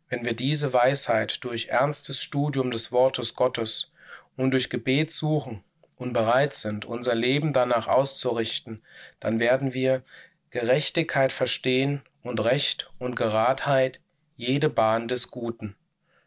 Wenn 0.09 0.25
wir 0.25 0.33
diese 0.33 0.73
Weisheit 0.73 1.43
durch 1.43 1.67
ernstes 1.67 2.23
Studium 2.23 2.71
des 2.71 2.91
Wortes 2.91 3.35
Gottes 3.35 3.91
und 4.35 4.49
durch 4.49 4.71
Gebet 4.71 5.11
suchen 5.11 5.63
und 5.95 6.11
bereit 6.11 6.55
sind, 6.55 6.85
unser 6.85 7.13
Leben 7.13 7.53
danach 7.53 7.87
auszurichten, 7.87 8.81
dann 9.19 9.39
werden 9.39 9.75
wir 9.75 10.01
Gerechtigkeit 10.49 11.33
verstehen 11.33 12.01
und 12.23 12.43
Recht 12.43 12.91
und 12.97 13.15
Geradheit 13.15 13.99
jede 14.37 14.69
Bahn 14.69 15.07
des 15.07 15.29
Guten. 15.29 15.75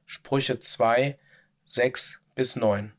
Sprüche 0.09 0.61
2, 0.61 1.19
6 1.65 2.21
bis 2.37 2.55
9. 2.55 2.93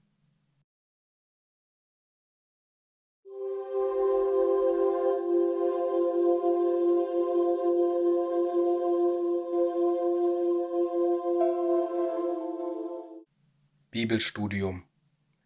Bibelstudium. 13.89 14.83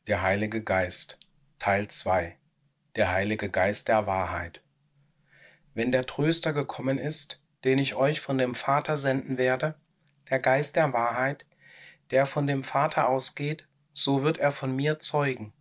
Der 0.08 0.24
Heilige 0.24 0.64
Geist. 0.64 1.20
Teil 1.60 1.88
2 1.90 2.40
Der 2.96 3.12
Heilige 3.12 3.50
Geist 3.50 3.88
der 3.88 4.08
Wahrheit. 4.08 4.64
Wenn 5.76 5.92
der 5.92 6.08
Tröster 6.08 6.54
gekommen 6.54 6.98
ist, 6.98 7.40
den 7.64 7.78
ich 7.78 7.94
euch 7.94 8.20
von 8.20 8.40
dem 8.40 8.56
Vater 8.56 8.98
senden 8.98 9.38
werde, 9.38 9.76
der 10.32 10.40
Geist 10.40 10.76
der 10.76 10.92
Wahrheit, 10.92 11.46
der 12.12 12.26
von 12.26 12.46
dem 12.46 12.62
Vater 12.62 13.08
ausgeht, 13.08 13.68
so 13.94 14.24
wird 14.24 14.38
er 14.38 14.52
von 14.52 14.76
mir 14.76 15.00
zeugen. 15.00 15.54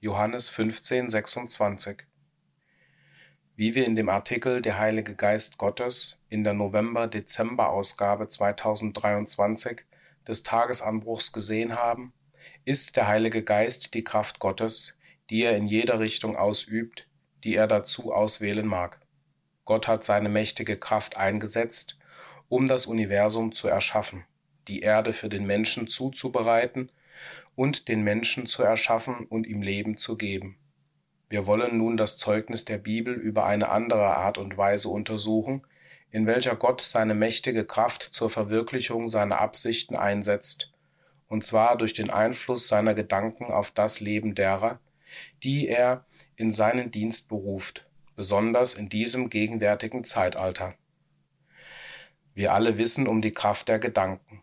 Johannes 0.00 0.48
15, 0.48 1.08
26 1.08 2.04
Wie 3.56 3.74
wir 3.74 3.86
in 3.86 3.96
dem 3.96 4.10
Artikel 4.10 4.60
Der 4.60 4.78
Heilige 4.78 5.14
Geist 5.14 5.56
Gottes 5.56 6.22
in 6.28 6.44
der 6.44 6.52
November-Dezember-Ausgabe 6.52 8.28
2023 8.28 9.84
des 10.28 10.42
Tagesanbruchs 10.42 11.32
gesehen 11.32 11.74
haben, 11.76 12.12
ist 12.66 12.96
der 12.96 13.08
Heilige 13.08 13.42
Geist 13.42 13.94
die 13.94 14.04
Kraft 14.04 14.38
Gottes, 14.38 14.98
die 15.30 15.42
er 15.42 15.56
in 15.56 15.64
jeder 15.64 15.98
Richtung 15.98 16.36
ausübt, 16.36 17.08
die 17.42 17.56
er 17.56 17.66
dazu 17.66 18.12
auswählen 18.12 18.66
mag. 18.66 19.00
Gott 19.64 19.88
hat 19.88 20.04
seine 20.04 20.28
mächtige 20.28 20.76
Kraft 20.76 21.16
eingesetzt, 21.16 21.98
um 22.48 22.66
das 22.66 22.86
Universum 22.86 23.52
zu 23.52 23.66
erschaffen, 23.66 24.24
die 24.68 24.80
Erde 24.80 25.12
für 25.12 25.28
den 25.28 25.46
Menschen 25.46 25.88
zuzubereiten 25.88 26.90
und 27.54 27.88
den 27.88 28.02
Menschen 28.02 28.46
zu 28.46 28.62
erschaffen 28.62 29.26
und 29.26 29.46
ihm 29.46 29.62
Leben 29.62 29.96
zu 29.96 30.16
geben. 30.16 30.58
Wir 31.28 31.46
wollen 31.46 31.78
nun 31.78 31.96
das 31.96 32.16
Zeugnis 32.16 32.64
der 32.64 32.78
Bibel 32.78 33.14
über 33.14 33.46
eine 33.46 33.68
andere 33.68 34.16
Art 34.16 34.38
und 34.38 34.56
Weise 34.56 34.88
untersuchen, 34.88 35.66
in 36.10 36.26
welcher 36.26 36.54
Gott 36.54 36.80
seine 36.80 37.14
mächtige 37.14 37.64
Kraft 37.64 38.02
zur 38.02 38.30
Verwirklichung 38.30 39.08
seiner 39.08 39.40
Absichten 39.40 39.96
einsetzt 39.96 40.72
und 41.28 41.44
zwar 41.44 41.76
durch 41.76 41.94
den 41.94 42.10
Einfluss 42.10 42.68
seiner 42.68 42.94
Gedanken 42.94 43.46
auf 43.46 43.70
das 43.70 44.00
Leben 44.00 44.34
derer, 44.34 44.78
die 45.42 45.68
er 45.68 46.04
in 46.36 46.52
seinen 46.52 46.90
Dienst 46.90 47.28
beruft, 47.28 47.86
besonders 48.14 48.74
in 48.74 48.88
diesem 48.88 49.30
gegenwärtigen 49.30 50.04
Zeitalter. 50.04 50.74
Wir 52.34 52.52
alle 52.52 52.78
wissen 52.78 53.08
um 53.08 53.22
die 53.22 53.32
Kraft 53.32 53.68
der 53.68 53.78
Gedanken. 53.78 54.42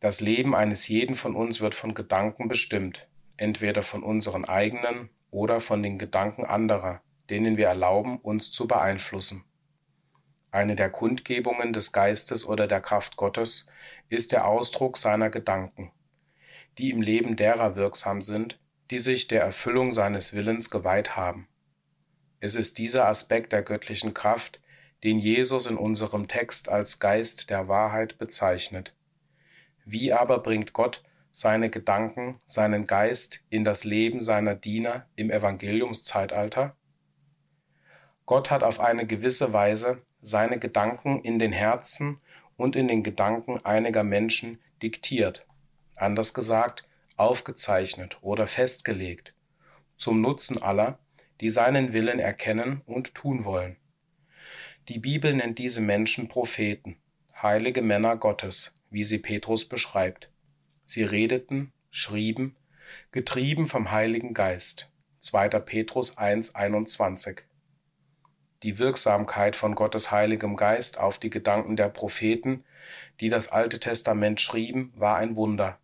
Das 0.00 0.20
Leben 0.20 0.54
eines 0.54 0.88
jeden 0.88 1.14
von 1.14 1.34
uns 1.34 1.60
wird 1.60 1.74
von 1.74 1.94
Gedanken 1.94 2.48
bestimmt, 2.48 3.08
entweder 3.36 3.82
von 3.82 4.02
unseren 4.02 4.44
eigenen 4.44 5.10
oder 5.30 5.60
von 5.60 5.82
den 5.82 5.98
Gedanken 5.98 6.44
anderer, 6.44 7.02
denen 7.30 7.56
wir 7.56 7.66
erlauben, 7.66 8.18
uns 8.18 8.50
zu 8.50 8.66
beeinflussen. 8.66 9.44
Eine 10.50 10.76
der 10.76 10.90
Kundgebungen 10.90 11.72
des 11.72 11.92
Geistes 11.92 12.46
oder 12.46 12.66
der 12.66 12.80
Kraft 12.80 13.16
Gottes 13.16 13.68
ist 14.08 14.32
der 14.32 14.46
Ausdruck 14.46 14.96
seiner 14.96 15.30
Gedanken 15.30 15.92
die 16.78 16.90
im 16.90 17.02
Leben 17.02 17.36
derer 17.36 17.76
wirksam 17.76 18.22
sind, 18.22 18.58
die 18.90 18.98
sich 18.98 19.26
der 19.28 19.42
Erfüllung 19.42 19.90
seines 19.90 20.32
Willens 20.32 20.70
geweiht 20.70 21.16
haben. 21.16 21.48
Es 22.40 22.54
ist 22.54 22.78
dieser 22.78 23.06
Aspekt 23.06 23.52
der 23.52 23.62
göttlichen 23.62 24.14
Kraft, 24.14 24.60
den 25.02 25.18
Jesus 25.18 25.66
in 25.66 25.76
unserem 25.76 26.28
Text 26.28 26.68
als 26.68 27.00
Geist 27.00 27.50
der 27.50 27.68
Wahrheit 27.68 28.16
bezeichnet. 28.18 28.94
Wie 29.90 30.12
aber 30.12 30.40
bringt 30.40 30.74
Gott 30.74 31.02
seine 31.32 31.70
Gedanken, 31.70 32.40
seinen 32.44 32.86
Geist 32.86 33.42
in 33.48 33.64
das 33.64 33.84
Leben 33.84 34.22
seiner 34.22 34.54
Diener 34.54 35.06
im 35.16 35.30
Evangeliumszeitalter? 35.30 36.76
Gott 38.26 38.50
hat 38.50 38.62
auf 38.62 38.80
eine 38.80 39.06
gewisse 39.06 39.54
Weise 39.54 40.02
seine 40.20 40.58
Gedanken 40.58 41.22
in 41.22 41.38
den 41.38 41.52
Herzen 41.52 42.20
und 42.58 42.76
in 42.76 42.86
den 42.86 43.02
Gedanken 43.02 43.64
einiger 43.64 44.04
Menschen 44.04 44.58
diktiert 44.82 45.46
anders 46.00 46.34
gesagt 46.34 46.84
aufgezeichnet 47.16 48.18
oder 48.20 48.46
festgelegt, 48.46 49.34
zum 49.96 50.20
Nutzen 50.20 50.62
aller, 50.62 50.98
die 51.40 51.50
seinen 51.50 51.92
Willen 51.92 52.20
erkennen 52.20 52.82
und 52.86 53.14
tun 53.14 53.44
wollen. 53.44 53.76
Die 54.88 54.98
Bibel 54.98 55.34
nennt 55.34 55.58
diese 55.58 55.80
Menschen 55.80 56.28
Propheten, 56.28 56.96
heilige 57.42 57.82
Männer 57.82 58.16
Gottes, 58.16 58.77
wie 58.90 59.04
sie 59.04 59.18
Petrus 59.18 59.64
beschreibt. 59.66 60.30
Sie 60.86 61.02
redeten, 61.02 61.72
schrieben, 61.90 62.56
getrieben 63.12 63.66
vom 63.66 63.90
Heiligen 63.90 64.34
Geist. 64.34 64.88
2. 65.20 65.48
Petrus 65.60 66.16
1, 66.16 66.54
21. 66.54 67.42
Die 68.62 68.78
Wirksamkeit 68.78 69.54
von 69.54 69.74
Gottes 69.74 70.10
Heiligem 70.10 70.56
Geist 70.56 70.98
auf 70.98 71.18
die 71.18 71.30
Gedanken 71.30 71.76
der 71.76 71.88
Propheten, 71.88 72.64
die 73.20 73.28
das 73.28 73.48
Alte 73.52 73.78
Testament 73.78 74.40
schrieben, 74.40 74.92
war 74.96 75.16
ein 75.16 75.36
Wunder. 75.36 75.78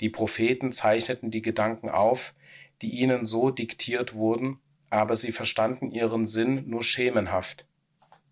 Die 0.00 0.10
Propheten 0.10 0.72
zeichneten 0.72 1.30
die 1.30 1.42
Gedanken 1.42 1.88
auf, 1.88 2.34
die 2.82 2.90
ihnen 3.00 3.24
so 3.24 3.50
diktiert 3.50 4.14
wurden, 4.14 4.58
aber 4.90 5.16
sie 5.16 5.32
verstanden 5.32 5.90
ihren 5.90 6.26
Sinn 6.26 6.68
nur 6.68 6.82
schemenhaft. 6.82 7.66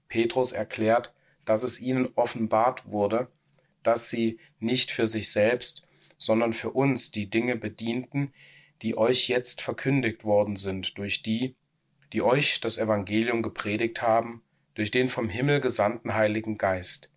Petrus 0.09 0.53
erklärt, 0.53 1.15
dass 1.45 1.63
es 1.63 1.81
ihnen 1.81 2.09
offenbart 2.15 2.91
wurde, 2.91 3.29
dass 3.83 4.11
sie 4.11 4.39
nicht 4.59 4.91
für 4.91 5.07
sich 5.07 5.31
selbst, 5.31 5.87
sondern 6.19 6.53
für 6.53 6.71
uns 6.71 7.11
die 7.11 7.29
Dinge 7.29 7.57
bedienten, 7.57 8.33
die 8.83 8.97
euch 8.97 9.29
jetzt 9.29 9.61
verkündigt 9.61 10.25
worden 10.25 10.57
sind 10.57 10.99
durch 10.99 11.23
die, 11.23 11.57
die 12.13 12.23
euch 12.23 12.61
das 12.61 12.79
Evangelium 12.79 13.43
gepredigt 13.43 14.03
haben, 14.03 14.43
durch 14.75 14.91
den 14.91 15.09
vom 15.09 15.29
Himmel 15.29 15.61
gesandten 15.61 16.15
Heiligen 16.15 16.59
Geist, 16.59 17.11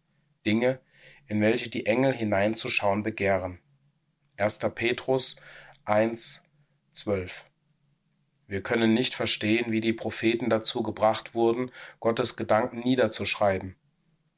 Dinge, 0.46 0.80
in 1.28 1.42
welche 1.42 1.70
die 1.70 1.86
Engel 1.86 2.14
hineinzuschauen 2.14 3.04
begehren. 3.04 3.60
1. 4.38 4.60
Petrus 4.76 5.38
1, 5.86 6.44
12. 6.92 7.46
Wir 8.48 8.62
können 8.62 8.94
nicht 8.94 9.16
verstehen, 9.16 9.72
wie 9.72 9.82
die 9.82 9.94
Propheten 9.94 10.50
dazu 10.50 10.84
gebracht 10.84 11.34
wurden, 11.34 11.72
Gottes 12.00 12.36
Gedanken 12.36 12.80
niederzuschreiben. 12.80 13.76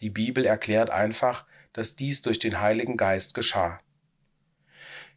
Die 0.02 0.10
Bibel 0.10 0.46
erklärt 0.46 0.92
einfach, 0.92 1.46
dass 1.78 1.96
dies 1.96 2.22
durch 2.22 2.40
den 2.40 2.60
Heiligen 2.60 2.98
Geist 2.98 3.34
geschah. 3.36 3.80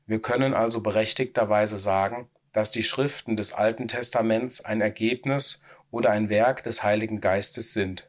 Wir 0.06 0.20
können 0.20 0.54
also 0.54 0.82
berechtigterweise 0.82 1.78
sagen, 1.78 2.28
dass 2.52 2.70
die 2.70 2.82
Schriften 2.82 3.36
des 3.36 3.52
Alten 3.52 3.88
Testaments 3.88 4.64
ein 4.64 4.80
Ergebnis 4.80 5.62
oder 5.90 6.10
ein 6.10 6.28
Werk 6.28 6.62
des 6.62 6.82
Heiligen 6.82 7.20
Geistes 7.20 7.72
sind. 7.72 8.08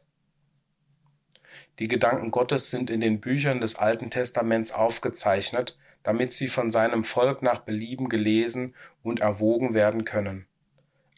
Die 1.78 1.88
Gedanken 1.88 2.30
Gottes 2.30 2.70
sind 2.70 2.90
in 2.90 3.00
den 3.00 3.20
Büchern 3.20 3.60
des 3.60 3.76
Alten 3.76 4.10
Testaments 4.10 4.72
aufgezeichnet 4.72 5.76
damit 6.02 6.32
sie 6.32 6.48
von 6.48 6.70
seinem 6.70 7.04
Volk 7.04 7.42
nach 7.42 7.60
Belieben 7.60 8.08
gelesen 8.08 8.74
und 9.02 9.20
erwogen 9.20 9.74
werden 9.74 10.04
können. 10.04 10.46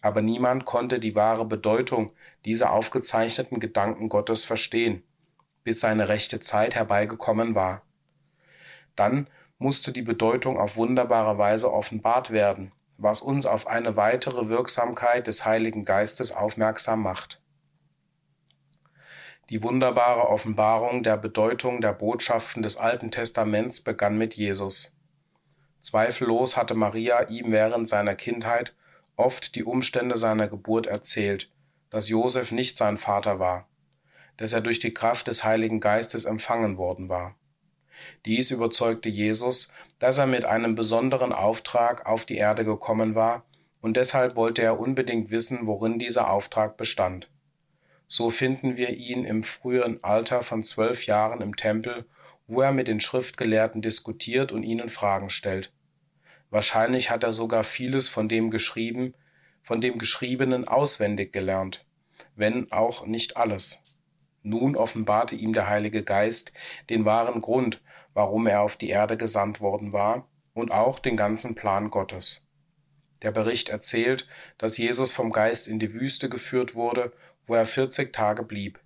Aber 0.00 0.20
niemand 0.20 0.66
konnte 0.66 1.00
die 1.00 1.14
wahre 1.14 1.46
Bedeutung 1.46 2.12
dieser 2.44 2.72
aufgezeichneten 2.72 3.58
Gedanken 3.60 4.08
Gottes 4.10 4.44
verstehen, 4.44 5.02
bis 5.64 5.80
seine 5.80 6.08
rechte 6.08 6.40
Zeit 6.40 6.74
herbeigekommen 6.74 7.54
war. 7.54 7.82
Dann 8.94 9.28
musste 9.58 9.92
die 9.92 10.02
Bedeutung 10.02 10.58
auf 10.58 10.76
wunderbare 10.76 11.38
Weise 11.38 11.72
offenbart 11.72 12.30
werden, 12.30 12.72
was 12.98 13.20
uns 13.20 13.46
auf 13.46 13.66
eine 13.66 13.96
weitere 13.96 14.48
Wirksamkeit 14.48 15.26
des 15.26 15.44
Heiligen 15.44 15.84
Geistes 15.84 16.32
aufmerksam 16.32 17.02
macht. 17.02 17.40
Die 19.50 19.62
wunderbare 19.62 20.28
Offenbarung 20.28 21.02
der 21.02 21.16
Bedeutung 21.16 21.80
der 21.80 21.92
Botschaften 21.92 22.62
des 22.62 22.76
Alten 22.76 23.10
Testaments 23.10 23.80
begann 23.82 24.16
mit 24.16 24.34
Jesus. 24.34 24.96
Zweifellos 25.80 26.56
hatte 26.56 26.74
Maria 26.74 27.28
ihm 27.28 27.52
während 27.52 27.86
seiner 27.86 28.14
Kindheit 28.14 28.74
oft 29.16 29.54
die 29.54 29.64
Umstände 29.64 30.16
seiner 30.16 30.48
Geburt 30.48 30.86
erzählt, 30.86 31.50
dass 31.90 32.08
Josef 32.08 32.52
nicht 32.52 32.76
sein 32.76 32.96
Vater 32.96 33.38
war, 33.38 33.68
dass 34.36 34.52
er 34.52 34.60
durch 34.60 34.78
die 34.78 34.94
Kraft 34.94 35.28
des 35.28 35.44
Heiligen 35.44 35.80
Geistes 35.80 36.24
empfangen 36.24 36.76
worden 36.76 37.08
war. 37.08 37.36
Dies 38.24 38.50
überzeugte 38.50 39.08
Jesus, 39.08 39.72
dass 39.98 40.18
er 40.18 40.26
mit 40.26 40.44
einem 40.44 40.74
besonderen 40.74 41.32
Auftrag 41.32 42.06
auf 42.06 42.24
die 42.24 42.36
Erde 42.36 42.64
gekommen 42.64 43.14
war, 43.14 43.44
und 43.80 43.96
deshalb 43.98 44.34
wollte 44.34 44.62
er 44.62 44.80
unbedingt 44.80 45.30
wissen, 45.30 45.66
worin 45.66 45.98
dieser 45.98 46.30
Auftrag 46.30 46.78
bestand. 46.78 47.28
So 48.06 48.30
finden 48.30 48.76
wir 48.76 48.90
ihn 48.90 49.24
im 49.24 49.42
frühen 49.42 50.02
Alter 50.02 50.42
von 50.42 50.62
zwölf 50.62 51.06
Jahren 51.06 51.40
im 51.40 51.54
Tempel, 51.54 52.06
wo 52.46 52.62
er 52.62 52.72
mit 52.72 52.88
den 52.88 53.00
Schriftgelehrten 53.00 53.82
diskutiert 53.82 54.52
und 54.52 54.62
ihnen 54.62 54.88
Fragen 54.88 55.30
stellt. 55.30 55.70
Wahrscheinlich 56.50 57.10
hat 57.10 57.24
er 57.24 57.32
sogar 57.32 57.64
vieles 57.64 58.08
von 58.08 58.28
dem 58.28 58.50
geschrieben, 58.50 59.14
von 59.62 59.80
dem 59.80 59.98
Geschriebenen 59.98 60.66
auswendig 60.66 61.32
gelernt, 61.32 61.84
wenn 62.36 62.70
auch 62.72 63.06
nicht 63.06 63.36
alles. 63.36 63.83
Nun 64.46 64.76
offenbarte 64.76 65.34
ihm 65.34 65.54
der 65.54 65.68
Heilige 65.68 66.02
Geist 66.02 66.52
den 66.90 67.06
wahren 67.06 67.40
Grund, 67.40 67.80
warum 68.12 68.46
er 68.46 68.60
auf 68.60 68.76
die 68.76 68.90
Erde 68.90 69.16
gesandt 69.16 69.60
worden 69.60 69.92
war, 69.94 70.28
und 70.52 70.70
auch 70.70 70.98
den 70.98 71.16
ganzen 71.16 71.54
Plan 71.54 71.90
Gottes. 71.90 72.46
Der 73.22 73.32
Bericht 73.32 73.70
erzählt, 73.70 74.28
dass 74.58 74.76
Jesus 74.76 75.12
vom 75.12 75.30
Geist 75.30 75.66
in 75.66 75.78
die 75.78 75.94
Wüste 75.94 76.28
geführt 76.28 76.74
wurde, 76.74 77.12
wo 77.46 77.54
er 77.54 77.64
40 77.64 78.12
Tage 78.12 78.42
blieb. 78.42 78.80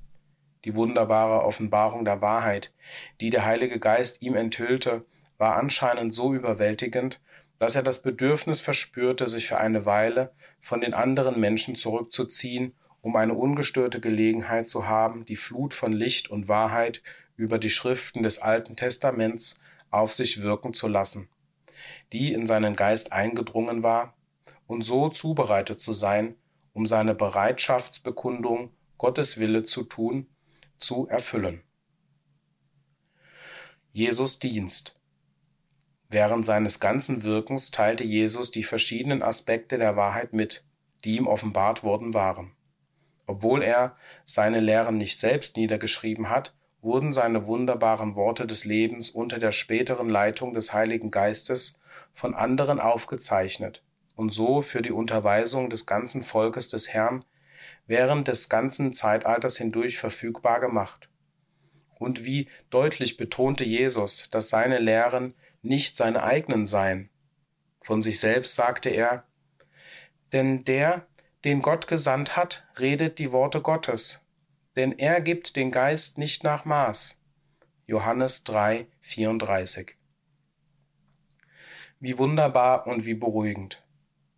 Die 0.65 0.77
wunderbare 0.77 1.43
Offenbarung 1.43 2.05
der 2.05 2.21
Wahrheit, 2.21 2.73
die 3.21 3.31
der 3.31 3.45
Heilige 3.45 3.81
Geist 3.81 4.23
ihm 4.23 4.37
enthüllte, 4.37 5.05
war 5.39 5.57
anscheinend 5.57 6.15
so 6.15 6.33
überwältigend, 6.33 7.21
dass 7.59 7.75
er 7.75 7.83
das 7.83 8.03
Bedürfnis 8.03 8.61
verspürte, 8.61 9.27
sich 9.27 9.49
für 9.49 9.59
eine 9.59 9.87
Weile 9.87 10.33
von 10.61 10.81
den 10.81 10.95
anderen 10.95 11.41
Menschen 11.41 11.75
zurückzuziehen, 11.75 12.75
um 13.01 13.17
eine 13.17 13.35
ungestörte 13.35 14.01
Gelegenheit 14.01 14.69
zu 14.69 14.87
haben, 14.87 15.25
die 15.25 15.37
Flut 15.37 15.75
von 15.75 15.93
Licht 15.93 16.31
und 16.31 16.49
Wahrheit 16.49 17.03
über 17.37 17.59
die 17.59 17.71
Schriften 17.71 18.23
des 18.23 18.41
Alten 18.41 18.77
Testaments 18.77 19.61
auf 19.91 20.13
sich 20.13 20.43
wirken 20.43 20.75
zu 20.75 20.89
lassen, 20.89 21.29
die 22.13 22.33
in 22.33 22.47
seinen 22.47 22.77
Geist 22.77 23.13
eingedrungen 23.13 23.83
war, 23.83 24.15
und 24.67 24.83
so 24.83 25.09
zubereitet 25.09 25.81
zu 25.81 25.93
sein, 25.93 26.37
um 26.75 26.85
seine 26.87 27.15
Bereitschaftsbekundung, 27.15 28.71
Gottes 28.99 29.39
Wille 29.39 29.63
zu 29.63 29.85
tun, 29.85 30.27
zu 30.77 31.09
erfüllen. 31.09 31.63
Jesus 33.93 34.39
Dienst 34.39 35.01
Während 36.11 36.45
seines 36.47 36.81
ganzen 36.81 37.25
Wirkens 37.25 37.71
teilte 37.71 38.05
Jesus 38.05 38.51
die 38.51 38.63
verschiedenen 38.63 39.23
Aspekte 39.23 39.77
der 39.77 39.97
Wahrheit 39.97 40.33
mit, 40.33 40.65
die 41.05 41.17
ihm 41.17 41.27
offenbart 41.27 41.83
worden 41.83 42.15
waren. 42.15 42.53
Obwohl 43.29 43.63
er 43.63 43.95
seine 44.25 44.59
Lehren 44.59 44.97
nicht 44.97 45.21
selbst 45.21 45.59
niedergeschrieben 45.59 46.31
hat, 46.31 46.55
wurden 46.81 47.13
seine 47.13 47.47
wunderbaren 47.47 48.15
Worte 48.15 48.47
des 48.47 48.65
Lebens 48.65 49.11
unter 49.11 49.39
der 49.39 49.53
späteren 49.53 50.09
Leitung 50.09 50.55
des 50.55 50.73
Heiligen 50.73 51.11
Geistes 51.11 51.79
von 52.15 52.35
anderen 52.35 52.81
aufgezeichnet 52.81 53.83
und 54.17 54.33
so 54.33 54.63
für 54.63 54.81
die 54.81 54.93
Unterweisung 54.93 55.69
des 55.69 55.85
ganzen 55.85 56.23
Volkes 56.23 56.69
des 56.69 56.89
Herrn 56.89 57.23
während 57.87 58.29
des 58.29 58.49
ganzen 58.49 58.95
Zeitalters 58.95 59.59
hindurch 59.59 59.99
verfügbar 59.99 60.59
gemacht. 60.61 61.11
Und 61.99 62.25
wie 62.25 62.49
deutlich 62.71 63.19
betonte 63.19 63.65
Jesus, 63.65 64.31
dass 64.31 64.49
seine 64.49 64.79
Lehren 64.79 65.35
nicht 65.61 65.97
seine 65.97 66.23
eigenen 66.23 66.65
seien. 66.65 67.11
Von 67.83 68.01
sich 68.01 68.21
selbst 68.21 68.55
sagte 68.55 68.89
er, 68.89 69.25
denn 70.33 70.65
der, 70.65 71.07
den 71.45 71.63
Gott 71.63 71.87
gesandt 71.87 72.37
hat, 72.37 72.67
redet 72.79 73.19
die 73.19 73.33
Worte 73.33 73.61
Gottes, 73.61 74.27
denn 74.77 74.99
er 74.99 75.21
gibt 75.21 75.55
den 75.57 75.71
Geist 75.71 76.19
nicht 76.19 76.43
nach 76.43 76.65
Maß. 76.65 77.21
Johannes 77.87 78.45
3, 78.45 78.87
34. 79.01 79.97
Wie 82.01 82.19
wunderbar 82.19 82.87
und 82.87 83.05
wie 83.05 83.15
beruhigend. 83.15 83.83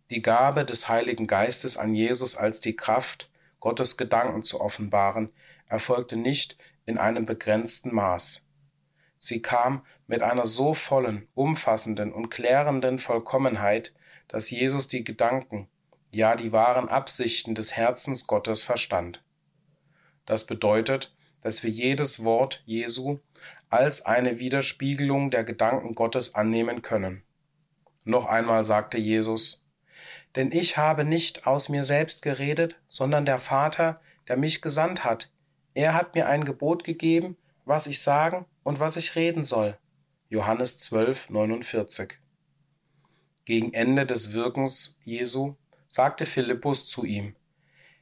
Die 0.09 0.21
Gabe 0.21 0.63
des 0.65 0.89
Heiligen 0.89 1.25
Geistes 1.25 1.77
an 1.77 1.93
Jesus 1.93 2.35
als 2.35 2.59
die 2.59 2.75
Kraft, 2.75 3.31
Gottes 3.59 3.97
Gedanken 3.97 4.43
zu 4.43 4.61
offenbaren, 4.61 5.29
erfolgte 5.67 6.17
nicht 6.17 6.57
in 6.85 6.97
einem 6.97 7.25
begrenzten 7.25 7.93
Maß. 7.93 8.43
Sie 9.17 9.41
kam 9.41 9.85
mit 10.07 10.21
einer 10.21 10.45
so 10.45 10.73
vollen, 10.73 11.27
umfassenden 11.33 12.11
und 12.11 12.29
klärenden 12.29 12.99
Vollkommenheit, 12.99 13.93
dass 14.27 14.49
Jesus 14.49 14.87
die 14.87 15.03
Gedanken, 15.03 15.69
ja 16.11 16.35
die 16.35 16.51
wahren 16.51 16.89
Absichten 16.89 17.55
des 17.55 17.75
Herzens 17.75 18.27
Gottes 18.27 18.63
verstand. 18.63 19.23
Das 20.25 20.45
bedeutet, 20.45 21.15
dass 21.41 21.63
wir 21.63 21.69
jedes 21.69 22.23
Wort 22.23 22.61
Jesu 22.65 23.19
als 23.69 24.05
eine 24.05 24.39
Widerspiegelung 24.39 25.31
der 25.31 25.43
Gedanken 25.43 25.95
Gottes 25.95 26.35
annehmen 26.35 26.81
können. 26.81 27.23
Noch 28.03 28.25
einmal 28.25 28.63
sagte 28.65 28.97
Jesus, 28.97 29.65
Denn 30.35 30.51
ich 30.51 30.77
habe 30.77 31.03
nicht 31.03 31.47
aus 31.47 31.69
mir 31.69 31.83
selbst 31.83 32.21
geredet, 32.21 32.75
sondern 32.87 33.25
der 33.25 33.39
Vater, 33.39 34.01
der 34.27 34.37
mich 34.37 34.61
gesandt 34.61 35.03
hat. 35.03 35.31
Er 35.73 35.93
hat 35.93 36.15
mir 36.15 36.27
ein 36.27 36.43
Gebot 36.43 36.83
gegeben, 36.83 37.37
was 37.65 37.87
ich 37.87 38.01
sagen 38.01 38.45
und 38.63 38.79
was 38.79 38.97
ich 38.97 39.15
reden 39.15 39.43
soll. 39.43 39.77
Johannes 40.29 40.77
12, 40.77 41.29
49. 41.29 42.17
Gegen 43.45 43.73
Ende 43.73 44.05
des 44.05 44.33
Wirkens 44.33 44.99
Jesu 45.03 45.55
sagte 45.91 46.25
Philippus 46.25 46.85
zu 46.85 47.03
ihm, 47.03 47.35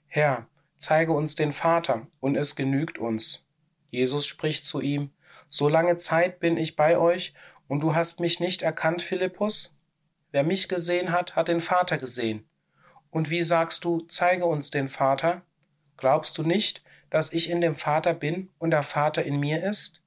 Herr, 0.06 0.48
zeige 0.78 1.12
uns 1.12 1.34
den 1.34 1.52
Vater, 1.52 2.06
und 2.20 2.36
es 2.36 2.56
genügt 2.56 3.00
uns. 3.00 3.48
Jesus 3.90 4.28
spricht 4.28 4.64
zu 4.64 4.80
ihm, 4.80 5.10
So 5.50 5.68
lange 5.68 5.98
Zeit 5.98 6.40
bin 6.40 6.56
ich 6.56 6.76
bei 6.76 7.00
euch, 7.00 7.34
und 7.68 7.80
du 7.82 7.96
hast 7.96 8.20
mich 8.20 8.40
nicht 8.40 8.62
erkannt, 8.62 9.02
Philippus? 9.02 9.80
Wer 10.32 10.44
mich 10.44 10.70
gesehen 10.70 11.12
hat, 11.12 11.36
hat 11.36 11.48
den 11.48 11.62
Vater 11.62 11.98
gesehen. 11.98 12.48
Und 13.10 13.32
wie 13.32 13.42
sagst 13.42 13.84
du, 13.84 14.02
zeige 14.02 14.46
uns 14.46 14.70
den 14.70 14.88
Vater? 14.88 15.42
Glaubst 15.98 16.38
du 16.38 16.44
nicht, 16.44 16.84
dass 17.10 17.34
ich 17.34 17.50
in 17.50 17.60
dem 17.60 17.74
Vater 17.74 18.14
bin 18.14 18.52
und 18.60 18.70
der 18.70 18.84
Vater 18.84 19.24
in 19.24 19.40
mir 19.40 19.64
ist? 19.64 20.04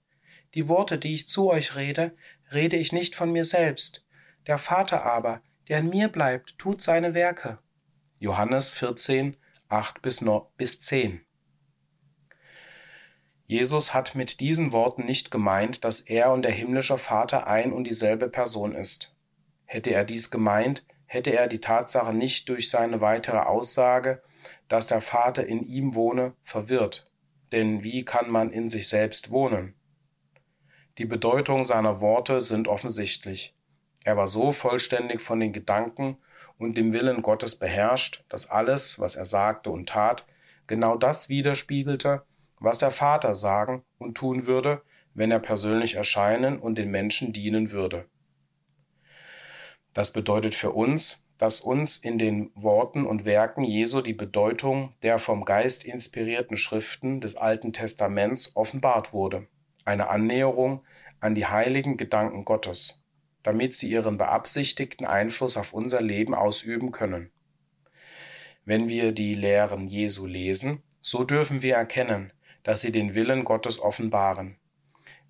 Die 0.54 0.68
Worte, 0.68 0.98
die 0.98 1.14
ich 1.14 1.26
zu 1.26 1.50
euch 1.50 1.74
rede, 1.74 2.14
rede 2.52 2.76
ich 2.76 2.92
nicht 2.92 3.16
von 3.16 3.32
mir 3.32 3.44
selbst. 3.44 4.04
Der 4.46 4.58
Vater 4.58 5.04
aber, 5.04 5.42
der 5.68 5.80
in 5.80 5.88
mir 5.88 6.08
bleibt, 6.08 6.56
tut 6.58 6.80
seine 6.80 7.14
Werke. 7.14 7.58
Johannes 8.22 8.70
14, 8.70 9.36
8 9.68 10.00
bis 10.00 10.80
10. 10.80 11.22
Jesus 13.48 13.94
hat 13.94 14.14
mit 14.14 14.38
diesen 14.38 14.70
Worten 14.70 15.04
nicht 15.06 15.32
gemeint, 15.32 15.82
dass 15.82 15.98
er 15.98 16.30
und 16.30 16.42
der 16.42 16.52
himmlische 16.52 16.98
Vater 16.98 17.48
ein 17.48 17.72
und 17.72 17.82
dieselbe 17.82 18.28
Person 18.28 18.76
ist. 18.76 19.12
Hätte 19.64 19.90
er 19.90 20.04
dies 20.04 20.30
gemeint, 20.30 20.84
hätte 21.06 21.30
er 21.30 21.48
die 21.48 21.60
Tatsache 21.60 22.14
nicht 22.14 22.48
durch 22.48 22.70
seine 22.70 23.00
weitere 23.00 23.38
Aussage, 23.38 24.22
dass 24.68 24.86
der 24.86 25.00
Vater 25.00 25.44
in 25.44 25.66
ihm 25.66 25.96
wohne, 25.96 26.34
verwirrt. 26.44 27.10
Denn 27.50 27.82
wie 27.82 28.04
kann 28.04 28.30
man 28.30 28.52
in 28.52 28.68
sich 28.68 28.86
selbst 28.86 29.32
wohnen? 29.32 29.74
Die 30.98 31.06
Bedeutung 31.06 31.64
seiner 31.64 32.00
Worte 32.00 32.40
sind 32.40 32.68
offensichtlich. 32.68 33.56
Er 34.04 34.16
war 34.16 34.28
so 34.28 34.52
vollständig 34.52 35.20
von 35.20 35.40
den 35.40 35.52
Gedanken 35.52 36.18
und 36.62 36.76
dem 36.76 36.92
Willen 36.92 37.22
Gottes 37.22 37.56
beherrscht, 37.56 38.24
dass 38.28 38.50
alles, 38.50 38.98
was 38.98 39.14
er 39.14 39.24
sagte 39.24 39.70
und 39.70 39.88
tat, 39.88 40.24
genau 40.66 40.96
das 40.96 41.28
widerspiegelte, 41.28 42.22
was 42.58 42.78
der 42.78 42.90
Vater 42.90 43.34
sagen 43.34 43.82
und 43.98 44.16
tun 44.16 44.46
würde, 44.46 44.82
wenn 45.14 45.30
er 45.30 45.40
persönlich 45.40 45.94
erscheinen 45.94 46.58
und 46.58 46.76
den 46.76 46.90
Menschen 46.90 47.32
dienen 47.32 47.70
würde. 47.70 48.06
Das 49.92 50.12
bedeutet 50.12 50.54
für 50.54 50.70
uns, 50.70 51.26
dass 51.36 51.60
uns 51.60 51.96
in 51.96 52.18
den 52.18 52.50
Worten 52.54 53.04
und 53.04 53.24
Werken 53.24 53.64
Jesu 53.64 54.00
die 54.00 54.14
Bedeutung 54.14 54.94
der 55.02 55.18
vom 55.18 55.44
Geist 55.44 55.84
inspirierten 55.84 56.56
Schriften 56.56 57.20
des 57.20 57.34
Alten 57.36 57.72
Testaments 57.72 58.56
offenbart 58.56 59.12
wurde 59.12 59.48
eine 59.84 60.08
Annäherung 60.08 60.84
an 61.20 61.34
die 61.34 61.46
heiligen 61.46 61.96
Gedanken 61.96 62.44
Gottes, 62.44 63.01
damit 63.42 63.74
sie 63.74 63.90
ihren 63.90 64.18
beabsichtigten 64.18 65.06
Einfluss 65.06 65.56
auf 65.56 65.72
unser 65.72 66.00
Leben 66.00 66.34
ausüben 66.34 66.92
können. 66.92 67.30
Wenn 68.64 68.88
wir 68.88 69.12
die 69.12 69.34
Lehren 69.34 69.86
Jesu 69.86 70.26
lesen, 70.26 70.82
so 71.00 71.24
dürfen 71.24 71.62
wir 71.62 71.74
erkennen, 71.74 72.32
dass 72.62 72.80
sie 72.80 72.92
den 72.92 73.14
Willen 73.14 73.44
Gottes 73.44 73.80
offenbaren. 73.80 74.56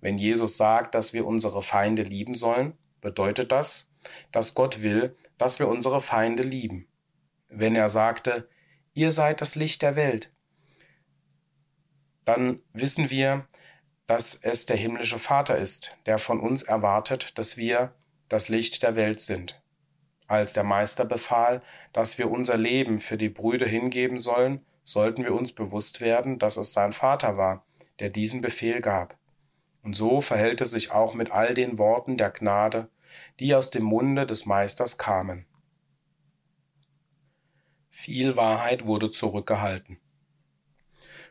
Wenn 0.01 0.17
Jesus 0.17 0.57
sagt, 0.57 0.93
dass 0.95 1.13
wir 1.13 1.25
unsere 1.25 1.63
Feinde 1.63 2.03
lieben 2.03 2.33
sollen, 2.33 2.73
bedeutet 3.01 3.51
das, 3.51 3.91
dass 4.31 4.53
Gott 4.53 4.83
will, 4.83 5.15
dass 5.37 5.59
wir 5.59 5.67
unsere 5.67 6.01
Feinde 6.01 6.43
lieben. 6.43 6.87
Wenn 7.49 7.75
er 7.75 7.87
sagte, 7.87 8.47
ihr 8.93 9.11
seid 9.11 9.41
das 9.41 9.55
Licht 9.55 9.81
der 9.81 9.95
Welt, 9.95 10.31
dann 12.25 12.59
wissen 12.73 13.09
wir, 13.09 13.47
dass 14.07 14.35
es 14.35 14.65
der 14.65 14.77
himmlische 14.77 15.19
Vater 15.19 15.57
ist, 15.57 15.97
der 16.05 16.19
von 16.19 16.39
uns 16.39 16.63
erwartet, 16.63 17.37
dass 17.37 17.57
wir 17.57 17.93
das 18.33 18.49
Licht 18.49 18.81
der 18.81 18.95
Welt 18.95 19.19
sind. 19.19 19.61
Als 20.25 20.53
der 20.53 20.63
Meister 20.63 21.05
befahl, 21.05 21.61
dass 21.91 22.17
wir 22.17 22.31
unser 22.31 22.57
Leben 22.57 22.97
für 22.97 23.15
die 23.15 23.29
Brüder 23.29 23.67
hingeben 23.67 24.17
sollen, 24.17 24.65
sollten 24.81 25.23
wir 25.23 25.35
uns 25.35 25.51
bewusst 25.51 26.01
werden, 26.01 26.39
dass 26.39 26.57
es 26.57 26.73
sein 26.73 26.93
Vater 26.93 27.37
war, 27.37 27.63
der 27.99 28.09
diesen 28.09 28.41
Befehl 28.41 28.81
gab. 28.81 29.19
Und 29.83 29.95
so 29.95 30.19
verhält 30.19 30.61
es 30.61 30.71
sich 30.71 30.91
auch 30.91 31.13
mit 31.13 31.29
all 31.29 31.53
den 31.53 31.77
Worten 31.77 32.17
der 32.17 32.31
Gnade, 32.31 32.89
die 33.39 33.53
aus 33.53 33.69
dem 33.69 33.83
Munde 33.83 34.25
des 34.25 34.47
Meisters 34.47 34.97
kamen. 34.97 35.45
Viel 37.91 38.35
Wahrheit 38.35 38.87
wurde 38.87 39.11
zurückgehalten. 39.11 39.99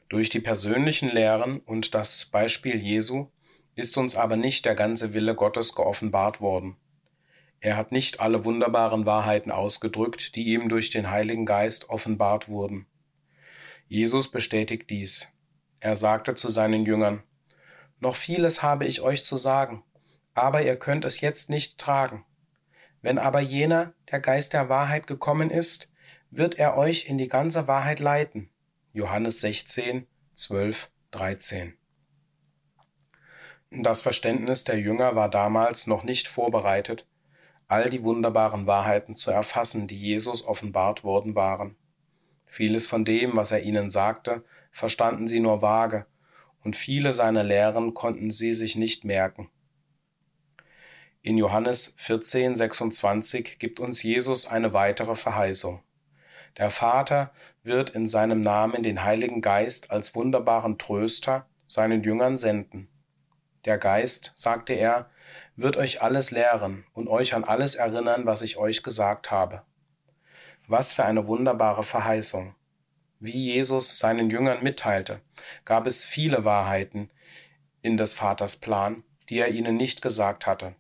Durch 0.09 0.29
die 0.29 0.41
persönlichen 0.41 1.09
Lehren 1.09 1.59
und 1.59 1.97
das 1.97 2.27
Beispiel 2.27 2.77
Jesu 2.77 3.27
ist 3.75 3.99
uns 3.99 4.15
aber 4.15 4.37
nicht 4.37 4.65
der 4.67 4.77
ganze 4.77 5.15
Wille 5.15 5.35
Gottes 5.35 5.75
geoffenbart 5.75 6.41
worden. 6.41 6.77
Er 7.63 7.77
hat 7.77 7.93
nicht 7.93 8.19
alle 8.19 8.45
wunderbaren 8.45 9.07
Wahrheiten 9.07 9.53
ausgedrückt, 9.53 10.35
die 10.35 10.53
ihm 10.53 10.69
durch 10.69 10.91
den 10.91 11.11
Heiligen 11.11 11.47
Geist 11.47 11.91
offenbart 11.91 12.49
wurden. 12.49 12.87
Jesus 13.87 14.33
bestätigt 14.33 14.91
dies. 14.91 15.33
Er 15.79 15.95
sagte 15.95 16.35
zu 16.35 16.49
seinen 16.49 16.85
Jüngern, 16.85 17.23
Noch 18.01 18.17
vieles 18.17 18.65
habe 18.65 18.85
ich 18.85 19.01
euch 19.01 19.25
zu 19.25 19.37
sagen, 19.37 19.85
aber 20.35 20.63
ihr 20.63 20.75
könnt 20.75 21.05
es 21.05 21.21
jetzt 21.21 21.51
nicht 21.51 21.79
tragen. 21.79 22.25
Wenn 23.01 23.17
aber 23.17 23.41
jener, 23.41 23.95
der 24.11 24.19
Geist 24.19 24.55
der 24.55 24.69
Wahrheit 24.69 25.07
gekommen 25.07 25.49
ist, 25.49 25.93
wird 26.33 26.57
er 26.57 26.77
euch 26.77 27.07
in 27.07 27.17
die 27.17 27.29
ganze 27.29 27.69
Wahrheit 27.69 28.01
leiten. 28.01 28.51
Johannes 28.93 29.41
16, 29.41 30.09
12, 30.35 30.91
13. 31.13 31.79
Das 33.71 34.03
Verständnis 34.03 34.65
der 34.65 34.81
Jünger 34.81 35.15
war 35.15 35.29
damals 35.31 35.87
noch 35.87 36.03
nicht 36.03 36.27
vorbereitet, 36.27 37.07
all 37.73 37.89
die 37.89 38.03
wunderbaren 38.03 38.67
Wahrheiten 38.67 39.15
zu 39.15 39.31
erfassen, 39.31 39.87
die 39.87 39.99
Jesus 39.99 40.47
offenbart 40.47 41.05
worden 41.05 41.35
waren. 41.35 41.75
Vieles 42.47 42.87
von 42.87 43.07
dem, 43.07 43.35
was 43.35 43.51
er 43.51 43.63
ihnen 43.63 43.89
sagte, 43.89 44.45
verstanden 44.71 45.27
sie 45.27 45.41
nur 45.41 45.63
vage, 45.63 46.05
und 46.63 46.77
viele 46.77 47.15
seiner 47.15 47.43
Lehren 47.43 47.95
konnten 47.95 48.31
sie 48.31 48.53
sich 48.53 48.77
nicht 48.77 49.07
merken. 49.07 49.49
In 51.23 51.39
Johannes 51.39 51.95
14, 51.97 52.57
26 52.57 53.59
gibt 53.59 53.81
uns 53.81 54.03
Jesus 54.03 54.47
eine 54.47 54.75
weitere 54.75 55.15
Verheißung. 55.15 55.81
Der 56.59 56.69
Vater 56.69 57.33
wird 57.63 57.89
in 57.89 58.07
seinem 58.07 58.43
Namen 58.43 58.83
den 58.83 59.03
Heiligen 59.03 59.41
Geist 59.41 59.91
als 59.91 60.15
wunderbaren 60.15 60.77
Tröster 60.77 61.47
seinen 61.67 62.03
Jüngern 62.03 62.37
senden. 62.37 62.89
Der 63.65 63.79
Geist, 63.79 64.33
sagte 64.35 64.75
er, 64.75 65.09
wird 65.57 65.77
euch 65.77 66.03
alles 66.03 66.31
lehren 66.31 66.85
und 66.93 67.09
euch 67.09 67.35
an 67.35 67.45
alles 67.45 67.75
erinnern, 67.75 68.27
was 68.27 68.43
ich 68.43 68.57
euch 68.57 68.83
gesagt 68.83 69.31
habe. 69.31 69.63
Was 70.67 70.93
für 70.93 71.05
eine 71.05 71.27
wunderbare 71.27 71.85
Verheißung. 71.85 72.55
Wie 73.21 73.53
Jesus 73.53 73.99
seinen 73.99 74.31
Jüngern 74.31 74.63
mitteilte, 74.63 75.21
gab 75.65 75.87
es 75.87 76.05
viele 76.05 76.45
Wahrheiten 76.45 77.11
in 77.83 77.97
des 77.97 78.15
Vaters 78.15 78.57
Plan, 78.57 79.05
die 79.29 79.39
er 79.39 79.49
ihnen 79.49 79.77
nicht 79.77 80.03
gesagt 80.03 80.47
hatte. 80.47 80.75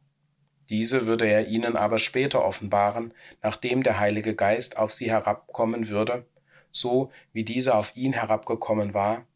Diese 0.68 1.06
würde 1.06 1.26
er 1.26 1.46
ihnen 1.48 1.76
aber 1.76 1.98
später 1.98 2.44
offenbaren, 2.44 3.12
nachdem 3.42 3.82
der 3.82 4.00
Heilige 4.00 4.34
Geist 4.34 4.78
auf 4.78 4.92
sie 4.92 5.10
herabkommen 5.10 5.88
würde, 5.88 6.26
so 6.70 7.12
wie 7.32 7.44
dieser 7.44 7.76
auf 7.76 7.94
ihn 7.96 8.12
herabgekommen 8.12 8.94
war, 8.94 9.26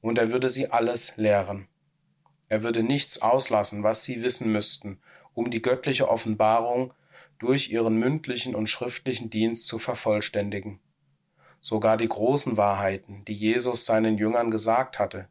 und 0.00 0.18
er 0.18 0.32
würde 0.32 0.48
sie 0.48 0.70
alles 0.70 1.16
lehren. 1.16 1.67
Er 2.48 2.62
würde 2.62 2.82
nichts 2.82 3.20
auslassen, 3.20 3.82
was 3.82 4.04
sie 4.04 4.22
wissen 4.22 4.52
müssten, 4.52 5.00
um 5.34 5.50
die 5.50 5.62
göttliche 5.62 6.08
Offenbarung 6.08 6.94
durch 7.38 7.70
ihren 7.70 7.98
mündlichen 7.98 8.54
und 8.54 8.68
schriftlichen 8.68 9.30
Dienst 9.30 9.66
zu 9.66 9.78
vervollständigen. 9.78 10.80
Sogar 11.60 11.96
die 11.96 12.08
großen 12.08 12.56
Wahrheiten, 12.56 13.24
die 13.26 13.34
Jesus 13.34 13.84
seinen 13.84 14.18
Jüngern 14.18 14.50
gesagt 14.50 14.98
hatte, 14.98 15.28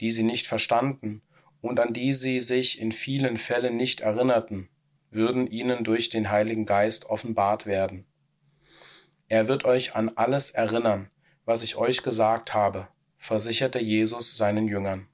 die 0.00 0.10
sie 0.10 0.24
nicht 0.24 0.46
verstanden 0.46 1.22
und 1.60 1.78
an 1.80 1.92
die 1.92 2.12
sie 2.12 2.40
sich 2.40 2.80
in 2.80 2.92
vielen 2.92 3.36
Fällen 3.36 3.76
nicht 3.76 4.00
erinnerten, 4.00 4.68
würden 5.10 5.46
ihnen 5.46 5.84
durch 5.84 6.08
den 6.08 6.30
Heiligen 6.30 6.66
Geist 6.66 7.06
offenbart 7.06 7.66
werden. 7.66 8.06
Er 9.28 9.48
wird 9.48 9.64
euch 9.64 9.94
an 9.94 10.10
alles 10.16 10.50
erinnern, 10.50 11.10
was 11.44 11.62
ich 11.62 11.76
euch 11.76 12.02
gesagt 12.02 12.54
habe, 12.54 12.88
versicherte 13.16 13.78
Jesus 13.78 14.36
seinen 14.36 14.68
Jüngern. 14.68 15.08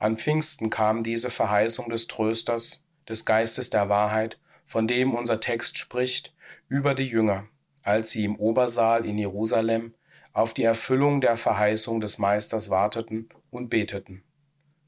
An 0.00 0.16
Pfingsten 0.16 0.70
kam 0.70 1.02
diese 1.02 1.28
Verheißung 1.28 1.90
des 1.90 2.06
Trösters, 2.06 2.86
des 3.06 3.26
Geistes 3.26 3.68
der 3.68 3.90
Wahrheit, 3.90 4.38
von 4.64 4.88
dem 4.88 5.14
unser 5.14 5.40
Text 5.40 5.76
spricht, 5.76 6.34
über 6.68 6.94
die 6.94 7.04
Jünger, 7.04 7.48
als 7.82 8.08
sie 8.08 8.24
im 8.24 8.36
Obersaal 8.36 9.04
in 9.04 9.18
Jerusalem 9.18 9.94
auf 10.32 10.54
die 10.54 10.64
Erfüllung 10.64 11.20
der 11.20 11.36
Verheißung 11.36 12.00
des 12.00 12.16
Meisters 12.16 12.70
warteten 12.70 13.28
und 13.50 13.68
beteten. 13.68 14.24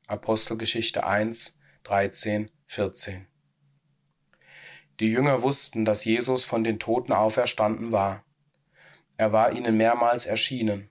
Apostelgeschichte 0.07 1.05
1, 1.05 1.59
13, 1.83 2.51
14. 2.67 3.27
Die 4.99 5.11
Jünger 5.11 5.43
wussten, 5.43 5.85
dass 5.85 6.07
Jesus 6.07 6.43
von 6.45 6.65
den 6.65 6.79
Toten 6.79 7.13
auferstanden 7.13 7.93
war. 7.93 8.25
Er 9.19 9.33
war 9.33 9.53
ihnen 9.53 9.77
mehrmals 9.77 10.25
erschienen. 10.25 10.89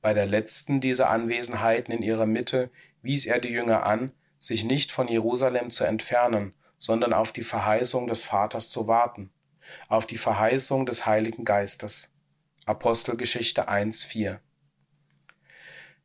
Bei 0.00 0.14
der 0.14 0.26
letzten 0.26 0.80
dieser 0.80 1.10
Anwesenheiten 1.10 1.92
in 1.92 2.02
ihrer 2.02 2.26
Mitte 2.26 2.70
wies 3.08 3.24
er 3.24 3.38
die 3.40 3.48
Jünger 3.48 3.86
an, 3.86 4.12
sich 4.38 4.64
nicht 4.64 4.92
von 4.92 5.08
Jerusalem 5.08 5.70
zu 5.70 5.84
entfernen, 5.84 6.52
sondern 6.76 7.14
auf 7.14 7.32
die 7.32 7.42
Verheißung 7.42 8.06
des 8.06 8.22
Vaters 8.22 8.68
zu 8.68 8.86
warten, 8.86 9.30
auf 9.88 10.04
die 10.04 10.18
Verheißung 10.18 10.84
des 10.84 11.06
Heiligen 11.06 11.46
Geistes. 11.46 12.12
Apostelgeschichte 12.66 13.66
1.4 13.70 14.40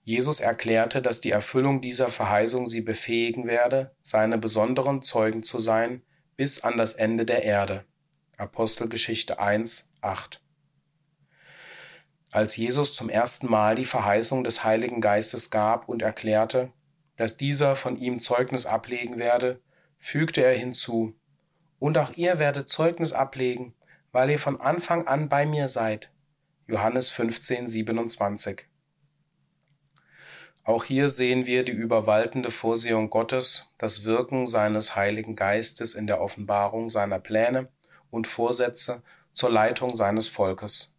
Jesus 0.05 0.39
erklärte, 0.39 1.01
dass 1.01 1.19
die 1.19 1.31
Erfüllung 1.31 1.81
dieser 1.81 2.07
Verheißung 2.07 2.65
sie 2.67 2.81
befähigen 2.81 3.47
werde, 3.47 3.93
seine 4.01 4.37
besonderen 4.37 5.01
Zeugen 5.01 5.43
zu 5.43 5.59
sein, 5.59 6.03
bis 6.37 6.63
an 6.63 6.77
das 6.77 6.93
Ende 6.93 7.25
der 7.25 7.43
Erde. 7.43 7.83
Apostelgeschichte 8.37 9.39
1, 9.39 9.91
8. 9.99 10.41
Als 12.31 12.55
Jesus 12.55 12.95
zum 12.95 13.09
ersten 13.09 13.49
Mal 13.49 13.75
die 13.75 13.85
Verheißung 13.85 14.45
des 14.45 14.63
Heiligen 14.63 15.01
Geistes 15.01 15.49
gab 15.49 15.89
und 15.89 16.01
erklärte, 16.01 16.71
dass 17.15 17.37
dieser 17.37 17.75
von 17.75 17.97
ihm 17.97 18.19
Zeugnis 18.19 18.65
ablegen 18.65 19.17
werde, 19.17 19.61
fügte 19.99 20.43
er 20.43 20.53
hinzu, 20.53 21.15
und 21.79 21.97
auch 21.97 22.13
ihr 22.15 22.39
werdet 22.39 22.69
Zeugnis 22.69 23.13
ablegen, 23.13 23.73
weil 24.11 24.29
ihr 24.29 24.39
von 24.39 24.61
Anfang 24.61 25.07
an 25.07 25.27
bei 25.27 25.45
mir 25.45 25.67
seid. 25.67 26.11
Johannes 26.67 27.09
15, 27.09 27.67
27. 27.67 28.65
Auch 30.63 30.85
hier 30.85 31.09
sehen 31.09 31.45
wir 31.45 31.65
die 31.65 31.73
überwaltende 31.73 32.49
Vorsehung 32.49 33.09
Gottes, 33.09 33.73
das 33.77 34.05
Wirken 34.05 34.45
seines 34.45 34.95
Heiligen 34.95 35.35
Geistes 35.35 35.93
in 35.93 36.07
der 36.07 36.21
Offenbarung 36.21 36.87
seiner 36.87 37.19
Pläne 37.19 37.67
und 38.09 38.27
Vorsätze 38.27 39.03
zur 39.33 39.49
Leitung 39.49 39.93
seines 39.93 40.29
Volkes. 40.29 40.95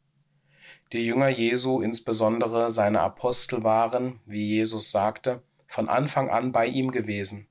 Die 0.92 1.06
Jünger 1.06 1.30
Jesu, 1.30 1.80
insbesondere 1.80 2.68
seine 2.68 3.00
Apostel, 3.00 3.64
waren, 3.64 4.20
wie 4.26 4.48
Jesus 4.48 4.90
sagte, 4.90 5.42
von 5.74 5.88
Anfang 5.88 6.30
an 6.30 6.52
bei 6.52 6.66
ihm 6.66 6.92
gewesen. 6.92 7.48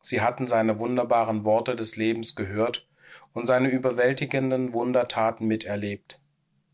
Sie 0.00 0.20
hatten 0.20 0.48
seine 0.48 0.80
wunderbaren 0.80 1.44
Worte 1.44 1.76
des 1.76 1.94
Lebens 1.94 2.34
gehört 2.34 2.88
und 3.34 3.46
seine 3.46 3.68
überwältigenden 3.68 4.72
Wundertaten 4.72 5.46
miterlebt. 5.46 6.20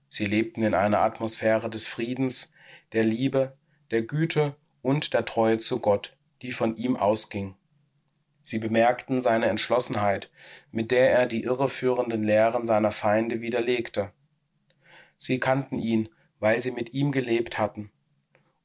Sie 0.08 0.24
lebten 0.24 0.62
in 0.62 0.72
einer 0.72 1.00
Atmosphäre 1.00 1.68
des 1.68 1.86
Friedens, 1.86 2.54
der 2.92 3.04
Liebe, 3.04 3.54
der 3.90 4.00
Güte 4.00 4.56
und 4.80 5.12
der 5.12 5.26
Treue 5.26 5.58
zu 5.58 5.78
Gott, 5.78 6.16
die 6.40 6.52
von 6.52 6.74
ihm 6.78 6.96
ausging. 6.96 7.54
Sie 8.42 8.58
bemerkten 8.58 9.20
seine 9.20 9.48
Entschlossenheit, 9.48 10.30
mit 10.70 10.90
der 10.90 11.10
er 11.10 11.26
die 11.26 11.42
irreführenden 11.42 12.24
Lehren 12.24 12.64
seiner 12.64 12.92
Feinde 12.92 13.42
widerlegte. 13.42 14.10
Sie 15.18 15.38
kannten 15.38 15.78
ihn, 15.78 16.08
weil 16.40 16.62
sie 16.62 16.70
mit 16.70 16.94
ihm 16.94 17.12
gelebt 17.12 17.58
hatten. 17.58 17.90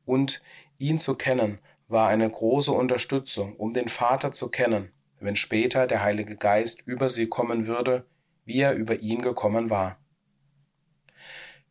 Und 0.06 0.42
ihn 0.78 1.00
zu 1.00 1.16
kennen 1.16 1.60
war 1.88 2.10
eine 2.10 2.30
große 2.30 2.72
Unterstützung, 2.72 3.56
um 3.56 3.74
den 3.74 3.88
Vater 3.90 4.32
zu 4.32 4.50
kennen, 4.50 4.92
wenn 5.20 5.36
später 5.36 5.88
der 5.88 6.04
Heilige 6.04 6.36
Geist 6.36 6.86
über 6.86 7.10
sie 7.10 7.28
kommen 7.28 7.68
würde, 7.68 8.06
wie 8.46 8.60
er 8.60 8.74
über 8.74 9.00
ihn 9.00 9.22
gekommen 9.22 9.70
war. 9.70 9.98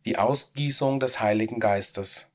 Die 0.04 0.18
Ausgießung 0.18 1.00
des 1.00 1.20
Heiligen 1.20 1.58
Geistes. 1.58 2.30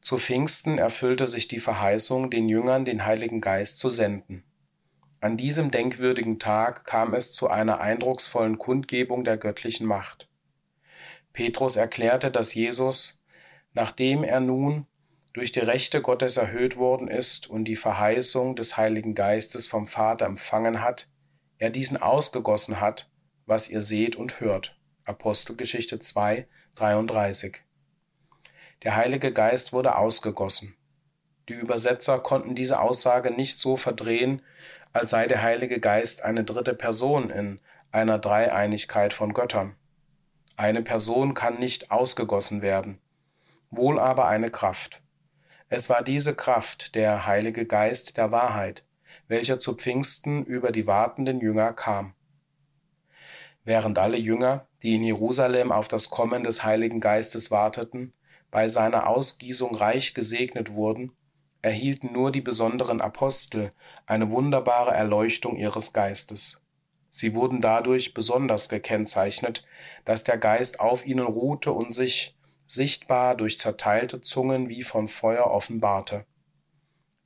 Zu 0.00 0.18
Pfingsten 0.18 0.78
erfüllte 0.78 1.26
sich 1.26 1.48
die 1.48 1.58
Verheißung, 1.58 2.30
den 2.30 2.48
Jüngern 2.48 2.84
den 2.84 3.04
Heiligen 3.04 3.40
Geist 3.40 3.78
zu 3.78 3.88
senden. 3.88 4.44
An 5.20 5.36
diesem 5.36 5.70
denkwürdigen 5.70 6.38
Tag 6.38 6.84
kam 6.84 7.14
es 7.14 7.32
zu 7.32 7.48
einer 7.48 7.80
eindrucksvollen 7.80 8.58
Kundgebung 8.58 9.24
der 9.24 9.36
göttlichen 9.36 9.86
Macht. 9.86 10.28
Petrus 11.32 11.76
erklärte, 11.76 12.30
dass 12.30 12.54
Jesus, 12.54 13.24
nachdem 13.72 14.22
er 14.22 14.40
nun 14.40 14.86
durch 15.36 15.52
die 15.52 15.60
Rechte 15.60 16.00
Gottes 16.00 16.38
erhöht 16.38 16.78
worden 16.78 17.08
ist 17.08 17.50
und 17.50 17.64
die 17.64 17.76
Verheißung 17.76 18.56
des 18.56 18.78
Heiligen 18.78 19.14
Geistes 19.14 19.66
vom 19.66 19.86
Vater 19.86 20.24
empfangen 20.24 20.80
hat, 20.80 21.08
er 21.58 21.68
diesen 21.68 22.00
ausgegossen 22.00 22.80
hat, 22.80 23.10
was 23.44 23.68
ihr 23.68 23.82
seht 23.82 24.16
und 24.16 24.40
hört. 24.40 24.78
Apostelgeschichte 25.04 26.00
2, 26.00 26.48
33. 26.76 27.58
Der 28.82 28.96
Heilige 28.96 29.30
Geist 29.30 29.74
wurde 29.74 29.98
ausgegossen. 29.98 30.74
Die 31.50 31.52
Übersetzer 31.52 32.18
konnten 32.18 32.54
diese 32.54 32.80
Aussage 32.80 33.30
nicht 33.30 33.58
so 33.58 33.76
verdrehen, 33.76 34.40
als 34.94 35.10
sei 35.10 35.26
der 35.26 35.42
Heilige 35.42 35.80
Geist 35.80 36.22
eine 36.22 36.44
dritte 36.44 36.72
Person 36.72 37.28
in 37.28 37.60
einer 37.92 38.18
Dreieinigkeit 38.18 39.12
von 39.12 39.34
Göttern. 39.34 39.76
Eine 40.56 40.80
Person 40.80 41.34
kann 41.34 41.58
nicht 41.58 41.90
ausgegossen 41.90 42.62
werden, 42.62 43.02
wohl 43.70 43.98
aber 43.98 44.28
eine 44.28 44.50
Kraft. 44.50 45.02
Es 45.68 45.90
war 45.90 46.04
diese 46.04 46.36
Kraft, 46.36 46.94
der 46.94 47.26
Heilige 47.26 47.66
Geist 47.66 48.16
der 48.16 48.30
Wahrheit, 48.30 48.84
welcher 49.26 49.58
zu 49.58 49.74
Pfingsten 49.74 50.44
über 50.44 50.70
die 50.70 50.86
wartenden 50.86 51.40
Jünger 51.40 51.72
kam. 51.72 52.14
Während 53.64 53.98
alle 53.98 54.16
Jünger, 54.16 54.68
die 54.82 54.94
in 54.94 55.02
Jerusalem 55.02 55.72
auf 55.72 55.88
das 55.88 56.08
Kommen 56.08 56.44
des 56.44 56.62
Heiligen 56.62 57.00
Geistes 57.00 57.50
warteten, 57.50 58.12
bei 58.52 58.68
seiner 58.68 59.08
Ausgießung 59.08 59.74
reich 59.74 60.14
gesegnet 60.14 60.72
wurden, 60.72 61.10
erhielten 61.62 62.12
nur 62.12 62.30
die 62.30 62.42
besonderen 62.42 63.00
Apostel 63.00 63.72
eine 64.06 64.30
wunderbare 64.30 64.92
Erleuchtung 64.92 65.56
ihres 65.56 65.92
Geistes. 65.92 66.62
Sie 67.10 67.34
wurden 67.34 67.60
dadurch 67.60 68.14
besonders 68.14 68.68
gekennzeichnet, 68.68 69.64
dass 70.04 70.22
der 70.22 70.38
Geist 70.38 70.78
auf 70.78 71.04
ihnen 71.04 71.26
ruhte 71.26 71.72
und 71.72 71.92
sich 71.92 72.35
sichtbar 72.66 73.36
durch 73.36 73.58
zerteilte 73.58 74.20
Zungen 74.20 74.68
wie 74.68 74.82
von 74.82 75.08
Feuer 75.08 75.46
offenbarte. 75.46 76.26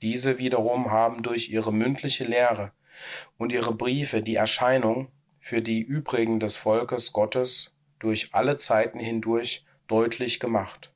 Diese 0.03 0.39
wiederum 0.39 0.91
haben 0.91 1.23
durch 1.23 1.51
ihre 1.51 1.73
mündliche 1.73 2.25
Lehre 2.25 2.73
und 3.39 3.53
ihre 3.53 3.75
Briefe 3.75 4.21
die 4.21 4.37
Erscheinung 4.37 5.09
für 5.41 5.63
die 5.63 5.81
übrigen 5.81 6.41
des 6.41 6.57
Volkes 6.57 7.13
Gottes 7.13 7.75
durch 7.99 8.31
alle 8.33 8.57
Zeiten 8.57 8.99
hindurch 8.99 9.65
deutlich 9.87 10.41
gemacht. 10.41 10.93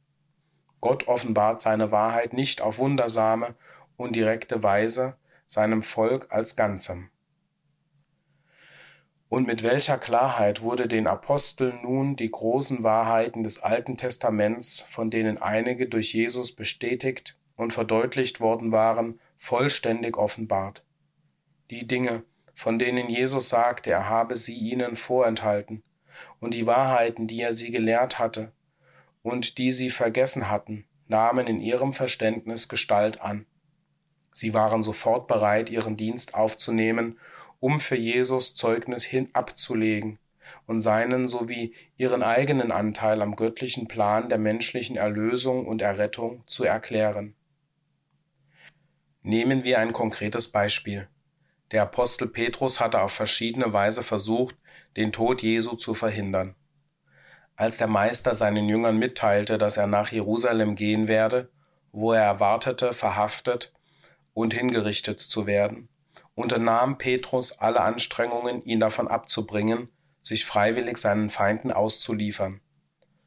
Gott 0.81 1.09
offenbart 1.09 1.61
seine 1.61 1.91
Wahrheit 1.91 2.33
nicht 2.33 2.61
auf 2.61 2.79
wundersame 2.79 3.55
und 3.97 4.15
direkte 4.15 4.63
Weise 4.63 5.17
seinem 5.47 5.83
Volk 5.83 6.27
als 6.31 6.57
Ganzem. 6.57 7.11
Und 9.35 9.49
mit 9.49 9.65
welcher 9.65 9.99
Klarheit 9.99 10.63
wurde 10.63 10.87
den 10.87 11.09
Aposteln 11.09 11.83
nun 11.83 12.15
die 12.15 12.31
großen 12.31 12.85
Wahrheiten 12.85 13.43
des 13.43 13.65
Alten 13.65 13.97
Testaments, 13.97 14.87
von 14.89 15.11
denen 15.11 15.43
einige 15.43 15.89
durch 15.89 16.15
Jesus 16.15 16.53
bestätigt 16.55 17.37
und 17.57 17.73
verdeutlicht 17.73 18.39
worden 18.39 18.71
waren, 18.71 19.19
vollständig 19.37 20.17
offenbart. 20.17 20.85
Die 21.73 21.85
Dinge, 21.85 22.23
von 22.55 22.79
denen 22.79 23.09
Jesus 23.09 23.49
sagte, 23.49 23.91
er 23.91 24.09
habe 24.09 24.37
sie 24.37 24.55
ihnen 24.55 24.95
vorenthalten, 24.95 25.83
und 26.39 26.55
die 26.55 26.69
Wahrheiten, 26.69 27.27
die 27.27 27.41
er 27.41 27.53
sie 27.53 27.73
gelehrt 27.73 28.21
hatte, 28.21 28.53
und 29.25 29.59
die 29.59 29.73
sie 29.73 29.91
vergessen 29.91 30.49
hatten, 30.49 30.85
nahmen 31.09 31.49
in 31.49 31.61
ihrem 31.61 31.93
Verständnis 31.93 32.69
Gestalt 32.69 33.21
an. 33.21 33.47
Sie 34.33 34.55
waren 34.55 34.81
sofort 34.81 35.27
bereit, 35.27 35.71
ihren 35.71 35.97
Dienst 35.97 36.37
aufzunehmen, 36.37 37.19
um 37.65 37.81
für 37.81 37.97
Jesus 37.97 38.55
Zeugnis 38.55 39.05
hin 39.05 39.31
abzulegen 39.33 40.19
und 40.67 40.81
seinen 40.81 41.27
sowie 41.27 41.75
ihren 41.97 42.23
eigenen 42.23 42.71
Anteil 42.71 43.23
am 43.23 43.37
göttlichen 43.37 43.89
Plan 43.89 44.29
der 44.29 44.37
menschlichen 44.37 44.99
Erlösung 44.99 45.65
und 45.67 45.81
Errettung 45.81 46.45
zu 46.47 46.65
erklären. 46.65 47.35
Nehmen 49.23 49.65
wir 49.65 49.79
ein 49.79 49.95
konkretes 49.95 50.53
Beispiel. 50.53 51.09
Der 51.71 51.81
Apostel 51.85 52.29
Petrus 52.29 52.81
hatte 52.81 53.01
auf 53.01 53.15
verschiedene 53.15 53.73
Weise 53.73 54.03
versucht, 54.03 54.57
den 54.99 55.11
Tod 55.11 55.43
Jesu 55.43 55.75
zu 55.75 55.95
verhindern. 55.95 56.57
Als 57.57 57.79
der 57.79 57.89
Meister 57.89 58.35
seinen 58.35 58.69
Jüngern 58.69 58.99
mitteilte, 58.99 59.57
dass 59.57 59.79
er 59.79 59.87
nach 59.87 60.13
Jerusalem 60.13 60.75
gehen 60.75 61.09
werde, 61.09 61.51
wo 61.93 62.13
er 62.13 62.25
erwartete, 62.25 62.93
verhaftet 62.93 63.73
und 64.35 64.53
hingerichtet 64.53 65.19
zu 65.21 65.47
werden, 65.47 65.89
unternahm 66.35 66.99
Petrus 66.99 67.59
alle 67.59 67.81
Anstrengungen, 67.81 68.65
ihn 68.65 68.81
davon 68.81 69.09
abzubringen, 69.09 69.89
sich 70.21 70.45
freiwillig 70.45 70.99
seinen 70.99 71.31
Feinden 71.31 71.71
auszuliefern. 71.71 72.61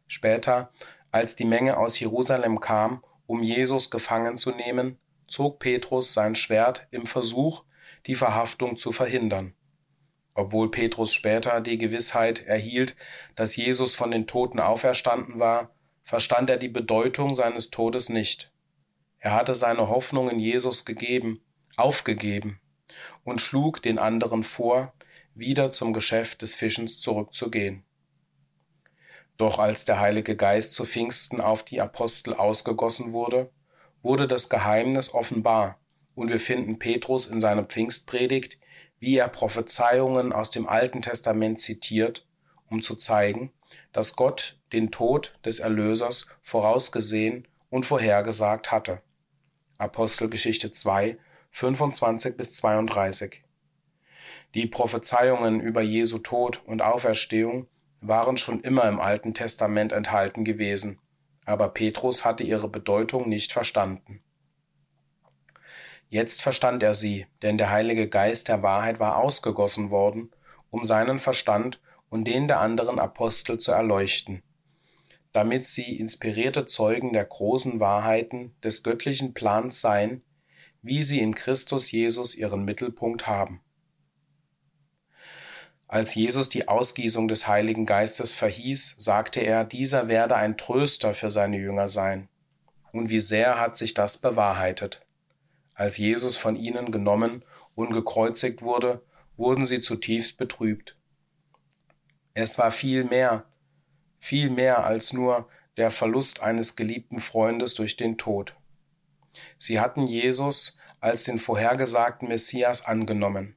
Später, 0.07 0.71
als 1.11 1.35
die 1.35 1.45
Menge 1.45 1.77
aus 1.77 1.99
Jerusalem 1.99 2.59
kam, 2.59 3.03
um 3.25 3.43
Jesus 3.43 3.89
gefangen 3.89 4.38
zu 4.38 4.51
nehmen, 4.51 4.97
zog 5.27 5.59
Petrus 5.59 6.13
sein 6.13 6.35
Schwert 6.35 6.88
im 6.91 7.05
Versuch, 7.05 7.63
die 8.05 8.15
Verhaftung 8.15 8.77
zu 8.77 8.91
verhindern. 8.91 9.53
Obwohl 10.34 10.69
Petrus 10.71 11.13
später 11.13 11.61
die 11.61 11.77
Gewissheit 11.77 12.45
erhielt, 12.45 12.95
dass 13.35 13.55
Jesus 13.55 13.95
von 13.95 14.11
den 14.11 14.27
Toten 14.27 14.59
auferstanden 14.59 15.39
war, 15.39 15.71
verstand 16.03 16.49
er 16.49 16.57
die 16.57 16.69
Bedeutung 16.69 17.35
seines 17.35 17.69
Todes 17.69 18.09
nicht. 18.09 18.51
Er 19.19 19.34
hatte 19.34 19.55
seine 19.55 19.89
Hoffnung 19.89 20.29
in 20.29 20.39
Jesus 20.39 20.85
gegeben, 20.85 21.41
aufgegeben 21.75 22.61
und 23.24 23.41
schlug 23.41 23.82
den 23.82 23.99
anderen 23.99 24.44
vor, 24.44 24.94
wieder 25.36 25.69
zum 25.69 25.94
Geschäft 25.94 26.41
des 26.41 26.53
Fischens 26.53 26.99
zurückzugehen. 26.99 27.84
Doch 29.38 29.60
als 29.60 29.86
der 29.86 29.99
Heilige 29.99 30.36
Geist 30.36 30.74
zu 30.74 30.86
Pfingsten 30.86 31.41
auf 31.41 31.64
die 31.64 31.80
Apostel 31.80 32.34
ausgegossen 32.34 33.14
wurde, 33.14 33.52
wurde 34.02 34.28
das 34.28 34.49
Geheimnis 34.49 35.14
offenbar, 35.14 35.80
und 36.15 36.30
wir 36.30 36.40
finden 36.40 36.80
Petrus 36.80 37.28
in 37.28 37.40
seiner 37.40 37.64
Pfingstpredigt, 37.64 38.57
wie 38.99 39.18
er 39.18 39.28
Prophezeiungen 39.28 40.34
aus 40.34 40.49
dem 40.49 40.68
Alten 40.68 41.03
Testament 41.03 41.60
zitiert, 41.60 42.26
um 42.69 42.82
zu 42.82 42.95
zeigen, 42.95 43.52
dass 43.91 44.15
Gott 44.15 44.57
den 44.74 44.91
Tod 44.91 45.38
des 45.45 45.60
Erlösers 45.60 46.28
vorausgesehen 46.41 47.48
und 47.69 47.86
vorhergesagt 47.86 48.72
hatte. 48.72 49.02
Apostelgeschichte 49.78 50.72
2, 50.72 51.18
25 51.57 52.38
bis 52.38 52.53
32. 52.53 53.43
Die 54.53 54.67
Prophezeiungen 54.67 55.59
über 55.59 55.81
Jesu 55.81 56.19
Tod 56.19 56.61
und 56.65 56.81
Auferstehung 56.81 57.67
waren 57.99 58.38
schon 58.38 58.61
immer 58.61 58.85
im 58.85 58.99
Alten 58.99 59.34
Testament 59.34 59.91
enthalten 59.91 60.45
gewesen 60.45 60.99
aber 61.47 61.69
Petrus 61.69 62.25
hatte 62.25 62.43
ihre 62.43 62.67
Bedeutung 62.67 63.29
nicht 63.29 63.53
verstanden. 63.53 64.21
Jetzt 66.09 66.41
verstand 66.41 66.84
er 66.84 66.93
sie, 66.93 67.25
denn 67.41 67.57
der 67.57 67.71
Heilige 67.71 68.09
Geist 68.09 68.49
der 68.49 68.61
Wahrheit 68.63 68.99
war 68.99 69.17
ausgegossen 69.17 69.89
worden, 69.89 70.29
um 70.69 70.84
seinen 70.84 71.19
Verstand 71.19 71.81
und 72.09 72.25
den 72.25 72.47
der 72.47 72.59
anderen 72.59 72.99
Apostel 72.99 73.57
zu 73.59 73.71
erleuchten, 73.71 74.43
damit 75.31 75.65
sie 75.65 75.97
inspirierte 75.97 76.65
Zeugen 76.65 77.13
der 77.13 77.25
großen 77.25 77.79
Wahrheiten 77.79 78.53
des 78.61 78.84
göttlichen 78.84 79.34
Plans 79.34 79.79
seien, 79.79 80.21
wie 80.88 81.03
sie 81.03 81.19
in 81.19 81.35
Christus 81.35 81.91
Jesus 81.91 82.34
ihren 82.34 82.64
Mittelpunkt 82.64 83.27
haben. 83.27 83.61
Als 85.89 86.15
Jesus 86.15 86.49
die 86.49 86.68
Ausgießung 86.68 87.27
des 87.27 87.47
Heiligen 87.47 87.85
Geistes 87.85 88.34
verhieß, 88.34 88.95
sagte 88.97 89.39
er, 89.39 89.64
dieser 89.64 90.07
werde 90.07 90.35
ein 90.35 90.57
Tröster 90.57 91.14
für 91.14 91.30
seine 91.30 91.57
Jünger 91.57 91.88
sein. 91.88 92.27
Und 92.91 93.09
wie 93.09 93.22
sehr 93.22 93.59
hat 93.59 93.77
sich 93.77 93.93
das 93.93 94.18
bewahrheitet. 94.18 95.05
Als 95.76 95.97
Jesus 95.97 96.35
von 96.35 96.55
ihnen 96.55 96.91
genommen 96.91 97.43
und 97.76 97.93
gekreuzigt 97.93 98.61
wurde, 98.61 99.01
wurden 99.38 99.65
sie 99.65 99.80
zutiefst 99.80 100.38
betrübt. 100.38 100.97
Es 102.34 102.57
war 102.57 102.72
viel 102.72 103.03
mehr, 103.03 103.45
viel 104.19 104.49
mehr 104.49 104.84
als 104.85 105.14
nur 105.14 105.47
der 105.77 105.91
Verlust 105.91 106.41
eines 106.41 106.76
geliebten 106.76 107.19
Freundes 107.19 107.76
durch 107.76 107.97
den 107.97 108.18
Tod. 108.18 108.55
Sie 109.57 109.80
hatten 109.80 110.07
Jesus 110.07 110.76
als 110.99 111.24
den 111.24 111.40
vorhergesagten 111.40 112.28
Messias 112.28 112.86
angenommen. 112.86 113.56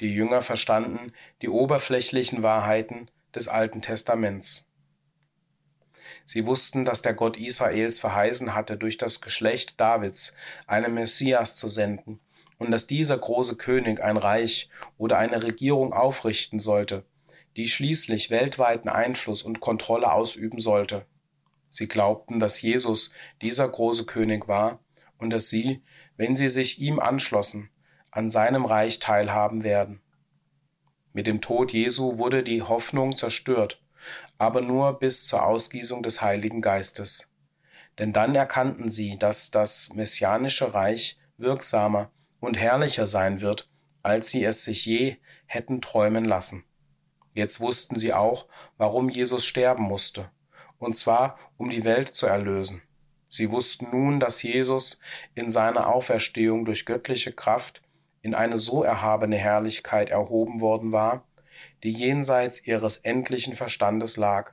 Die 0.00 0.12
Jünger 0.12 0.42
verstanden 0.42 1.12
die 1.42 1.48
oberflächlichen 1.48 2.42
Wahrheiten 2.42 3.10
des 3.34 3.48
Alten 3.48 3.82
Testaments. 3.82 4.70
Sie 6.24 6.44
wussten, 6.44 6.84
dass 6.84 7.02
der 7.02 7.14
Gott 7.14 7.36
Israels 7.36 7.98
verheißen 7.98 8.54
hatte, 8.54 8.76
durch 8.76 8.98
das 8.98 9.20
Geschlecht 9.20 9.80
Davids 9.80 10.34
einen 10.66 10.94
Messias 10.94 11.54
zu 11.54 11.68
senden 11.68 12.20
und 12.58 12.70
dass 12.70 12.86
dieser 12.86 13.16
große 13.16 13.56
König 13.56 14.02
ein 14.02 14.16
Reich 14.16 14.68
oder 14.98 15.18
eine 15.18 15.42
Regierung 15.42 15.92
aufrichten 15.92 16.58
sollte, 16.58 17.04
die 17.56 17.68
schließlich 17.68 18.30
weltweiten 18.30 18.88
Einfluss 18.88 19.42
und 19.42 19.60
Kontrolle 19.60 20.12
ausüben 20.12 20.58
sollte. 20.58 21.06
Sie 21.68 21.88
glaubten, 21.88 22.40
dass 22.40 22.60
Jesus 22.60 23.12
dieser 23.42 23.68
große 23.68 24.04
König 24.04 24.48
war 24.48 24.80
und 25.18 25.30
dass 25.30 25.48
sie, 25.48 25.82
wenn 26.16 26.36
sie 26.36 26.48
sich 26.48 26.80
ihm 26.80 26.98
anschlossen, 26.98 27.70
an 28.10 28.28
seinem 28.30 28.64
Reich 28.64 28.98
teilhaben 28.98 29.64
werden. 29.64 30.00
Mit 31.12 31.26
dem 31.26 31.40
Tod 31.40 31.72
Jesu 31.72 32.18
wurde 32.18 32.42
die 32.42 32.62
Hoffnung 32.62 33.16
zerstört, 33.16 33.82
aber 34.38 34.60
nur 34.60 34.98
bis 34.98 35.26
zur 35.26 35.44
Ausgießung 35.44 36.02
des 36.02 36.22
Heiligen 36.22 36.60
Geistes. 36.60 37.32
Denn 37.98 38.12
dann 38.12 38.34
erkannten 38.34 38.88
sie, 38.88 39.18
dass 39.18 39.50
das 39.50 39.94
messianische 39.94 40.74
Reich 40.74 41.18
wirksamer 41.38 42.10
und 42.40 42.58
herrlicher 42.58 43.06
sein 43.06 43.40
wird, 43.40 43.70
als 44.02 44.30
sie 44.30 44.44
es 44.44 44.64
sich 44.64 44.84
je 44.84 45.16
hätten 45.46 45.80
träumen 45.80 46.24
lassen. 46.24 46.64
Jetzt 47.32 47.60
wussten 47.60 47.96
sie 47.96 48.12
auch, 48.12 48.46
warum 48.76 49.08
Jesus 49.08 49.44
sterben 49.44 49.82
musste, 49.82 50.30
und 50.78 50.96
zwar 50.96 51.38
um 51.56 51.70
die 51.70 51.84
Welt 51.84 52.14
zu 52.14 52.26
erlösen. 52.26 52.82
Sie 53.28 53.50
wussten 53.50 53.88
nun, 53.90 54.20
dass 54.20 54.42
Jesus 54.42 55.00
in 55.34 55.50
seiner 55.50 55.88
Auferstehung 55.88 56.64
durch 56.64 56.86
göttliche 56.86 57.32
Kraft 57.32 57.82
in 58.22 58.34
eine 58.34 58.58
so 58.58 58.82
erhabene 58.82 59.36
Herrlichkeit 59.36 60.10
erhoben 60.10 60.60
worden 60.60 60.92
war, 60.92 61.24
die 61.82 61.90
jenseits 61.90 62.66
ihres 62.66 62.98
endlichen 62.98 63.54
Verstandes 63.54 64.16
lag, 64.16 64.52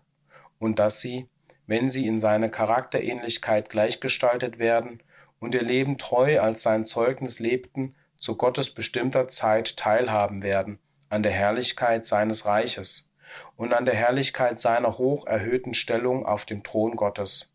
und 0.59 0.79
dass 0.79 1.01
sie, 1.01 1.27
wenn 1.67 1.89
sie 1.89 2.07
in 2.07 2.19
seine 2.19 2.49
Charakterähnlichkeit 2.49 3.69
gleichgestaltet 3.69 4.59
werden 4.59 5.01
und 5.39 5.55
ihr 5.55 5.63
Leben 5.63 5.97
treu 5.97 6.39
als 6.39 6.61
sein 6.61 6.85
Zeugnis 6.85 7.39
lebten, 7.39 7.95
zu 8.17 8.37
Gottes 8.37 8.73
bestimmter 8.73 9.27
Zeit 9.27 9.75
teilhaben 9.75 10.43
werden 10.43 10.79
an 11.13 11.21
der 11.21 11.31
Herrlichkeit 11.31 12.07
seines 12.07 12.47
Reiches 12.47 13.13
und 13.55 13.71
an 13.71 13.85
der 13.85 13.93
Herrlichkeit 13.93 14.59
seiner 14.59 14.97
hoch 14.97 15.27
erhöhten 15.27 15.75
Stellung 15.75 16.25
auf 16.25 16.45
dem 16.45 16.63
Thron 16.63 16.95
Gottes. 16.95 17.52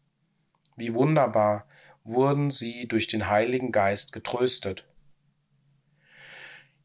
Wie 0.79 0.95
wunderbar 0.95 1.67
wurden 2.05 2.53
sie 2.53 2.87
durch 2.87 3.09
den 3.09 3.29
Heiligen 3.29 3.73
Geist 3.73 4.13
getröstet. 4.13 4.85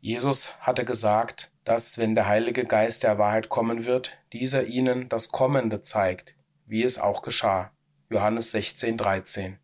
Jesus 0.02 0.58
hatte 0.62 0.84
gesagt, 0.84 1.52
dass, 1.64 2.00
wenn 2.00 2.16
der 2.16 2.28
Heilige 2.28 2.66
Geist 2.66 3.04
der 3.04 3.20
Wahrheit 3.20 3.50
kommen 3.50 3.86
wird, 3.86 4.18
dieser 4.34 4.64
ihnen 4.64 5.10
das 5.10 5.30
Kommende 5.30 5.82
zeigt, 5.82 6.36
wie 6.66 6.82
es 6.82 6.98
auch 6.98 7.22
geschah. 7.22 7.72
Johannes 8.10 8.50
16, 8.50 8.98
13. 8.98 9.60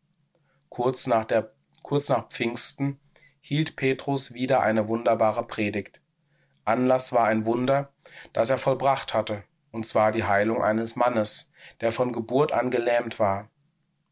Kurz 0.70 1.08
nach, 1.08 1.26
der, 1.26 1.52
kurz 1.82 2.08
nach 2.10 2.30
Pfingsten 2.30 3.00
hielt 3.42 3.76
Petrus 3.78 4.36
wieder 4.36 4.62
eine 4.62 4.88
wunderbare 4.88 5.44
Predigt. 5.44 6.02
Anlass 6.66 7.14
war 7.14 7.26
ein 7.26 7.46
Wunder, 7.46 7.92
das 8.32 8.52
er 8.52 8.60
vollbracht 8.60 9.16
hatte, 9.16 9.44
und 9.72 9.88
zwar 9.88 10.12
die 10.12 10.26
Heilung 10.26 10.62
eines 10.62 10.96
Mannes, 10.96 11.52
der 11.82 11.92
von 11.92 12.14
Geburt 12.14 12.52
an 12.52 12.70
gelähmt 12.70 13.18
war. 13.18 13.50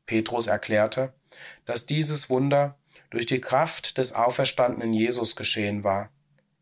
Petrus 0.07 0.47
erklärte, 0.47 1.13
dass 1.65 1.85
dieses 1.85 2.31
Wunder 2.31 2.79
durch 3.11 3.27
die 3.27 3.41
Kraft 3.41 3.97
des 3.97 4.13
auferstandenen 4.13 4.93
Jesus 4.93 5.35
geschehen 5.35 5.83
war. 5.83 6.09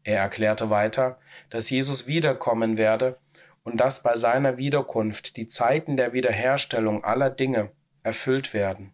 Er 0.03 0.19
erklärte 0.19 0.69
weiter, 0.69 1.17
dass 1.49 1.69
Jesus 1.69 2.05
wiederkommen 2.05 2.77
werde 2.77 3.17
und 3.63 3.77
dass 3.77 4.03
bei 4.03 4.15
seiner 4.15 4.57
Wiederkunft 4.57 5.38
die 5.38 5.47
Zeiten 5.47 5.95
der 5.97 6.13
Wiederherstellung 6.13 7.03
aller 7.03 7.30
Dinge 7.30 7.72
erfüllt 8.03 8.53
werden. 8.53 8.93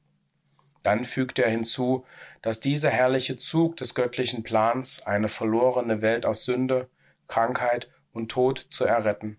Dann 0.83 1.03
fügte 1.03 1.43
er 1.43 1.51
hinzu, 1.51 2.05
dass 2.41 2.59
dieser 2.59 2.89
herrliche 2.89 3.37
Zug 3.37 3.77
des 3.77 3.93
göttlichen 3.93 4.43
Plans, 4.43 5.05
eine 5.05 5.27
verlorene 5.27 6.01
Welt 6.01 6.25
aus 6.25 6.45
Sünde, 6.45 6.89
Krankheit 7.27 7.89
und 8.13 8.29
Tod 8.29 8.57
zu 8.69 8.85
erretten, 8.85 9.37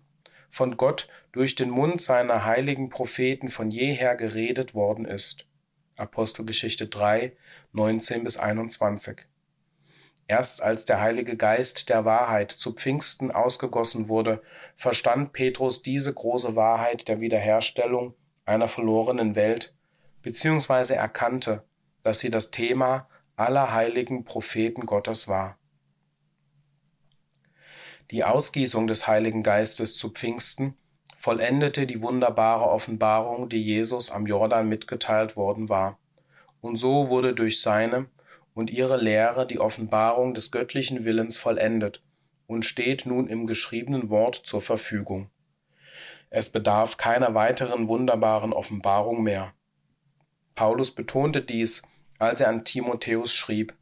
von 0.53 0.77
Gott 0.77 1.07
durch 1.31 1.55
den 1.55 1.71
Mund 1.71 1.99
seiner 1.99 2.45
heiligen 2.45 2.89
Propheten 2.89 3.49
von 3.49 3.71
jeher 3.71 4.15
geredet 4.15 4.75
worden 4.75 5.03
ist. 5.03 5.47
Apostelgeschichte 5.95 6.87
3, 6.87 7.35
19 7.71 8.23
bis 8.23 8.37
21. 8.37 9.25
Erst 10.27 10.61
als 10.61 10.85
der 10.85 11.01
Heilige 11.01 11.37
Geist 11.37 11.89
der 11.89 12.05
Wahrheit 12.05 12.51
zu 12.51 12.71
Pfingsten 12.71 13.31
ausgegossen 13.31 14.09
wurde, 14.09 14.43
verstand 14.75 15.33
Petrus 15.33 15.81
diese 15.81 16.13
große 16.13 16.55
Wahrheit 16.55 17.07
der 17.07 17.19
Wiederherstellung 17.19 18.13
einer 18.45 18.67
verlorenen 18.67 19.35
Welt, 19.35 19.73
beziehungsweise 20.21 20.95
erkannte, 20.95 21.63
dass 22.03 22.19
sie 22.19 22.29
das 22.29 22.51
Thema 22.51 23.09
aller 23.35 23.73
heiligen 23.73 24.23
Propheten 24.23 24.85
Gottes 24.85 25.27
war. 25.27 25.57
Die 28.11 28.23
Ausgießung 28.23 28.87
des 28.87 29.07
Heiligen 29.07 29.43
Geistes 29.43 29.97
zu 29.97 30.09
Pfingsten 30.09 30.75
vollendete 31.17 31.87
die 31.87 32.01
wunderbare 32.01 32.65
Offenbarung, 32.65 33.47
die 33.47 33.63
Jesus 33.63 34.11
am 34.11 34.27
Jordan 34.27 34.67
mitgeteilt 34.67 35.35
worden 35.37 35.69
war. 35.69 35.97
Und 36.59 36.77
so 36.77 37.09
wurde 37.09 37.33
durch 37.33 37.61
seine 37.61 38.07
und 38.53 38.69
ihre 38.69 38.97
Lehre 38.97 39.47
die 39.47 39.59
Offenbarung 39.59 40.33
des 40.33 40.51
göttlichen 40.51 41.05
Willens 41.05 41.37
vollendet 41.37 42.03
und 42.45 42.65
steht 42.65 43.05
nun 43.05 43.27
im 43.27 43.47
geschriebenen 43.47 44.09
Wort 44.09 44.41
zur 44.43 44.61
Verfügung. 44.61 45.29
Es 46.29 46.51
bedarf 46.51 46.97
keiner 46.97 47.33
weiteren 47.35 47.87
wunderbaren 47.87 48.53
Offenbarung 48.53 49.23
mehr. 49.23 49.53
Paulus 50.55 50.91
betonte 50.91 51.41
dies, 51.41 51.83
als 52.19 52.41
er 52.41 52.49
an 52.49 52.65
Timotheus 52.65 53.33
schrieb, 53.33 53.73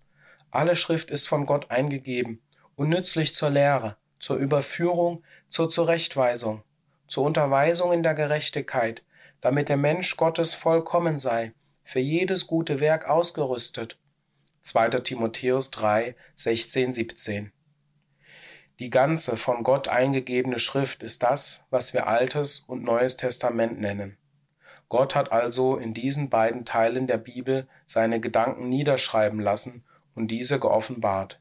Alle 0.52 0.76
Schrift 0.76 1.12
ist 1.12 1.28
von 1.28 1.46
Gott 1.46 1.72
eingegeben 1.72 2.42
und 2.76 2.90
nützlich 2.90 3.34
zur 3.34 3.50
Lehre, 3.50 3.98
zur 4.22 4.38
Überführung, 4.38 5.24
zur 5.50 5.68
Zurechtweisung, 5.70 6.64
zur 7.08 7.26
Unterweisung 7.26 7.92
in 7.92 8.04
der 8.04 8.14
Gerechtigkeit, 8.14 9.04
damit 9.42 9.68
der 9.68 9.78
Mensch 9.78 10.16
Gottes 10.16 10.54
vollkommen 10.54 11.20
sei, 11.20 11.52
für 11.84 12.00
jedes 12.00 12.48
gute 12.48 12.80
Werk 12.80 13.10
ausgerüstet 13.10 13.98
2. 14.62 14.90
Timotheus 15.02 15.72
3, 15.72 16.16
16, 16.36 16.94
17. 16.94 17.52
Die 18.80 18.92
ganze 18.92 19.36
von 19.36 19.64
Gott 19.64 19.88
eingegebene 19.88 20.60
Schrift 20.60 21.02
ist 21.02 21.24
das, 21.24 21.66
was 21.72 21.94
wir 21.94 22.08
Altes 22.08 22.60
und 22.60 22.84
Neues 22.84 23.18
Testament 23.18 23.80
nennen. 23.80 24.18
Gott 24.88 25.16
hat 25.16 25.32
also 25.32 25.78
in 25.78 25.94
diesen 25.94 26.30
beiden 26.30 26.64
Teilen 26.64 27.08
der 27.08 27.18
Bibel 27.18 27.68
seine 27.88 28.20
Gedanken 28.20 28.70
niederschreiben 28.70 29.40
lassen 29.40 29.84
und 30.14 30.28
diese 30.30 30.60
geoffenbart. 30.60 31.40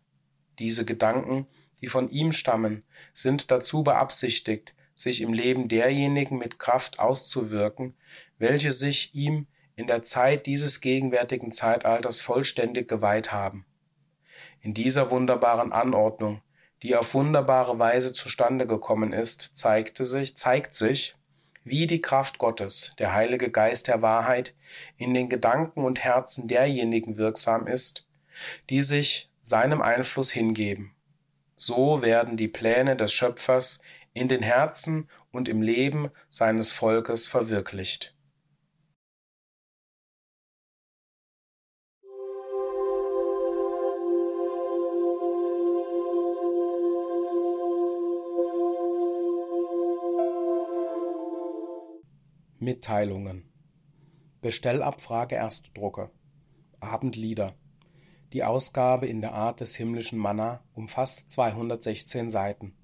Diese 0.59 0.85
Gedanken, 0.85 1.47
die 1.81 1.87
von 1.87 2.09
ihm 2.09 2.33
stammen, 2.33 2.85
sind 3.13 3.51
dazu 3.51 3.83
beabsichtigt, 3.83 4.75
sich 4.95 5.23
im 5.23 5.33
Leben 5.33 5.69
derjenigen 5.69 6.39
mit 6.39 6.59
Kraft 6.59 6.99
auszuwirken, 6.99 7.97
welche 8.39 8.73
sich 8.73 9.15
ihm 9.15 9.47
in 9.77 9.87
der 9.87 10.03
Zeit 10.03 10.47
dieses 10.47 10.81
gegenwärtigen 10.81 11.53
Zeitalters 11.53 12.21
vollständig 12.21 12.89
geweiht 12.89 13.33
haben. 13.33 13.65
In 14.61 14.75
dieser 14.75 15.11
wunderbaren 15.11 15.73
Anordnung, 15.73 16.43
die 16.83 16.97
auf 16.97 17.15
wunderbare 17.15 17.79
Weise 17.79 18.13
zustande 18.13 18.67
gekommen 18.67 19.13
ist, 19.13 19.57
zeigte 19.57 20.05
sich, 20.05 20.37
zeigt 20.37 20.75
sich, 20.75 21.17
wie 21.65 21.87
die 21.87 22.01
Kraft 22.01 22.39
Gottes, 22.39 22.95
der 22.99 23.13
Heilige 23.13 23.51
Geist 23.51 23.89
der 23.89 24.03
Wahrheit, 24.03 24.55
in 24.97 25.15
den 25.15 25.29
Gedanken 25.29 25.85
und 25.85 26.01
Herzen 26.01 26.49
derjenigen 26.49 27.17
wirksam 27.17 27.67
ist, 27.67 28.07
die 28.71 28.83
sich 28.83 29.31
seinem 29.43 29.83
Einfluss 29.83 30.31
hingeben. 30.31 30.95
So 31.63 32.01
werden 32.01 32.39
die 32.39 32.49
Pläne 32.49 32.97
des 32.97 33.13
Schöpfers 33.13 33.83
in 34.15 34.29
den 34.29 34.41
Herzen 34.41 35.11
und 35.31 35.47
im 35.47 35.61
Leben 35.61 36.09
seines 36.31 36.71
Volkes 36.71 37.27
verwirklicht. 37.27 38.17
Mitteilungen. 52.59 53.53
Bestellabfrage 54.41 55.35
Erstdrucke 55.35 56.11
Abendlieder 56.81 57.55
Die 58.33 58.45
Ausgabe 58.45 59.07
in 59.07 59.21
der 59.21 59.35
Art 59.35 59.61
des 59.61 59.75
himmlischen 59.77 60.19
Manna 60.19 60.61
umfasst 60.75 61.31
216 61.31 62.31
Seiten. 62.31 62.75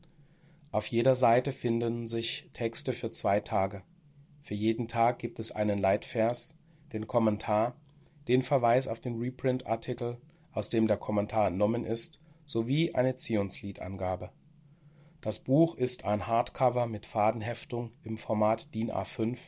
Auf 0.72 0.88
jeder 0.88 1.14
Seite 1.14 1.52
finden 1.52 2.08
sich 2.08 2.50
Texte 2.52 2.92
für 2.92 3.10
zwei 3.10 3.40
Tage. 3.40 3.82
Für 4.42 4.54
jeden 4.54 4.88
Tag 4.88 5.18
gibt 5.18 5.38
es 5.38 5.52
einen 5.52 5.78
Leitvers, 5.78 6.56
den 6.92 7.06
Kommentar, 7.06 7.76
den 8.28 8.42
Verweis 8.42 8.88
auf 8.88 9.00
den 9.00 9.18
Reprint-Artikel, 9.20 10.18
aus 10.52 10.70
dem 10.70 10.88
der 10.88 10.96
Kommentar 10.96 11.48
entnommen 11.48 11.84
ist, 11.84 12.18
sowie 12.46 12.94
eine 12.94 13.14
Zionsliedangabe. 13.16 14.30
Das 15.20 15.40
Buch 15.40 15.76
ist 15.76 16.04
ein 16.04 16.26
Hardcover 16.26 16.86
mit 16.86 17.06
Fadenheftung 17.06 17.92
im 18.04 18.16
Format 18.16 18.74
DIN 18.74 18.90
A5 18.90 19.38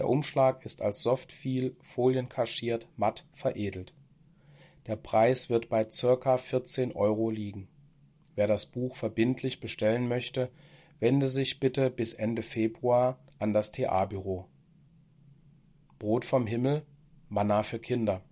der 0.00 0.08
Umschlag 0.08 0.64
ist 0.64 0.80
als 0.80 1.02
Softfeel 1.02 1.76
folienkaschiert 1.82 2.88
matt 2.96 3.26
veredelt. 3.34 3.92
Der 4.90 4.96
Preis 4.96 5.48
wird 5.48 5.68
bei 5.68 5.84
ca. 5.84 6.36
14 6.36 6.90
Euro 6.96 7.30
liegen. 7.30 7.68
Wer 8.34 8.48
das 8.48 8.66
Buch 8.66 8.96
verbindlich 8.96 9.60
bestellen 9.60 10.08
möchte, 10.08 10.50
wende 10.98 11.28
sich 11.28 11.60
bitte 11.60 11.90
bis 11.90 12.12
Ende 12.12 12.42
Februar 12.42 13.20
an 13.38 13.52
das 13.52 13.70
TA-Büro. 13.70 14.48
Brot 16.00 16.24
vom 16.24 16.44
Himmel, 16.48 16.84
Manna 17.28 17.62
für 17.62 17.78
Kinder. 17.78 18.24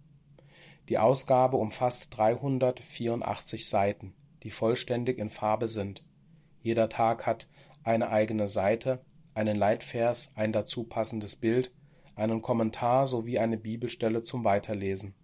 Die 0.89 0.99
Ausgabe 0.99 1.57
umfasst 1.59 2.09
384 2.17 3.69
Seiten, 3.69 4.17
die 4.43 4.51
vollständig 4.51 5.19
in 5.19 5.31
Farbe 5.31 5.69
sind. 5.69 6.03
Jeder 6.61 6.89
Tag 6.89 7.25
hat 7.25 7.47
eine 7.85 8.11
eigene 8.11 8.49
Seite 8.49 9.05
einen 9.33 9.57
Leitvers, 9.57 10.33
ein 10.35 10.53
dazu 10.53 10.83
passendes 10.83 11.37
Bild, 11.37 11.71
einen 12.17 12.43
Kommentar 12.43 13.07
sowie 13.07 13.39
eine 13.39 13.59
Bibelstelle 13.59 14.25
zum 14.25 14.43
Weiterlesen. 14.43 15.15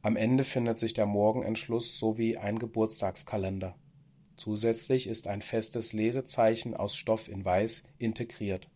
Am 0.00 0.16
Ende 0.16 0.44
findet 0.44 0.78
sich 0.78 0.94
der 0.94 1.06
Morgenentschluss 1.06 1.98
sowie 1.98 2.36
ein 2.36 2.58
Geburtstagskalender. 2.58 3.74
Zusätzlich 4.36 5.08
ist 5.08 5.26
ein 5.26 5.42
festes 5.42 5.92
Lesezeichen 5.92 6.74
aus 6.74 6.94
Stoff 6.94 7.28
in 7.28 7.44
Weiß 7.44 7.82
integriert. 7.98 8.68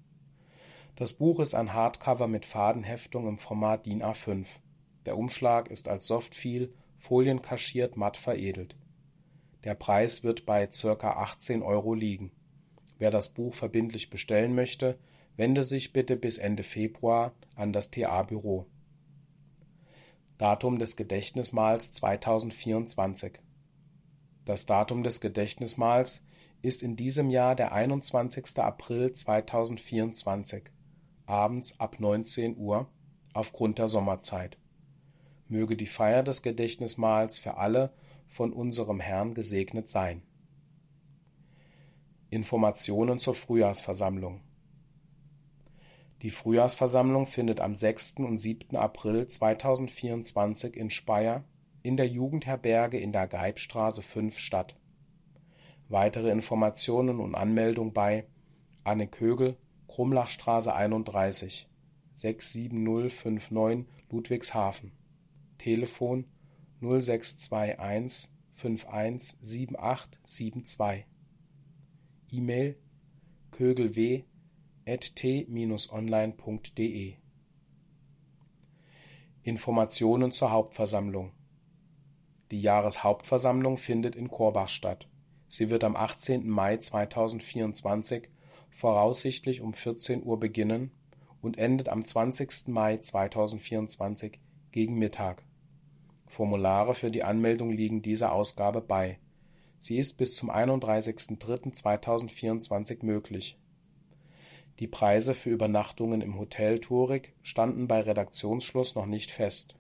Das 0.97 1.13
Buch 1.13 1.39
ist 1.39 1.55
ein 1.55 1.73
Hardcover 1.73 2.27
mit 2.27 2.45
Fadenheftung 2.45 3.29
im 3.29 3.39
Format 3.39 3.87
DIN 3.87 4.03
A5. 4.03 4.47
Der 5.07 5.17
Umschlag 5.17 5.71
ist 5.71 5.89
als 5.89 6.07
Softfeel 6.07 6.75
folienkaschiert 6.99 7.97
matt 7.97 8.17
veredelt. 8.17 8.77
Der 9.65 9.75
Preis 9.75 10.25
wird 10.25 10.45
bei 10.45 10.67
ca. 10.67 11.11
18 11.11 11.63
Euro 11.63 11.95
liegen. 11.95 12.33
Wer 12.99 13.13
das 13.13 13.31
Buch 13.31 13.55
verbindlich 13.55 14.11
bestellen 14.11 14.55
möchte, 14.55 14.99
wende 15.37 15.63
sich 15.63 15.93
bitte 15.93 16.17
bis 16.17 16.39
Ende 16.39 16.65
Februar 16.65 17.33
an 17.55 17.73
das 17.73 17.91
TA-Büro. 17.91 18.67
Datum 20.39 20.79
des 20.79 20.97
Gedächtnismahls 20.97 21.93
2024 21.93 23.35
Das 24.45 24.67
Datum 24.67 25.03
des 25.05 25.21
Gedächtnismahls 25.21 26.27
ist 26.63 26.83
in 26.83 26.97
diesem 26.97 27.31
Jahr 27.31 27.55
der 27.55 27.73
21. 27.73 28.59
April 28.59 29.13
2024, 29.13 30.65
abends 31.27 31.79
ab 31.79 32.01
19 32.01 32.57
Uhr, 32.57 32.89
aufgrund 33.35 33.79
der 33.79 33.89
Sommerzeit. 33.89 34.57
Möge 35.49 35.77
die 35.77 35.87
Feier 35.87 36.23
des 36.23 36.43
Gedächtnismahls 36.43 37.39
für 37.39 37.59
alle 37.59 37.93
von 38.27 38.53
unserem 38.53 39.01
Herrn 39.01 39.35
gesegnet 39.35 39.91
sein. 39.91 40.23
Informationen 42.31 43.19
zur 43.21 43.35
Frühjahrsversammlung 43.35 44.41
Die 46.23 46.31
Frühjahrsversammlung 46.31 47.27
findet 47.27 47.59
am 47.59 47.75
6. 47.75 48.19
und 48.19 48.39
7. 48.39 48.77
April 48.77 49.27
2024 49.27 50.77
in 50.77 50.89
Speyer 50.89 51.43
in 51.83 51.97
der 51.97 52.07
Jugendherberge 52.07 52.97
in 52.97 53.11
der 53.11 53.27
Geibstraße 53.27 54.03
5 54.03 54.39
statt. 54.39 54.77
Weitere 55.89 56.31
Informationen 56.31 57.19
und 57.19 57.35
Anmeldung 57.35 57.93
bei 57.93 58.29
Anne 58.85 59.09
Kögel, 59.09 59.57
Krummlachstraße 59.89 60.73
31 60.73 61.69
67059 62.15 63.93
Ludwigshafen 64.09 64.93
Telefon 65.59 66.27
0621 66.81 68.31
517872 68.53 71.05
E-Mail 72.31 72.77
kögelw@t-online.de 74.85 77.15
Informationen 79.43 80.33
zur 80.33 80.51
Hauptversammlung 80.51 81.31
Die 82.51 82.61
Jahreshauptversammlung 82.61 83.79
findet 83.79 84.17
in 84.17 84.29
Korbach 84.29 84.69
statt. 84.69 85.09
Sie 85.49 85.71
wird 85.71 85.85
am 85.85 85.95
18. 85.97 86.47
Mai 86.49 86.79
2024 86.79 88.29
voraussichtlich 88.71 89.61
um 89.61 89.75
14 89.75 90.25
Uhr 90.25 90.41
beginnen 90.41 90.91
und 91.41 91.59
endet 91.59 91.89
am 91.89 92.05
20. 92.05 92.69
Mai 92.69 92.99
2024 92.99 94.39
gegen 94.71 94.99
Mittag 94.99 95.43
Formulare 96.27 96.95
für 96.95 97.11
die 97.11 97.25
Anmeldung 97.25 97.71
liegen 97.71 98.03
dieser 98.03 98.33
Ausgabe 98.33 98.81
bei. 98.81 99.19
Sie 99.79 99.99
ist 99.99 100.17
bis 100.17 100.35
zum 100.35 100.51
31.03.2024 100.51 103.05
möglich. 103.05 103.59
Die 104.83 104.89
Preise 104.89 105.35
für 105.35 105.51
Übernachtungen 105.51 106.21
im 106.23 106.41
Hotel 106.41 106.81
Tourig 106.81 107.33
standen 107.45 107.87
bei 107.87 108.01
Redaktionsschluss 108.01 108.97
noch 108.97 109.07
nicht 109.07 109.31
fest. 109.31 109.77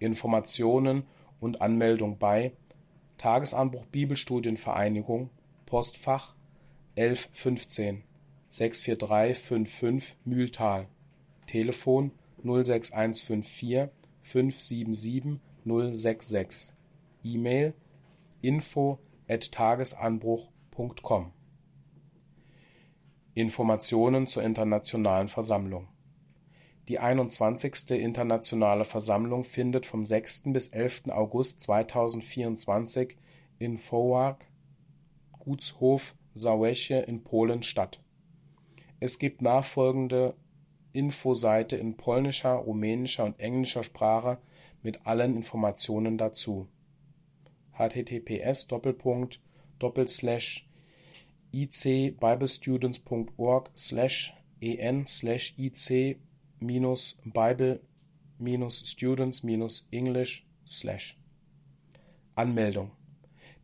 Informationen 0.00 1.04
und 1.38 1.62
Anmeldung 1.62 2.18
bei 2.18 2.50
Tagesanbruch 3.18 3.86
Bibelstudienvereinigung 3.86 5.30
Postfach 5.64 6.34
1115 6.96 8.02
64355 8.48 10.16
Mühltal. 10.24 10.88
Telefon 11.46 12.10
06154 12.42 13.90
577 14.24 15.38
066 15.64 16.72
E-Mail 17.22 17.74
info@tagesanbruch.com 18.40 21.32
Informationen 23.34 24.26
zur 24.26 24.42
Internationalen 24.42 25.28
Versammlung 25.28 25.88
Die 26.88 26.98
21. 26.98 27.92
Internationale 27.92 28.84
Versammlung 28.84 29.44
findet 29.44 29.86
vom 29.86 30.04
6. 30.04 30.52
bis 30.52 30.68
11. 30.68 31.04
August 31.08 31.62
2024 31.62 33.16
in 33.58 33.78
Fołwark 33.78 34.44
Gutshof 35.38 36.14
Załęcie 36.34 37.00
in 37.06 37.22
Polen 37.24 37.62
statt. 37.62 38.00
Es 39.00 39.18
gibt 39.18 39.40
nachfolgende 39.40 40.34
Infoseite 40.92 41.76
in 41.76 41.96
polnischer, 41.96 42.52
rumänischer 42.52 43.24
und 43.24 43.40
englischer 43.40 43.82
Sprache 43.82 44.36
mit 44.82 45.06
allen 45.06 45.36
Informationen 45.36 46.18
dazu. 46.18 46.68
https 47.72 48.68
icbiblestudents.org 51.52 53.70
en 54.60 55.04
ic 55.56 56.18
bible 57.24 57.80
students 58.70 59.42
english 59.90 60.46
Anmeldung 62.34 62.90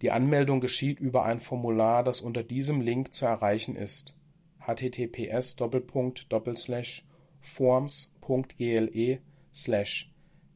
Die 0.01 0.11
Anmeldung 0.11 0.61
geschieht 0.61 1.01
über 1.01 1.25
ein 1.25 1.41
Formular, 1.41 2.05
das 2.05 2.21
unter 2.21 2.45
diesem 2.45 2.81
Link 2.81 3.15
zu 3.15 3.27
erreichen 3.27 3.75
ist. 3.75 4.15
https 4.61 5.57
forms.gle 7.41 9.21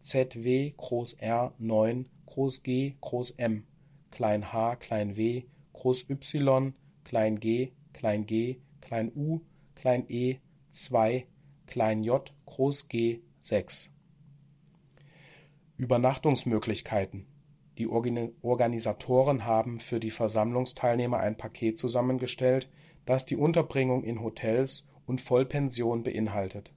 ZW 0.00 0.72
Groß 0.76 1.12
R 1.14 1.54
9 1.59 2.06
Groß 2.26 2.62
G 2.62 2.94
Groß 3.00 3.30
M 3.32 3.64
klein 4.10 4.52
h 4.52 4.76
klein 4.76 5.16
w 5.16 5.44
Groß 5.72 6.09
Y 6.10 6.74
klein 7.12 7.40
g 7.40 7.72
klein 7.93 8.24
g 8.24 8.59
klein 8.80 9.12
u 9.14 9.40
klein 9.74 10.06
e 10.09 10.39
2 10.70 11.26
klein 11.66 12.02
j 12.02 12.32
Groß 12.47 12.89
G 12.89 13.20
6 13.40 13.90
Übernachtungsmöglichkeiten 15.76 17.26
Die 17.76 17.86
Organisatoren 17.86 19.44
haben 19.44 19.78
für 19.78 20.01
die 20.01 20.10
Versammlungsteilnehmer 20.10 21.18
ein 21.18 21.36
Paket 21.36 21.78
zusammengestellt, 21.78 22.70
das 23.05 23.26
die 23.26 23.36
Unterbringung 23.36 24.05
in 24.05 24.22
Hotels 24.22 24.89
und 25.05 25.20
Vollpension 25.20 26.05
beinhaltet. 26.05 26.72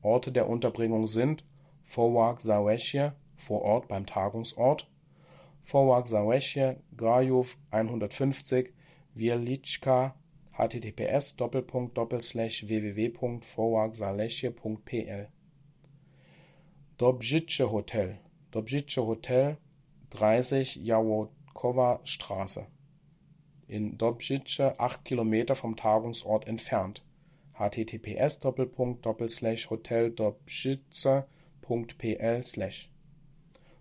Orte 0.00 0.32
der 0.32 0.48
Unterbringung 0.48 1.06
sind 1.06 1.44
Fołwark 1.84 2.40
Załęcie 2.40 3.12
vor 3.36 3.60
Ort 3.60 3.88
beim 3.88 4.06
Tagungsort, 4.06 4.88
Fołwark 5.62 6.08
Załęcie, 6.08 6.80
Grajów 6.96 7.58
150, 7.68 8.72
Wieliczka, 9.16 10.12
https 10.52 11.36
www.fołwarkzalesie.pl 12.66 15.26
Dobrzyce 16.98 17.66
Hotel. 17.66 18.16
Dobrzyce 18.50 19.06
Hotel 19.06 19.56
30 20.10 20.84
Jałokowa 20.84 21.98
Straße. 22.04 22.66
In 23.68 23.96
Dobrzyce 23.96 24.78
8 24.78 25.04
Kilometer 25.04 25.56
vom 25.56 25.74
Tagungsort 25.74 26.48
entfernt. 26.48 27.02
Https 27.52 28.40
hotel 29.68 30.14
dobrzyce 30.14 31.22
www.pl/. 31.68 32.42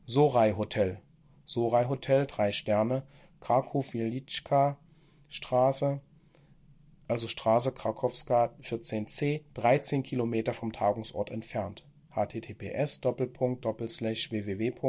Soraj 0.06 0.52
Hotel. 0.52 0.98
Soraj 1.46 1.86
Hotel 1.86 2.26
3 2.26 2.52
Sterne. 2.52 3.02
Kraków-Wieliczka 3.40 4.76
Straße 5.34 6.00
also 7.08 7.28
Straße 7.28 7.72
Krakowska 7.74 8.54
14c 8.62 9.42
13 9.56 10.04
Kilometer 10.04 10.54
vom 10.54 10.72
Tagungsort 10.72 11.32
entfernt. 11.32 11.84
Https 12.12 13.02
www.sorei.pl 13.04 14.84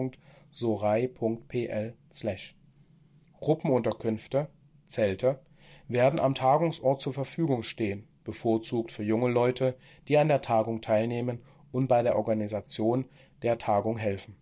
Gruppenunterkünfte 3.40 4.48
Zelte 4.86 5.40
werden 5.88 6.20
am 6.20 6.34
Tagungsort 6.34 7.00
zur 7.00 7.14
Verfügung 7.14 7.62
stehen, 7.62 8.06
bevorzugt 8.22 8.92
für 8.92 9.02
junge 9.02 9.30
Leute, 9.30 9.76
die 10.08 10.18
an 10.18 10.28
der 10.28 10.42
Tagung 10.42 10.82
teilnehmen 10.82 11.42
und 11.72 11.88
bei 11.88 12.02
der 12.02 12.16
Organisation 12.16 13.06
der 13.42 13.58
Tagung 13.58 13.96
helfen. 13.96 14.36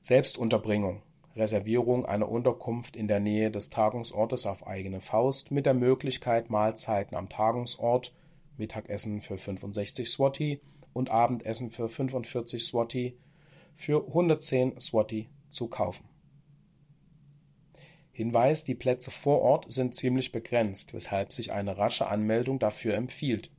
Selbstunterbringung 0.00 1.02
Reservierung 1.36 2.06
einer 2.06 2.28
Unterkunft 2.28 2.96
in 2.96 3.08
der 3.08 3.20
Nähe 3.20 3.50
des 3.50 3.70
Tagungsortes 3.70 4.46
auf 4.46 4.66
eigene 4.66 5.00
Faust 5.00 5.50
mit 5.50 5.66
der 5.66 5.74
Möglichkeit, 5.74 6.50
Mahlzeiten 6.50 7.16
am 7.16 7.28
Tagungsort 7.28 8.14
(Mittagessen 8.56 9.20
für 9.20 9.36
65 9.36 10.08
Swati 10.08 10.60
und 10.92 11.10
Abendessen 11.10 11.70
für 11.70 11.88
45 11.88 12.64
Swati) 12.64 13.16
für 13.74 14.06
110 14.06 14.78
Swati 14.78 15.28
zu 15.50 15.66
kaufen. 15.66 16.04
Hinweis: 18.12 18.64
Die 18.64 18.76
Plätze 18.76 19.10
vor 19.10 19.42
Ort 19.42 19.72
sind 19.72 19.96
ziemlich 19.96 20.30
begrenzt, 20.30 20.94
weshalb 20.94 21.32
sich 21.32 21.52
eine 21.52 21.76
rasche 21.78 22.06
Anmeldung 22.06 22.60
dafür 22.60 22.94
empfiehlt 22.94 23.50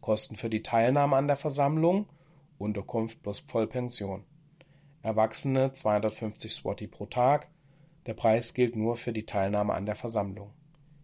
Kosten 0.00 0.36
für 0.36 0.48
die 0.48 0.62
Teilnahme 0.62 1.16
an 1.16 1.26
der 1.26 1.36
Versammlung, 1.36 2.06
Unterkunft 2.56 3.22
plus 3.22 3.40
Vollpension. 3.40 4.24
Erwachsene 5.08 5.72
250 5.72 6.52
Swati 6.52 6.86
pro 6.86 7.06
Tag, 7.06 7.48
der 8.04 8.12
Preis 8.12 8.52
gilt 8.52 8.76
nur 8.76 8.98
für 8.98 9.14
die 9.14 9.24
Teilnahme 9.24 9.72
an 9.72 9.86
der 9.86 9.96
Versammlung. 9.96 10.52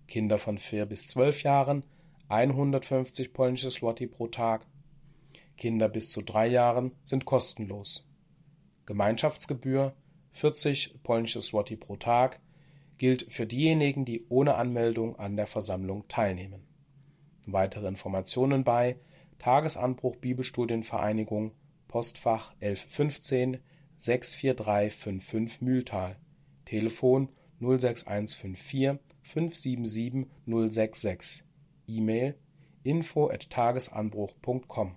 Kinder 0.08 0.36
von 0.36 0.58
4 0.58 0.84
bis 0.84 1.06
12 1.06 1.42
Jahren 1.42 1.84
150 2.28 3.32
polnische 3.32 3.70
Swati 3.70 4.06
pro 4.06 4.26
Tag. 4.26 4.66
Kinder 5.56 5.88
bis 5.88 6.10
zu 6.10 6.20
3 6.20 6.48
Jahren 6.48 6.92
sind 7.02 7.24
kostenlos. 7.24 8.06
Gemeinschaftsgebühr 8.84 9.94
40 10.32 11.02
polnische 11.02 11.40
Swati 11.40 11.76
pro 11.76 11.96
Tag 11.96 12.40
gilt 12.98 13.32
für 13.32 13.46
diejenigen, 13.46 14.04
die 14.04 14.26
ohne 14.28 14.56
Anmeldung 14.56 15.18
an 15.18 15.34
der 15.34 15.46
Versammlung 15.46 16.06
teilnehmen. 16.08 16.66
Weitere 17.46 17.88
Informationen 17.88 18.64
bei 18.64 18.96
Tagesanbruch 19.38 20.16
Bibelstudienvereinigung 20.16 21.52
Postfach 21.88 22.52
1115 22.60 23.60
64355 23.98 25.60
Mühltal 25.60 26.16
Telefon 26.64 27.28
06154 27.60 28.98
577 29.22 30.26
066 30.46 31.44
E-Mail 31.86 32.34
info 32.82 33.28
at 33.28 33.48
tagesanbruch.com 33.50 34.96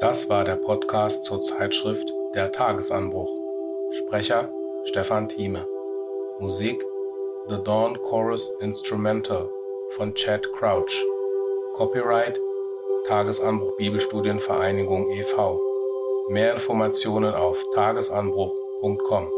Das 0.00 0.28
war 0.28 0.44
der 0.44 0.56
Podcast 0.56 1.24
zur 1.24 1.40
Zeitschrift 1.40 2.08
Der 2.34 2.52
Tagesanbruch. 2.52 3.30
Sprecher 3.90 4.48
Stefan 4.84 5.28
Thieme. 5.28 5.66
Musik 6.38 6.80
The 7.48 7.56
Dawn 7.56 7.96
Chorus 7.96 8.54
Instrumental 8.60 9.48
von 9.96 10.12
Chad 10.14 10.42
Crouch. 10.52 11.02
Copyright 11.74 12.38
Tagesanbruch 13.08 13.74
Bibelstudienvereinigung 13.78 15.10
e.V. 15.12 15.58
Mehr 16.28 16.52
Informationen 16.52 17.32
auf 17.32 17.64
tagesanbruch.com. 17.74 19.37